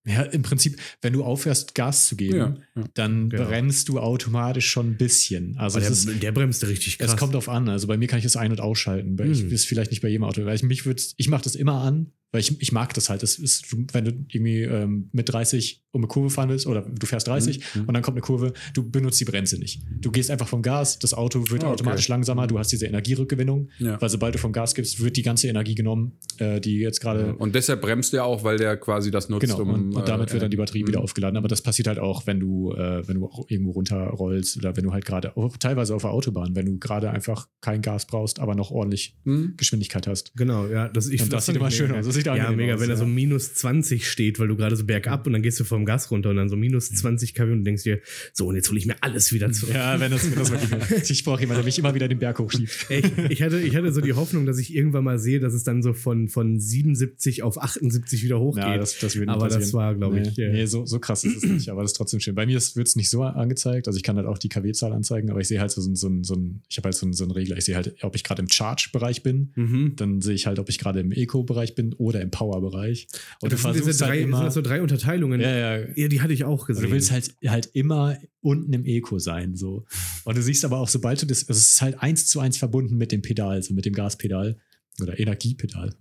ja, 0.07 0.23
im 0.23 0.43
Prinzip, 0.43 0.79
wenn 1.01 1.13
du 1.15 1.25
aufhörst, 1.25 1.75
Gas 1.75 2.09
zu 2.09 2.17
geben, 2.17 2.37
Ja, 2.37 2.57
ja. 2.77 2.85
dann 2.95 3.31
Genau. 3.31 3.45
bremst 3.47 3.89
du 3.89 3.99
automatisch 4.01 4.69
schon 4.69 4.91
ein 4.91 4.97
bisschen. 4.99 5.57
Also 5.57 5.81
der, 5.81 5.89
ist, 5.91 6.09
der 6.23 6.33
bremst 6.33 6.67
richtig 6.67 6.99
krass. 6.99 7.13
es 7.13 7.17
kommt 7.17 7.35
drauf 7.35 7.49
an. 7.49 7.69
Also 7.69 7.87
bei 7.87 7.97
mir 7.97 8.07
kann 8.09 8.19
ich 8.19 8.25
es 8.27 8.37
ein- 8.37 8.51
und 8.51 8.61
ausschalten. 8.61 9.17
Bei 9.17 9.25
Ich 9.27 9.41
Hm. 9.41 9.51
ist 9.53 9.67
vielleicht 9.67 9.91
nicht 9.91 10.03
bei 10.03 10.09
jedem 10.09 10.25
Auto. 10.25 10.45
Weil 10.45 10.57
ich 10.57 10.63
mich 10.63 10.85
würd, 10.85 11.15
ich 11.17 11.29
mache 11.29 11.45
das 11.45 11.55
immer 11.55 11.81
an, 11.81 12.13
weil 12.33 12.41
ich, 12.41 12.61
ich 12.61 12.73
mag 12.73 12.93
das 12.95 13.09
halt. 13.09 13.23
Das 13.23 13.39
ist, 13.39 13.75
wenn 13.95 14.05
du 14.05 14.11
irgendwie 14.29 14.63
ähm, 14.63 15.09
mit 15.13 15.31
30 15.33 15.84
um 15.95 16.01
eine 16.03 16.09
Kurve 16.09 16.29
fahren 16.31 16.49
willst 16.49 16.67
oder 16.67 16.83
du 16.83 17.07
fährst 17.07 17.27
30 17.29 17.61
Mhm. 17.75 17.85
und 17.87 17.95
dann 17.95 18.03
kommt 18.03 18.17
eine 18.17 18.23
Kurve, 18.23 18.53
du 18.75 18.89
benutzt 18.89 19.21
die 19.21 19.25
Bremse 19.25 19.59
nicht. 19.59 19.81
Du 20.01 20.11
gehst 20.11 20.31
einfach 20.31 20.49
vom 20.49 20.61
Gas, 20.63 20.99
das 20.99 21.15
Auto 21.15 21.51
wird 21.51 21.63
Ah, 21.63 21.67
okay. 21.69 21.75
automatisch 21.75 22.09
langsamer, 22.09 22.47
du 22.47 22.59
hast 22.59 22.73
diese 22.73 22.87
Energierückgewinnung, 22.87 23.69
Ja. 23.79 24.01
weil 24.01 24.09
sobald 24.09 24.35
du 24.35 24.39
vom 24.39 24.53
Gas 24.53 24.75
gibst, 24.75 25.03
wird 25.03 25.17
die 25.17 25.23
ganze 25.23 25.49
Energie 25.49 25.75
genommen, 25.75 26.13
äh, 26.39 26.61
die 26.61 26.79
jetzt 26.79 27.01
gerade 27.01 27.35
Und 27.37 27.55
deshalb 27.55 27.81
bremst 27.81 28.13
der 28.13 28.25
auch, 28.25 28.45
weil 28.45 28.59
der 28.59 28.77
quasi 28.77 29.11
das 29.11 29.29
nutzt, 29.29 29.43
Genau, 29.43 29.61
um. 29.61 29.71
und, 29.71 29.93
und 29.97 30.09
damit 30.09 30.31
äh, 30.31 30.33
wird 30.35 30.43
dann 30.43 30.51
die 30.51 30.57
Batterie 30.57 30.83
mhm. 30.83 30.89
wieder 30.89 31.01
aufgeladen. 31.01 31.37
Aber 31.37 31.49
das 31.49 31.63
passiert 31.63 31.87
halt 31.89 31.99
auch, 31.99 32.27
wenn 32.27 32.41
du, 32.41 32.73
äh, 32.73 33.07
wenn 33.07 33.21
du 33.21 33.27
auch 33.27 33.45
irgendwo 33.49 33.71
runterrollst 33.73 34.57
oder 34.57 34.77
wenn 34.77 34.85
du 34.85 34.93
halt 34.93 35.05
gerade, 35.05 35.37
auch 35.37 35.57
teilweise 35.57 35.95
auf 35.95 36.03
der 36.03 36.11
Autobahn, 36.11 36.55
wenn 36.57 36.67
du 36.67 36.79
gerade 36.79 37.11
einfach 37.11 37.49
kein 37.61 37.83
Gas 37.83 38.07
brauchst, 38.07 38.41
aber 38.41 38.55
noch 38.55 38.71
ordentlich 38.71 39.17
Mhm. 39.25 39.55
Geschwindigkeit 39.57 40.07
hast. 40.07 40.33
Genau, 40.37 40.67
ja. 40.67 40.89
Das, 40.89 41.09
ich, 41.09 41.21
das 41.21 41.29
fand 41.29 41.43
sieht 41.43 41.57
immer 41.57 41.69
ich 41.69 41.77
schön 41.77 41.93
aus. 41.93 42.07
Das 42.07 42.15
sieht 42.15 42.27
Ja, 42.27 42.51
mega, 42.51 42.75
aus, 42.75 42.81
wenn 42.81 42.89
da 42.89 42.95
ja. 42.95 42.99
so 42.99 43.07
minus 43.07 43.55
20 43.55 44.09
steht, 44.09 44.39
weil 44.39 44.49
du 44.49 44.57
gerade 44.57 44.77
so 44.77 44.85
bergab 44.85 45.27
und 45.27 45.33
dann 45.33 45.43
gehst 45.43 45.61
du 45.61 45.65
vom 45.65 45.84
Gas 45.85 46.11
runter 46.11 46.31
und 46.31 46.37
dann 46.37 46.49
so 46.49 46.57
minus 46.57 46.91
20 46.91 47.35
kW 47.35 47.53
und 47.53 47.65
denkst 47.65 47.83
dir, 47.83 48.01
so, 48.33 48.47
und 48.47 48.57
jetzt 48.57 48.69
hole 48.69 48.79
ich 48.79 48.87
mir 48.87 48.97
alles 49.01 49.33
wieder 49.33 49.51
zurück. 49.53 49.75
Ja, 49.75 49.99
wenn 50.01 50.11
das, 50.11 50.31
wenn 50.31 50.39
das 50.39 50.51
wirklich. 50.51 51.11
ich 51.11 51.25
brauche 51.25 51.41
jemanden, 51.41 51.61
der 51.61 51.65
mich 51.65 51.79
immer 51.79 51.95
wieder 51.95 52.09
den 52.09 52.19
Berg 52.19 52.39
hochschiebt. 52.39 52.87
Ich, 52.89 53.05
ich, 53.31 53.43
hatte, 53.43 53.61
ich 53.61 53.77
hatte 53.77 53.93
so 53.93 54.01
die 54.01 54.13
Hoffnung, 54.13 54.47
dass 54.47 54.59
ich 54.59 54.75
irgendwann 54.75 55.05
mal 55.05 55.19
sehe, 55.19 55.41
dass 55.41 55.55
es 55.55 55.65
dann 55.65 55.83
so 55.83 55.93
von, 55.93 56.29
von 56.29 56.61
77 56.61 57.43
auf 57.43 57.61
78 57.63 58.23
wieder 58.23 58.41
hochgeht. 58.41 58.65
Ja, 58.65 58.77
das, 58.77 58.99
das 58.99 59.17
würde 59.17 59.33
Aber 59.33 59.49
das 59.49 59.73
war, 59.73 59.95
glaube 59.95 60.21
ich, 60.21 60.25
Nee, 60.37 60.45
äh, 60.45 60.53
nee 60.53 60.67
so, 60.67 60.87
so 60.87 60.99
krass 60.99 61.25
ist 61.25 61.37
es 61.37 61.45
nicht, 61.45 61.69
aber 61.69 61.83
das 61.83 61.93
ist 61.93 61.97
trotzdem 61.97 62.21
schön. 62.21 62.35
Bei 62.35 62.47
mir 62.47 62.61
wird 62.75 62.87
es 62.87 62.97
nicht 62.97 63.11
so 63.11 63.23
angezeigt. 63.23 63.87
Also 63.87 63.97
ich 63.97 64.03
kann 64.03 64.17
halt 64.17 64.27
auch 64.27 64.39
die 64.39 64.49
KW-Zahl 64.49 64.93
anzeigen, 64.93 65.31
aber 65.31 65.41
ich 65.41 65.49
sehe 65.49 65.61
halt 65.61 65.71
so, 65.71 65.81
so, 65.81 65.95
so, 65.95 66.11
so 66.23 66.35
ein, 66.35 66.63
ich 66.69 66.77
habe 66.77 66.87
halt 66.87 66.95
so, 66.95 67.11
so 67.13 67.25
einen 67.25 67.31
Regler. 67.33 67.57
Ich 67.57 67.65
sehe 67.65 67.77
halt, 67.77 67.95
ob 68.03 68.15
ich 68.15 68.25
gerade 68.25 68.43
im 68.43 68.49
Charge-Bereich 68.49 69.23
bin. 69.23 69.53
Mhm. 69.55 69.93
Dann 69.97 70.21
sehe 70.21 70.35
ich 70.35 70.47
halt, 70.47 70.59
ob 70.59 70.69
ich 70.69 70.79
gerade 70.79 71.01
im 71.01 71.13
Eco-Bereich 71.13 71.75
bin 71.75 71.93
oder 71.95 72.21
im 72.21 72.31
Power-Bereich. 72.31 73.09
Und 73.41 73.53
das 73.53 73.61
du 73.61 73.63
sind 73.63 73.75
diese 73.75 73.85
versuchst 73.85 74.01
drei, 74.01 74.07
halt 74.07 74.19
sind 74.21 74.29
immer. 74.29 74.45
das 74.45 74.55
so 74.55 74.63
drei 74.63 74.83
Unterteilungen. 74.83 75.41
ja, 75.41 75.57
ja. 75.57 75.74
Ja, 75.97 76.09
die 76.09 76.21
hatte 76.21 76.33
ich 76.33 76.45
auch 76.45 76.61
Und 76.61 76.67
gesehen. 76.67 76.85
du 76.87 76.91
willst 76.93 77.11
halt, 77.11 77.35
halt 77.47 77.71
immer 77.75 78.17
unten 78.41 78.73
im 78.73 78.85
Eco 78.85 79.19
sein, 79.19 79.57
so. 79.57 79.85
Und 80.25 80.37
du 80.37 80.43
siehst 80.43 80.65
aber 80.65 80.79
auch, 80.79 80.89
sobald 80.89 81.21
du 81.23 81.27
das, 81.27 81.49
also 81.49 81.59
es 81.59 81.73
ist 81.73 81.83
halt 81.83 82.01
eins 82.01 82.27
zu 82.27 82.41
eins 82.41 82.57
verbunden 82.57 82.97
mit 82.97 83.13
dem 83.13 83.23
Pedal, 83.23 83.63
so 83.63 83.75
mit 83.75 83.85
dem 83.85 83.95
Gaspedal 83.95 84.57
oder 85.01 85.19
Energiepedal. 85.19 85.95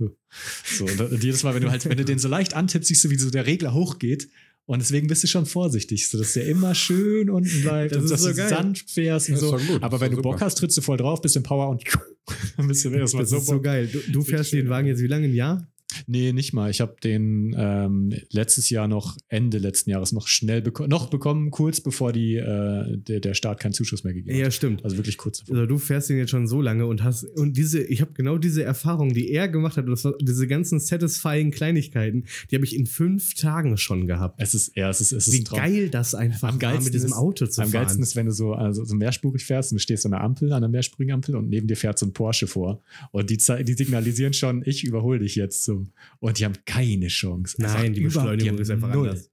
So, 0.78 0.86
und, 0.86 1.00
und 1.02 1.24
jedes 1.24 1.44
Mal, 1.44 1.56
wenn 1.56 1.64
du 1.64 1.72
halt, 1.72 1.86
wenn 1.90 1.98
du 1.98 2.06
den 2.06 2.20
so 2.20 2.28
leicht 2.28 2.54
antippst, 2.54 2.88
siehst 2.90 3.04
du, 3.04 3.10
wie 3.10 3.18
so 3.18 3.30
der 3.30 3.46
Regler 3.48 3.74
hochgeht. 3.74 4.30
Und 4.66 4.80
deswegen 4.80 5.08
bist 5.08 5.22
du 5.24 5.28
schon 5.28 5.46
vorsichtig, 5.46 6.08
so 6.08 6.18
dass 6.18 6.34
der 6.34 6.46
immer 6.48 6.74
schön 6.74 7.30
unten 7.30 7.62
bleibt 7.64 7.92
Das 7.92 7.98
und 7.98 8.04
ist 8.06 8.12
dass 8.12 8.22
so 8.22 8.30
du 8.30 8.36
geil. 8.36 8.48
sanft 8.50 8.90
fährst 8.92 9.30
und 9.30 9.36
so. 9.38 9.58
gut, 9.58 9.84
Aber 9.84 10.00
wenn 10.00 10.12
du 10.12 10.16
doch 10.18 10.24
Bock 10.24 10.34
super. 10.36 10.46
hast, 10.46 10.56
trittst 10.60 10.78
du 10.78 10.82
voll 10.82 10.96
drauf, 10.96 11.22
bist 11.22 11.36
im 11.36 11.44
Power 11.44 11.68
und 11.70 11.84
dann 12.58 12.68
bist 12.70 12.86
du 12.86 12.90
das 12.92 13.12
das 13.12 13.32
ist 13.34 13.46
so 13.48 13.54
Bock. 13.56 13.64
geil. 13.64 13.88
Du, 13.92 14.00
du 14.10 14.22
fährst 14.24 14.54
den 14.54 14.70
Wagen 14.70 14.88
jetzt 14.88 15.02
wie 15.02 15.08
lange? 15.08 15.26
Ein 15.28 15.34
Jahr? 15.34 15.68
Nee, 16.08 16.34
nicht 16.34 16.54
mal. 16.54 16.70
Ich 16.70 16.82
habe 16.82 16.96
den 17.04 17.56
ähm, 17.58 18.14
letztes 18.32 18.70
Jahr 18.70 18.88
noch, 18.88 19.18
Ende 19.28 19.58
letzten 19.58 19.90
Jahres 19.90 20.12
noch 20.12 20.28
schnell 20.28 20.62
bekommen, 20.62 20.90
noch 20.90 21.10
bekommen, 21.10 21.52
kurz 21.52 21.82
bevor 21.82 22.12
die, 22.14 22.36
äh, 22.36 22.98
der, 22.98 23.20
der 23.20 23.34
Staat 23.34 23.60
keinen 23.60 23.74
Zuschuss 23.74 24.04
mehr 24.04 24.14
gegeben 24.14 24.38
Ja, 24.38 24.46
hat. 24.46 24.54
stimmt. 24.54 24.84
Also 24.84 24.98
wirklich 24.98 25.18
kurz 25.18 25.40
davor. 25.40 25.56
Also 25.56 25.66
du 25.68 25.78
fährst 25.78 26.10
den 26.10 26.18
jetzt 26.18 26.30
schon 26.32 26.48
so 26.48 26.62
lange 26.62 26.86
und 26.86 27.04
hast 27.04 27.24
und 27.24 27.58
diese, 27.58 27.82
ich 27.84 28.02
habe 28.02 28.14
genau 28.14 28.38
diese 28.38 28.64
Erfahrung, 28.64 29.14
die 29.14 29.30
er 29.32 29.48
gemacht 29.48 29.78
hat, 29.78 29.88
das 29.88 30.08
diese 30.22 30.48
ganzen 30.48 30.80
satisfying 30.80 31.52
Kleinigkeiten, 31.52 32.26
die 32.52 32.56
habe 32.56 32.66
ich 32.66 32.76
in 32.76 32.86
fünf 32.86 33.34
Tagen 33.36 33.78
schon 33.78 34.08
gehabt. 34.08 34.42
Es 34.42 34.54
ist, 34.54 34.76
ja, 34.76 34.90
es 34.90 35.02
ist, 35.02 35.12
es 35.12 35.28
ist 35.28 35.34
Wie 35.34 35.44
geil 35.44 35.90
das 35.90 36.16
einfach 36.16 36.50
Am 36.50 36.62
war, 36.62 36.82
mit 36.82 36.94
diesem 36.94 37.10
ist- 37.10 37.16
Auto 37.16 37.46
zu 37.48 37.62
Am 37.62 37.68
fahren. 37.70 37.82
geilsten 37.84 38.04
ist, 38.04 38.16
wenn 38.16 38.26
du 38.28 38.32
so, 38.32 38.54
also 38.54 38.84
so 38.86 38.96
mehrspurig 38.96 39.44
fährst 39.46 39.72
und 39.72 39.78
du 39.78 39.82
stehst 39.82 40.06
an 40.06 40.14
einer 40.14 40.24
Ampel, 40.24 40.52
an 40.52 40.58
einer 40.58 40.68
mehrspurigen 40.70 41.14
Ampel 41.14 41.36
und 41.36 41.50
neben 41.50 41.68
dir 41.68 41.76
fährt 41.78 41.98
so 42.00 42.06
ein 42.06 42.14
Porsche 42.14 42.48
vor. 42.48 42.82
Und 43.12 43.30
die, 43.30 43.38
die 43.38 43.74
signalisieren 43.74 44.34
schon, 44.34 44.64
ich 44.66 44.84
überhole 44.84 45.20
dich 45.20 45.36
jetzt 45.36 45.64
so. 45.66 45.83
Und 46.20 46.40
die 46.40 46.46
haben 46.46 46.56
keine 46.66 47.08
Chance. 47.08 47.56
Nein, 47.60 47.70
Einfach 47.76 47.94
die 47.94 48.02
Beschleunigung 48.02 48.54
haben 48.54 48.62
ist 48.62 48.70
einfach 48.72 48.94
null. 48.94 49.10
anders. 49.10 49.30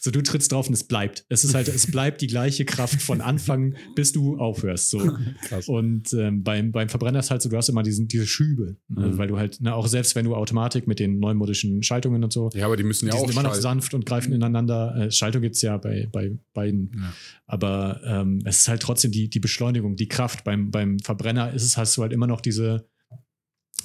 So, 0.00 0.10
du 0.10 0.22
trittst 0.22 0.50
drauf 0.50 0.68
und 0.68 0.74
es 0.74 0.84
bleibt. 0.84 1.24
Es 1.28 1.44
ist 1.44 1.54
halt, 1.54 1.68
es 1.68 1.90
bleibt 1.90 2.22
die 2.22 2.26
gleiche 2.26 2.64
Kraft 2.64 3.00
von 3.02 3.20
Anfang, 3.20 3.74
bis 3.94 4.12
du 4.12 4.38
aufhörst. 4.38 4.90
So. 4.90 5.16
Krass. 5.48 5.68
Und 5.68 6.12
ähm, 6.14 6.42
beim, 6.42 6.72
beim 6.72 6.88
Verbrenner 6.88 7.18
ist 7.20 7.30
halt 7.30 7.42
so, 7.42 7.48
du 7.48 7.56
hast 7.56 7.68
immer 7.68 7.82
diesen, 7.82 8.08
diese 8.08 8.26
Schübe. 8.26 8.76
Ne? 8.88 9.08
Mhm. 9.08 9.18
Weil 9.18 9.28
du 9.28 9.38
halt, 9.38 9.60
ne, 9.60 9.74
auch 9.74 9.86
selbst 9.86 10.16
wenn 10.16 10.24
du 10.24 10.34
Automatik 10.34 10.86
mit 10.86 10.98
den 10.98 11.18
neumodischen 11.18 11.82
Schaltungen 11.82 12.24
und 12.24 12.32
so, 12.32 12.50
Ja, 12.54 12.66
aber 12.66 12.76
die 12.76 12.84
müssen 12.84 13.06
ja 13.06 13.12
die 13.12 13.18
auch 13.18 13.26
sind 13.26 13.32
immer 13.32 13.42
noch 13.42 13.54
sanft 13.54 13.94
und 13.94 14.06
greifen 14.06 14.32
ineinander. 14.32 14.96
Äh, 14.96 15.10
Schaltung 15.10 15.42
gibt 15.42 15.56
es 15.56 15.62
ja 15.62 15.76
bei, 15.76 16.08
bei 16.10 16.36
beiden. 16.52 16.92
Ja. 16.96 17.12
Aber 17.46 18.00
ähm, 18.04 18.40
es 18.44 18.58
ist 18.58 18.68
halt 18.68 18.82
trotzdem 18.82 19.12
die, 19.12 19.28
die 19.28 19.40
Beschleunigung, 19.40 19.96
die 19.96 20.08
Kraft. 20.08 20.42
Beim, 20.44 20.70
beim 20.70 20.98
Verbrenner 21.00 21.52
ist 21.52 21.64
es, 21.64 21.76
hast 21.76 21.96
du 21.96 22.02
halt 22.02 22.12
immer 22.12 22.26
noch 22.26 22.40
diese, 22.40 22.88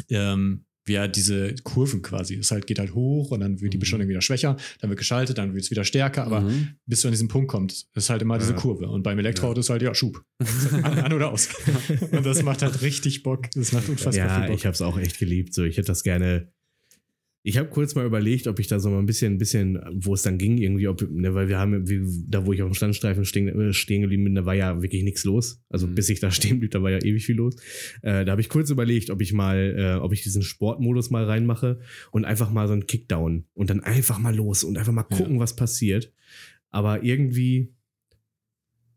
ähm, 0.09 0.63
ja, 0.89 1.07
diese 1.07 1.55
Kurven 1.63 2.01
quasi. 2.01 2.35
Es 2.35 2.51
halt, 2.51 2.67
geht 2.67 2.79
halt 2.79 2.93
hoch 2.93 3.31
und 3.31 3.39
dann 3.39 3.61
wird 3.61 3.73
die 3.73 3.77
Mhm. 3.77 3.81
Beschleunigung 3.81 4.09
wieder 4.09 4.21
schwächer, 4.21 4.57
dann 4.81 4.89
wird 4.89 4.99
geschaltet, 4.99 5.37
dann 5.37 5.53
wird 5.53 5.63
es 5.63 5.71
wieder 5.71 5.83
stärker, 5.83 6.23
aber 6.25 6.41
Mhm. 6.41 6.69
bis 6.85 7.01
du 7.01 7.07
an 7.07 7.11
diesen 7.13 7.27
Punkt 7.27 7.49
kommst, 7.49 7.89
ist 7.95 8.09
halt 8.09 8.21
immer 8.21 8.37
diese 8.37 8.51
Ja. 8.53 8.57
Kurve. 8.59 8.87
Und 8.89 9.03
beim 9.03 9.19
Elektroauto 9.19 9.59
ist 9.59 9.69
halt, 9.69 9.81
ja, 9.81 9.93
Schub. 9.93 10.23
an, 10.83 10.99
an 10.99 11.13
oder 11.13 11.31
aus. 11.31 11.49
und 12.11 12.25
das 12.25 12.43
macht 12.43 12.61
halt 12.61 12.81
richtig 12.81 13.23
Bock. 13.23 13.49
Das 13.53 13.71
macht 13.71 13.89
unfassbar 13.89 14.13
Ja, 14.27 14.39
viel 14.39 14.47
Bock. 14.49 14.57
ich 14.57 14.65
habe 14.65 14.73
es 14.73 14.81
auch 14.81 14.97
echt 14.97 15.19
geliebt. 15.19 15.53
So, 15.53 15.63
ich 15.63 15.77
hätte 15.77 15.87
das 15.87 16.03
gerne. 16.03 16.51
Ich 17.47 17.57
habe 17.57 17.69
kurz 17.69 17.95
mal 17.95 18.05
überlegt, 18.05 18.47
ob 18.47 18.59
ich 18.59 18.67
da 18.67 18.77
so 18.77 18.89
mal 18.89 18.99
ein 18.99 19.05
bisschen, 19.05 19.35
ein 19.35 19.37
bisschen, 19.37 19.79
wo 19.93 20.13
es 20.13 20.21
dann 20.21 20.37
ging, 20.37 20.57
irgendwie, 20.57 20.89
ob, 20.89 21.01
ne, 21.09 21.33
weil 21.33 21.47
wir 21.47 21.57
haben, 21.57 21.87
wie, 21.87 22.01
da 22.27 22.45
wo 22.45 22.51
ich 22.51 22.61
auf 22.61 22.69
dem 22.69 22.73
Standstreifen 22.73 23.23
stehen, 23.23 23.47
äh, 23.47 23.71
stehen 23.71 24.01
geblieben 24.01 24.25
bin, 24.25 24.35
da 24.35 24.45
war 24.45 24.53
ja 24.53 24.81
wirklich 24.81 25.01
nichts 25.03 25.23
los. 25.23 25.63
Also 25.69 25.87
Mhm. 25.87 25.95
bis 25.95 26.09
ich 26.09 26.19
da 26.19 26.29
stehen 26.31 26.59
blieb, 26.59 26.71
da 26.71 26.83
war 26.83 26.91
ja 26.91 26.97
ewig 27.01 27.25
viel 27.25 27.37
los. 27.37 27.55
Äh, 28.01 28.25
da 28.25 28.31
habe 28.33 28.41
ich 28.41 28.49
kurz 28.49 28.69
überlegt, 28.69 29.09
ob 29.11 29.21
ich 29.21 29.31
mal, 29.31 29.75
äh, 29.77 30.03
ob 30.03 30.11
ich 30.11 30.23
diesen 30.23 30.41
Sportmodus 30.41 31.09
mal 31.09 31.23
reinmache 31.23 31.79
und 32.11 32.25
einfach 32.25 32.51
mal 32.51 32.67
so 32.67 32.73
einen 32.73 32.85
Kickdown 32.85 33.45
und 33.53 33.69
dann 33.69 33.79
einfach 33.79 34.19
mal 34.19 34.35
los 34.35 34.65
und 34.65 34.77
einfach 34.77 34.91
mal 34.91 35.03
gucken, 35.03 35.39
was 35.39 35.55
passiert. 35.55 36.11
Aber 36.69 37.03
irgendwie, 37.03 37.73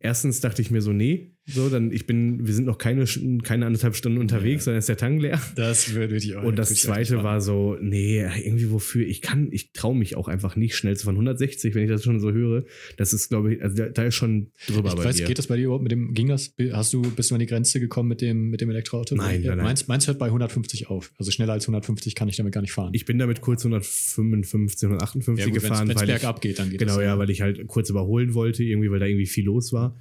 erstens 0.01 0.41
dachte 0.41 0.61
ich 0.61 0.73
mir 0.73 0.83
so, 0.83 0.93
nee, 0.93 1.37
so, 1.47 1.69
dann 1.69 1.91
ich 1.91 2.07
bin, 2.07 2.47
wir 2.47 2.55
sind 2.55 2.67
noch 2.67 2.79
keine, 2.79 3.05
keine 3.43 3.67
anderthalb 3.67 3.97
Stunden 3.97 4.19
unterwegs, 4.19 4.67
Ja. 4.67 4.73
dann 4.73 4.79
ist 4.79 4.89
der 4.89 4.97
Tank 4.97 5.21
leer. 5.21 5.41
das 5.57 5.95
würde 5.95 6.17
ich 6.17 6.37
auch. 6.37 6.45
Und 6.45 6.57
das 6.57 6.73
zweite 6.75 7.23
war 7.25 7.41
so, 7.41 7.77
nee, 7.81 8.21
irgendwie 8.45 8.71
wofür, 8.71 9.05
ich 9.07 9.21
kann, 9.21 9.49
ich 9.51 9.73
traue 9.73 9.97
mich 9.97 10.17
auch 10.17 10.29
einfach 10.29 10.55
nicht 10.55 10.77
schnell 10.77 10.97
zu 10.97 11.05
fahren. 11.07 11.17
160, 11.17 11.75
wenn 11.75 11.85
ich 11.85 11.91
das 11.91 12.05
schon 12.05 12.21
so 12.21 12.31
höre, 12.33 12.65
das 12.99 13.13
ist, 13.13 13.31
glaube 13.31 13.55
ich, 13.55 13.63
also 13.63 13.77
da, 13.77 13.89
da 13.89 14.05
ist 14.05 14.15
schon 14.15 14.53
drüber 14.69 14.91
Ich 14.91 14.95
bei 14.95 15.05
weiß, 15.05 15.17
dir. 15.17 15.27
geht 15.27 15.39
das 15.39 15.49
bei 15.49 15.57
dir 15.57 15.65
überhaupt 15.65 15.83
mit 15.83 15.91
dem, 15.93 16.15
ging 16.15 16.29
das? 16.29 16.55
Hast 16.73 16.93
du, 16.93 17.03
bist 17.03 17.31
du 17.31 17.35
an 17.35 17.41
die 17.41 17.47
Grenze 17.47 17.81
gekommen 17.81 18.09
mit 18.09 18.21
dem, 18.21 18.51
mit 18.51 18.61
dem 18.61 18.71
Elektroauto? 18.71 19.17
Nein, 19.17 19.43
ja, 19.43 19.57
nein. 19.57 19.65
Meins, 19.65 19.89
meins 19.89 20.07
hört 20.07 20.19
bei 20.21 20.27
150 20.27 20.89
auf. 20.89 21.11
Also 21.19 21.31
schneller 21.33 21.55
als 21.55 21.65
150 21.65 22.15
kann 22.15 22.29
ich 22.29 22.37
damit 22.37 22.53
gar 22.53 22.61
nicht 22.61 22.73
fahren. 22.73 22.93
ich 22.95 23.07
bin 23.07 23.19
damit 23.19 23.41
kurz 23.41 23.65
155, 23.65 24.85
158 24.89 25.39
ja, 25.39 25.51
gut, 25.53 25.55
gefahren, 25.63 25.89
wenn 25.89 25.97
es 25.97 26.03
weil 26.03 26.09
ich, 26.09 26.15
bergab 26.15 26.41
geht, 26.41 26.59
dann 26.59 26.71
geht 26.71 26.79
genau, 26.79 26.97
das. 26.97 27.05
ja, 27.05 27.19
weil 27.19 27.31
ich 27.31 27.41
halt 27.41 27.67
kurz 27.67 27.91
überholen 27.91 28.35
wollte, 28.35 28.63
irgendwie, 28.63 28.91
weil 28.91 29.01
da 29.01 29.07
irgendwie 29.07 29.27
viel 29.27 29.45
los 29.47 29.73
war. 29.73 29.97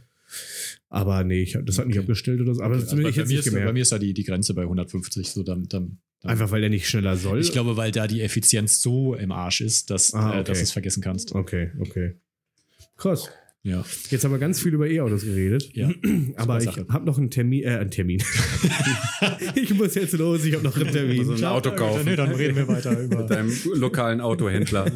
Aber 0.89 1.23
nee, 1.23 1.41
ich, 1.43 1.57
das 1.63 1.77
hat 1.77 1.87
nicht 1.87 1.97
Okay. 1.97 2.03
abgestellt 2.03 2.41
oder 2.41 2.55
so. 2.55 2.61
Aber 2.61 2.75
Okay, 2.75 2.81
das 2.83 2.91
also 2.91 3.03
bei, 3.03 3.09
ich 3.09 3.15
jetzt 3.15 3.27
mir 3.29 3.35
nicht 3.37 3.47
ist, 3.47 3.53
bei 3.53 3.73
mir 3.73 3.81
ist 3.81 3.91
da 3.91 3.99
die, 3.99 4.13
die 4.13 4.23
Grenze 4.23 4.53
bei 4.53 4.63
150. 4.63 5.29
So 5.29 5.43
dann, 5.43 5.67
dann, 5.67 5.97
dann 6.21 6.31
Einfach 6.31 6.51
weil 6.51 6.61
der 6.61 6.69
nicht 6.69 6.87
schneller 6.89 7.15
soll. 7.17 7.39
Ich 7.39 7.51
glaube, 7.51 7.77
weil 7.77 7.91
da 7.91 8.07
die 8.07 8.21
Effizienz 8.21 8.81
so 8.81 9.15
im 9.15 9.31
Arsch 9.31 9.61
ist, 9.61 9.89
dass, 9.89 10.13
Ah, 10.13 10.29
äh, 10.29 10.39
okay. 10.39 10.43
dass 10.45 10.57
du 10.59 10.63
es 10.63 10.71
vergessen 10.71 11.01
kannst. 11.03 11.33
Okay, 11.33 11.71
okay. 11.79 12.15
Krass. 12.97 13.29
Ja. 13.63 13.83
Jetzt 14.09 14.23
haben 14.23 14.31
wir 14.31 14.39
ganz 14.39 14.61
viel 14.61 14.73
über 14.73 14.89
E-Autos 14.89 15.23
geredet. 15.23 15.69
Ja, 15.73 15.91
Aber 16.37 16.63
ich 16.63 16.77
habe 16.77 17.05
noch 17.05 17.17
einen 17.17 17.29
Termin. 17.29 17.63
Äh, 17.63 17.71
einen 17.71 17.91
Termin. 17.91 18.23
ich 19.55 19.73
muss 19.73 19.95
jetzt 19.95 20.17
los, 20.17 20.45
ich 20.45 20.53
habe 20.53 20.63
noch 20.63 20.77
einen 20.77 20.91
Termin. 20.91 21.19
Also 21.19 21.33
ein. 21.33 21.43
Auto 21.43 21.71
kaufen. 21.71 22.05
Nee, 22.05 22.15
dann 22.15 22.31
reden 22.31 22.55
wir 22.55 22.67
weiter 22.69 22.91
Mit 22.97 23.11
über. 23.11 23.23
deinem 23.23 23.51
lokalen 23.73 24.21
Autohändler. 24.21 24.89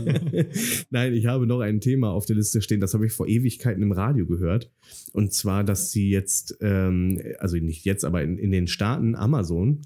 Nein, 0.91 1.13
ich 1.13 1.25
habe 1.25 1.45
noch 1.45 1.59
ein 1.59 1.81
Thema 1.81 2.11
auf 2.11 2.25
der 2.25 2.37
Liste 2.37 2.61
stehen, 2.61 2.79
das 2.79 2.93
habe 2.93 3.05
ich 3.05 3.11
vor 3.11 3.27
Ewigkeiten 3.27 3.83
im 3.83 3.91
Radio 3.91 4.25
gehört. 4.25 4.71
Und 5.11 5.33
zwar, 5.33 5.65
dass 5.65 5.91
sie 5.91 6.09
jetzt, 6.09 6.57
ähm, 6.61 7.21
also 7.39 7.57
nicht 7.57 7.83
jetzt, 7.83 8.05
aber 8.05 8.23
in, 8.23 8.37
in 8.37 8.51
den 8.51 8.67
Staaten 8.67 9.15
Amazon 9.15 9.81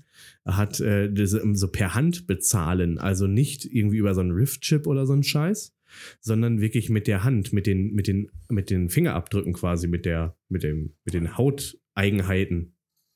hat 0.45 0.79
äh, 0.79 1.11
diese, 1.11 1.41
so 1.53 1.67
per 1.67 1.95
Hand 1.95 2.27
bezahlen, 2.27 2.99
also 2.99 3.25
nicht 3.25 3.65
irgendwie 3.65 3.97
über 3.97 4.13
so 4.13 4.21
einen 4.21 4.31
Rift-Chip 4.31 4.85
oder 4.85 5.07
so 5.07 5.13
einen 5.13 5.23
Scheiß, 5.23 5.73
sondern 6.19 6.61
wirklich 6.61 6.89
mit 6.89 7.07
der 7.07 7.23
Hand, 7.23 7.53
mit 7.53 7.67
den, 7.67 7.93
mit 7.93 8.07
den, 8.07 8.29
mit 8.49 8.69
den 8.69 8.89
Fingerabdrücken 8.89 9.53
quasi, 9.53 9.87
mit 9.87 10.05
der, 10.05 10.37
mit 10.49 10.63
dem, 10.63 10.93
mit 11.05 11.13
den 11.13 11.37
Hauteigenheiten. 11.37 12.73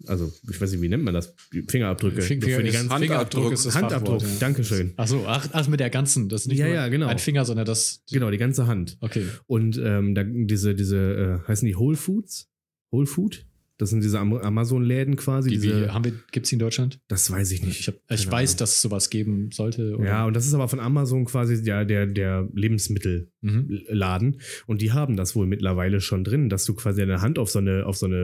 Also, 0.08 0.34
ich 0.50 0.60
weiß 0.60 0.72
nicht, 0.72 0.82
wie 0.82 0.90
nennt 0.90 1.04
man 1.04 1.14
das? 1.14 1.36
Fingerabdrücke. 1.68 2.24
Finger- 2.24 2.48
für 2.48 2.64
die 2.64 2.72
ganzen 2.72 2.90
Handabdruck 2.90 3.54
ist 3.54 3.68
das 3.68 3.76
Handabdruck, 3.76 4.22
Fachwort, 4.22 4.34
ja. 4.34 4.40
Dankeschön. 4.40 4.94
Ach 4.98 5.08
so, 5.08 5.26
ach, 5.28 5.48
ach, 5.52 5.68
mit 5.68 5.80
der 5.80 5.92
ganzen. 5.92 6.28
Das 6.28 6.42
ist 6.42 6.48
nicht 6.48 6.58
Ja, 6.58 6.66
nur 6.66 6.74
ja, 6.76 6.88
genau. 6.88 7.06
ein 7.08 7.20
Finger, 7.20 7.46
sondern 7.46 7.68
das. 7.68 8.04
Genau, 8.12 8.32
die 8.32 8.40
ganze 8.40 8.66
Hand. 8.66 8.98
Okay. 9.02 9.26
Und 9.46 9.80
ähm, 9.84 10.16
da, 10.16 10.24
diese, 10.24 10.74
diese, 10.74 11.42
äh, 11.44 11.48
heißen 11.48 11.68
die 11.68 11.78
Whole 11.78 11.98
Foods? 11.98 12.50
Whole 12.92 13.06
Food? 13.06 13.46
Das 13.82 13.90
sind 13.90 14.04
diese 14.04 14.20
Am 14.20 14.32
Amazon-Läden 14.34 15.16
quasi. 15.16 15.50
Die, 15.50 15.58
diese, 15.60 15.86
wie, 15.86 15.90
haben 15.90 16.06
wir, 16.06 16.14
gibt 16.32 16.46
es 16.46 16.50
die 16.50 16.56
in 16.56 16.60
Deutschland? 16.60 17.00
das 17.08 17.32
weiß 17.32 17.50
ich 17.52 17.64
nicht. 17.64 17.80
Ich, 17.80 17.88
hab, 17.88 17.96
ich 18.12 18.30
weiß, 18.30 18.52
Ahnung. 18.52 18.58
dass 18.60 18.72
es 18.76 18.82
sowas 18.84 19.10
geben 19.10 19.50
sollte. 19.52 19.98
oder? 19.98 20.06
Ja, 20.06 20.26
und 20.28 20.36
das 20.36 20.46
ist 20.46 20.54
aber 20.54 20.68
von 20.68 20.80
Amazon 20.80 21.26
quasi 21.26 21.64
der, 21.64 21.84
der, 21.86 22.06
der 22.06 22.48
Lebensmittelladen. 22.54 24.28
Mhm. 24.30 24.38
Und 24.68 24.82
die 24.82 24.92
haben 24.92 25.16
das 25.18 25.36
wohl 25.36 25.48
mittlerweile 25.48 26.00
schon 26.00 26.24
drin, 26.24 26.48
dass 26.50 26.66
du 26.66 26.74
quasi 26.76 27.02
deine 27.02 27.22
Hand 27.22 27.40
auf 27.40 27.50
so 27.50 27.60
eine, 27.60 27.86
auf 27.86 27.98
so 27.98 28.06
eine, 28.06 28.16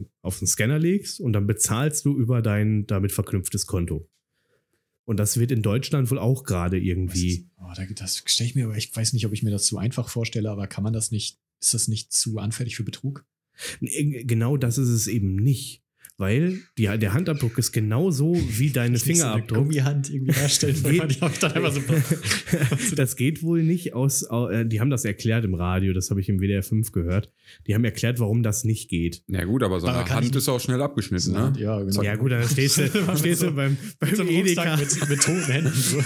äh, 0.00 0.04
auf 0.22 0.36
so 0.36 0.40
einen 0.44 0.48
Scanner 0.48 0.78
legst 0.78 1.20
und 1.20 1.32
dann 1.34 1.46
bezahlst 1.46 2.04
du 2.06 2.16
über 2.18 2.42
dein 2.42 2.86
damit 2.86 3.12
verknüpftes 3.12 3.66
Konto. 3.66 4.08
Und 5.04 5.18
das 5.18 5.38
wird 5.38 5.50
in 5.50 5.62
Deutschland 5.62 6.10
wohl 6.10 6.18
auch 6.18 6.44
gerade 6.44 6.78
irgendwie. 6.78 7.48
Oh, 7.58 7.70
da- 7.76 7.82
das 7.96 8.22
stelle 8.24 8.48
ich 8.48 8.54
mir, 8.54 8.64
aber 8.66 8.76
ich 8.76 8.94
weiß 8.96 9.12
nicht, 9.12 9.26
ob 9.26 9.32
ich 9.32 9.42
mir 9.42 9.50
das 9.50 9.64
zu 9.66 9.76
einfach 9.78 10.08
vorstelle, 10.08 10.50
aber 10.50 10.66
kann 10.68 10.84
man 10.84 10.92
das 10.92 11.10
nicht, 11.10 11.38
ist 11.60 11.74
das 11.74 11.88
nicht 11.88 12.12
zu 12.12 12.38
anfällig 12.38 12.76
für 12.76 12.84
Betrug? 12.84 13.24
Nee, 13.80 14.24
Genau 14.24 14.56
das 14.56 14.78
ist 14.78 14.88
es 14.88 15.06
eben 15.06 15.36
nicht. 15.36 15.81
Weil 16.22 16.60
die, 16.78 16.84
der 16.84 17.14
Handabdruck 17.14 17.58
ist 17.58 17.72
genauso 17.72 18.36
wie 18.48 18.70
deine 18.70 18.92
Nicht 18.92 19.04
so 19.04 19.10
eine 19.10 19.18
Fingerabdruck. 19.18 19.58
Gummihand 19.58 20.08
irgendwie 20.08 20.32
herstellen, 20.34 20.76
weil 20.84 20.92
man 20.98 21.08
die 21.08 21.20
auch 21.20 21.36
dann 21.38 21.72
so. 21.72 21.80
das 22.94 23.16
geht 23.16 23.42
wohl 23.42 23.64
nicht 23.64 23.94
aus, 23.94 24.30
au- 24.30 24.48
äh, 24.48 24.64
die 24.64 24.78
haben 24.78 24.88
das 24.90 25.04
erklärt 25.04 25.44
im 25.44 25.54
Radio, 25.54 25.92
das 25.92 26.10
habe 26.10 26.20
ich 26.20 26.28
im 26.28 26.38
WDR 26.38 26.62
5 26.62 26.92
gehört. 26.92 27.32
Die 27.66 27.74
haben 27.74 27.82
erklärt, 27.84 28.20
warum 28.20 28.44
das 28.44 28.62
nicht 28.62 28.88
geht. 28.88 29.24
Ja 29.26 29.44
gut, 29.46 29.64
aber 29.64 29.80
so 29.80 29.88
eine 29.88 30.04
ich 30.04 30.10
Hand 30.10 30.36
ist 30.36 30.48
auch 30.48 30.60
schnell 30.60 30.80
abgeschnitten, 30.80 31.32
ne? 31.32 31.52
Ja, 31.58 31.80
genau. 31.80 32.02
Ja 32.04 32.14
gut, 32.14 32.30
dann 32.30 32.48
stehst 32.48 32.78
du, 32.78 32.88
stehst 33.16 33.42
du 33.42 33.50
beim, 33.50 33.76
beim 33.98 34.08
Mit 34.10 34.16
so 34.16 34.22
Edeka, 34.22 34.76
mit, 34.76 35.08
mit 35.08 35.20
toten 35.22 35.42
Händen. 35.50 35.72
So. 35.74 35.98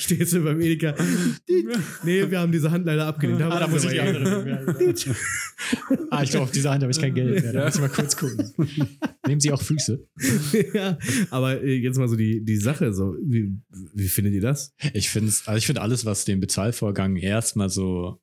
stehst 0.00 0.32
du 0.32 0.40
beim 0.42 0.58
Edeka. 0.62 0.94
Nee, 2.02 2.30
wir 2.30 2.40
haben 2.40 2.50
diese 2.50 2.70
Hand 2.70 2.86
leider 2.86 3.04
abgelehnt. 3.06 3.42
Ah, 3.42 3.60
da 3.60 3.68
muss 3.68 3.84
ich 3.84 3.90
die 3.90 4.00
andere 4.00 4.42
nehmen. 4.42 4.48
Ja, 4.48 4.72
genau. 4.72 5.12
ah, 6.10 6.22
ich 6.22 6.30
glaube, 6.30 6.44
auf 6.44 6.50
dieser 6.50 6.70
Hand 6.70 6.82
habe 6.82 6.92
ich 6.92 6.98
kein 6.98 7.12
Geld 7.14 7.42
mehr. 7.42 7.52
Da 7.52 7.66
muss 7.66 7.74
ich 7.74 7.80
mal 7.82 7.88
kurz 7.90 8.16
gucken. 8.16 8.50
Nehmen 9.34 9.40
Sie 9.40 9.52
auch 9.52 9.62
Füße? 9.62 10.06
ja, 10.74 10.98
aber 11.30 11.62
äh, 11.62 11.74
jetzt 11.76 11.98
mal 11.98 12.08
so 12.08 12.16
die, 12.16 12.44
die 12.44 12.56
Sache, 12.56 12.92
so, 12.94 13.14
wie, 13.22 13.52
wie 13.94 14.08
findet 14.08 14.34
ihr 14.34 14.40
das? 14.40 14.72
Ich 14.92 15.10
finde 15.10 15.32
also 15.46 15.58
ich 15.58 15.66
finde 15.66 15.82
alles, 15.82 16.04
was 16.04 16.24
den 16.24 16.40
Bezahlvorgang 16.40 17.16
erstmal 17.16 17.68
so 17.68 18.20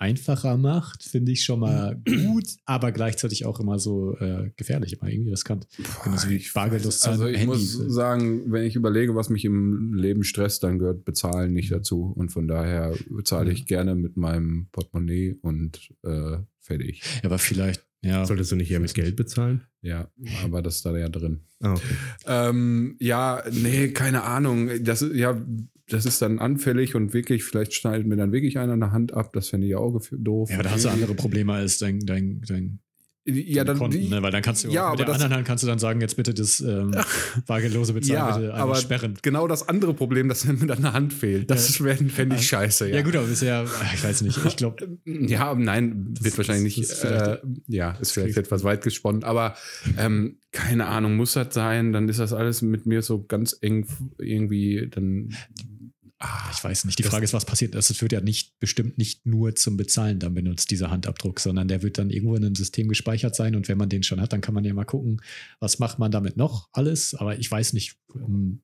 einfacher 0.00 0.56
macht, 0.56 1.02
finde 1.02 1.32
ich 1.32 1.42
schon 1.42 1.58
mal 1.58 2.00
gut, 2.26 2.46
aber 2.66 2.92
gleichzeitig 2.92 3.44
auch 3.46 3.58
immer 3.58 3.80
so 3.80 4.16
äh, 4.18 4.50
gefährlich, 4.56 4.92
immer 4.92 5.10
irgendwie 5.10 5.30
riskant. 5.32 5.66
Genauso 6.04 6.28
wie 6.28 6.36
ich 6.36 6.52
bargeldlos 6.52 7.02
weiß- 7.02 7.08
Also 7.08 7.22
zahlen 7.24 7.34
ich 7.34 7.40
mit 7.40 7.48
muss 7.48 7.74
Handy. 7.78 7.92
sagen, 7.92 8.52
wenn 8.52 8.62
ich 8.64 8.76
überlege, 8.76 9.16
was 9.16 9.28
mich 9.28 9.44
im 9.44 9.94
Leben 9.94 10.22
stresst, 10.22 10.62
dann 10.62 10.78
gehört 10.78 11.04
Bezahlen 11.04 11.52
nicht 11.52 11.72
dazu. 11.72 12.12
Und 12.14 12.30
von 12.30 12.46
daher 12.46 12.94
bezahle 13.10 13.50
ich 13.50 13.66
gerne 13.66 13.96
mit 13.96 14.16
meinem 14.16 14.68
Portemonnaie 14.70 15.34
und 15.42 15.90
äh, 16.04 16.38
fertig. 16.60 17.02
Ja, 17.16 17.24
aber 17.24 17.38
vielleicht, 17.38 17.84
ja. 18.02 18.24
Solltest 18.24 18.52
du 18.52 18.56
nicht 18.56 18.70
eher 18.70 18.80
mit 18.80 18.94
Geld 18.94 19.16
bezahlen? 19.16 19.64
Ja, 19.82 20.10
aber 20.44 20.62
das 20.62 20.76
ist 20.76 20.86
da 20.86 20.96
ja 20.96 21.08
drin. 21.08 21.40
Ah, 21.60 21.72
okay. 21.72 21.94
Ähm, 22.26 22.96
ja, 23.00 23.42
nee, 23.50 23.88
keine 23.88 24.22
Ahnung. 24.22 24.70
Das 24.82 25.02
ist 25.02 25.16
ja, 25.16 25.40
das 25.88 26.06
ist 26.06 26.22
dann 26.22 26.38
anfällig 26.38 26.94
und 26.94 27.12
wirklich, 27.12 27.44
vielleicht 27.44 27.74
schneidet 27.74 28.06
mir 28.06 28.16
dann 28.16 28.32
wirklich 28.32 28.58
einer 28.58 28.74
eine 28.74 28.92
Hand 28.92 29.14
ab. 29.14 29.32
Das 29.32 29.48
fände 29.48 29.66
ich 29.66 29.72
ja 29.72 29.78
auch 29.78 30.00
doof. 30.12 30.50
Ja, 30.50 30.56
aber 30.56 30.64
da 30.64 30.70
hast 30.70 30.84
du 30.84 30.90
andere 30.90 31.14
Probleme 31.14 31.54
als 31.54 31.78
dein, 31.78 32.00
dein, 32.00 32.42
dein 32.46 32.80
Ja, 33.30 33.62
dann 33.64 33.78
Konten, 33.78 34.00
die, 34.00 34.08
ne? 34.08 34.22
Weil 34.22 34.30
dann 34.30 34.42
kannst 34.42 34.64
du 34.64 34.68
Ja, 34.68 34.84
mit 34.84 34.86
aber 34.88 34.96
der 34.96 35.06
das- 35.06 35.14
anderen 35.16 35.34
Hand 35.34 35.46
kannst 35.46 35.62
du 35.64 35.68
dann 35.68 35.78
sagen, 35.78 36.00
jetzt 36.00 36.16
bitte 36.16 36.32
das 36.32 36.60
ähm, 36.60 36.94
bargeldlose 37.46 37.92
Bezahlen 37.92 38.14
ja, 38.18 38.36
bitte 38.38 38.54
aber 38.54 38.74
sperren. 38.76 39.18
genau 39.22 39.46
das 39.46 39.68
andere 39.68 39.92
Problem, 39.94 40.28
dass 40.28 40.44
mir 40.46 40.54
dann 40.66 40.78
eine 40.78 40.92
Hand 40.94 41.12
fehlt. 41.12 41.50
Das 41.50 41.78
Ja. 41.78 41.94
fände 41.94 42.36
ich 42.36 42.42
Ja. 42.42 42.58
scheiße. 42.60 42.88
Ja. 42.90 43.02
gut, 43.02 43.16
aber 43.16 43.26
bisher, 43.26 43.66
ich 43.94 44.02
weiß 44.02 44.22
nicht, 44.22 44.38
ich 44.44 44.56
glaube, 44.56 44.98
Ja, 45.06 45.54
nein, 45.54 46.14
wird 46.20 46.26
Das- 46.32 46.38
wahrscheinlich 46.38 46.76
das 46.76 46.88
nicht. 46.88 46.90
ist 46.90 47.04
äh, 47.04 47.38
ja, 47.66 47.90
ist 48.00 48.12
vielleicht 48.12 48.36
etwas 48.38 48.64
weit 48.64 48.82
gesponnen, 48.82 49.24
aber 49.24 49.54
ähm, 49.98 50.36
keine 50.52 50.86
Ahnung, 50.86 51.16
muss 51.16 51.34
das 51.34 51.52
sein? 51.52 51.92
Dann 51.92 52.08
ist 52.08 52.18
das 52.20 52.32
alles 52.32 52.62
mit 52.62 52.86
mir 52.86 53.02
so 53.02 53.22
ganz 53.24 53.56
eng 53.60 53.86
irgendwie. 54.18 54.88
Dann 54.90 55.34
ah, 56.20 56.50
ich 56.52 56.62
weiß 56.62 56.84
nicht. 56.84 56.98
Die 56.98 57.02
Frage 57.02 57.24
ist, 57.24 57.32
was 57.32 57.44
passiert. 57.44 57.74
Das 57.74 58.00
wird 58.00 58.12
ja 58.12 58.20
nicht 58.20 58.58
bestimmt 58.58 58.98
nicht 58.98 59.24
nur 59.26 59.54
zum 59.54 59.76
Bezahlen 59.76 60.18
dann 60.18 60.34
benutzt, 60.34 60.70
dieser 60.70 60.90
Handabdruck, 60.90 61.40
sondern 61.40 61.68
der 61.68 61.82
wird 61.82 61.98
dann 61.98 62.10
irgendwo 62.10 62.34
in 62.34 62.44
einem 62.44 62.54
System 62.54 62.88
gespeichert 62.88 63.34
sein 63.36 63.54
und 63.56 63.68
wenn 63.68 63.78
man 63.78 63.88
den 63.88 64.02
schon 64.02 64.20
hat, 64.20 64.32
dann 64.32 64.40
kann 64.40 64.54
man 64.54 64.64
ja 64.64 64.74
mal 64.74 64.84
gucken, 64.84 65.20
was 65.60 65.78
macht 65.78 65.98
man 65.98 66.10
damit 66.10 66.36
noch 66.36 66.68
alles. 66.72 67.14
Aber 67.14 67.38
ich 67.38 67.50
weiß 67.50 67.72
nicht. 67.72 67.96
ähm, 68.14 68.62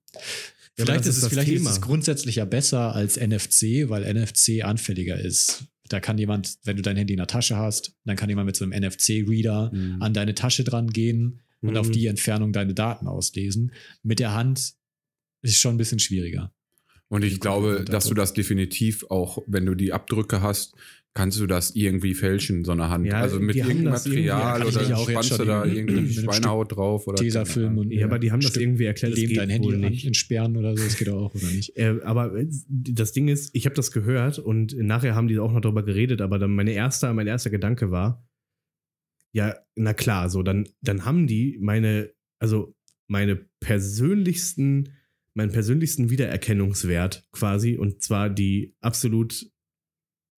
aber 0.76 0.86
Vielleicht, 0.86 1.06
ist 1.06 1.18
es, 1.22 1.28
vielleicht 1.28 1.50
ist 1.52 1.68
es 1.68 1.80
grundsätzlich 1.80 2.36
ja 2.36 2.44
besser 2.46 2.94
als 2.94 3.16
NFC, 3.16 3.88
weil 3.88 4.02
NFC 4.12 4.64
anfälliger 4.64 5.18
ist. 5.20 5.64
Da 5.88 6.00
kann 6.00 6.18
jemand, 6.18 6.56
wenn 6.64 6.76
du 6.76 6.82
dein 6.82 6.96
Handy 6.96 7.12
in 7.12 7.18
der 7.18 7.26
Tasche 7.28 7.56
hast, 7.56 7.94
dann 8.04 8.16
kann 8.16 8.28
jemand 8.28 8.46
mit 8.46 8.56
so 8.56 8.64
einem 8.64 8.72
NFC-Reader 8.82 9.70
Mhm. 9.72 10.02
an 10.02 10.14
deine 10.14 10.34
Tasche 10.34 10.64
dran 10.64 10.88
gehen 10.90 11.42
und 11.60 11.72
Mhm. 11.72 11.76
auf 11.76 11.90
die 11.90 12.06
Entfernung 12.06 12.52
deine 12.52 12.74
Daten 12.74 13.06
auslesen. 13.06 13.72
Mit 14.02 14.18
der 14.18 14.32
Hand 14.34 14.74
ist 15.42 15.58
schon 15.60 15.74
ein 15.74 15.78
bisschen 15.78 15.98
schwieriger. 16.00 16.52
Und 17.08 17.22
ich 17.24 17.40
glaube, 17.40 17.84
dass 17.84 18.06
du 18.06 18.14
das 18.14 18.32
definitiv 18.32 19.04
auch, 19.10 19.38
wenn 19.46 19.66
du 19.66 19.74
die 19.74 19.92
Abdrücke 19.92 20.42
hast, 20.42 20.74
kannst 21.14 21.38
du 21.38 21.46
das 21.46 21.76
irgendwie 21.76 22.14
fälschen, 22.14 22.64
so 22.64 22.72
eine 22.72 22.90
Hand. 22.90 23.06
Ja, 23.06 23.20
also 23.20 23.38
mit 23.38 23.54
irgendeinem 23.54 23.92
das 23.92 24.04
ja, 24.04 24.36
Material 24.36 24.62
oder 24.64 24.96
spannst 24.96 25.38
du 25.38 25.44
da 25.44 25.64
mit 25.64 25.88
einem 25.88 26.10
Schweinehaut 26.10 26.76
drauf 26.76 27.06
oder 27.06 27.22
Tesafilm 27.22 27.78
und 27.78 27.92
Ja, 27.92 28.06
aber 28.06 28.18
die 28.18 28.32
haben 28.32 28.40
das 28.40 28.56
irgendwie 28.56 28.84
erklärt, 28.84 29.14
Leben 29.14 29.28
geht 29.28 29.38
dein 29.38 29.50
Handy 29.50 29.76
nicht. 29.76 30.06
entsperren 30.06 30.56
oder 30.56 30.76
so, 30.76 30.82
das 30.82 30.96
geht 30.96 31.08
auch, 31.08 31.32
oder 31.32 31.46
nicht? 31.46 31.76
Äh, 31.76 32.00
aber 32.02 32.34
das 32.68 33.12
Ding 33.12 33.28
ist, 33.28 33.54
ich 33.54 33.64
habe 33.64 33.76
das 33.76 33.92
gehört 33.92 34.40
und 34.40 34.76
nachher 34.76 35.14
haben 35.14 35.28
die 35.28 35.38
auch 35.38 35.52
noch 35.52 35.60
darüber 35.60 35.84
geredet, 35.84 36.20
aber 36.20 36.40
dann 36.40 36.52
meine 36.52 36.72
erste, 36.72 37.12
mein 37.14 37.28
erster 37.28 37.50
Gedanke 37.50 37.92
war, 37.92 38.26
ja, 39.32 39.54
na 39.76 39.94
klar, 39.94 40.30
so, 40.30 40.42
dann, 40.42 40.68
dann 40.80 41.04
haben 41.04 41.28
die 41.28 41.58
meine, 41.60 42.10
also 42.40 42.74
meine 43.06 43.36
persönlichsten, 43.60 44.90
meinen 45.34 45.52
persönlichsten 45.52 46.10
Wiedererkennungswert 46.10 47.26
quasi, 47.32 47.76
und 47.76 48.02
zwar 48.02 48.30
die 48.30 48.74
absolut 48.80 49.50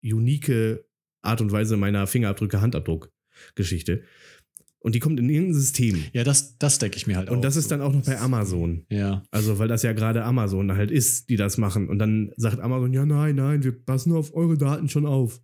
unique 0.03 0.83
Art 1.21 1.41
und 1.41 1.51
Weise 1.51 1.77
meiner 1.77 2.07
Fingerabdrücke, 2.07 2.61
Handabdruck-Geschichte. 2.61 4.03
Und 4.79 4.95
die 4.95 4.99
kommt 4.99 5.19
in 5.19 5.29
irgendein 5.29 5.55
System. 5.55 6.03
Ja, 6.13 6.23
das, 6.23 6.57
das 6.59 6.79
denke 6.79 6.97
ich 6.97 7.07
mir 7.07 7.17
halt 7.17 7.29
auch. 7.29 7.33
Und 7.33 7.43
das 7.43 7.55
ist 7.55 7.71
dann 7.71 7.81
auch 7.81 7.91
noch 7.91 8.03
bei 8.03 8.19
Amazon. 8.19 8.85
Ja. 8.89 9.23
Also, 9.31 9.59
weil 9.59 9.67
das 9.67 9.83
ja 9.83 9.93
gerade 9.93 10.23
Amazon 10.23 10.71
halt 10.73 10.91
ist, 10.91 11.29
die 11.29 11.35
das 11.35 11.57
machen. 11.57 11.89
Und 11.89 11.99
dann 11.99 12.31
sagt 12.37 12.59
Amazon, 12.59 12.93
ja, 12.93 13.05
nein, 13.05 13.35
nein, 13.35 13.63
wir 13.63 13.71
passen 13.71 14.13
auf 14.13 14.33
eure 14.33 14.57
Daten 14.57 14.87
schon 14.87 15.05
auf. 15.05 15.41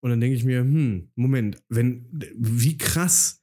Und 0.00 0.10
dann 0.10 0.20
denke 0.20 0.36
ich 0.36 0.44
mir, 0.44 0.60
hm, 0.60 1.10
Moment, 1.16 1.60
wenn, 1.68 2.06
wie 2.36 2.78
krass 2.78 3.42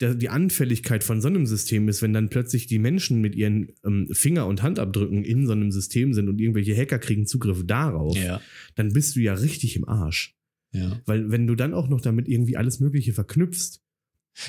die 0.00 0.28
Anfälligkeit 0.28 1.02
von 1.04 1.20
so 1.22 1.28
einem 1.28 1.46
System 1.46 1.88
ist, 1.88 2.02
wenn 2.02 2.12
dann 2.12 2.28
plötzlich 2.28 2.66
die 2.66 2.78
Menschen 2.78 3.20
mit 3.20 3.34
ihren 3.34 3.72
ähm, 3.84 4.08
Finger- 4.12 4.46
und 4.46 4.62
Handabdrücken 4.62 5.24
in 5.24 5.46
so 5.46 5.52
einem 5.52 5.72
System 5.72 6.12
sind 6.12 6.28
und 6.28 6.38
irgendwelche 6.40 6.76
Hacker 6.76 6.98
kriegen 6.98 7.26
Zugriff 7.26 7.64
darauf, 7.66 8.16
Ja. 8.16 8.40
dann 8.74 8.92
bist 8.92 9.16
du 9.16 9.20
ja 9.20 9.34
richtig 9.34 9.74
im 9.76 9.88
Arsch. 9.88 10.34
ja. 10.72 11.00
Weil 11.06 11.30
wenn 11.30 11.46
du 11.46 11.54
dann 11.54 11.72
auch 11.72 11.88
noch 11.88 12.00
damit 12.02 12.28
irgendwie 12.28 12.56
alles 12.58 12.78
Mögliche 12.80 13.12
verknüpfst, 13.14 13.80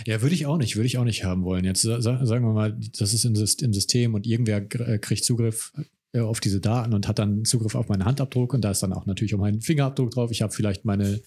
Ja, 0.06 0.22
würde 0.22 0.36
ich 0.36 0.46
auch 0.46 0.58
nicht, 0.58 0.76
würde 0.76 0.88
ich 0.88 0.98
auch 0.98 1.06
nicht 1.06 1.24
haben 1.24 1.44
wollen. 1.46 1.64
Jetzt 1.64 1.82
sa 1.84 2.02
sagen 2.02 2.44
wir 2.46 2.52
mal, 2.54 2.78
das 3.00 3.14
ist 3.14 3.24
im 3.24 3.36
Syst- 3.36 3.64
im 3.64 3.74
System 3.74 4.16
und 4.16 4.28
irgendwer 4.28 4.58
äh, 4.58 5.00
kriegt 5.00 5.24
Zugriff 5.24 5.72
äh, 6.18 6.22
auf 6.22 6.40
diese 6.40 6.60
Daten 6.60 6.94
und 6.94 7.08
hat 7.08 7.20
dann 7.20 7.46
Zugriff 7.46 7.76
auf 7.76 7.88
meinen 7.90 8.06
Handabdruck 8.06 8.54
und 8.54 8.62
da 8.62 8.72
ist 8.72 8.82
dann 8.84 8.94
auch 8.94 9.06
natürlich 9.06 9.34
auch 9.36 9.40
mein 9.40 9.62
Fingerabdruck 9.62 10.12
drauf. 10.12 10.32
Ich 10.32 10.42
habe 10.42 10.52
vielleicht 10.54 10.84
meine, 10.86 11.22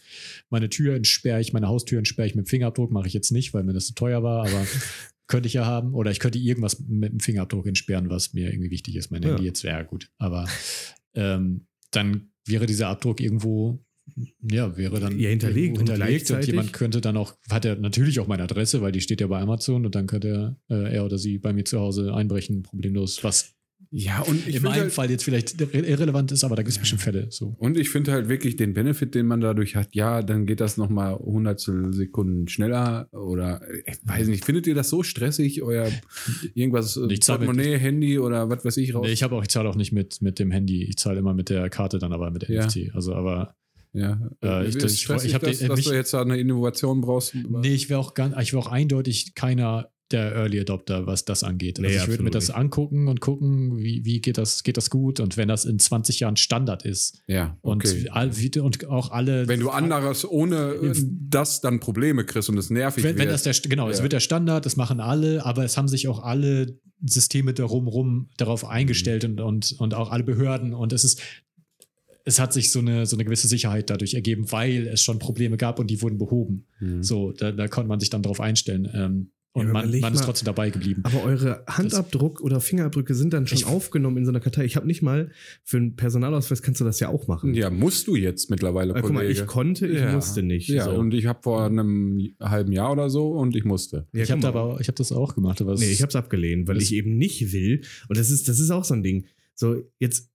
meine 0.50 0.68
Tür 0.68 0.94
entsperre 0.96 1.40
ich, 1.40 1.52
meine 1.52 1.68
Haustür 1.68 1.98
entsperre 1.98 2.26
ich 2.28 2.34
mit 2.34 2.46
dem 2.46 2.48
Fingerabdruck, 2.48 2.90
mache 2.90 3.06
ich 3.06 3.14
jetzt 3.14 3.30
nicht, 3.30 3.54
weil 3.54 3.62
mir 3.64 3.72
das 3.72 3.86
zu 3.86 3.94
teuer 3.94 4.22
war, 4.22 4.46
aber 4.46 4.66
könnte 5.26 5.46
ich 5.46 5.54
ja 5.54 5.64
haben. 5.64 5.94
Oder 5.94 6.10
ich 6.10 6.18
könnte 6.18 6.38
irgendwas 6.38 6.80
mit 6.88 7.12
dem 7.12 7.20
Fingerabdruck 7.20 7.66
entsperren, 7.66 8.10
was 8.10 8.32
mir 8.34 8.50
irgendwie 8.52 8.70
wichtig 8.70 8.96
ist. 8.96 9.10
Mein 9.10 9.22
Ja. 9.22 9.30
Handy 9.30 9.44
jetzt 9.44 9.62
wäre 9.64 9.84
gut. 9.84 10.10
Aber 10.18 10.46
ähm, 11.14 11.66
dann 11.92 12.30
wäre 12.46 12.66
dieser 12.66 12.88
Abdruck 12.88 13.20
irgendwo 13.20 13.84
Ja, 14.50 14.76
wäre 14.76 14.98
dann 14.98 15.18
Ja, 15.20 15.28
hinterlegt 15.28 15.78
und 15.78 15.88
hinterlegt 15.88 16.00
und, 16.00 16.06
gleichzeitig- 16.08 16.48
jemand 16.48 16.72
könnte 16.72 17.00
dann 17.00 17.16
auch, 17.16 17.34
hat 17.48 17.64
er 17.64 17.76
natürlich 17.76 18.18
auch 18.18 18.26
meine 18.26 18.42
Adresse, 18.42 18.80
weil 18.82 18.90
die 18.90 19.00
steht 19.00 19.20
ja 19.20 19.28
bei 19.28 19.38
Amazon 19.40 19.86
und 19.86 19.94
dann 19.94 20.08
könnte 20.08 20.56
er, 20.68 20.76
äh, 20.76 20.94
er 20.96 21.04
oder 21.04 21.16
sie 21.16 21.38
bei 21.38 21.52
mir 21.52 21.64
zu 21.64 21.78
Hause 21.78 22.12
einbrechen, 22.12 22.64
problemlos, 22.64 23.22
was 23.22 23.54
Ja, 23.92 24.20
und 24.20 24.46
in 24.46 24.62
meinem 24.62 24.82
halt, 24.82 24.92
Fall 24.92 25.10
jetzt 25.10 25.24
vielleicht 25.24 25.56
irre- 25.60 25.82
irrelevant 25.84 26.30
ist, 26.30 26.44
aber 26.44 26.54
da 26.54 26.62
gibt 26.62 26.70
es 26.72 26.78
bestimmt 26.78 27.02
Fälle. 27.02 27.26
So. 27.30 27.56
und 27.58 27.76
ich 27.76 27.90
finde 27.90 28.12
halt 28.12 28.28
wirklich 28.28 28.54
den 28.56 28.72
Benefit, 28.72 29.16
den 29.16 29.26
man 29.26 29.40
dadurch 29.40 29.74
hat, 29.74 29.88
ja, 29.96 30.22
dann 30.22 30.46
geht 30.46 30.60
das 30.60 30.76
nochmal 30.76 31.14
hundertstel 31.16 31.92
Sekunden 31.92 32.46
schneller 32.46 33.08
oder 33.12 33.60
ich 33.86 33.98
weiß 34.04 34.28
nicht, 34.28 34.44
findet 34.44 34.68
ihr 34.68 34.76
das 34.76 34.90
so 34.90 35.02
stressig, 35.02 35.62
euer 35.62 35.88
irgendwas, 36.54 36.96
äh, 36.96 37.12
Ich 37.12 37.22
zahl 37.22 37.38
mit- 37.38 37.46
Portemonnaie, 37.48 37.78
Handy 37.78 38.18
oder 38.20 38.48
was 38.48 38.64
weiß 38.64 38.76
ich 38.76 38.94
raus? 38.94 39.04
Nee, 39.06 39.12
ich 39.12 39.22
habe 39.24 39.34
auch, 39.34 39.42
ich 39.42 39.48
zahle 39.48 39.68
auch 39.68 39.74
nicht 39.76 39.92
mit, 39.92 40.22
mit 40.22 40.38
dem 40.38 40.50
Handy, 40.52 40.84
ich 40.84 40.96
zahle 40.96 41.18
immer 41.18 41.34
mit 41.34 41.48
der 41.48 41.68
Karte 41.68 41.98
dann 41.98 42.12
aber 42.12 42.30
mit 42.30 42.48
Ja. 42.48 42.62
NFC. 42.66 42.90
Also 42.94 43.14
aber 43.14 43.54
ja, 43.92 44.20
Äh, 44.40 44.68
ich- 44.68 44.76
Ist 44.76 44.84
ich- 44.94 45.10
ich 45.24 45.34
hab 45.34 45.42
dass, 45.42 45.58
dass 45.58 45.76
mich- 45.76 45.86
du 45.86 45.94
jetzt 45.94 46.14
da 46.14 46.22
eine 46.22 46.38
Innovation 46.38 47.00
brauchst. 47.00 47.34
nee, 47.34 47.74
ich 47.74 47.90
wäre 47.90 47.98
auch 47.98 48.14
ganz, 48.14 48.36
ich 48.40 48.52
wäre 48.52 48.62
auch 48.62 48.70
eindeutig 48.70 49.34
keiner 49.34 49.90
der 50.12 50.32
Early 50.34 50.60
Adopter, 50.60 51.06
was 51.06 51.24
das 51.24 51.44
angeht. 51.44 51.78
Also 51.78 51.88
Nee, 51.88 51.96
ich 51.96 52.08
würde 52.08 52.22
mir 52.22 52.30
das 52.30 52.50
angucken 52.50 53.08
und 53.08 53.20
gucken, 53.20 53.78
wie, 53.78 54.04
wie 54.04 54.20
geht 54.20 54.38
das, 54.38 54.62
geht 54.62 54.76
das 54.76 54.90
gut 54.90 55.20
und 55.20 55.36
wenn 55.36 55.48
das 55.48 55.64
in 55.64 55.78
20 55.78 56.20
Jahren 56.20 56.36
Standard 56.36 56.84
ist 56.84 57.22
Ja, 57.26 57.56
und, 57.62 57.84
okay. 57.84 58.08
all, 58.10 58.36
wie, 58.36 58.58
und 58.60 58.86
auch 58.86 59.10
alle. 59.10 59.46
Wenn 59.48 59.60
du 59.60 59.70
anderes 59.70 60.28
ohne 60.28 60.72
äh, 60.74 60.94
das 61.28 61.60
dann 61.60 61.80
Probleme 61.80 62.24
kriegst 62.24 62.48
und 62.48 62.58
es 62.58 62.70
nervig 62.70 63.04
Wenn, 63.04 63.16
wenn 63.18 63.28
wird. 63.28 63.46
das 63.46 63.60
der, 63.60 63.68
genau, 63.70 63.88
es 63.88 63.98
Ja. 63.98 64.02
wird 64.02 64.12
der 64.12 64.20
Standard, 64.20 64.66
das 64.66 64.76
machen 64.76 65.00
alle, 65.00 65.44
aber 65.46 65.64
es 65.64 65.76
haben 65.76 65.88
sich 65.88 66.08
auch 66.08 66.22
alle 66.22 66.78
Systeme 67.06 67.54
darum 67.54 67.88
rum 67.88 68.28
darauf 68.36 68.64
eingestellt 68.64 69.24
und, 69.24 69.40
und, 69.40 69.72
und 69.78 69.94
auch 69.94 70.10
alle 70.10 70.24
Behörden 70.24 70.74
und 70.74 70.92
es 70.92 71.04
ist, 71.04 71.20
es 72.24 72.38
hat 72.38 72.52
sich 72.52 72.70
so 72.70 72.80
eine, 72.80 73.06
so 73.06 73.16
eine 73.16 73.24
gewisse 73.24 73.48
Sicherheit 73.48 73.88
dadurch 73.90 74.14
ergeben, 74.14 74.52
weil 74.52 74.86
es 74.88 75.02
schon 75.02 75.18
Probleme 75.18 75.56
gab 75.56 75.78
und 75.78 75.88
die 75.88 76.02
wurden 76.02 76.18
behoben. 76.18 76.66
Hm. 76.78 77.02
So, 77.02 77.32
da, 77.32 77.50
da 77.52 77.66
konnte 77.68 77.88
man 77.88 77.98
sich 78.00 78.10
dann 78.10 78.22
darauf 78.22 78.40
einstellen. 78.40 78.88
Ähm, 78.92 79.30
und 79.52 79.66
Ja, 79.66 79.72
man, 79.72 80.00
man 80.00 80.14
ist 80.14 80.22
trotzdem 80.24 80.46
dabei 80.46 80.70
geblieben. 80.70 81.02
Aber 81.04 81.24
eure 81.24 81.64
Handabdruck 81.66 82.40
oder 82.40 82.60
Fingerabdrücke 82.60 83.14
sind 83.14 83.32
dann 83.32 83.46
schon 83.48 83.58
Ich- 83.58 83.66
aufgenommen 83.66 84.16
in 84.18 84.24
so 84.24 84.30
einer 84.30 84.38
Kartei. 84.40 84.64
Ich 84.64 84.76
habe 84.76 84.86
nicht 84.86 85.02
mal 85.02 85.32
für 85.64 85.76
einen 85.78 85.96
Personalausweis 85.96 86.62
kannst 86.62 86.80
du 86.80 86.84
das 86.84 87.00
ja 87.00 87.08
auch 87.08 87.26
machen. 87.26 87.54
Ja, 87.54 87.68
musst 87.68 88.06
du 88.06 88.14
jetzt 88.14 88.48
mittlerweile, 88.50 88.94
Äh, 88.94 89.00
guck 89.02 89.12
mal, 89.12 89.28
ich 89.28 89.44
konnte, 89.46 89.88
ich 89.88 89.98
Ja. 89.98 90.12
musste 90.12 90.42
nicht. 90.44 90.68
Ja, 90.68 90.84
so. 90.84 90.92
und 90.92 91.12
ich 91.14 91.26
habe 91.26 91.40
vor 91.42 91.64
einem 91.64 92.30
halben 92.38 92.70
Jahr 92.72 92.92
oder 92.92 93.10
so 93.10 93.32
und 93.32 93.56
ich 93.56 93.64
musste. 93.64 94.06
Ja, 94.12 94.22
ich 94.22 94.30
habe 94.30 94.46
aber, 94.46 94.78
ich 94.80 94.86
habe 94.86 94.96
das 94.96 95.10
auch 95.10 95.34
gemacht, 95.34 95.60
aber 95.60 95.72
es- 95.72 95.80
Nee, 95.80 95.90
ich 95.90 96.02
habe 96.02 96.10
es 96.10 96.16
abgelehnt, 96.16 96.68
weil 96.68 96.76
Das- 96.76 96.84
ich 96.84 96.94
eben 96.94 97.16
nicht 97.16 97.52
will. 97.52 97.82
Und 98.08 98.16
das 98.18 98.30
ist, 98.30 98.48
das 98.48 98.60
ist 98.60 98.70
auch 98.70 98.84
so 98.84 98.94
ein 98.94 99.02
Ding. 99.02 99.26
So, 99.56 99.82
jetzt, 99.98 100.30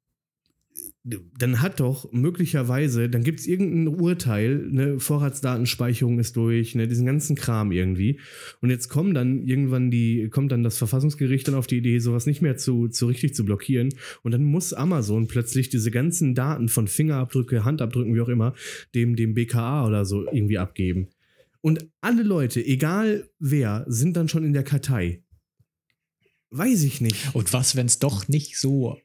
dann 1.04 1.62
hat 1.62 1.80
doch 1.80 2.12
möglicherweise, 2.12 3.10
dann 3.10 3.24
gibt 3.24 3.40
es 3.40 3.46
irgendein 3.46 4.00
Urteil, 4.00 4.58
ne, 4.58 5.00
Vorratsdatenspeicherung 5.00 6.18
ist 6.20 6.36
durch, 6.36 6.74
ne, 6.74 6.88
diesen 6.88 7.06
ganzen 7.06 7.36
Kram 7.36 7.72
irgendwie. 7.72 8.20
Und 8.60 8.72
jetzt 8.72 8.90
kommen 8.90 9.14
dann 9.14 9.44
irgendwann 9.44 9.92
die, 9.92 10.30
kommt 10.30 10.52
dann 10.52 10.64
das 10.64 10.80
Verfassungsgericht 10.80 11.48
dann 11.48 11.56
auf 11.56 11.68
die 11.68 11.78
Idee, 11.78 12.00
sowas 12.00 12.26
nicht 12.26 12.42
mehr 12.42 12.58
zu, 12.58 12.88
zu 12.88 13.06
richtig 13.06 13.36
zu 13.36 13.46
blockieren. 13.46 13.94
Und 14.24 14.32
dann 14.32 14.44
muss 14.44 14.74
Amazon 14.74 15.28
plötzlich 15.28 15.70
diese 15.70 15.92
ganzen 15.92 16.34
Daten 16.34 16.70
von 16.70 16.88
Fingerabdrücke, 16.88 17.64
Handabdrücken, 17.64 18.16
wie 18.16 18.22
auch 18.22 18.30
immer, 18.30 18.56
dem, 18.96 19.16
dem 19.16 19.36
BKA 19.36 19.86
oder 19.86 20.06
so 20.06 20.26
irgendwie 20.26 20.58
abgeben. 20.58 21.10
Und 21.62 21.88
alle 22.02 22.24
Leute, 22.24 22.66
egal 22.66 23.30
wer, 23.40 23.86
sind 23.88 24.18
dann 24.18 24.28
schon 24.28 24.44
in 24.44 24.54
der 24.54 24.64
Kartei. 24.64 25.24
Weiß 26.50 26.84
ich 26.84 27.02
nicht. 27.02 27.36
Und 27.36 27.54
was, 27.54 27.76
wenn 27.76 27.86
es 27.86 28.00
doch 28.00 28.28
nicht 28.28 28.58
so 28.58 28.98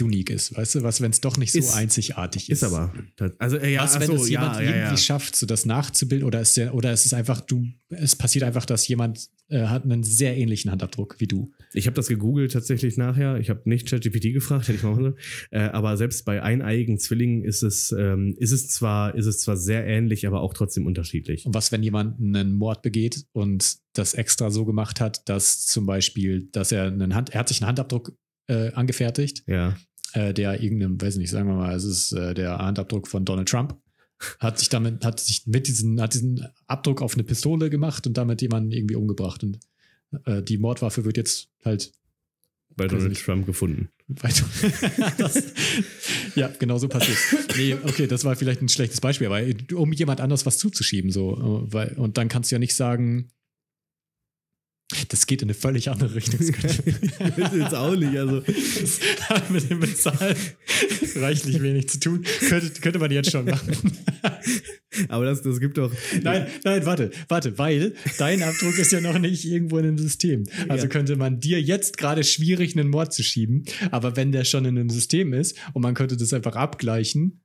unique 0.00 0.30
ist, 0.30 0.56
weißt 0.56 0.76
du, 0.76 0.82
was, 0.82 1.00
wenn 1.00 1.10
es 1.10 1.20
doch 1.20 1.36
nicht 1.36 1.52
so 1.52 1.58
Ist- 1.58 1.74
einzigartig 1.74 2.50
ist? 2.50 2.62
Ist 2.62 2.64
aber. 2.64 2.92
Also, 3.38 3.58
ja, 3.58 3.82
was, 3.82 4.00
wenn 4.00 4.06
so, 4.06 4.14
es 4.14 4.28
jemand 4.28 4.56
ja, 4.56 4.62
ja, 4.62 4.68
irgendwie 4.68 4.90
ja. 4.90 4.96
schafft, 4.96 5.36
so 5.36 5.46
das 5.46 5.66
nachzubilden, 5.66 6.26
oder 6.26 6.40
ist 6.40 6.56
der, 6.56 6.74
oder 6.74 6.92
ist 6.92 7.06
es 7.06 7.12
einfach, 7.12 7.40
du, 7.40 7.66
es 7.90 8.16
passiert 8.16 8.44
einfach, 8.44 8.64
dass 8.64 8.88
jemand 8.88 9.28
äh, 9.48 9.66
hat 9.66 9.84
einen 9.84 10.02
sehr 10.02 10.36
ähnlichen 10.36 10.70
Handabdruck 10.70 11.16
wie 11.18 11.26
du. 11.26 11.52
Ich 11.74 11.86
habe 11.86 11.94
das 11.94 12.08
gegoogelt 12.08 12.52
tatsächlich 12.52 12.96
nachher. 12.96 13.38
Ich 13.38 13.50
habe 13.50 13.60
nicht 13.66 13.88
ChatGPT 13.88 14.32
gefragt, 14.32 14.68
hätte 14.68 14.78
ich 14.78 14.82
mal 14.82 14.90
machen 14.90 15.02
sollen. 15.02 15.18
Äh, 15.50 15.68
aber 15.68 15.96
selbst 15.96 16.24
bei 16.24 16.42
eineiigen 16.42 16.98
Zwillingen 16.98 17.44
ist 17.44 17.62
es, 17.62 17.92
ähm, 17.92 18.34
ist, 18.38 18.52
es 18.52 18.68
zwar, 18.68 19.14
ist 19.14 19.26
es 19.26 19.40
zwar 19.40 19.56
sehr 19.56 19.86
ähnlich, 19.86 20.26
aber 20.26 20.40
auch 20.40 20.54
trotzdem 20.54 20.86
unterschiedlich. 20.86 21.44
Und 21.44 21.54
was, 21.54 21.72
wenn 21.72 21.82
jemand 21.82 22.18
einen 22.20 22.54
Mord 22.54 22.82
begeht 22.82 23.26
und 23.32 23.76
das 23.92 24.14
extra 24.14 24.50
so 24.50 24.64
gemacht 24.64 25.00
hat, 25.00 25.28
dass 25.28 25.66
zum 25.66 25.84
Beispiel, 25.86 26.48
dass 26.50 26.72
er 26.72 26.84
einen 26.84 27.14
Hand, 27.14 27.30
er 27.30 27.40
hat 27.40 27.48
sich 27.48 27.60
einen 27.60 27.68
Handabdruck 27.68 28.16
äh, 28.46 28.72
angefertigt, 28.72 29.42
Ja. 29.46 29.76
äh, 30.12 30.32
der 30.34 30.62
irgendeinem, 30.62 31.00
weiß 31.00 31.16
nicht, 31.16 31.30
sagen 31.30 31.48
wir 31.48 31.54
mal, 31.56 31.74
es 31.74 31.84
ist 31.84 32.12
äh, 32.12 32.34
der 32.34 32.58
Handabdruck 32.58 33.08
von 33.08 33.24
Donald 33.24 33.48
Trump, 33.48 33.76
hat 34.38 34.58
sich 34.58 34.68
damit, 34.68 35.04
hat 35.04 35.20
sich 35.20 35.46
mit 35.46 35.66
diesen, 35.66 36.00
hat 36.00 36.14
diesen 36.14 36.46
Abdruck 36.66 37.02
auf 37.02 37.14
eine 37.14 37.24
Pistole 37.24 37.68
gemacht 37.70 38.06
und 38.06 38.16
damit 38.16 38.42
jemanden 38.42 38.70
irgendwie 38.72 38.94
umgebracht. 38.96 39.42
Und 39.42 39.58
äh, 40.24 40.42
die 40.42 40.58
Mordwaffe 40.58 41.04
wird 41.04 41.16
jetzt 41.16 41.48
halt 41.64 41.92
Bei 42.76 42.86
Donald 42.86 43.10
nicht. 43.10 43.24
Trump 43.24 43.44
gefunden. 43.46 43.88
das, 45.18 45.42
ja, 46.34 46.48
genau 46.58 46.78
so 46.78 46.88
passiert. 46.88 47.18
Nee, 47.56 47.74
okay, 47.84 48.06
das 48.06 48.24
war 48.24 48.36
vielleicht 48.36 48.60
ein 48.62 48.68
schlechtes 48.68 49.00
Beispiel, 49.00 49.26
aber 49.26 49.42
um 49.74 49.92
jemand 49.92 50.20
anders 50.20 50.44
was 50.46 50.58
zuzuschieben, 50.58 51.10
so, 51.10 51.64
äh, 51.66 51.72
weil, 51.72 51.92
und 51.94 52.16
dann 52.18 52.28
kannst 52.28 52.50
du 52.50 52.54
ja 52.56 52.58
nicht 52.58 52.76
sagen, 52.76 53.30
das 55.08 55.26
geht 55.26 55.42
in 55.42 55.46
eine 55.46 55.54
völlig 55.54 55.88
andere 55.90 56.14
Richtung. 56.14 56.40
Das 57.36 57.52
ist 57.52 57.58
jetzt 57.58 57.74
auch 57.74 57.96
nicht. 57.96 58.16
Also, 58.16 58.40
Das 58.40 59.00
hat 59.28 59.50
mit 59.50 59.68
dem 59.70 59.80
Bezahlen 59.80 60.36
reichlich 61.16 61.60
wenig 61.62 61.88
zu 61.88 62.00
tun. 62.00 62.24
Könnte, 62.48 62.80
könnte 62.80 62.98
man 62.98 63.10
jetzt 63.10 63.30
schon 63.30 63.46
machen. 63.46 63.72
aber 65.08 65.24
das, 65.24 65.42
das 65.42 65.58
gibt 65.60 65.78
doch. 65.78 65.92
Nein, 66.22 66.46
nein, 66.64 66.84
warte, 66.86 67.10
warte, 67.28 67.58
weil 67.58 67.94
dein 68.18 68.42
Abdruck 68.42 68.78
ist 68.78 68.92
ja 68.92 69.00
noch 69.00 69.18
nicht 69.18 69.44
irgendwo 69.44 69.78
in 69.78 69.86
einem 69.86 69.98
System. 69.98 70.44
Also 70.68 70.84
Ja. 70.84 70.90
könnte 70.90 71.16
man 71.16 71.40
dir 71.40 71.60
jetzt 71.60 71.96
gerade 71.98 72.22
schwierig 72.22 72.76
einen 72.76 72.88
Mord 72.88 73.12
zu 73.12 73.22
schieben, 73.22 73.64
aber 73.90 74.16
wenn 74.16 74.32
der 74.32 74.44
schon 74.44 74.64
in 74.64 74.78
einem 74.78 74.90
System 74.90 75.32
ist 75.32 75.56
und 75.72 75.82
man 75.82 75.94
könnte 75.94 76.16
das 76.16 76.32
einfach 76.32 76.56
abgleichen 76.56 77.40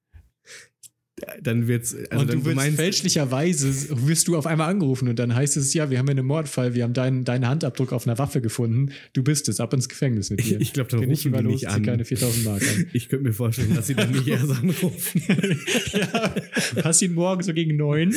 Dann 1.41 1.67
wird's. 1.67 1.95
Also 2.09 2.23
und 2.23 2.33
du 2.33 2.45
wirst 2.45 2.75
fälschlicherweise 2.75 3.69
wirst 4.07 4.27
du 4.27 4.37
auf 4.37 4.45
einmal 4.45 4.69
angerufen 4.69 5.07
und 5.07 5.17
dann 5.19 5.33
heißt 5.35 5.57
es, 5.57 5.73
ja, 5.73 5.89
wir 5.89 5.97
haben 5.99 6.07
hier 6.07 6.17
einen 6.17 6.25
Mordfall, 6.25 6.73
wir 6.75 6.83
haben 6.83 6.93
deinen, 6.93 7.25
deinen 7.25 7.47
Handabdruck 7.47 7.91
auf 7.93 8.07
einer 8.07 8.17
Waffe 8.17 8.41
gefunden, 8.41 8.91
du 9.13 9.23
bist 9.23 9.49
es, 9.49 9.59
ab 9.59 9.73
ins 9.73 9.89
Gefängnis 9.89 10.29
mit 10.29 10.41
Ich, 10.41 10.49
dir. 10.49 10.59
ich 10.61 10.73
glaube, 10.73 10.89
dann 10.91 11.01
Geh 11.01 11.07
rufen 11.07 11.31
mal 11.31 11.39
die 11.39 11.45
los, 11.45 11.53
nicht 11.61 11.67
an. 11.67 11.83
keine 11.83 12.05
4000 12.05 12.45
Mark 12.45 12.61
an. 12.61 12.85
Ich 12.93 13.09
könnte 13.09 13.25
mir 13.25 13.33
vorstellen, 13.33 13.75
dass 13.75 13.87
sie 13.87 13.95
dann 13.95 14.11
nicht 14.11 14.27
erst 14.27 14.49
anrufen. 14.49 15.21
ja, 15.93 16.35
pass 16.81 17.01
ihn 17.01 17.13
morgen 17.13 17.43
so 17.43 17.53
gegen 17.53 17.75
neun. 17.77 18.13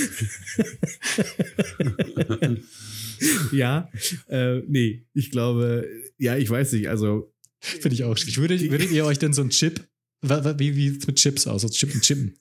ja, 3.53 3.88
äh, 4.28 4.61
nee, 4.68 5.05
ich 5.14 5.30
glaube, 5.30 5.86
ja, 6.18 6.36
ich 6.36 6.48
weiß 6.48 6.72
nicht. 6.72 6.88
Also, 6.88 7.32
Finde 7.61 7.94
ich 7.94 8.03
auch 8.03 8.16
schwierig. 8.16 8.38
Würdet, 8.38 8.70
würdet 8.70 8.90
ihr 8.90 9.05
euch 9.05 9.20
denn 9.20 9.32
so 9.32 9.40
einen 9.40 9.50
Chip, 9.50 9.86
wie 10.23 10.77
wie 10.77 10.91
sieht's 10.91 11.07
mit 11.07 11.16
Chips 11.16 11.47
aus? 11.47 11.62
So 11.62 11.68
Chippen, 11.68 12.01
Chippen. 12.01 12.35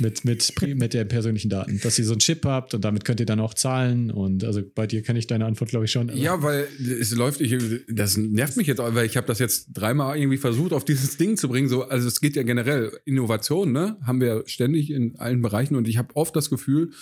Mit, 0.00 0.24
mit, 0.24 0.52
mit 0.76 0.94
der 0.94 1.04
persönlichen 1.06 1.48
Daten. 1.48 1.80
Dass 1.80 1.98
ihr 1.98 2.04
so 2.04 2.12
einen 2.12 2.20
Chip 2.20 2.44
habt 2.44 2.74
und 2.74 2.84
damit 2.84 3.04
könnt 3.04 3.20
ihr 3.20 3.26
dann 3.26 3.40
auch 3.40 3.54
zahlen. 3.54 4.10
Und 4.10 4.44
also 4.44 4.62
bei 4.74 4.86
dir 4.86 5.02
kenne 5.02 5.18
ich 5.18 5.26
deine 5.26 5.46
Antwort, 5.46 5.70
glaube 5.70 5.86
ich, 5.86 5.90
schon. 5.90 6.14
Ja, 6.14 6.42
weil 6.42 6.68
es 6.78 7.10
läuft, 7.12 7.40
ich, 7.40 7.56
das 7.88 8.16
nervt 8.16 8.56
mich 8.56 8.66
jetzt, 8.66 8.78
weil 8.78 9.06
ich 9.06 9.16
habe 9.16 9.26
das 9.26 9.38
jetzt 9.38 9.68
dreimal 9.72 10.16
irgendwie 10.18 10.36
versucht, 10.36 10.72
auf 10.72 10.84
dieses 10.84 11.16
Ding 11.16 11.36
zu 11.36 11.48
bringen. 11.48 11.68
So, 11.68 11.84
also 11.84 12.06
es 12.06 12.20
geht 12.20 12.36
ja 12.36 12.42
generell 12.42 12.92
Innovation, 13.06 13.72
ne? 13.72 13.96
Haben 14.02 14.20
wir 14.20 14.44
ständig 14.46 14.90
in 14.90 15.16
allen 15.18 15.40
Bereichen 15.42 15.74
und 15.74 15.88
ich 15.88 15.96
habe 15.96 16.14
oft 16.14 16.36
das 16.36 16.50
Gefühl, 16.50 16.92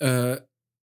äh, 0.00 0.38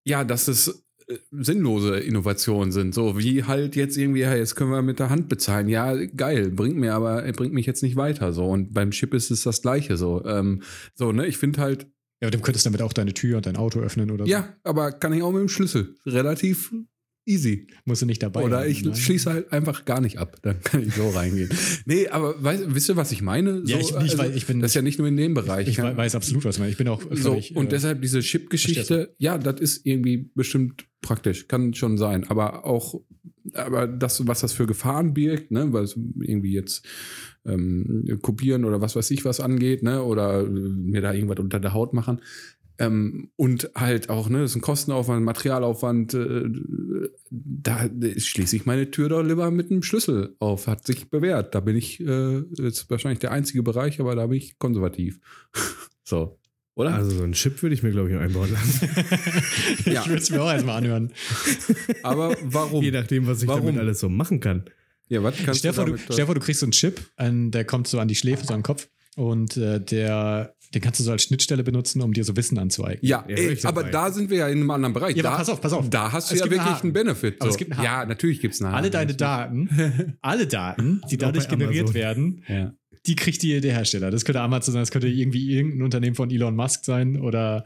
ja, 0.05 0.23
dass 0.23 0.47
es 0.47 0.85
sinnlose 1.31 1.97
Innovationen 1.97 2.71
sind. 2.71 2.93
So 2.93 3.17
wie 3.17 3.43
halt 3.43 3.75
jetzt 3.75 3.97
irgendwie, 3.97 4.21
ja, 4.21 4.35
jetzt 4.35 4.55
können 4.55 4.71
wir 4.71 4.81
mit 4.81 4.99
der 4.99 5.09
Hand 5.09 5.29
bezahlen. 5.29 5.67
Ja, 5.69 5.93
geil, 6.05 6.49
bringt 6.51 6.77
mir 6.77 6.93
aber, 6.93 7.21
bringt 7.33 7.53
mich 7.53 7.65
jetzt 7.65 7.83
nicht 7.83 7.95
weiter. 7.95 8.33
So 8.33 8.45
und 8.45 8.73
beim 8.73 8.91
Chip 8.91 9.13
ist 9.13 9.31
es 9.31 9.43
das 9.43 9.61
Gleiche. 9.61 9.97
So, 9.97 10.23
ähm, 10.25 10.61
so 10.95 11.11
ne? 11.11 11.25
Ich 11.27 11.37
finde 11.37 11.61
halt, 11.61 11.83
Ja, 12.21 12.27
aber 12.27 12.31
du 12.31 12.39
könntest 12.39 12.65
damit 12.65 12.81
auch 12.81 12.93
deine 12.93 13.13
Tür 13.13 13.37
und 13.37 13.45
dein 13.45 13.57
Auto 13.57 13.79
öffnen 13.79 14.11
oder 14.11 14.25
so. 14.25 14.31
ja, 14.31 14.55
aber 14.63 14.91
kann 14.91 15.13
ich 15.13 15.23
auch 15.23 15.31
mit 15.31 15.41
dem 15.41 15.49
Schlüssel. 15.49 15.95
Relativ 16.05 16.71
easy. 17.25 17.67
Musst 17.85 18.01
du 18.01 18.05
nicht 18.05 18.21
dabei 18.23 18.43
Oder 18.43 18.59
haben, 18.61 18.69
ich 18.69 18.83
ne? 18.83 18.95
schließe 18.95 19.31
halt 19.31 19.51
einfach 19.51 19.85
gar 19.85 20.01
nicht 20.01 20.17
ab. 20.19 20.37
Dann 20.41 20.61
kann 20.61 20.81
ich 20.83 20.93
so 20.93 21.09
reingehen. 21.09 21.49
Nee, 21.85 22.07
aber 22.07 22.41
weißt, 22.43 22.63
wisst 22.75 22.89
ihr, 22.89 22.95
was 22.97 23.11
ich 23.11 23.21
meine? 23.21 23.61
Ja, 23.65 23.77
ich- 23.79 23.87
So, 23.87 23.99
ich 23.99 24.13
weiß- 24.15 24.33
ich 24.35 24.45
bin- 24.45 24.59
das 24.59 24.71
ist 24.71 24.75
ja 24.75 24.81
nicht 24.81 24.99
nur 24.99 25.07
in 25.07 25.17
dem 25.17 25.33
Bereich. 25.33 25.67
Ich 25.67 25.77
kann- 25.77 25.95
weiß 25.97 26.15
absolut, 26.15 26.45
was 26.45 26.55
du 26.55 26.61
meinst. 26.61 26.73
Ich 26.73 26.77
bin 26.77 26.87
auch 26.87 27.01
so, 27.11 27.31
völlig, 27.31 27.55
und 27.55 27.67
äh, 27.67 27.69
deshalb 27.69 28.01
diese 28.01 28.19
Chip-Geschichte, 28.21 29.15
ja, 29.17 29.37
das 29.37 29.59
ist 29.61 29.85
irgendwie 29.85 30.29
bestimmt 30.35 30.85
praktisch, 31.01 31.47
kann 31.47 31.73
schon 31.73 31.97
sein. 31.97 32.25
Aber 32.29 32.65
auch, 32.65 33.01
aber 33.53 33.87
das, 33.87 34.25
was 34.27 34.41
das 34.41 34.53
für 34.53 34.65
Gefahren 34.67 35.13
birgt, 35.13 35.51
ne, 35.51 35.71
weil 35.73 35.83
es 35.83 35.97
irgendwie 36.21 36.53
jetzt 36.53 36.85
ähm, 37.45 38.07
kopieren 38.21 38.63
oder 38.63 38.79
was 38.79 38.95
weiß 38.95 39.11
ich 39.11 39.25
was 39.25 39.39
angeht, 39.41 39.83
ne, 39.83 40.01
oder 40.03 40.41
äh, 40.41 40.49
mir 40.49 41.01
da 41.01 41.13
irgendwas 41.13 41.39
unter 41.39 41.59
der 41.59 41.73
Haut 41.73 41.93
machen. 41.93 42.21
Ähm, 42.85 43.31
und 43.35 43.69
halt 43.75 44.09
auch, 44.09 44.29
ne, 44.29 44.41
das 44.41 44.51
ist 44.51 44.57
ein 44.57 44.61
Kostenaufwand, 44.61 45.23
Materialaufwand, 45.23 46.13
äh, 46.13 46.49
da 47.29 47.89
schließe 48.17 48.55
ich 48.55 48.65
meine 48.65 48.91
Tür 48.91 49.09
doch 49.09 49.21
lieber 49.21 49.49
mit 49.51 49.71
einem 49.71 49.83
Schlüssel 49.83 50.35
auf. 50.39 50.67
Hat 50.67 50.85
sich 50.85 51.09
bewährt. 51.09 51.55
Da 51.55 51.59
bin 51.59 51.75
ich 51.75 51.99
äh, 51.99 52.39
jetzt 52.57 52.89
wahrscheinlich 52.89 53.19
der 53.19 53.31
einzige 53.31 53.63
Bereich, 53.63 53.99
aber 53.99 54.15
da 54.15 54.27
bin 54.27 54.37
ich 54.37 54.57
konservativ. 54.59 55.19
So, 56.05 56.37
oder? 56.75 56.95
Also 56.95 57.11
so 57.11 57.23
einen 57.23 57.31
Chip 57.31 57.61
würde 57.61 57.73
ich 57.75 57.81
mir, 57.81 57.91
glaube 57.91 58.09
ich, 58.09 58.17
einbauen 58.17 58.51
lassen. 58.51 58.89
Ja. 59.85 60.01
Ich 60.01 60.07
würde 60.07 60.21
es 60.21 60.29
mir 60.29 60.41
auch 60.41 60.51
erstmal 60.51 60.77
anhören. 60.77 61.13
Aber 62.03 62.35
warum? 62.43 62.83
Je 62.83 62.91
nachdem, 62.91 63.25
was 63.25 63.41
ich 63.41 63.47
Warum? 63.47 63.67
damit 63.67 63.79
alles 63.79 63.99
so 64.01 64.09
machen 64.09 64.41
kann. 64.41 64.65
Ja, 65.07 65.21
was 65.23 65.37
kannst 65.37 65.65
vor, 65.65 65.71
du, 65.71 65.81
damit, 65.81 66.01
äh, 66.01 66.03
stell 66.03 66.17
dir 66.17 66.25
vor, 66.25 66.35
du 66.35 66.41
kriegst 66.41 66.59
so 66.59 66.65
einen 66.65 66.71
Chip, 66.71 66.99
an, 67.15 67.51
der 67.51 67.65
kommt 67.65 67.87
so 67.87 67.99
an 67.99 68.07
die 68.07 68.15
Schläfe, 68.15 68.45
so 68.45 68.53
an 68.53 68.59
den 68.59 68.63
Kopf. 68.65 68.89
Und 69.15 69.57
äh, 69.57 69.79
der, 69.79 70.55
den 70.73 70.81
kannst 70.81 70.99
du 70.99 71.03
so 71.03 71.11
als 71.11 71.23
Schnittstelle 71.23 71.63
benutzen, 71.63 72.01
um 72.01 72.13
dir 72.13 72.23
so 72.23 72.35
Wissen 72.35 72.57
anzueignen. 72.57 73.07
Ja, 73.07 73.23
Ja, 73.27 73.35
ey, 73.35 73.57
aber 73.63 73.83
da 73.83 74.11
sind 74.11 74.29
wir 74.31 74.37
ja 74.37 74.47
in 74.47 74.59
einem 74.59 74.71
anderen 74.71 74.93
Bereich. 74.93 75.15
Ja, 75.15 75.23
da, 75.23 75.37
pass 75.37 75.49
auf, 75.49 75.61
pass 75.61 75.71
auf. 75.73 75.87
Da 75.89 76.11
hast 76.11 76.31
du 76.31 76.33
Es 76.35 76.39
ja 76.39 76.45
gibt 76.47 76.53
einen 76.59 76.61
wirklich 76.65 76.75
Haken. 76.77 76.87
einen 76.87 76.93
Benefit. 76.93 77.35
Aber 77.41 77.49
es 77.49 77.53
So. 77.53 77.59
gibt 77.59 77.71
einen 77.73 77.77
Haken. 77.79 77.85
Ja, 78.01 78.05
natürlich 78.05 78.39
gibt 78.41 78.55
es 78.55 78.61
einen 78.61 78.73
Alle 78.73 78.87
Haken. 78.87 78.91
deine 78.93 79.13
Daten, 79.15 80.15
alle 80.21 80.47
Daten, 80.47 81.01
die 81.11 81.17
dadurch 81.17 81.47
generiert 81.47 81.93
werden, 81.93 82.43
Ja. 82.47 82.73
die 83.05 83.15
kriegt 83.15 83.41
die, 83.43 83.61
der 83.61 83.73
Hersteller. 83.73 84.09
Das 84.09 84.25
könnte 84.25 84.41
Amazon 84.41 84.73
sein, 84.73 84.81
das 84.81 84.89
könnte 84.91 85.07
irgendwie 85.09 85.51
irgendein 85.55 85.83
Unternehmen 85.83 86.15
von 86.15 86.31
Elon 86.31 86.55
Musk 86.55 86.83
sein 86.85 87.19
oder 87.21 87.65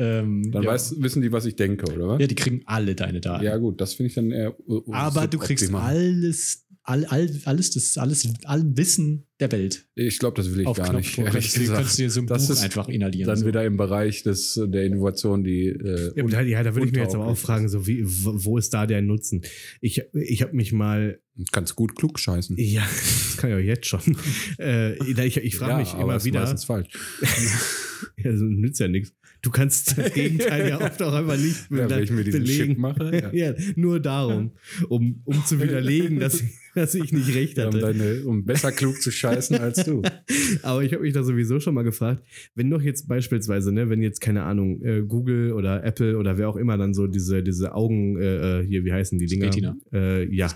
ähm, 0.00 0.50
Dann 0.52 0.62
ja. 0.62 0.70
weiß, 0.70 1.02
wissen 1.02 1.22
die, 1.22 1.32
was 1.32 1.44
ich 1.44 1.56
denke, 1.56 1.92
oder 1.92 2.06
was? 2.08 2.20
ja, 2.20 2.28
die 2.28 2.36
kriegen 2.36 2.62
alle 2.66 2.94
deine 2.94 3.20
Daten. 3.20 3.44
Ja, 3.44 3.56
gut, 3.56 3.80
das 3.80 3.94
finde 3.94 4.08
ich 4.08 4.14
dann 4.14 4.30
eher. 4.30 4.54
uh, 4.68 4.76
uh, 4.86 4.92
Aber 4.94 5.26
du 5.26 5.38
kriegst 5.38 5.74
alles, 5.74 6.64
all, 6.88 7.04
all, 7.04 7.30
alles, 7.44 7.70
das 7.70 7.98
alles, 7.98 8.26
allen 8.44 8.76
Wissen 8.76 9.26
der 9.40 9.52
Welt 9.52 9.86
Ich 9.94 10.18
glaube, 10.18 10.36
das 10.36 10.50
will 10.52 10.62
ich 10.62 10.66
auf 10.66 10.78
gar 10.78 10.94
nicht. 10.94 11.14
Könntest 11.14 11.56
du 11.56 11.60
gesagt. 11.60 11.76
könntest 11.78 11.98
dir 11.98 12.10
so 12.10 12.20
ein 12.20 12.26
Das 12.26 12.46
Buch 12.46 12.54
ist 12.54 12.62
einfach 12.62 12.88
inhalieren. 12.88 13.28
Dann 13.28 13.36
so. 13.36 13.46
wieder 13.46 13.64
im 13.64 13.76
Bereich 13.76 14.22
des, 14.22 14.58
der 14.66 14.84
Innovation, 14.84 15.44
die. 15.44 15.66
Äh, 15.66 16.12
Ja, 16.16 16.24
da, 16.24 16.40
ja, 16.40 16.62
da 16.62 16.74
würde 16.74 16.86
ich 16.86 16.92
mir 16.92 17.02
jetzt 17.02 17.14
aber 17.14 17.26
auch 17.26 17.36
fragen, 17.36 17.68
so 17.68 17.86
wie, 17.86 18.02
wo 18.04 18.56
ist 18.56 18.72
da 18.72 18.86
der 18.86 19.02
Nutzen? 19.02 19.42
Ich, 19.80 20.02
ich 20.14 20.42
habe 20.42 20.56
mich 20.56 20.72
mal, 20.72 21.20
ist. 21.36 21.52
Kannst 21.52 21.76
gut 21.76 21.94
klug 21.94 22.18
scheißen. 22.18 22.56
ja, 22.58 22.82
das 23.26 23.36
kann 23.36 23.50
ich 23.50 23.56
auch 23.56 23.60
jetzt 23.60 23.86
schon. 23.86 24.00
Äh, 24.58 24.94
ich 25.10 25.36
ich 25.36 25.56
frage 25.56 25.76
mich 25.76 25.92
aber 25.92 26.02
immer 26.02 26.16
ist 26.16 26.24
wieder, 26.24 26.40
meistens 26.40 26.64
falsch. 26.64 26.88
ja, 28.16 28.32
das 28.32 28.40
nützt 28.40 28.80
ja 28.80 28.88
nichts. 28.88 29.12
Du 29.40 29.50
kannst 29.50 29.96
das 29.96 30.12
Gegenteil 30.14 30.68
ja 30.68 30.80
oft 30.80 31.00
auch 31.02 31.12
einfach 31.12 31.36
nicht 31.36 31.70
Ja, 31.70 31.88
wenn 31.88 32.02
ich 32.02 32.10
mir 32.10 32.24
diesen 32.24 32.42
belegen. 32.42 32.68
Chip 32.74 32.78
mache. 32.78 33.30
Ja. 33.32 33.50
Ja, 33.50 33.54
nur 33.76 34.00
darum, 34.00 34.52
um, 34.88 35.20
um 35.24 35.44
zu 35.44 35.60
widerlegen, 35.60 36.18
dass, 36.20 36.42
dass 36.74 36.94
ich 36.94 37.12
nicht 37.12 37.34
recht 37.34 37.56
Ja, 37.58 37.68
um, 37.68 37.74
hatte. 37.74 37.80
deine, 37.80 38.24
um 38.24 38.44
besser 38.44 38.72
klug 38.72 39.00
zu 39.00 39.10
scheißen 39.10 39.56
als 39.58 39.84
du. 39.84 40.02
Aber 40.62 40.82
ich 40.82 40.92
habe 40.92 41.02
mich 41.02 41.12
da 41.14 41.22
sowieso 41.22 41.60
schon 41.60 41.74
mal 41.74 41.82
gefragt, 41.84 42.22
wenn 42.54 42.70
doch 42.70 42.82
jetzt 42.82 43.08
beispielsweise, 43.08 43.72
ne, 43.72 43.88
wenn 43.88 44.02
jetzt, 44.02 44.20
keine 44.20 44.42
Ahnung, 44.44 44.82
äh, 44.82 45.02
Google 45.02 45.52
oder 45.52 45.84
Apple 45.84 46.16
oder 46.18 46.38
wer 46.38 46.48
auch 46.48 46.56
immer 46.56 46.76
dann 46.76 46.94
so 46.94 47.06
diese, 47.06 47.42
diese 47.42 47.74
Augen, 47.74 48.18
äh, 48.20 48.60
äh, 48.60 48.66
hier, 48.66 48.84
wie 48.84 48.92
heißen 48.92 49.18
die 49.18 49.26
Dinger? 49.26 49.46
Retina. 49.46 49.76
Äh, 49.92 50.34
ja. 50.34 50.48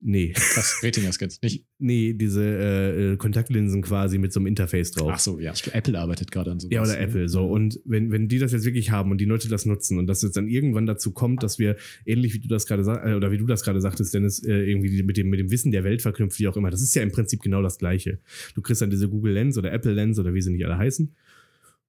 Nee. 0.00 0.32
Was? 0.34 0.80
Retina-Scans. 0.82 1.40
Nicht. 1.42 1.64
Nee, 1.78 2.12
diese 2.14 2.42
äh, 2.42 3.12
äh, 3.12 3.16
Kontaktlinsen 3.16 3.82
quasi 3.82 4.18
mit 4.18 4.32
so 4.32 4.40
einem 4.40 4.46
Interface 4.46 4.92
drauf. 4.92 5.12
Ach 5.14 5.18
so, 5.18 5.38
ja. 5.38 5.52
Apple 5.72 5.98
arbeitet 5.98 6.30
gerade 6.30 6.50
an 6.50 6.60
sowas. 6.60 6.74
Ja, 6.74 6.82
oder 6.82 6.92
ne? 6.92 6.98
Apple, 6.98 7.28
so. 7.28 7.46
Und 7.46 7.80
wenn, 7.84 8.10
wenn 8.10 8.28
die 8.28 8.38
das 8.38 8.52
jetzt 8.52 8.64
wirklich 8.64 8.90
haben 8.90 9.10
und 9.10 9.20
die 9.20 9.24
Leute 9.24 9.48
das 9.48 9.66
nutzen 9.66 9.98
und 9.98 10.06
dass 10.06 10.22
es 10.22 10.32
dann 10.32 10.48
irgendwann 10.48 10.86
dazu 10.86 11.12
kommt, 11.12 11.42
dass 11.42 11.58
wir, 11.58 11.76
ähnlich 12.04 12.34
wie 12.34 12.38
du 12.40 12.48
das 12.48 12.66
gerade 12.66 12.84
sag- 12.84 13.06
äh, 13.06 13.14
oder 13.14 13.30
wie 13.30 13.38
du 13.38 13.46
das 13.46 13.62
gerade 13.62 13.80
sagtest, 13.80 14.14
Dennis, 14.14 14.42
äh, 14.44 14.52
irgendwie 14.52 15.02
mit 15.02 15.16
dem, 15.16 15.28
mit 15.28 15.40
dem 15.40 15.50
Wissen 15.50 15.72
der 15.72 15.84
Welt 15.84 16.02
verknüpft, 16.02 16.38
wie 16.38 16.48
auch 16.48 16.56
immer, 16.56 16.70
das 16.70 16.82
ist 16.82 16.94
ja 16.94 17.02
im 17.02 17.12
Prinzip 17.12 17.40
genau 17.42 17.62
das 17.62 17.78
Gleiche. 17.78 18.18
Du 18.54 18.62
kriegst 18.62 18.82
dann 18.82 18.90
diese 18.90 19.08
Google 19.08 19.34
Lens 19.34 19.58
oder 19.58 19.72
Apple 19.72 19.92
Lens 19.92 20.18
oder 20.18 20.34
wie 20.34 20.42
sie 20.42 20.50
nicht 20.52 20.64
alle 20.64 20.78
heißen. 20.78 21.14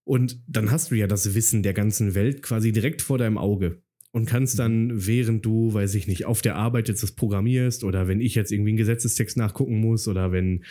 Und 0.04 0.40
dann 0.48 0.72
hast 0.72 0.90
du 0.90 0.96
ja 0.96 1.06
das 1.06 1.36
Wissen 1.36 1.62
der 1.62 1.74
ganzen 1.74 2.16
Welt 2.16 2.42
quasi 2.42 2.72
direkt 2.72 3.04
vor 3.04 3.20
deinem 3.20 3.38
Auge. 3.38 3.82
Und 4.12 4.26
kannst 4.26 4.58
dann, 4.58 5.06
während 5.06 5.46
du, 5.46 5.72
weiß 5.72 5.94
ich 5.94 6.08
nicht, 6.08 6.26
auf 6.26 6.42
der 6.42 6.56
Arbeit 6.56 6.88
jetzt 6.88 7.04
das 7.04 7.12
programmierst 7.12 7.84
oder 7.84 8.08
wenn 8.08 8.22
ich 8.22 8.34
jetzt 8.34 8.52
irgendwie 8.52 8.72
einen 8.72 8.78
Gesetzestext 8.78 9.38
nachgucken 9.38 9.80
muss 9.80 10.08
oder 10.08 10.32
wenn, 10.32 10.64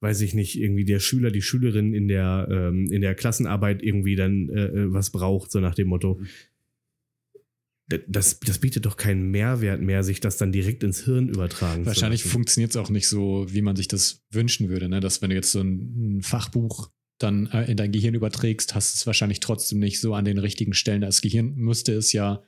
weiß 0.00 0.22
ich 0.22 0.32
nicht, 0.32 0.58
irgendwie 0.58 0.86
der 0.86 0.98
Schüler, 0.98 1.30
die 1.30 1.42
Schülerin 1.42 1.92
in 1.92 2.08
der, 2.08 2.48
ähm, 2.50 2.90
in 2.90 3.02
der 3.02 3.14
Klassenarbeit 3.14 3.82
irgendwie 3.82 4.16
dann 4.16 4.48
äh, 4.48 4.66
äh, 4.66 4.92
was 4.94 5.10
braucht, 5.10 5.50
so 5.52 5.60
nach 5.60 5.74
dem 5.74 5.88
Motto. 5.88 6.20
D- 7.92 8.00
Das, 8.08 8.40
das 8.40 8.58
bietet 8.60 8.86
doch 8.86 8.96
keinen 8.96 9.30
Mehrwert 9.30 9.82
mehr, 9.82 10.02
sich 10.02 10.20
das 10.20 10.38
dann 10.38 10.50
direkt 10.50 10.82
ins 10.82 11.04
Hirn 11.04 11.28
übertragen 11.28 11.82
zu 11.82 11.86
Wahrscheinlich 11.88 12.24
funktioniert 12.24 12.70
es 12.70 12.76
auch 12.78 12.88
nicht 12.90 13.08
so, 13.08 13.46
wie 13.50 13.62
man 13.62 13.76
sich 13.76 13.88
das 13.88 14.24
wünschen 14.30 14.70
würde. 14.70 14.88
Ne? 14.88 15.00
Dass 15.00 15.20
wenn 15.20 15.28
du 15.30 15.36
jetzt 15.36 15.52
so 15.52 15.60
ein, 15.60 16.16
ein 16.16 16.22
Fachbuch 16.22 16.90
dann 17.18 17.46
äh, 17.48 17.70
in 17.70 17.76
dein 17.76 17.92
Gehirn 17.92 18.14
überträgst, 18.14 18.74
hast 18.74 18.94
du 18.94 18.96
es 19.00 19.06
wahrscheinlich 19.06 19.40
trotzdem 19.40 19.80
nicht 19.80 20.00
so 20.00 20.14
an 20.14 20.24
den 20.24 20.38
richtigen 20.38 20.72
Stellen. 20.72 21.02
Das 21.02 21.20
Gehirn 21.20 21.54
müsste 21.56 21.92
es 21.92 22.12
ja 22.14 22.42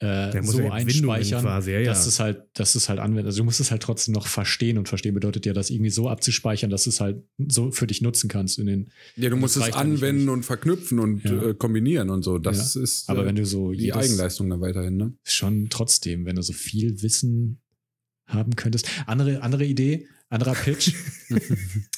äh, 0.00 0.30
Der 0.32 0.42
muss 0.42 0.52
so 0.52 0.60
ja 0.62 0.72
einspeichern, 0.72 1.42
quasi, 1.42 1.72
ja, 1.72 1.80
ja. 1.80 1.86
dass 1.90 2.06
es 2.06 2.18
halt, 2.20 2.42
dass 2.54 2.74
es 2.74 2.88
halt 2.88 2.98
anwendet. 2.98 3.26
Also 3.26 3.38
du 3.38 3.44
musst 3.44 3.60
es 3.60 3.70
halt 3.70 3.82
trotzdem 3.82 4.14
noch 4.14 4.26
verstehen 4.26 4.78
und 4.78 4.88
verstehen 4.88 5.14
bedeutet 5.14 5.44
ja, 5.46 5.52
das 5.52 5.70
irgendwie 5.70 5.90
so 5.90 6.08
abzuspeichern, 6.08 6.70
dass 6.70 6.84
du 6.84 6.90
es 6.90 7.00
halt 7.00 7.22
so 7.48 7.70
für 7.70 7.86
dich 7.86 8.00
nutzen 8.00 8.28
kannst 8.28 8.58
in 8.58 8.66
den. 8.66 8.90
Ja, 9.16 9.28
du 9.30 9.36
musst 9.36 9.56
es 9.56 9.72
anwenden 9.74 10.28
und 10.30 10.42
verknüpfen 10.44 10.98
und 10.98 11.22
Ja. 11.24 11.50
äh, 11.50 11.54
kombinieren 11.54 12.10
und 12.10 12.22
so. 12.22 12.38
Das 12.38 12.76
ist 12.76 13.08
Aber 13.10 13.22
äh, 13.22 13.26
wenn 13.26 13.36
du 13.36 13.44
so 13.46 13.72
die 13.72 13.84
jedes- 13.84 13.96
Eigenleistung 13.96 14.48
da 14.50 14.60
weiterhin, 14.60 14.96
ne? 14.96 15.12
schon 15.24 15.68
trotzdem, 15.70 16.24
wenn 16.26 16.36
du 16.36 16.42
so 16.42 16.52
viel 16.52 17.02
Wissen 17.02 17.60
haben 18.26 18.56
könntest. 18.56 18.88
Andere, 19.06 19.42
andere 19.42 19.64
Idee, 19.64 20.06
anderer 20.28 20.54
Pitch. 20.54 20.94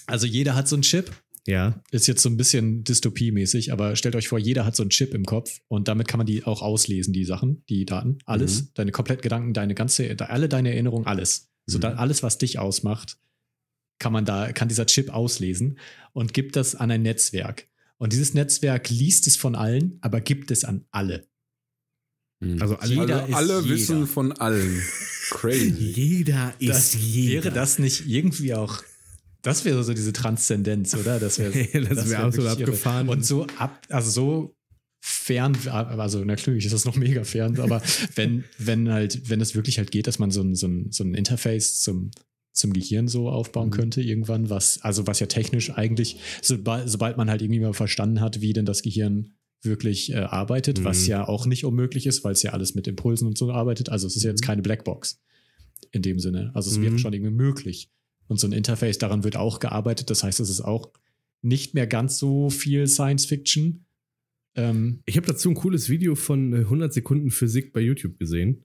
also 0.07 0.27
jeder 0.27 0.55
hat 0.55 0.69
so 0.69 0.77
einen 0.77 0.83
Chip. 0.83 1.11
Ja, 1.47 1.83
Ist 1.91 2.07
jetzt 2.07 2.23
so 2.23 2.29
ein 2.29 2.37
bisschen 2.37 2.85
dystopiemäßig, 2.85 3.73
aber 3.73 3.97
stellt 3.97 4.15
euch 4.15 4.29
vor, 4.29 4.39
jeder 4.39 4.65
hat 4.65 4.77
so 4.77 4.85
einen 4.85 4.91
Chip 4.91 5.13
im 5.13 5.25
Kopf 5.25 5.61
und 5.67 5.89
damit 5.89 6.07
kann 6.07 6.19
man 6.19 6.27
die 6.27 6.45
auch 6.45 6.63
auslesen, 6.63 7.13
die 7.13 7.25
Sachen, 7.25 7.65
die 7.69 7.85
Daten, 7.85 8.19
alles, 8.27 8.63
Mhm. 8.63 8.69
deine 8.75 8.93
kompletten 8.93 9.23
Gedanken, 9.23 9.53
deine 9.53 9.75
ganze, 9.75 10.17
alle 10.29 10.49
deine 10.49 10.71
Erinnerungen, 10.71 11.07
alles. 11.07 11.49
So 11.67 11.79
Mhm. 11.79 11.83
da, 11.83 11.93
alles, 11.95 12.23
was 12.23 12.39
dich 12.39 12.61
ausmacht, 12.61 13.19
kann 13.99 14.13
man 14.13 14.25
da, 14.25 14.53
kann 14.53 14.69
dieser 14.69 14.87
Chip 14.87 15.11
auslesen 15.13 15.79
und 16.13 16.33
gibt 16.33 16.55
das 16.55 16.77
an 16.77 16.91
ein 16.93 17.03
Netzwerk. 17.03 17.67
Und 17.99 18.13
dieses 18.13 18.35
Netzwerk 18.35 18.89
liest 18.91 19.27
es 19.27 19.37
von 19.37 19.55
allen, 19.57 19.99
aber 20.01 20.21
gibt 20.21 20.51
es 20.53 20.65
an 20.65 20.85
alle. 20.93 21.27
also 22.61 22.77
alle, 22.77 22.95
Jeder 22.95 23.23
also 23.25 23.35
alle 23.37 23.61
jeder. 23.63 23.69
wissen 23.75 24.07
von 24.07 24.33
allen. 24.33 24.81
Crazy. 25.31 25.71
jeder 25.95 26.55
ist 26.59 26.69
Das 26.69 26.95
jeder. 26.95 27.45
Wäre 27.45 27.55
das 27.55 27.79
nicht 27.79 28.07
irgendwie 28.09 28.55
auch. 28.55 28.83
Das 29.43 29.65
wäre 29.65 29.83
so 29.85 29.93
diese 29.93 30.13
Transzendenz, 30.13 30.95
oder? 30.95 31.19
Das 31.21 31.39
wäre 31.39 31.53
Das 31.89 32.09
wäre 32.09 32.23
absolut 32.23 32.51
abgefahren. 32.51 33.09
Und 33.09 33.25
so 33.27 33.47
ab, 33.59 33.87
also 33.89 34.11
so 34.11 34.55
fern, 35.05 35.57
also 35.67 36.25
natürlich 36.25 36.65
ist 36.65 36.73
das 36.73 36.85
noch 36.85 36.95
mega 36.97 37.25
fern, 37.25 37.59
aber 37.59 37.83
wenn, 38.15 38.45
wenn 38.59 38.89
halt, 38.91 39.29
wenn 39.29 39.41
es 39.41 39.55
wirklich 39.57 39.79
halt 39.79 39.91
geht, 39.91 40.07
dass 40.07 40.19
man 40.21 40.31
so 40.31 40.43
ein, 40.43 40.55
so 40.55 40.69
ein, 40.69 40.93
so 40.93 41.03
ein 41.03 41.15
Interface 41.15 41.81
zum, 41.81 42.13
zum 42.53 42.73
Gehirn 42.73 43.09
so 43.09 43.29
aufbauen 43.29 43.69
Mhm. 43.69 43.73
könnte, 43.73 44.01
irgendwann, 44.01 44.49
was, 44.49 44.81
also 44.83 45.07
was 45.09 45.19
ja 45.19 45.27
technisch 45.27 45.71
eigentlich, 45.71 46.19
sobald, 46.41 46.89
sobald 46.89 47.17
man 47.17 47.29
halt 47.31 47.43
irgendwie 47.43 47.61
mal 47.61 47.73
verstanden 47.73 48.21
hat, 48.21 48.41
wie 48.43 48.53
denn 48.53 48.65
das 48.67 48.83
Gehirn 48.83 49.33
wirklich 49.65 50.13
äh, 50.13 50.19
arbeitet, 50.19 50.85
was 50.85 51.03
Mhm. 51.03 51.09
ja 51.09 51.27
auch 51.29 51.47
nicht 51.47 51.65
unmöglich 51.65 52.07
ist, 52.07 52.23
weil 52.23 52.33
es 52.33 52.43
ja 52.45 52.53
alles 52.53 52.75
mit 52.77 52.87
Impulsen 52.87 53.27
und 53.27 53.37
so 53.39 53.51
arbeitet. 53.53 53.89
Also 53.89 54.07
es 54.07 54.15
ist 54.17 54.23
jetzt 54.23 54.43
Mhm. 54.43 54.47
keine 54.47 54.63
Blackbox 54.63 55.21
in 55.91 56.03
dem 56.03 56.21
Sinne. 56.21 56.53
Also 56.55 56.71
es 56.71 56.79
Mhm. 56.79 56.83
wäre 56.83 56.99
schon 56.99 57.13
irgendwie 57.13 57.33
möglich. 57.33 57.89
Und 58.29 58.39
so 58.41 58.47
ein 58.47 58.53
Interface, 58.53 58.99
daran 58.99 59.25
wird 59.25 59.37
auch 59.37 59.61
gearbeitet. 59.61 60.11
Das 60.11 60.23
heißt, 60.23 60.41
es 60.41 60.49
ist 60.49 60.61
auch 60.63 60.91
nicht 61.43 61.75
mehr 61.75 61.87
ganz 61.87 62.19
so 62.19 62.51
viel 62.51 62.87
Science 62.87 63.27
Fiction. 63.27 63.85
Ähm, 64.55 65.01
Ich 65.07 65.17
habe 65.17 65.27
dazu 65.27 65.49
ein 65.51 65.55
cooles 65.55 65.89
Video 65.89 66.15
von 66.15 66.53
äh, 66.53 66.57
100 66.59 66.93
Sekunden 66.93 67.31
Physik 67.31 67.73
bei 67.73 67.81
YouTube 67.81 68.19
gesehen. 68.19 68.65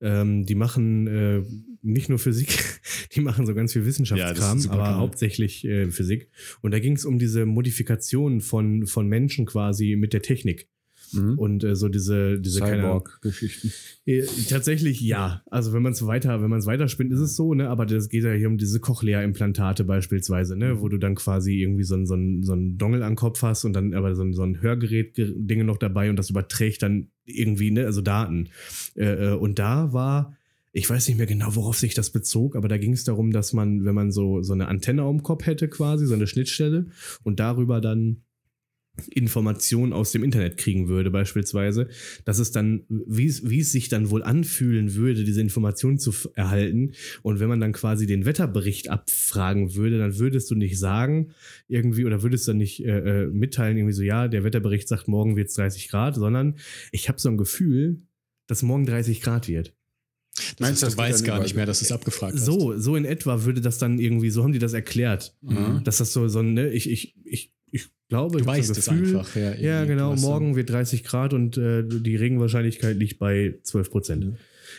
Ähm, 0.00 0.44
die 0.44 0.54
machen 0.54 1.06
äh, 1.06 1.42
nicht 1.82 2.08
nur 2.08 2.18
Physik, 2.18 2.58
die 3.14 3.20
machen 3.20 3.46
so 3.46 3.54
ganz 3.54 3.72
viel 3.72 3.82
Ja, 3.82 3.86
Wissenschaftskram, 3.88 4.58
super 4.58 4.74
aber 4.74 4.82
Kanal. 4.84 4.98
hauptsächlich 5.00 5.64
äh, 5.64 5.90
Physik. 5.90 6.30
Und 6.60 6.72
da 6.72 6.78
ging 6.80 6.94
es 6.96 7.04
um 7.04 7.18
diese 7.18 7.46
Modifikation 7.46 8.40
von, 8.40 8.86
von 8.86 9.06
Menschen 9.08 9.46
quasi 9.46 9.96
mit 9.96 10.12
der 10.12 10.22
Technik. 10.22 10.68
Mhm. 11.12 11.38
Und 11.38 11.64
äh, 11.64 11.76
so 11.76 11.88
diese, 11.88 12.40
diese 12.40 12.60
Cyborg-Geschichten. 12.60 13.72
Äh, 14.06 14.22
Tatsächlich 14.48 15.00
ja. 15.00 15.42
Also 15.50 15.72
wenn 15.72 15.82
man 15.82 15.92
es 15.92 16.06
weiter, 16.06 16.42
wenn 16.42 16.50
man 16.50 16.58
es 16.58 16.66
weiterspinnt, 16.66 17.12
ist 17.12 17.20
es 17.20 17.36
so, 17.36 17.54
ne? 17.54 17.68
Aber 17.68 17.86
das 17.86 18.08
geht 18.08 18.24
ja 18.24 18.32
hier 18.32 18.48
um 18.48 18.58
diese 18.58 18.80
Cochlea-Implantate 18.80 19.84
beispielsweise, 19.84 20.56
ne? 20.56 20.80
Wo 20.80 20.88
du 20.88 20.98
dann 20.98 21.14
quasi 21.14 21.60
irgendwie 21.60 21.84
so 21.84 21.94
ein, 21.94 22.06
so 22.06 22.14
ein, 22.14 22.42
so 22.42 22.54
ein 22.54 22.78
Dongle 22.78 23.04
am 23.04 23.16
Kopf 23.16 23.42
hast 23.42 23.64
und 23.64 23.72
dann 23.72 23.94
aber 23.94 24.14
so 24.14 24.22
ein, 24.22 24.32
so 24.32 24.42
ein 24.42 24.60
Hörgerät-Dinge 24.60 25.64
noch 25.64 25.78
dabei 25.78 26.10
und 26.10 26.16
das 26.16 26.30
überträgt 26.30 26.82
dann 26.82 27.08
irgendwie, 27.24 27.70
ne? 27.70 27.86
Also 27.86 28.00
Daten. 28.00 28.48
Äh, 28.94 29.32
äh, 29.32 29.32
und 29.34 29.58
da 29.58 29.92
war, 29.92 30.36
ich 30.72 30.88
weiß 30.88 31.08
nicht 31.08 31.16
mehr 31.16 31.26
genau, 31.26 31.54
worauf 31.54 31.78
sich 31.78 31.94
das 31.94 32.10
bezog, 32.10 32.54
aber 32.54 32.68
da 32.68 32.78
ging 32.78 32.92
es 32.92 33.04
darum, 33.04 33.30
dass 33.30 33.52
man, 33.52 33.84
wenn 33.84 33.94
man 33.94 34.12
so, 34.12 34.42
so 34.42 34.52
eine 34.52 34.68
Antenne 34.68 35.02
am 35.02 35.22
Kopf 35.22 35.46
hätte 35.46 35.68
quasi, 35.68 36.06
so 36.06 36.14
eine 36.14 36.26
Schnittstelle 36.26 36.86
und 37.22 37.40
darüber 37.40 37.80
dann 37.80 38.22
Informationen 39.10 39.92
aus 39.92 40.12
dem 40.12 40.24
Internet 40.24 40.56
kriegen 40.56 40.88
würde, 40.88 41.10
beispielsweise, 41.10 41.88
dass 42.24 42.38
es 42.38 42.50
dann, 42.50 42.84
wie 42.88 43.26
es, 43.26 43.48
wie 43.48 43.60
es 43.60 43.72
sich 43.72 43.88
dann 43.88 44.10
wohl 44.10 44.22
anfühlen 44.22 44.94
würde, 44.94 45.24
diese 45.24 45.40
Informationen 45.40 45.98
zu 45.98 46.12
erhalten. 46.34 46.92
Und 47.22 47.40
wenn 47.40 47.48
man 47.48 47.60
dann 47.60 47.72
quasi 47.72 48.06
den 48.06 48.24
Wetterbericht 48.24 48.88
abfragen 48.88 49.74
würde, 49.74 49.98
dann 49.98 50.18
würdest 50.18 50.50
du 50.50 50.54
nicht 50.54 50.78
sagen, 50.78 51.32
irgendwie, 51.68 52.04
oder 52.04 52.22
würdest 52.22 52.46
du 52.46 52.52
dann 52.52 52.58
nicht 52.58 52.84
äh, 52.84 53.24
äh, 53.24 53.26
mitteilen, 53.26 53.76
irgendwie 53.76 53.94
so, 53.94 54.02
ja, 54.02 54.28
der 54.28 54.44
Wetterbericht 54.44 54.88
sagt, 54.88 55.08
morgen 55.08 55.36
wird 55.36 55.48
es 55.48 55.54
30 55.54 55.88
Grad, 55.88 56.14
sondern 56.14 56.56
ich 56.92 57.08
habe 57.08 57.20
so 57.20 57.28
ein 57.28 57.36
Gefühl, 57.36 58.02
dass 58.46 58.62
morgen 58.62 58.86
30 58.86 59.20
Grad 59.20 59.48
wird. 59.48 59.74
das 60.34 60.54
Meinst 60.60 60.82
heißt, 60.82 60.82
du, 60.82 60.86
das 60.86 60.96
du 60.96 61.02
geht 61.02 61.10
weißt 61.10 61.20
dann 61.20 61.26
gar 61.26 61.42
nicht 61.42 61.56
mehr, 61.56 61.66
dass 61.66 61.80
du 61.80 61.84
es 61.84 61.92
abgefragt 61.92 62.34
hast. 62.34 62.44
So, 62.44 62.78
so 62.78 62.96
in 62.96 63.04
etwa 63.04 63.44
würde 63.44 63.60
das 63.60 63.78
dann 63.78 63.98
irgendwie, 63.98 64.30
so 64.30 64.42
haben 64.42 64.52
die 64.52 64.58
das 64.58 64.72
erklärt. 64.72 65.36
Mhm. 65.42 65.82
Dass 65.84 65.98
das 65.98 66.12
so, 66.12 66.28
so 66.28 66.42
ne, 66.42 66.70
ich, 66.70 66.88
ich, 66.90 67.14
ich, 67.24 67.52
ich 67.76 67.88
glaube, 68.08 68.34
Du 68.34 68.38
ich 68.40 68.46
weißt 68.46 68.70
es 68.76 68.88
einfach. 68.88 69.34
Ja, 69.36 69.54
Ja, 69.54 69.84
genau. 69.84 70.14
So- 70.16 70.26
Morgen 70.28 70.56
wird 70.56 70.70
30 70.70 71.04
Grad 71.04 71.32
und 71.32 71.56
äh, 71.56 71.82
die 71.86 72.16
Regenwahrscheinlichkeit 72.16 72.96
liegt 72.96 73.18
bei 73.18 73.58
12 73.62 73.90
Prozent. 73.90 74.24
Mhm. 74.24 74.36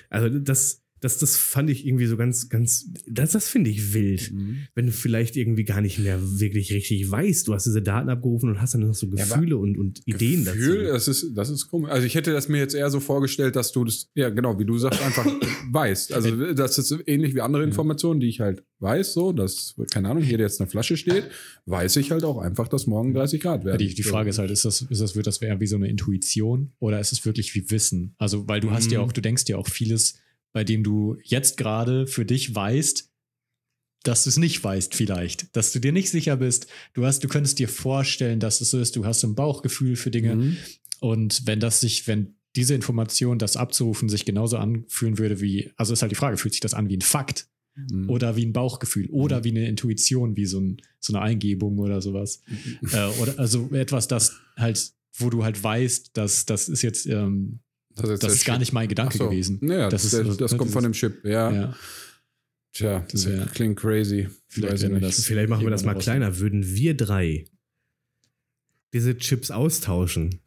Also 0.10 0.40
das, 0.40 0.84
das, 1.08 1.18
das 1.20 1.38
fand 1.38 1.70
ich 1.70 1.86
irgendwie 1.88 2.06
so 2.06 2.18
ganz, 2.18 2.50
ganz, 2.50 2.90
das, 3.08 3.32
das 3.32 3.48
finde 3.48 3.70
ich 3.70 3.94
wild. 3.94 4.32
Mhm. 4.34 4.58
Wenn 4.76 4.88
du 4.88 4.92
vielleicht 4.92 5.36
irgendwie 5.38 5.64
gar 5.64 5.80
nicht 5.82 6.00
mehr 6.00 6.20
wirklich 6.40 6.72
richtig 6.74 7.10
weißt, 7.10 7.48
du 7.48 7.54
hast 7.54 7.66
diese 7.66 7.82
Daten 7.82 8.10
abgerufen 8.10 8.50
und 8.50 8.62
hast 8.62 8.74
dann 8.74 8.82
noch 8.82 8.94
so 8.94 9.08
Ja, 9.08 9.24
Gefühle 9.26 9.58
und, 9.58 9.78
und 9.78 10.02
Ideen 10.06 10.44
Gefühl, 10.44 10.84
dazu. 10.84 10.94
das 10.94 11.08
ist, 11.08 11.32
das 11.36 11.50
ist 11.50 11.68
komisch. 11.70 11.90
Also 11.92 12.06
ich 12.06 12.16
hätte 12.16 12.32
das 12.34 12.50
mir 12.50 12.58
jetzt 12.58 12.76
eher 12.76 12.90
so 12.90 13.00
vorgestellt, 13.00 13.56
dass 13.56 13.72
du 13.72 13.84
das, 13.86 14.10
ja 14.16 14.30
genau, 14.30 14.60
wie 14.60 14.66
du 14.66 14.78
sagst, 14.78 15.02
einfach 15.02 15.26
weißt. 15.72 16.14
Also 16.14 16.54
das 16.54 16.78
ist 16.78 16.94
ähnlich 17.08 17.34
wie 17.36 17.42
andere 17.42 17.64
Informationen, 17.64 18.20
die 18.20 18.28
ich 18.28 18.40
halt 18.42 18.64
weiß, 18.80 19.14
so, 19.14 19.32
dass, 19.32 19.76
keine 19.92 20.10
Ahnung, 20.10 20.24
hier 20.24 20.38
jetzt 20.40 20.60
eine 20.62 20.70
Flasche 20.70 20.98
steht, 20.98 21.24
weiß 21.66 21.96
ich 21.96 22.12
halt 22.12 22.24
auch 22.24 22.38
einfach, 22.38 22.68
dass 22.68 22.86
morgen 22.88 23.14
30 23.14 23.42
Grad 23.42 23.62
Ja, 23.62 23.66
werden. 23.68 23.80
die, 23.80 23.94
die 23.94 24.04
Frage 24.04 24.30
ist 24.30 24.38
halt, 24.40 24.52
ist 24.52 24.66
das, 24.66 24.82
ist 24.84 25.02
das, 25.02 25.16
wird 25.16 25.26
das 25.28 25.38
eher 25.42 25.60
wie 25.60 25.68
so 25.68 25.76
eine 25.78 25.88
Intuition 25.88 26.74
oder 26.80 27.00
ist 27.00 27.12
es 27.12 27.26
wirklich 27.26 27.56
wie 27.56 27.70
Wissen? 27.72 28.16
Also, 28.18 28.48
weil 28.48 28.60
du 28.60 28.72
hast 28.72 28.92
ja 28.92 29.00
Mhm. 29.00 29.06
auch, 29.06 29.12
du 29.12 29.22
denkst 29.22 29.44
ja 29.48 29.58
auch 29.58 29.68
vieles, 29.68 30.16
bei 30.58 30.64
dem 30.64 30.84
du 30.84 31.18
jetzt 31.22 31.56
gerade 31.58 32.08
für 32.08 32.26
dich 32.26 32.56
weißt, 32.56 33.12
dass 34.02 34.24
du 34.24 34.32
es 34.32 34.38
nicht 34.38 34.64
weißt, 34.64 34.96
vielleicht, 34.96 35.56
dass 35.56 35.72
du 35.72 35.78
dir 35.78 35.92
nicht 35.92 36.10
sicher 36.10 36.38
bist. 36.38 36.66
Du 36.96 37.06
hast, 37.06 37.24
du 37.24 37.28
könntest 37.28 37.60
dir 37.60 37.70
vorstellen, 37.70 38.40
dass 38.40 38.60
es 38.60 38.72
so 38.72 38.80
ist, 38.80 38.96
du 38.96 39.06
hast 39.06 39.20
so 39.20 39.28
ein 39.28 39.36
Bauchgefühl 39.36 39.96
für 39.96 40.10
Dinge. 40.10 40.36
Mhm. 40.36 40.58
Und 41.00 41.46
wenn 41.46 41.60
das 41.60 41.80
sich, 41.80 42.08
wenn 42.08 42.38
diese 42.56 42.74
Information, 42.74 43.38
das 43.38 43.56
abzurufen, 43.56 44.10
sich 44.10 44.26
genauso 44.26 44.58
anfühlen 44.58 45.20
würde 45.20 45.42
wie, 45.42 45.70
also 45.76 45.94
ist 45.94 46.02
halt 46.02 46.12
die 46.12 46.16
Frage, 46.16 46.38
fühlt 46.38 46.56
sich 46.56 46.62
das 46.62 46.74
an 46.74 46.90
wie 46.90 46.98
ein 46.98 47.02
Fakt 47.02 47.48
Mhm. 47.76 48.10
oder 48.10 48.36
wie 48.36 48.48
ein 48.48 48.54
Bauchgefühl 48.54 49.08
oder 49.12 49.44
wie 49.44 49.52
eine 49.52 49.68
Intuition, 49.68 50.36
wie 50.36 50.48
so, 50.48 50.60
ein, 50.60 50.78
so 51.00 51.14
eine 51.14 51.22
Eingebung 51.22 51.78
oder 51.78 52.02
sowas. 52.02 52.42
äh, 52.92 53.06
oder 53.22 53.38
also 53.38 53.70
etwas, 53.74 54.08
das 54.08 54.36
halt, 54.56 54.94
wo 55.14 55.30
du 55.30 55.44
halt 55.44 55.64
weißt, 55.64 56.18
dass 56.18 56.48
das 56.48 56.68
ist 56.68 56.82
jetzt, 56.82 57.06
ähm, 57.06 57.60
Das 58.02 58.10
ist, 58.10 58.12
das 58.12 58.20
der 58.22 58.30
ist 58.32 58.46
gar 58.46 58.56
Chip. 58.56 58.60
nicht 58.62 58.74
mein 58.74 58.88
Gedanke 58.88 59.18
so. 59.18 59.30
gewesen. 59.30 59.60
Naja, 59.62 59.90
Das 59.90 60.04
das, 60.04 60.14
ist 60.14 60.20
das, 60.20 60.28
so- 60.28 60.36
das 60.36 60.58
kommt 60.58 60.72
von 60.72 60.84
dem 60.84 60.94
Chip, 60.94 61.24
ja. 61.26 61.52
Ja. 61.52 61.76
Tja, 62.74 63.00
Das 63.12 63.24
das 63.24 63.26
wär- 63.28 63.46
klingt 63.48 63.78
crazy. 63.80 64.30
Vielleicht 64.48 64.74
Weiß 64.74 64.80
ich 64.82 64.86
wenn 64.90 64.96
wir 64.96 65.08
nicht. 65.08 65.18
das- 65.18 65.26
Vielleicht 65.26 65.50
machen 65.50 65.64
wir 65.64 65.72
das 65.72 65.84
mal 65.84 65.92
irgendwann 65.92 66.04
kleiner. 66.04 66.40
Würden 66.40 66.66
wir 66.76 66.96
drei 66.96 67.46
diese 68.94 69.18
Chips 69.18 69.52
austauschen? 69.52 70.40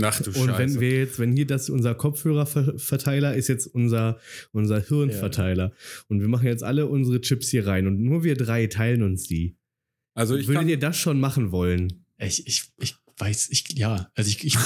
Ach 0.00 0.20
du 0.22 0.30
Und 0.40 0.56
wenn 0.58 0.80
wir 0.80 0.90
jetzt, 0.98 1.18
wenn 1.18 1.34
hier 1.34 1.46
das 1.46 1.70
unser 1.70 1.94
Kopfhörerverteiler 1.94 3.34
ist 3.34 3.48
jetzt 3.48 3.66
unser, 3.66 4.20
unser 4.52 4.80
Hirnverteiler 4.80 5.72
und 6.08 6.20
wir 6.20 6.28
machen 6.28 6.46
jetzt 6.46 6.62
alle 6.62 6.86
unsere 6.86 7.20
Chips 7.20 7.48
hier 7.48 7.66
rein 7.66 7.86
und 7.86 8.00
nur 8.00 8.22
wir 8.24 8.36
drei 8.36 8.66
teilen 8.66 9.02
uns 9.02 9.24
die. 9.24 9.56
also 10.14 10.36
ich 10.36 10.46
Würdet 10.46 10.60
kann, 10.62 10.68
ihr 10.68 10.78
das 10.78 10.96
schon 10.98 11.18
machen 11.18 11.50
wollen? 11.50 12.04
Ich, 12.18 12.46
ich, 12.46 12.64
ich 12.80 12.96
weiß, 13.18 13.48
ich, 13.50 13.64
ja, 13.76 14.10
also 14.14 14.30
ich, 14.30 14.44
ich, 14.44 14.56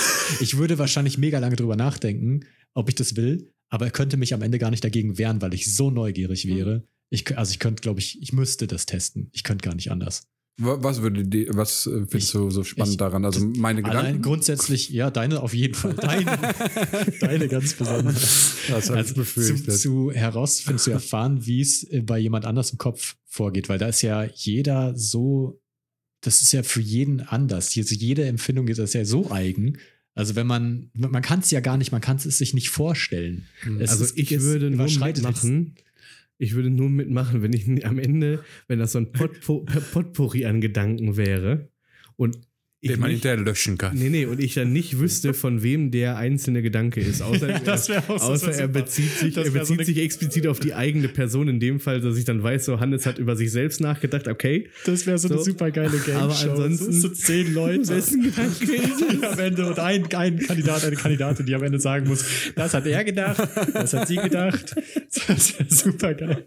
ich 0.40 0.56
würde 0.56 0.78
wahrscheinlich 0.78 1.18
mega 1.18 1.38
lange 1.38 1.56
drüber 1.56 1.76
nachdenken, 1.76 2.40
ob 2.74 2.88
ich 2.88 2.94
das 2.94 3.16
will, 3.16 3.52
aber 3.70 3.90
könnte 3.90 4.16
mich 4.16 4.34
am 4.34 4.42
Ende 4.42 4.58
gar 4.58 4.70
nicht 4.70 4.84
dagegen 4.84 5.18
wehren, 5.18 5.40
weil 5.42 5.54
ich 5.54 5.74
so 5.74 5.90
neugierig 5.90 6.46
wäre. 6.46 6.84
Ich, 7.10 7.36
also 7.36 7.50
ich 7.52 7.58
könnte, 7.58 7.80
glaube 7.82 8.00
ich, 8.00 8.20
ich 8.22 8.32
müsste 8.32 8.66
das 8.66 8.86
testen. 8.86 9.28
Ich 9.32 9.44
könnte 9.44 9.64
gar 9.68 9.74
nicht 9.74 9.90
anders. 9.90 10.22
wa- 10.58 10.78
was 10.80 11.02
würde 11.02 11.24
die, 11.26 11.46
was 11.50 11.86
äh, 11.86 11.90
findest 12.06 12.14
Ich- 12.14 12.32
du 12.32 12.50
so 12.50 12.64
spannend 12.64 12.92
ich- 12.92 12.96
daran? 12.98 13.24
Also 13.24 13.44
meine 13.56 13.84
Allein 13.84 13.96
Gedanken. 14.04 14.22
grundsätzlich, 14.22 14.88
ja, 14.90 15.10
deine 15.10 15.42
auf 15.42 15.52
jeden 15.54 15.74
Fall. 15.74 15.94
Deine, 15.94 16.38
deine 17.20 17.48
ganz 17.48 17.74
besonders. 17.74 18.56
Das 18.68 18.88
hab 18.88 18.96
ich 18.96 18.98
also 18.98 19.08
zu, 19.08 19.14
befürchtet. 19.20 19.78
zu 19.78 20.10
herausfinden, 20.12 20.78
zu 20.78 20.90
erfahren, 20.90 21.44
wie 21.46 21.60
es 21.60 21.84
äh, 21.84 22.00
bei 22.02 22.18
jemand 22.18 22.44
anders 22.46 22.70
im 22.70 22.78
Kopf 22.78 23.16
vorgeht, 23.26 23.68
weil 23.68 23.78
da 23.78 23.88
ist 23.88 24.02
ja 24.02 24.24
jeder 24.34 24.96
so, 24.96 25.60
das 26.22 26.40
ist 26.40 26.52
ja 26.52 26.62
für 26.62 26.80
jeden 26.80 27.20
anders. 27.20 27.76
Also 27.76 27.94
jede 27.94 28.24
Empfindung 28.24 28.68
ist 28.68 28.78
das 28.78 28.94
ja 28.94 29.04
so 29.04 29.30
eigen. 29.30 29.78
Also 30.14 30.36
wenn 30.36 30.46
man, 30.46 30.90
man 30.94 31.22
kann 31.22 31.40
es 31.40 31.50
ja 31.50 31.60
gar 31.60 31.76
nicht, 31.76 31.92
man 31.92 32.00
kann 32.00 32.16
es 32.16 32.24
sich 32.24 32.54
nicht 32.54 32.70
vorstellen. 32.70 33.46
Es 33.78 33.90
also 33.90 34.04
ist- 34.04 34.18
ich 34.18 34.40
würde 34.40 34.70
nur 34.70 34.88
mitmachen. 34.88 35.74
Ich 36.38 36.54
würde 36.54 36.70
nur 36.70 36.90
mitmachen, 36.90 37.42
wenn 37.42 37.52
ich 37.52 37.66
am 37.86 37.98
Ende, 37.98 38.44
wenn 38.68 38.78
das 38.78 38.92
so 38.92 38.98
ein 38.98 39.12
Potpo 39.12 39.64
Potpourri 39.92 40.44
an 40.46 40.60
Gedanken 40.60 41.16
wäre 41.16 41.68
und 42.16 42.38
den 42.90 42.98
man 42.98 43.10
nicht, 43.10 43.22
hinterher 43.22 43.44
löschen 43.44 43.78
kann. 43.78 43.96
Nee, 43.96 44.08
nee, 44.08 44.26
und 44.26 44.40
ich 44.42 44.54
dann 44.54 44.72
nicht 44.72 44.98
wüsste, 44.98 45.34
von 45.34 45.62
wem 45.62 45.92
der 45.92 46.16
einzelne 46.16 46.62
Gedanke 46.62 47.00
ist. 47.00 47.22
Außer, 47.22 47.48
Ja, 47.48 47.58
auch 48.08 48.18
so- 48.18 48.32
außer 48.32 48.48
er 48.48 48.54
super. 48.54 48.68
bezieht, 48.68 49.10
sich, 49.18 49.36
er 49.36 49.44
so 49.46 49.52
bezieht 49.52 49.78
eine- 49.78 49.84
sich 49.86 49.98
explizit 49.98 50.46
auf 50.48 50.58
die 50.58 50.74
eigene 50.74 51.06
Person. 51.08 51.46
In 51.46 51.60
dem 51.60 51.78
Fall, 51.78 52.00
dass 52.00 52.16
ich 52.16 52.24
dann 52.24 52.42
weiß, 52.42 52.64
so 52.64 52.80
Hannes 52.80 53.06
hat 53.06 53.18
über 53.18 53.36
sich 53.36 53.52
selbst 53.52 53.80
nachgedacht, 53.80 54.26
okay. 54.26 54.68
Das 54.84 55.06
wäre 55.06 55.16
so, 55.16 55.28
eine 55.28 55.38
So. 55.38 55.44
super 55.44 55.70
geile 55.70 55.96
Game 56.04 56.16
Aber 56.16 56.34
ansonsten- 56.34 56.92
so, 56.92 57.08
so 57.08 57.14
zehn 57.14 57.54
Leute. 57.54 57.86
Wessen 57.88 58.20
Gedanke 58.22 58.74
ist 58.74 59.24
am 59.32 59.38
Ende 59.38 59.66
und 59.68 59.78
ein, 59.78 60.12
ein 60.14 60.38
Kandidat, 60.40 60.84
eine 60.84 60.96
Kandidatin, 60.96 61.46
die 61.46 61.54
am 61.54 61.62
Ende 61.62 61.78
sagen 61.78 62.08
muss, 62.08 62.24
das 62.56 62.74
hat 62.74 62.84
er 62.86 63.04
gedacht, 63.04 63.46
das 63.74 63.92
hat 63.92 64.08
sie 64.08 64.16
gedacht. 64.16 64.74
Das 65.28 65.56
wäre 65.58 65.70
super 65.70 66.14
geil. 66.14 66.42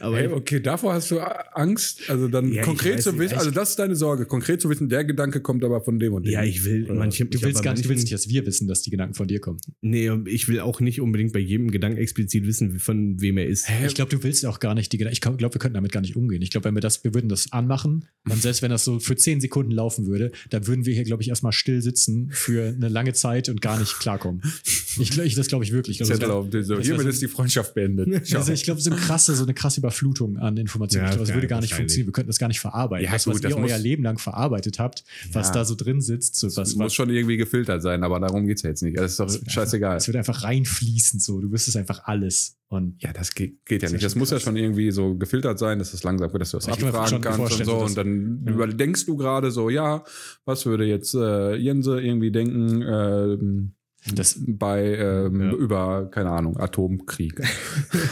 Aber 0.00 0.16
Hey, 0.16 0.28
okay, 0.28 0.60
davor 0.60 0.94
hast 0.94 1.10
du 1.10 1.18
Angst, 1.20 2.02
also 2.08 2.28
dann 2.28 2.50
Ja, 2.52 2.62
konkret 2.62 3.02
zu 3.02 3.18
wissen, 3.18 3.36
also 3.36 3.50
das 3.50 3.70
ist 3.70 3.78
deine 3.78 3.94
Sorge, 3.96 4.24
konkret 4.26 4.60
zu 4.62 4.70
wissen, 4.70 4.88
der 4.88 5.01
Gedanke 5.04 5.40
kommt 5.40 5.64
aber 5.64 5.80
von 5.80 5.98
dem 5.98 6.12
und 6.14 6.26
dem. 6.26 6.32
ja, 6.32 6.42
ich 6.42 6.64
will 6.64 6.84
Oder- 6.84 6.94
manche. 6.94 7.24
Du 7.26 7.36
ich 7.38 7.44
willst 7.44 7.62
gar 7.62 7.72
nicht, 7.72 7.84
du 7.84 7.88
willst 7.88 8.04
nicht, 8.04 8.12
dass 8.14 8.28
wir 8.28 8.44
wissen, 8.46 8.68
dass 8.68 8.82
die 8.82 8.90
Gedanken 8.90 9.14
von 9.14 9.28
dir 9.28 9.40
kommen. 9.40 9.60
Nee, 9.80 10.10
ich 10.26 10.48
will 10.48 10.60
auch 10.60 10.80
nicht 10.80 11.00
unbedingt 11.00 11.32
bei 11.32 11.38
jedem 11.38 11.70
Gedanken 11.70 11.98
explizit 11.98 12.46
wissen, 12.46 12.78
von 12.78 13.20
wem 13.20 13.38
er 13.38 13.46
ist. 13.46 13.66
Ich 13.86 13.94
glaube, 13.94 14.10
du 14.10 14.22
willst 14.22 14.44
auch 14.46 14.60
gar 14.60 14.74
nicht 14.74 14.92
die 14.92 14.98
Gedanken. 14.98 15.12
Ich 15.14 15.20
glaube, 15.20 15.40
wir 15.54 15.58
könnten 15.58 15.74
damit 15.74 15.92
gar 15.92 16.00
nicht 16.00 16.16
umgehen. 16.16 16.42
Ich 16.42 16.50
glaube, 16.50 16.64
wenn 16.66 16.74
wir 16.74 16.80
das, 16.80 17.04
wir 17.04 17.14
würden 17.14 17.28
das 17.28 17.52
anmachen 17.52 18.06
und 18.28 18.40
selbst 18.40 18.62
wenn 18.62 18.70
das 18.70 18.84
so 18.84 18.98
für 18.98 19.16
zehn 19.16 19.40
Sekunden 19.40 19.72
laufen 19.72 20.06
würde, 20.06 20.32
dann 20.50 20.66
würden 20.66 20.86
wir 20.86 20.94
hier, 20.94 21.04
glaube 21.04 21.22
ich, 21.22 21.28
erstmal 21.28 21.52
still 21.52 21.82
sitzen 21.82 22.30
für 22.32 22.68
eine 22.68 22.88
lange 22.88 23.12
Zeit 23.12 23.48
und 23.48 23.60
gar 23.60 23.78
nicht 23.78 23.98
klarkommen. 23.98 24.42
Ich, 24.98 25.10
glaub- 25.10 25.26
ich 25.26 25.34
das 25.34 25.46
glaube 25.46 25.64
ich 25.64 25.72
wirklich. 25.72 26.00
Also, 26.00 26.12
Zettel 26.12 26.30
auf 26.30 26.50
den- 26.50 26.64
so, 26.64 26.76
das 26.76 26.86
hiermit 26.86 27.06
ist 27.06 27.22
die 27.22 27.28
Freundschaft 27.28 27.74
beendet. 27.74 28.26
Ciao. 28.26 28.40
Also 28.40 28.52
ich 28.52 28.62
glaube, 28.64 28.80
so 28.80 28.90
eine 28.90 29.00
krasse, 29.00 29.34
so 29.34 29.42
eine 29.44 29.54
krasse 29.54 29.80
Überflutung 29.80 30.36
an 30.38 30.56
Informationen. 30.56 31.04
Ja, 31.04 31.08
ich 31.10 31.12
glaube, 31.12 31.22
das 31.22 31.28
ja, 31.30 31.34
würde 31.36 31.46
gar 31.48 31.60
nicht 31.60 31.74
funktionieren. 31.74 32.08
Wir 32.08 32.12
könnten 32.12 32.28
das 32.28 32.38
gar 32.38 32.48
nicht 32.48 32.60
verarbeiten. 32.60 33.04
Ja, 33.06 33.12
das, 33.12 33.24
gut, 33.24 33.34
was 33.34 33.40
das 33.40 33.50
ihr 33.52 33.56
euer 33.58 33.78
Leben 33.78 34.02
lang 34.02 34.18
verarbeitet 34.18 34.78
habt, 34.78 35.04
was 35.32 35.48
Ja. 35.48 35.54
da 35.54 35.64
so 35.64 35.74
drin 35.74 36.00
sitzt, 36.00 36.36
so 36.36 36.46
was, 36.48 36.54
das 36.54 36.68
was 36.70 36.76
muss 36.76 36.94
schon 36.94 37.10
irgendwie 37.10 37.36
gefiltert 37.36 37.82
sein, 37.82 38.02
aber 38.04 38.20
darum 38.20 38.46
geht 38.46 38.56
es 38.58 38.62
ja 38.62 38.70
jetzt 38.70 38.82
nicht. 38.82 38.96
Das 38.98 39.12
ist 39.12 39.20
doch 39.20 39.30
scheißegal. 39.50 39.96
es 39.96 40.06
wird 40.06 40.16
einfach 40.16 40.44
reinfließen, 40.44 41.20
so. 41.20 41.40
Du 41.40 41.50
wüsstest 41.52 41.76
einfach 41.76 42.04
alles. 42.04 42.56
Und 42.68 43.02
Ja, 43.02 43.12
das 43.12 43.34
geht, 43.34 43.66
geht 43.66 43.82
ja 43.82 43.86
Das 43.86 43.90
ist 43.90 43.92
nicht. 43.92 44.02
ja 44.02 44.06
Das 44.06 44.14
muss 44.16 44.30
ja 44.30 44.36
krass. 44.36 44.44
schon 44.44 44.56
irgendwie 44.56 44.90
so 44.92 45.14
gefiltert 45.16 45.58
sein, 45.58 45.78
dass 45.78 45.92
es 45.92 46.02
langsam 46.04 46.32
wird, 46.32 46.40
dass 46.40 46.52
du 46.52 46.56
das 46.56 46.66
Ich 46.68 46.72
abfragen 46.72 47.20
kannst 47.20 47.58
und 47.60 47.64
so. 47.66 47.76
Und 47.78 47.96
dann 47.98 48.42
ja. 48.46 48.52
überdenkst 48.52 49.04
du 49.04 49.16
gerade 49.18 49.50
so, 49.50 49.68
ja, 49.68 50.04
was 50.46 50.64
würde 50.64 50.86
jetzt 50.86 51.14
äh, 51.14 51.54
Jense 51.56 52.00
irgendwie 52.00 52.30
denken 52.30 52.82
ähm, 52.82 53.72
das, 54.14 54.36
bei 54.46 54.94
ähm, 54.96 55.40
Ja. 55.40 55.52
über, 55.52 56.08
keine 56.10 56.30
Ahnung, 56.30 56.56
Atomkrieg. 56.58 57.40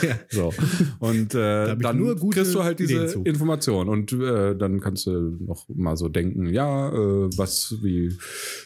Ja. 0.02 0.14
So. 0.30 0.52
Und 1.00 1.34
äh, 1.34 1.76
dann 1.76 2.16
kriegst 2.30 2.54
du 2.54 2.62
halt 2.64 2.78
diese. 2.78 3.20
Information. 3.24 3.88
Und 3.88 4.12
äh, 4.12 4.54
dann 4.56 4.80
kannst 4.80 5.06
du 5.06 5.36
noch 5.46 5.68
mal 5.68 5.96
so 5.96 6.08
denken, 6.08 6.46
ja, 6.48 6.88
äh, 6.90 7.28
was, 7.36 7.74
wie 7.82 8.14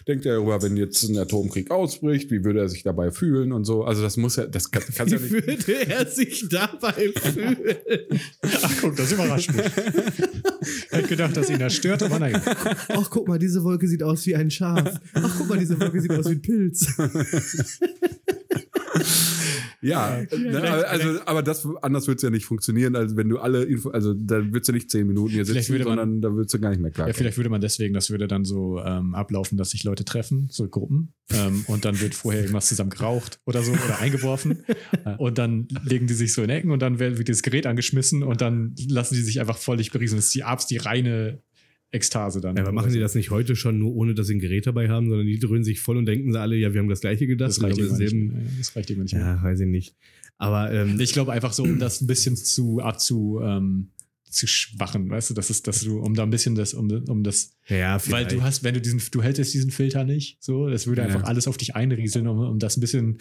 denkt 0.06 0.26
er 0.26 0.34
darüber, 0.36 0.62
wenn 0.62 0.76
jetzt 0.76 1.02
ein 1.04 1.16
Atomkrieg 1.18 1.70
ausbricht, 1.70 2.30
wie 2.30 2.44
würde 2.44 2.60
er 2.60 2.68
sich 2.68 2.82
dabei 2.82 3.10
fühlen 3.10 3.52
und 3.52 3.64
so. 3.64 3.84
Also 3.84 4.02
das 4.02 4.16
muss 4.16 4.36
ja, 4.36 4.46
das 4.46 4.70
kann, 4.70 4.82
kannst 4.94 5.12
ja 5.12 5.18
Wie 5.20 5.34
nicht. 5.34 5.66
würde 5.66 5.90
er 5.90 6.06
sich 6.06 6.48
dabei 6.48 6.92
fühlen? 7.16 7.56
ach 8.42 8.72
guck, 8.80 8.96
das 8.96 9.12
überrascht 9.12 9.52
mich. 9.54 9.64
ich 9.66 10.92
hätte 10.92 11.08
gedacht, 11.08 11.36
dass 11.36 11.50
ihn 11.50 11.58
das 11.58 11.74
stört, 11.74 12.02
aber 12.02 12.18
nein. 12.18 12.40
Ach, 12.88 13.10
guck 13.10 13.26
mal, 13.28 13.38
diese 13.38 13.64
Wolke 13.64 13.88
sieht 13.88 14.02
aus 14.02 14.24
wie 14.26 14.36
ein 14.36 14.50
Schaf. 14.50 15.00
Ach, 15.14 15.34
guck 15.38 15.48
mal, 15.48 15.58
diese 15.58 15.78
Wolke 15.80 16.00
sieht 16.00 16.12
aus 16.12 16.26
wie 16.26 16.32
ein 16.32 16.42
Pilz. 16.42 16.86
Ja, 19.80 20.22
ne, 20.34 20.62
also, 20.86 21.20
aber 21.26 21.42
das 21.42 21.66
anders 21.82 22.06
wird 22.06 22.18
es 22.18 22.22
ja 22.22 22.30
nicht 22.30 22.46
funktionieren, 22.46 22.96
als 22.96 23.16
wenn 23.16 23.28
du 23.28 23.38
alle 23.38 23.64
Info, 23.64 23.90
also 23.90 24.14
da 24.14 24.36
würdest 24.36 24.68
du 24.68 24.72
nicht 24.72 24.90
zehn 24.90 25.06
Minuten 25.06 25.30
hier 25.32 25.44
Vielleicht 25.44 25.66
sitzen, 25.66 25.74
würde 25.74 25.84
man- 25.84 25.98
sondern 25.98 26.20
da 26.22 26.32
würdest 26.34 26.54
du 26.54 26.60
gar 26.60 26.70
nicht 26.70 26.80
mehr 26.80 26.90
klar. 26.90 27.06
Ja, 27.08 27.12
vielleicht 27.12 27.36
würde 27.36 27.50
man 27.50 27.60
deswegen, 27.60 27.92
das 27.92 28.08
würde 28.08 28.26
dann 28.26 28.44
so 28.46 28.80
ähm, 28.82 29.14
ablaufen, 29.14 29.58
dass 29.58 29.70
sich 29.70 29.84
Leute 29.84 30.04
treffen, 30.06 30.48
so 30.50 30.66
Gruppen, 30.68 31.12
ähm, 31.32 31.64
und 31.66 31.84
dann 31.84 32.00
wird 32.00 32.14
vorher 32.14 32.40
irgendwas 32.42 32.66
zusammen 32.68 32.90
geraucht 32.90 33.40
oder 33.44 33.62
so 33.62 33.72
oder 33.72 33.98
eingeworfen. 34.00 34.64
Äh, 35.04 35.16
und 35.18 35.38
dann 35.38 35.68
legen 35.84 36.06
die 36.06 36.14
sich 36.14 36.32
so 36.32 36.42
in 36.42 36.48
Ecken 36.50 36.70
und 36.70 36.80
dann 36.80 36.98
wird 36.98 37.28
das 37.28 37.42
Gerät 37.42 37.66
angeschmissen 37.66 38.22
und 38.22 38.40
dann 38.40 38.74
lassen 38.88 39.14
die 39.16 39.22
sich 39.22 39.40
einfach 39.40 39.58
völlig 39.58 39.90
beriesen. 39.90 40.16
Das 40.16 40.26
ist 40.26 40.34
die 40.34 40.44
Abs, 40.44 40.66
die 40.66 40.76
reine 40.78 41.42
Ekstase 41.94 42.40
dann. 42.40 42.56
Ja, 42.56 42.62
aber 42.62 42.72
machen 42.72 42.92
die 42.92 42.98
das 43.00 43.14
nicht 43.14 43.30
heute 43.30 43.56
schon, 43.56 43.78
nur 43.78 43.94
ohne 43.94 44.14
dass 44.14 44.26
sie 44.26 44.34
ein 44.34 44.40
Gerät 44.40 44.66
dabei 44.66 44.88
haben, 44.88 45.08
sondern 45.08 45.26
die 45.26 45.38
dröhnen 45.38 45.64
sich 45.64 45.80
voll 45.80 45.96
und 45.96 46.06
denken 46.06 46.32
sie 46.32 46.40
alle, 46.40 46.56
ja, 46.56 46.72
wir 46.74 46.80
haben 46.80 46.88
das 46.88 47.00
gleiche 47.00 47.26
gedacht. 47.26 47.50
Das 47.50 47.62
reicht, 47.62 47.78
irgendwann 47.78 47.98
nicht 47.98 48.14
mehr. 48.14 48.42
das 48.58 48.76
reicht 48.76 48.90
irgendwann 48.90 49.04
nicht 49.04 49.14
mehr. 49.14 49.22
Ja, 49.36 49.42
weiß 49.42 49.60
ich 49.60 49.66
nicht. 49.68 49.94
Aber 50.36 50.72
ähm, 50.72 50.98
Ich 51.00 51.12
glaube 51.12 51.32
einfach 51.32 51.52
so, 51.52 51.62
um 51.62 51.78
das 51.78 52.00
ein 52.00 52.06
bisschen 52.06 52.36
zu 52.36 52.80
abzu, 52.80 53.40
ähm, 53.42 53.88
zu 54.28 54.48
schwachen, 54.48 55.08
weißt 55.08 55.30
du, 55.30 55.34
das 55.34 55.48
ist, 55.48 55.68
dass 55.68 55.82
du, 55.82 56.00
um 56.00 56.14
da 56.14 56.24
ein 56.24 56.30
bisschen 56.30 56.56
das, 56.56 56.74
um, 56.74 56.90
um 56.90 57.22
das, 57.22 57.52
ja, 57.68 58.00
weil 58.10 58.26
du 58.26 58.42
hast, 58.42 58.64
wenn 58.64 58.74
du 58.74 58.80
diesen, 58.80 59.00
du 59.12 59.22
hältst 59.22 59.54
diesen 59.54 59.70
Filter 59.70 60.02
nicht, 60.02 60.38
so, 60.40 60.68
das 60.68 60.88
würde 60.88 61.02
Ja. 61.02 61.06
einfach 61.06 61.22
alles 61.22 61.46
auf 61.46 61.56
dich 61.56 61.76
einrieseln, 61.76 62.26
um, 62.26 62.40
um 62.40 62.58
das 62.58 62.76
ein 62.76 62.80
bisschen 62.80 63.18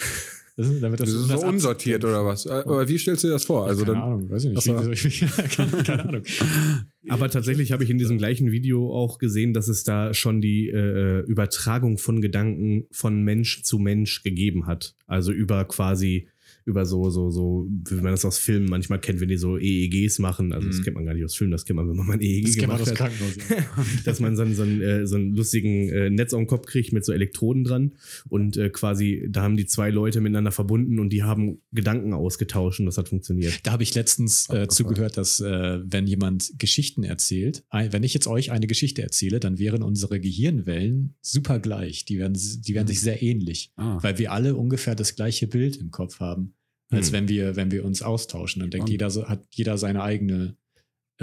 Das 0.55 0.67
ist, 0.67 0.84
damit 0.84 0.99
Das 0.99 1.09
ist 1.09 1.27
so 1.27 1.39
unsortiert 1.39 2.05
oder 2.05 2.25
was? 2.25 2.45
Äh, 2.45 2.51
Aber 2.51 2.88
wie 2.88 2.99
stellst 2.99 3.23
du 3.23 3.27
dir 3.27 3.34
das 3.34 3.45
vor? 3.45 3.65
Also 3.65 3.85
keine 3.85 3.95
dann, 3.95 4.03
Ahnung, 4.03 4.30
weiß 4.30 4.43
ich 4.43 4.49
nicht. 4.51 4.57
Ach 4.59 4.84
so. 4.84 4.88
Wie, 4.88 4.93
ich, 4.93 5.19
keine, 5.55 5.84
keine 5.84 6.05
Ahnung. 6.07 6.23
Aber 7.09 7.30
tatsächlich 7.30 7.71
habe 7.71 7.84
ich 7.84 7.89
in 7.89 7.97
diesem 7.97 8.19
gleichen 8.19 8.51
Video 8.51 8.93
auch 8.93 9.17
gesehen, 9.17 9.53
dass 9.53 9.67
es 9.67 9.84
da 9.84 10.13
schon 10.13 10.41
die 10.41 10.69
äh, 10.69 11.21
Übertragung 11.21 11.97
von 11.97 12.21
Gedanken 12.21 12.85
von 12.91 13.23
Mensch 13.23 13.63
zu 13.63 13.80
Mensch 13.80 14.21
gegeben 14.21 14.67
hat. 14.67 14.95
Also 15.07 15.31
über 15.31 15.65
quasi 15.65 16.27
über 16.65 16.85
so, 16.85 17.10
so, 17.10 17.30
so, 17.30 17.68
wie 17.90 17.95
man 17.95 18.11
das 18.11 18.26
aus 18.26 18.38
Filmen 18.38 18.68
manchmal 18.69 18.99
kennt, 18.99 19.19
wenn 19.19 19.27
die 19.27 19.38
so 19.38 19.57
EEGs 19.57 20.19
machen. 20.19 20.53
Also 20.53 20.68
das 20.68 20.77
Mhm. 20.80 20.84
kennt 20.84 20.95
man 20.95 21.06
gar 21.06 21.14
nicht 21.14 21.26
aus 21.26 21.35
Filmen, 21.35 21.52
das 21.52 21.65
kennt 21.65 21.77
man, 21.77 21.90
wenn 21.90 21.95
man 21.98 22.07
mal 22.07 22.14
ein 22.14 22.22
EEG 22.22 22.45
Das 22.45 22.56
kennt 22.56 22.68
man 22.68 22.77
gemacht 22.77 22.81
aus 22.94 22.99
hat. 22.99 23.11
Krankenhaus. 23.11 23.35
ja. 23.49 23.85
dass 24.06 24.19
man 24.19 24.35
so, 24.35 24.44
einen- 24.44 24.56
so, 24.56 24.64
einen, 24.64 24.81
äh, 24.81 25.07
so 25.07 25.15
einen 25.15 25.35
lustigen 25.35 25.90
äh, 25.90 26.10
Netz 26.10 26.34
auf 26.34 26.40
den 26.40 26.48
Kopf 26.48 26.65
kriegt 26.68 26.94
mit 26.94 27.03
so 27.06 27.11
Elektroden 27.14 27.64
dran 27.64 27.91
und 28.30 28.57
äh, 28.57 28.69
quasi, 28.69 29.27
da 29.30 29.41
haben 29.44 29.57
die 29.57 29.65
zwei 29.65 29.90
Leute 29.90 30.22
miteinander 30.22 30.52
verbunden 30.52 30.99
und 30.99 31.10
die 31.11 31.23
haben 31.23 31.60
Gedanken 31.72 32.14
ausgetauscht 32.14 32.80
und 32.80 32.85
das 32.85 32.98
hat 32.98 33.10
funktioniert. 33.10 33.60
Da 33.64 33.72
habe 33.72 33.84
ich 33.84 33.94
letztens 33.95 34.49
äh, 34.49 34.68
zugehört, 34.68 35.18
dass 35.18 35.40
äh, 35.40 35.80
wenn 35.84 36.07
jemand 36.07 36.53
Geschichten 36.60 37.03
erzählt, 37.03 37.64
ein, 37.69 37.91
wenn 37.94 38.03
ich 38.03 38.14
jetzt 38.14 38.27
euch 38.27 38.52
eine 38.52 38.68
Geschichte 38.68 39.02
erzähle, 39.02 39.40
dann 39.40 39.60
wären 39.60 39.84
unsere 39.84 40.19
Gehirnwellen 40.19 41.15
super 41.22 41.60
gleich. 41.60 42.06
Die 42.06 42.18
werden, 42.18 42.38
die 42.38 42.73
werden 42.73 42.88
sich 42.88 43.02
sehr 43.02 43.22
ähnlich, 43.22 43.72
ah, 43.76 43.98
weil 44.02 44.18
wir 44.18 44.31
alle 44.31 44.56
ungefähr 44.56 44.95
das 44.95 45.15
gleiche 45.15 45.48
Bild 45.48 45.77
im 45.77 45.91
Kopf 45.91 46.19
haben, 46.19 46.52
als 46.94 47.07
Hm. 47.07 47.14
wenn 47.14 47.28
wir, 47.28 47.56
wenn 47.56 47.72
wir 47.72 47.86
uns 47.86 48.02
austauschen. 48.02 48.60
Dann 48.61 48.70
denkt 48.70 48.84
Spannend. 48.90 48.91
jeder, 48.91 49.10
so- 49.10 49.28
hat 49.30 49.44
jeder 49.52 49.78
seine 49.78 50.03
eigene, 50.03 50.56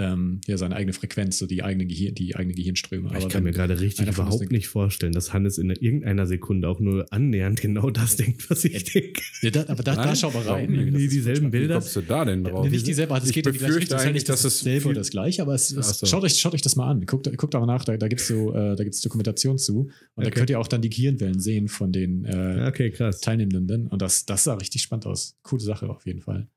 ähm, 0.01 0.41
ja, 0.47 0.57
seine 0.57 0.75
eigene 0.75 0.93
Frequenz, 0.93 1.37
so 1.37 1.45
die 1.45 1.63
eigene 1.63 1.85
Gehirn, 1.85 2.15
die 2.15 2.35
eigene 2.35 2.55
Gehirnströme. 2.55 3.09
ich 3.11 3.15
Aber 3.15 3.27
kann 3.29 3.43
mir 3.43 3.51
gerade 3.51 3.79
richtig 3.79 4.07
überhaupt 4.07 4.51
nicht 4.51 4.67
vorstellen, 4.67 5.13
dass 5.13 5.31
Hannes 5.33 5.57
in 5.57 5.69
irgendeiner 5.69 6.25
Sekunde 6.25 6.67
auch 6.67 6.79
nur 6.79 7.05
annähernd 7.13 7.61
genau 7.61 7.89
das 7.91 8.15
denkt, 8.17 8.49
was 8.49 8.65
ich 8.65 8.83
denke. 8.85 9.21
ja, 9.41 9.51
da, 9.51 9.65
aber 9.67 9.83
da, 9.83 9.95
da 9.95 10.15
schau 10.15 10.31
mal 10.31 10.41
rein. 10.43 10.71
Nee, 10.71 10.91
Das 10.91 11.09
dieselben 11.11 11.47
wie 11.47 11.51
Bilder. 11.59 11.75
kommst 11.75 11.95
du 11.95 12.01
da 12.01 12.25
denn 12.25 12.43
drauf? 12.43 12.65
Nee, 12.65 12.71
nicht 12.71 12.87
dieselbe, 12.87 13.13
also 13.13 13.23
es 13.25 13.29
Ich 13.29 13.35
geht 13.35 13.45
in 13.47 13.53
die 13.53 13.59
gleiche 13.59 13.75
Richtung. 13.77 13.97
Ja 13.97 14.03
eigentlich, 14.03 14.13
nicht 14.15 14.29
dass 14.29 14.41
das 14.41 14.65
oder 14.85 14.93
das 14.95 15.09
gleiche, 15.11 15.41
aber 15.43 15.53
es, 15.53 15.71
es 15.71 15.99
so. 15.99 16.05
schaut, 16.05 16.23
euch, 16.23 16.39
schaut 16.39 16.53
euch 16.53 16.61
das 16.61 16.75
mal 16.75 16.89
an. 16.89 17.05
Guckt, 17.05 17.29
guckt 17.37 17.53
aber 17.55 17.65
nach, 17.65 17.85
da, 17.85 17.95
da 17.97 18.07
gibt 18.07 18.21
es 18.21 18.27
so, 18.27 18.53
äh, 18.53 18.75
da 18.75 18.83
gibt's 18.83 19.01
Dokumentation 19.01 19.57
zu. 19.57 19.89
Und 20.15 20.23
da 20.25 20.31
Okay. 20.31 20.31
könnt 20.39 20.49
ihr 20.49 20.59
auch 20.59 20.67
dann 20.67 20.81
die 20.81 20.89
Gehirnwellen 20.89 21.39
sehen 21.39 21.67
von 21.67 21.91
den 21.91 22.25
äh, 22.25 22.65
Okay, 22.67 22.89
krass. 22.91 23.19
Teilnehmenden. 23.21 23.87
Und 23.87 24.01
das, 24.01 24.25
das 24.25 24.43
sah 24.45 24.53
richtig 24.55 24.81
spannend 24.81 25.05
aus. 25.05 25.37
Coole 25.43 25.61
Sache 25.61 25.89
auf 25.89 26.05
jeden 26.05 26.21
Fall. 26.21 26.47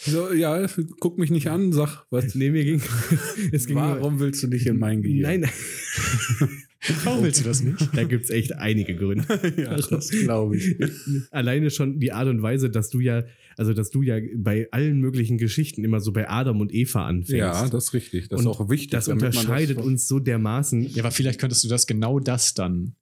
So, 0.00 0.32
ja, 0.32 0.66
guck 1.00 1.18
mich 1.18 1.30
nicht 1.30 1.48
an, 1.48 1.72
sag, 1.72 2.04
was, 2.10 2.34
Nee, 2.34 2.50
mir 2.50 2.64
ging. 2.64 2.80
es 3.52 3.66
ging 3.66 3.76
nur- 3.76 4.00
warum 4.00 4.20
willst 4.20 4.42
du 4.42 4.46
nicht 4.48 4.66
in 4.66 4.78
mein 4.78 5.02
Gehirn? 5.02 5.40
Nein, 5.40 5.50
Warum 7.04 7.24
willst 7.24 7.40
du 7.40 7.44
das 7.44 7.60
nicht? 7.62 7.76
da 7.94 8.04
gibt 8.04 8.24
es 8.24 8.30
echt 8.30 8.54
einige 8.54 8.94
Gründe. 8.94 9.24
ja, 9.56 9.74
das 9.76 10.10
glaube 10.10 10.56
ich. 10.56 10.76
Alleine 11.32 11.70
schon 11.70 11.98
die 11.98 12.12
Art 12.12 12.28
und 12.28 12.40
Weise, 12.40 12.70
dass 12.70 12.88
du 12.88 13.00
ja, 13.00 13.24
also 13.56 13.74
dass 13.74 13.90
du 13.90 14.02
ja 14.02 14.18
bei 14.36 14.68
allen 14.70 15.00
möglichen 15.00 15.38
Geschichten 15.38 15.84
immer 15.84 16.00
so 16.00 16.12
bei 16.12 16.30
Adam 16.30 16.60
und 16.60 16.72
Eva 16.72 17.04
anfängst. 17.06 17.30
Ja, 17.32 17.68
das 17.68 17.86
ist 17.86 17.94
richtig. 17.94 18.28
Das 18.28 18.38
Und 18.40 18.46
ist 18.46 18.52
auch 18.60 18.70
wichtig. 18.70 18.90
das 18.90 19.08
unterscheidet 19.08 19.78
uns 19.78 20.06
so 20.06 20.20
dermaßen. 20.20 20.82
Ja, 20.82 21.02
aber 21.02 21.10
vielleicht 21.10 21.40
könntest 21.40 21.64
du 21.64 21.68
das 21.68 21.86
genau 21.88 22.20
das 22.20 22.54
dann 22.54 22.94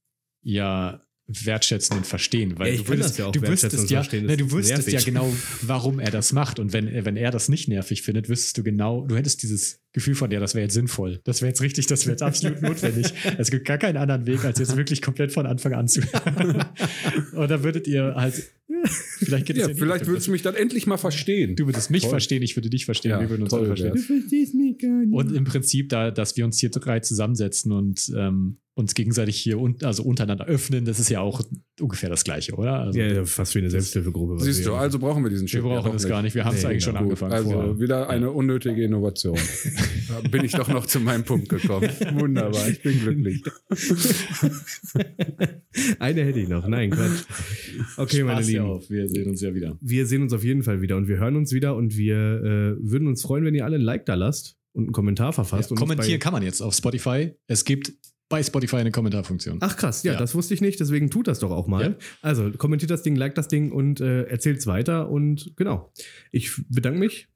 ja 0.42 1.02
wertschätzen 1.28 1.96
und 1.96 2.06
verstehen, 2.06 2.58
weil 2.58 2.74
Ja, 2.74 2.82
du 2.82 2.88
würdest, 2.88 3.18
ja 3.18 3.26
auch 3.26 3.32
du 3.32 3.42
wüsstest 3.42 3.90
ja, 3.90 4.02
ne, 4.12 4.36
du 4.36 4.50
wüsstest 4.52 4.88
ja 4.88 5.00
genau, 5.00 5.32
warum 5.62 5.98
er 5.98 6.10
das 6.10 6.32
macht. 6.32 6.58
Und 6.58 6.72
wenn, 6.72 7.04
wenn 7.04 7.16
er 7.16 7.30
das 7.30 7.48
nicht 7.48 7.68
nervig 7.68 8.02
findet, 8.02 8.28
wüsstest 8.28 8.58
du 8.58 8.62
genau, 8.62 9.02
du 9.02 9.16
hättest 9.16 9.42
dieses 9.42 9.80
Gefühl 9.96 10.14
von 10.14 10.28
dir, 10.28 10.40
das 10.40 10.54
wäre 10.54 10.62
jetzt 10.64 10.74
sinnvoll, 10.74 11.20
das 11.24 11.40
wäre 11.40 11.48
jetzt 11.48 11.62
richtig, 11.62 11.86
das 11.86 12.04
wäre 12.04 12.12
jetzt 12.12 12.22
absolut 12.22 12.60
notwendig. 12.62 13.12
Es 13.38 13.50
gibt 13.50 13.64
gar 13.64 13.78
keinen 13.78 13.96
anderen 13.96 14.26
Weg, 14.26 14.44
als 14.44 14.58
jetzt 14.58 14.76
wirklich 14.76 15.00
komplett 15.00 15.32
von 15.32 15.46
Anfang 15.46 15.72
an 15.72 15.88
zu 15.88 16.02
und 17.32 17.50
dann 17.50 17.62
würdet 17.64 17.86
ihr 17.88 18.14
halt, 18.14 18.34
vielleicht 19.18 19.46
geht 19.46 19.56
es 19.56 19.62
Ja, 19.62 19.68
ja 19.70 19.74
vielleicht 19.74 20.06
würdest 20.06 20.26
du 20.26 20.32
mich 20.32 20.42
dann 20.42 20.54
endlich 20.54 20.86
mal 20.86 20.98
verstehen. 20.98 21.56
du 21.56 21.66
würdest 21.66 21.90
mich 21.90 22.02
Toll. 22.02 22.10
verstehen, 22.10 22.42
ich 22.42 22.56
würde 22.56 22.68
dich 22.70 22.84
verstehen, 22.84 23.12
Ja, 23.12 23.20
wir 23.20 23.30
würden 23.30 23.42
uns 23.42 23.50
toll 23.50 23.60
alle 23.60 23.68
verstehen. 23.68 23.94
wär's. 23.94 24.04
verstehst 24.04 24.54
mich 24.54 24.78
gar 24.78 24.90
nicht. 25.04 25.14
Und 25.14 25.32
im 25.34 25.44
Prinzip, 25.44 25.88
da, 25.88 26.10
dass 26.10 26.36
wir 26.36 26.44
uns 26.44 26.58
hier 26.60 26.70
drei 26.70 27.00
zusammensetzen 27.00 27.72
und 27.72 28.12
ähm, 28.16 28.58
uns 28.74 28.92
gegenseitig 28.94 29.38
hier 29.38 29.58
un 29.58 29.76
also 29.82 30.02
untereinander 30.02 30.44
öffnen, 30.46 30.84
das 30.84 31.00
ist 31.00 31.08
ja 31.08 31.20
auch 31.20 31.40
ungefähr 31.80 32.10
das 32.10 32.24
Gleiche, 32.24 32.52
oder? 32.56 32.80
Also, 32.80 32.98
ja, 32.98 33.06
ja, 33.10 33.24
fast 33.24 33.54
wie 33.54 33.60
eine 33.60 33.70
Selbsthilfegruppe. 33.70 34.38
Siehst 34.44 34.58
wir- 34.60 34.66
du, 34.66 34.74
also 34.74 34.98
brauchen 34.98 35.22
wir 35.22 35.30
diesen 35.30 35.44
wir 35.46 35.48
Chip. 35.48 35.62
ja 35.62 35.68
brauchen 35.68 35.84
doch 35.86 35.92
das 35.94 36.02
nicht. 36.02 36.10
gar 36.10 36.20
nicht. 36.20 36.34
Wir 36.34 36.44
haben 36.44 36.54
es 36.54 36.62
Nee, 36.62 36.68
eigentlich 36.68 36.84
genau. 36.84 36.98
schon 36.98 37.08
Gut, 37.08 37.22
angefangen. 37.22 37.32
also 37.32 37.50
vorher. 37.52 37.80
wieder 37.80 38.10
eine 38.10 38.30
unnötige 38.30 38.84
Innovation. 38.84 39.38
da 40.08 40.20
bin 40.28 40.44
ich 40.44 40.52
doch 40.52 40.68
noch 40.68 40.86
zu 40.86 41.00
meinem 41.00 41.24
Punkt 41.24 41.48
gekommen. 41.48 41.88
Wunderbar, 42.14 42.68
ich 42.68 42.82
bin 42.82 43.00
glücklich. 43.00 43.42
Eine 45.98 46.24
hätte 46.24 46.40
ich 46.40 46.48
noch. 46.48 46.66
Nein, 46.66 46.90
Quatsch. 46.90 47.24
Okay, 47.96 48.22
meine 48.22 48.38
Spaß 48.38 48.46
dir 48.46 48.52
Lieben. 48.62 48.64
auf. 48.66 48.90
Wir 48.90 49.08
sehen 49.08 49.28
uns 49.28 49.40
ja 49.40 49.54
wieder. 49.54 49.78
Wir 49.80 50.06
sehen 50.06 50.22
uns 50.22 50.32
auf 50.32 50.44
jeden 50.44 50.62
Fall 50.62 50.80
wieder 50.80 50.96
und 50.96 51.08
wir 51.08 51.18
hören 51.18 51.36
uns 51.36 51.52
wieder 51.52 51.76
und 51.76 51.96
wir 51.96 52.16
äh, 52.16 52.76
würden 52.90 53.08
uns 53.08 53.22
freuen, 53.22 53.44
wenn 53.44 53.54
ihr 53.54 53.64
alle 53.64 53.76
ein 53.76 53.82
Like 53.82 54.06
da 54.06 54.14
lasst 54.14 54.56
und 54.72 54.84
einen 54.84 54.92
Kommentar 54.92 55.32
verfasst. 55.32 55.70
Ja, 55.70 55.76
kommentieren 55.76 56.20
kann 56.20 56.32
man 56.32 56.42
jetzt 56.42 56.60
auf 56.62 56.74
Spotify. 56.74 57.32
Es 57.46 57.64
gibt 57.64 57.92
bei 58.28 58.42
Spotify 58.42 58.76
eine 58.76 58.90
Kommentarfunktion. 58.90 59.58
Ach 59.60 59.76
krass, 59.76 60.02
ja, 60.02 60.14
Ja. 60.14 60.18
das 60.18 60.34
wusste 60.34 60.52
ich 60.54 60.60
nicht, 60.60 60.80
deswegen 60.80 61.10
tut 61.10 61.28
das 61.28 61.38
doch 61.38 61.50
auch 61.52 61.68
mal. 61.68 61.82
Ja. 61.90 61.96
Also 62.22 62.50
kommentiert 62.50 62.90
das 62.90 63.02
Ding, 63.02 63.14
like 63.14 63.34
das 63.36 63.46
Ding 63.48 63.70
und 63.70 64.00
äh, 64.00 64.24
erzählt's 64.24 64.66
weiter 64.66 65.08
und 65.10 65.52
genau. 65.56 65.92
Ich 66.32 66.50
bedanke 66.68 66.98
mich 66.98 67.28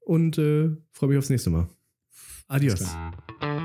und 0.00 0.38
äh, 0.38 0.70
freue 0.92 1.08
mich 1.08 1.18
aufs 1.18 1.30
nächste 1.30 1.50
Mal. 1.50 1.68
Adios. 2.48 2.80
Alles 2.80 3.55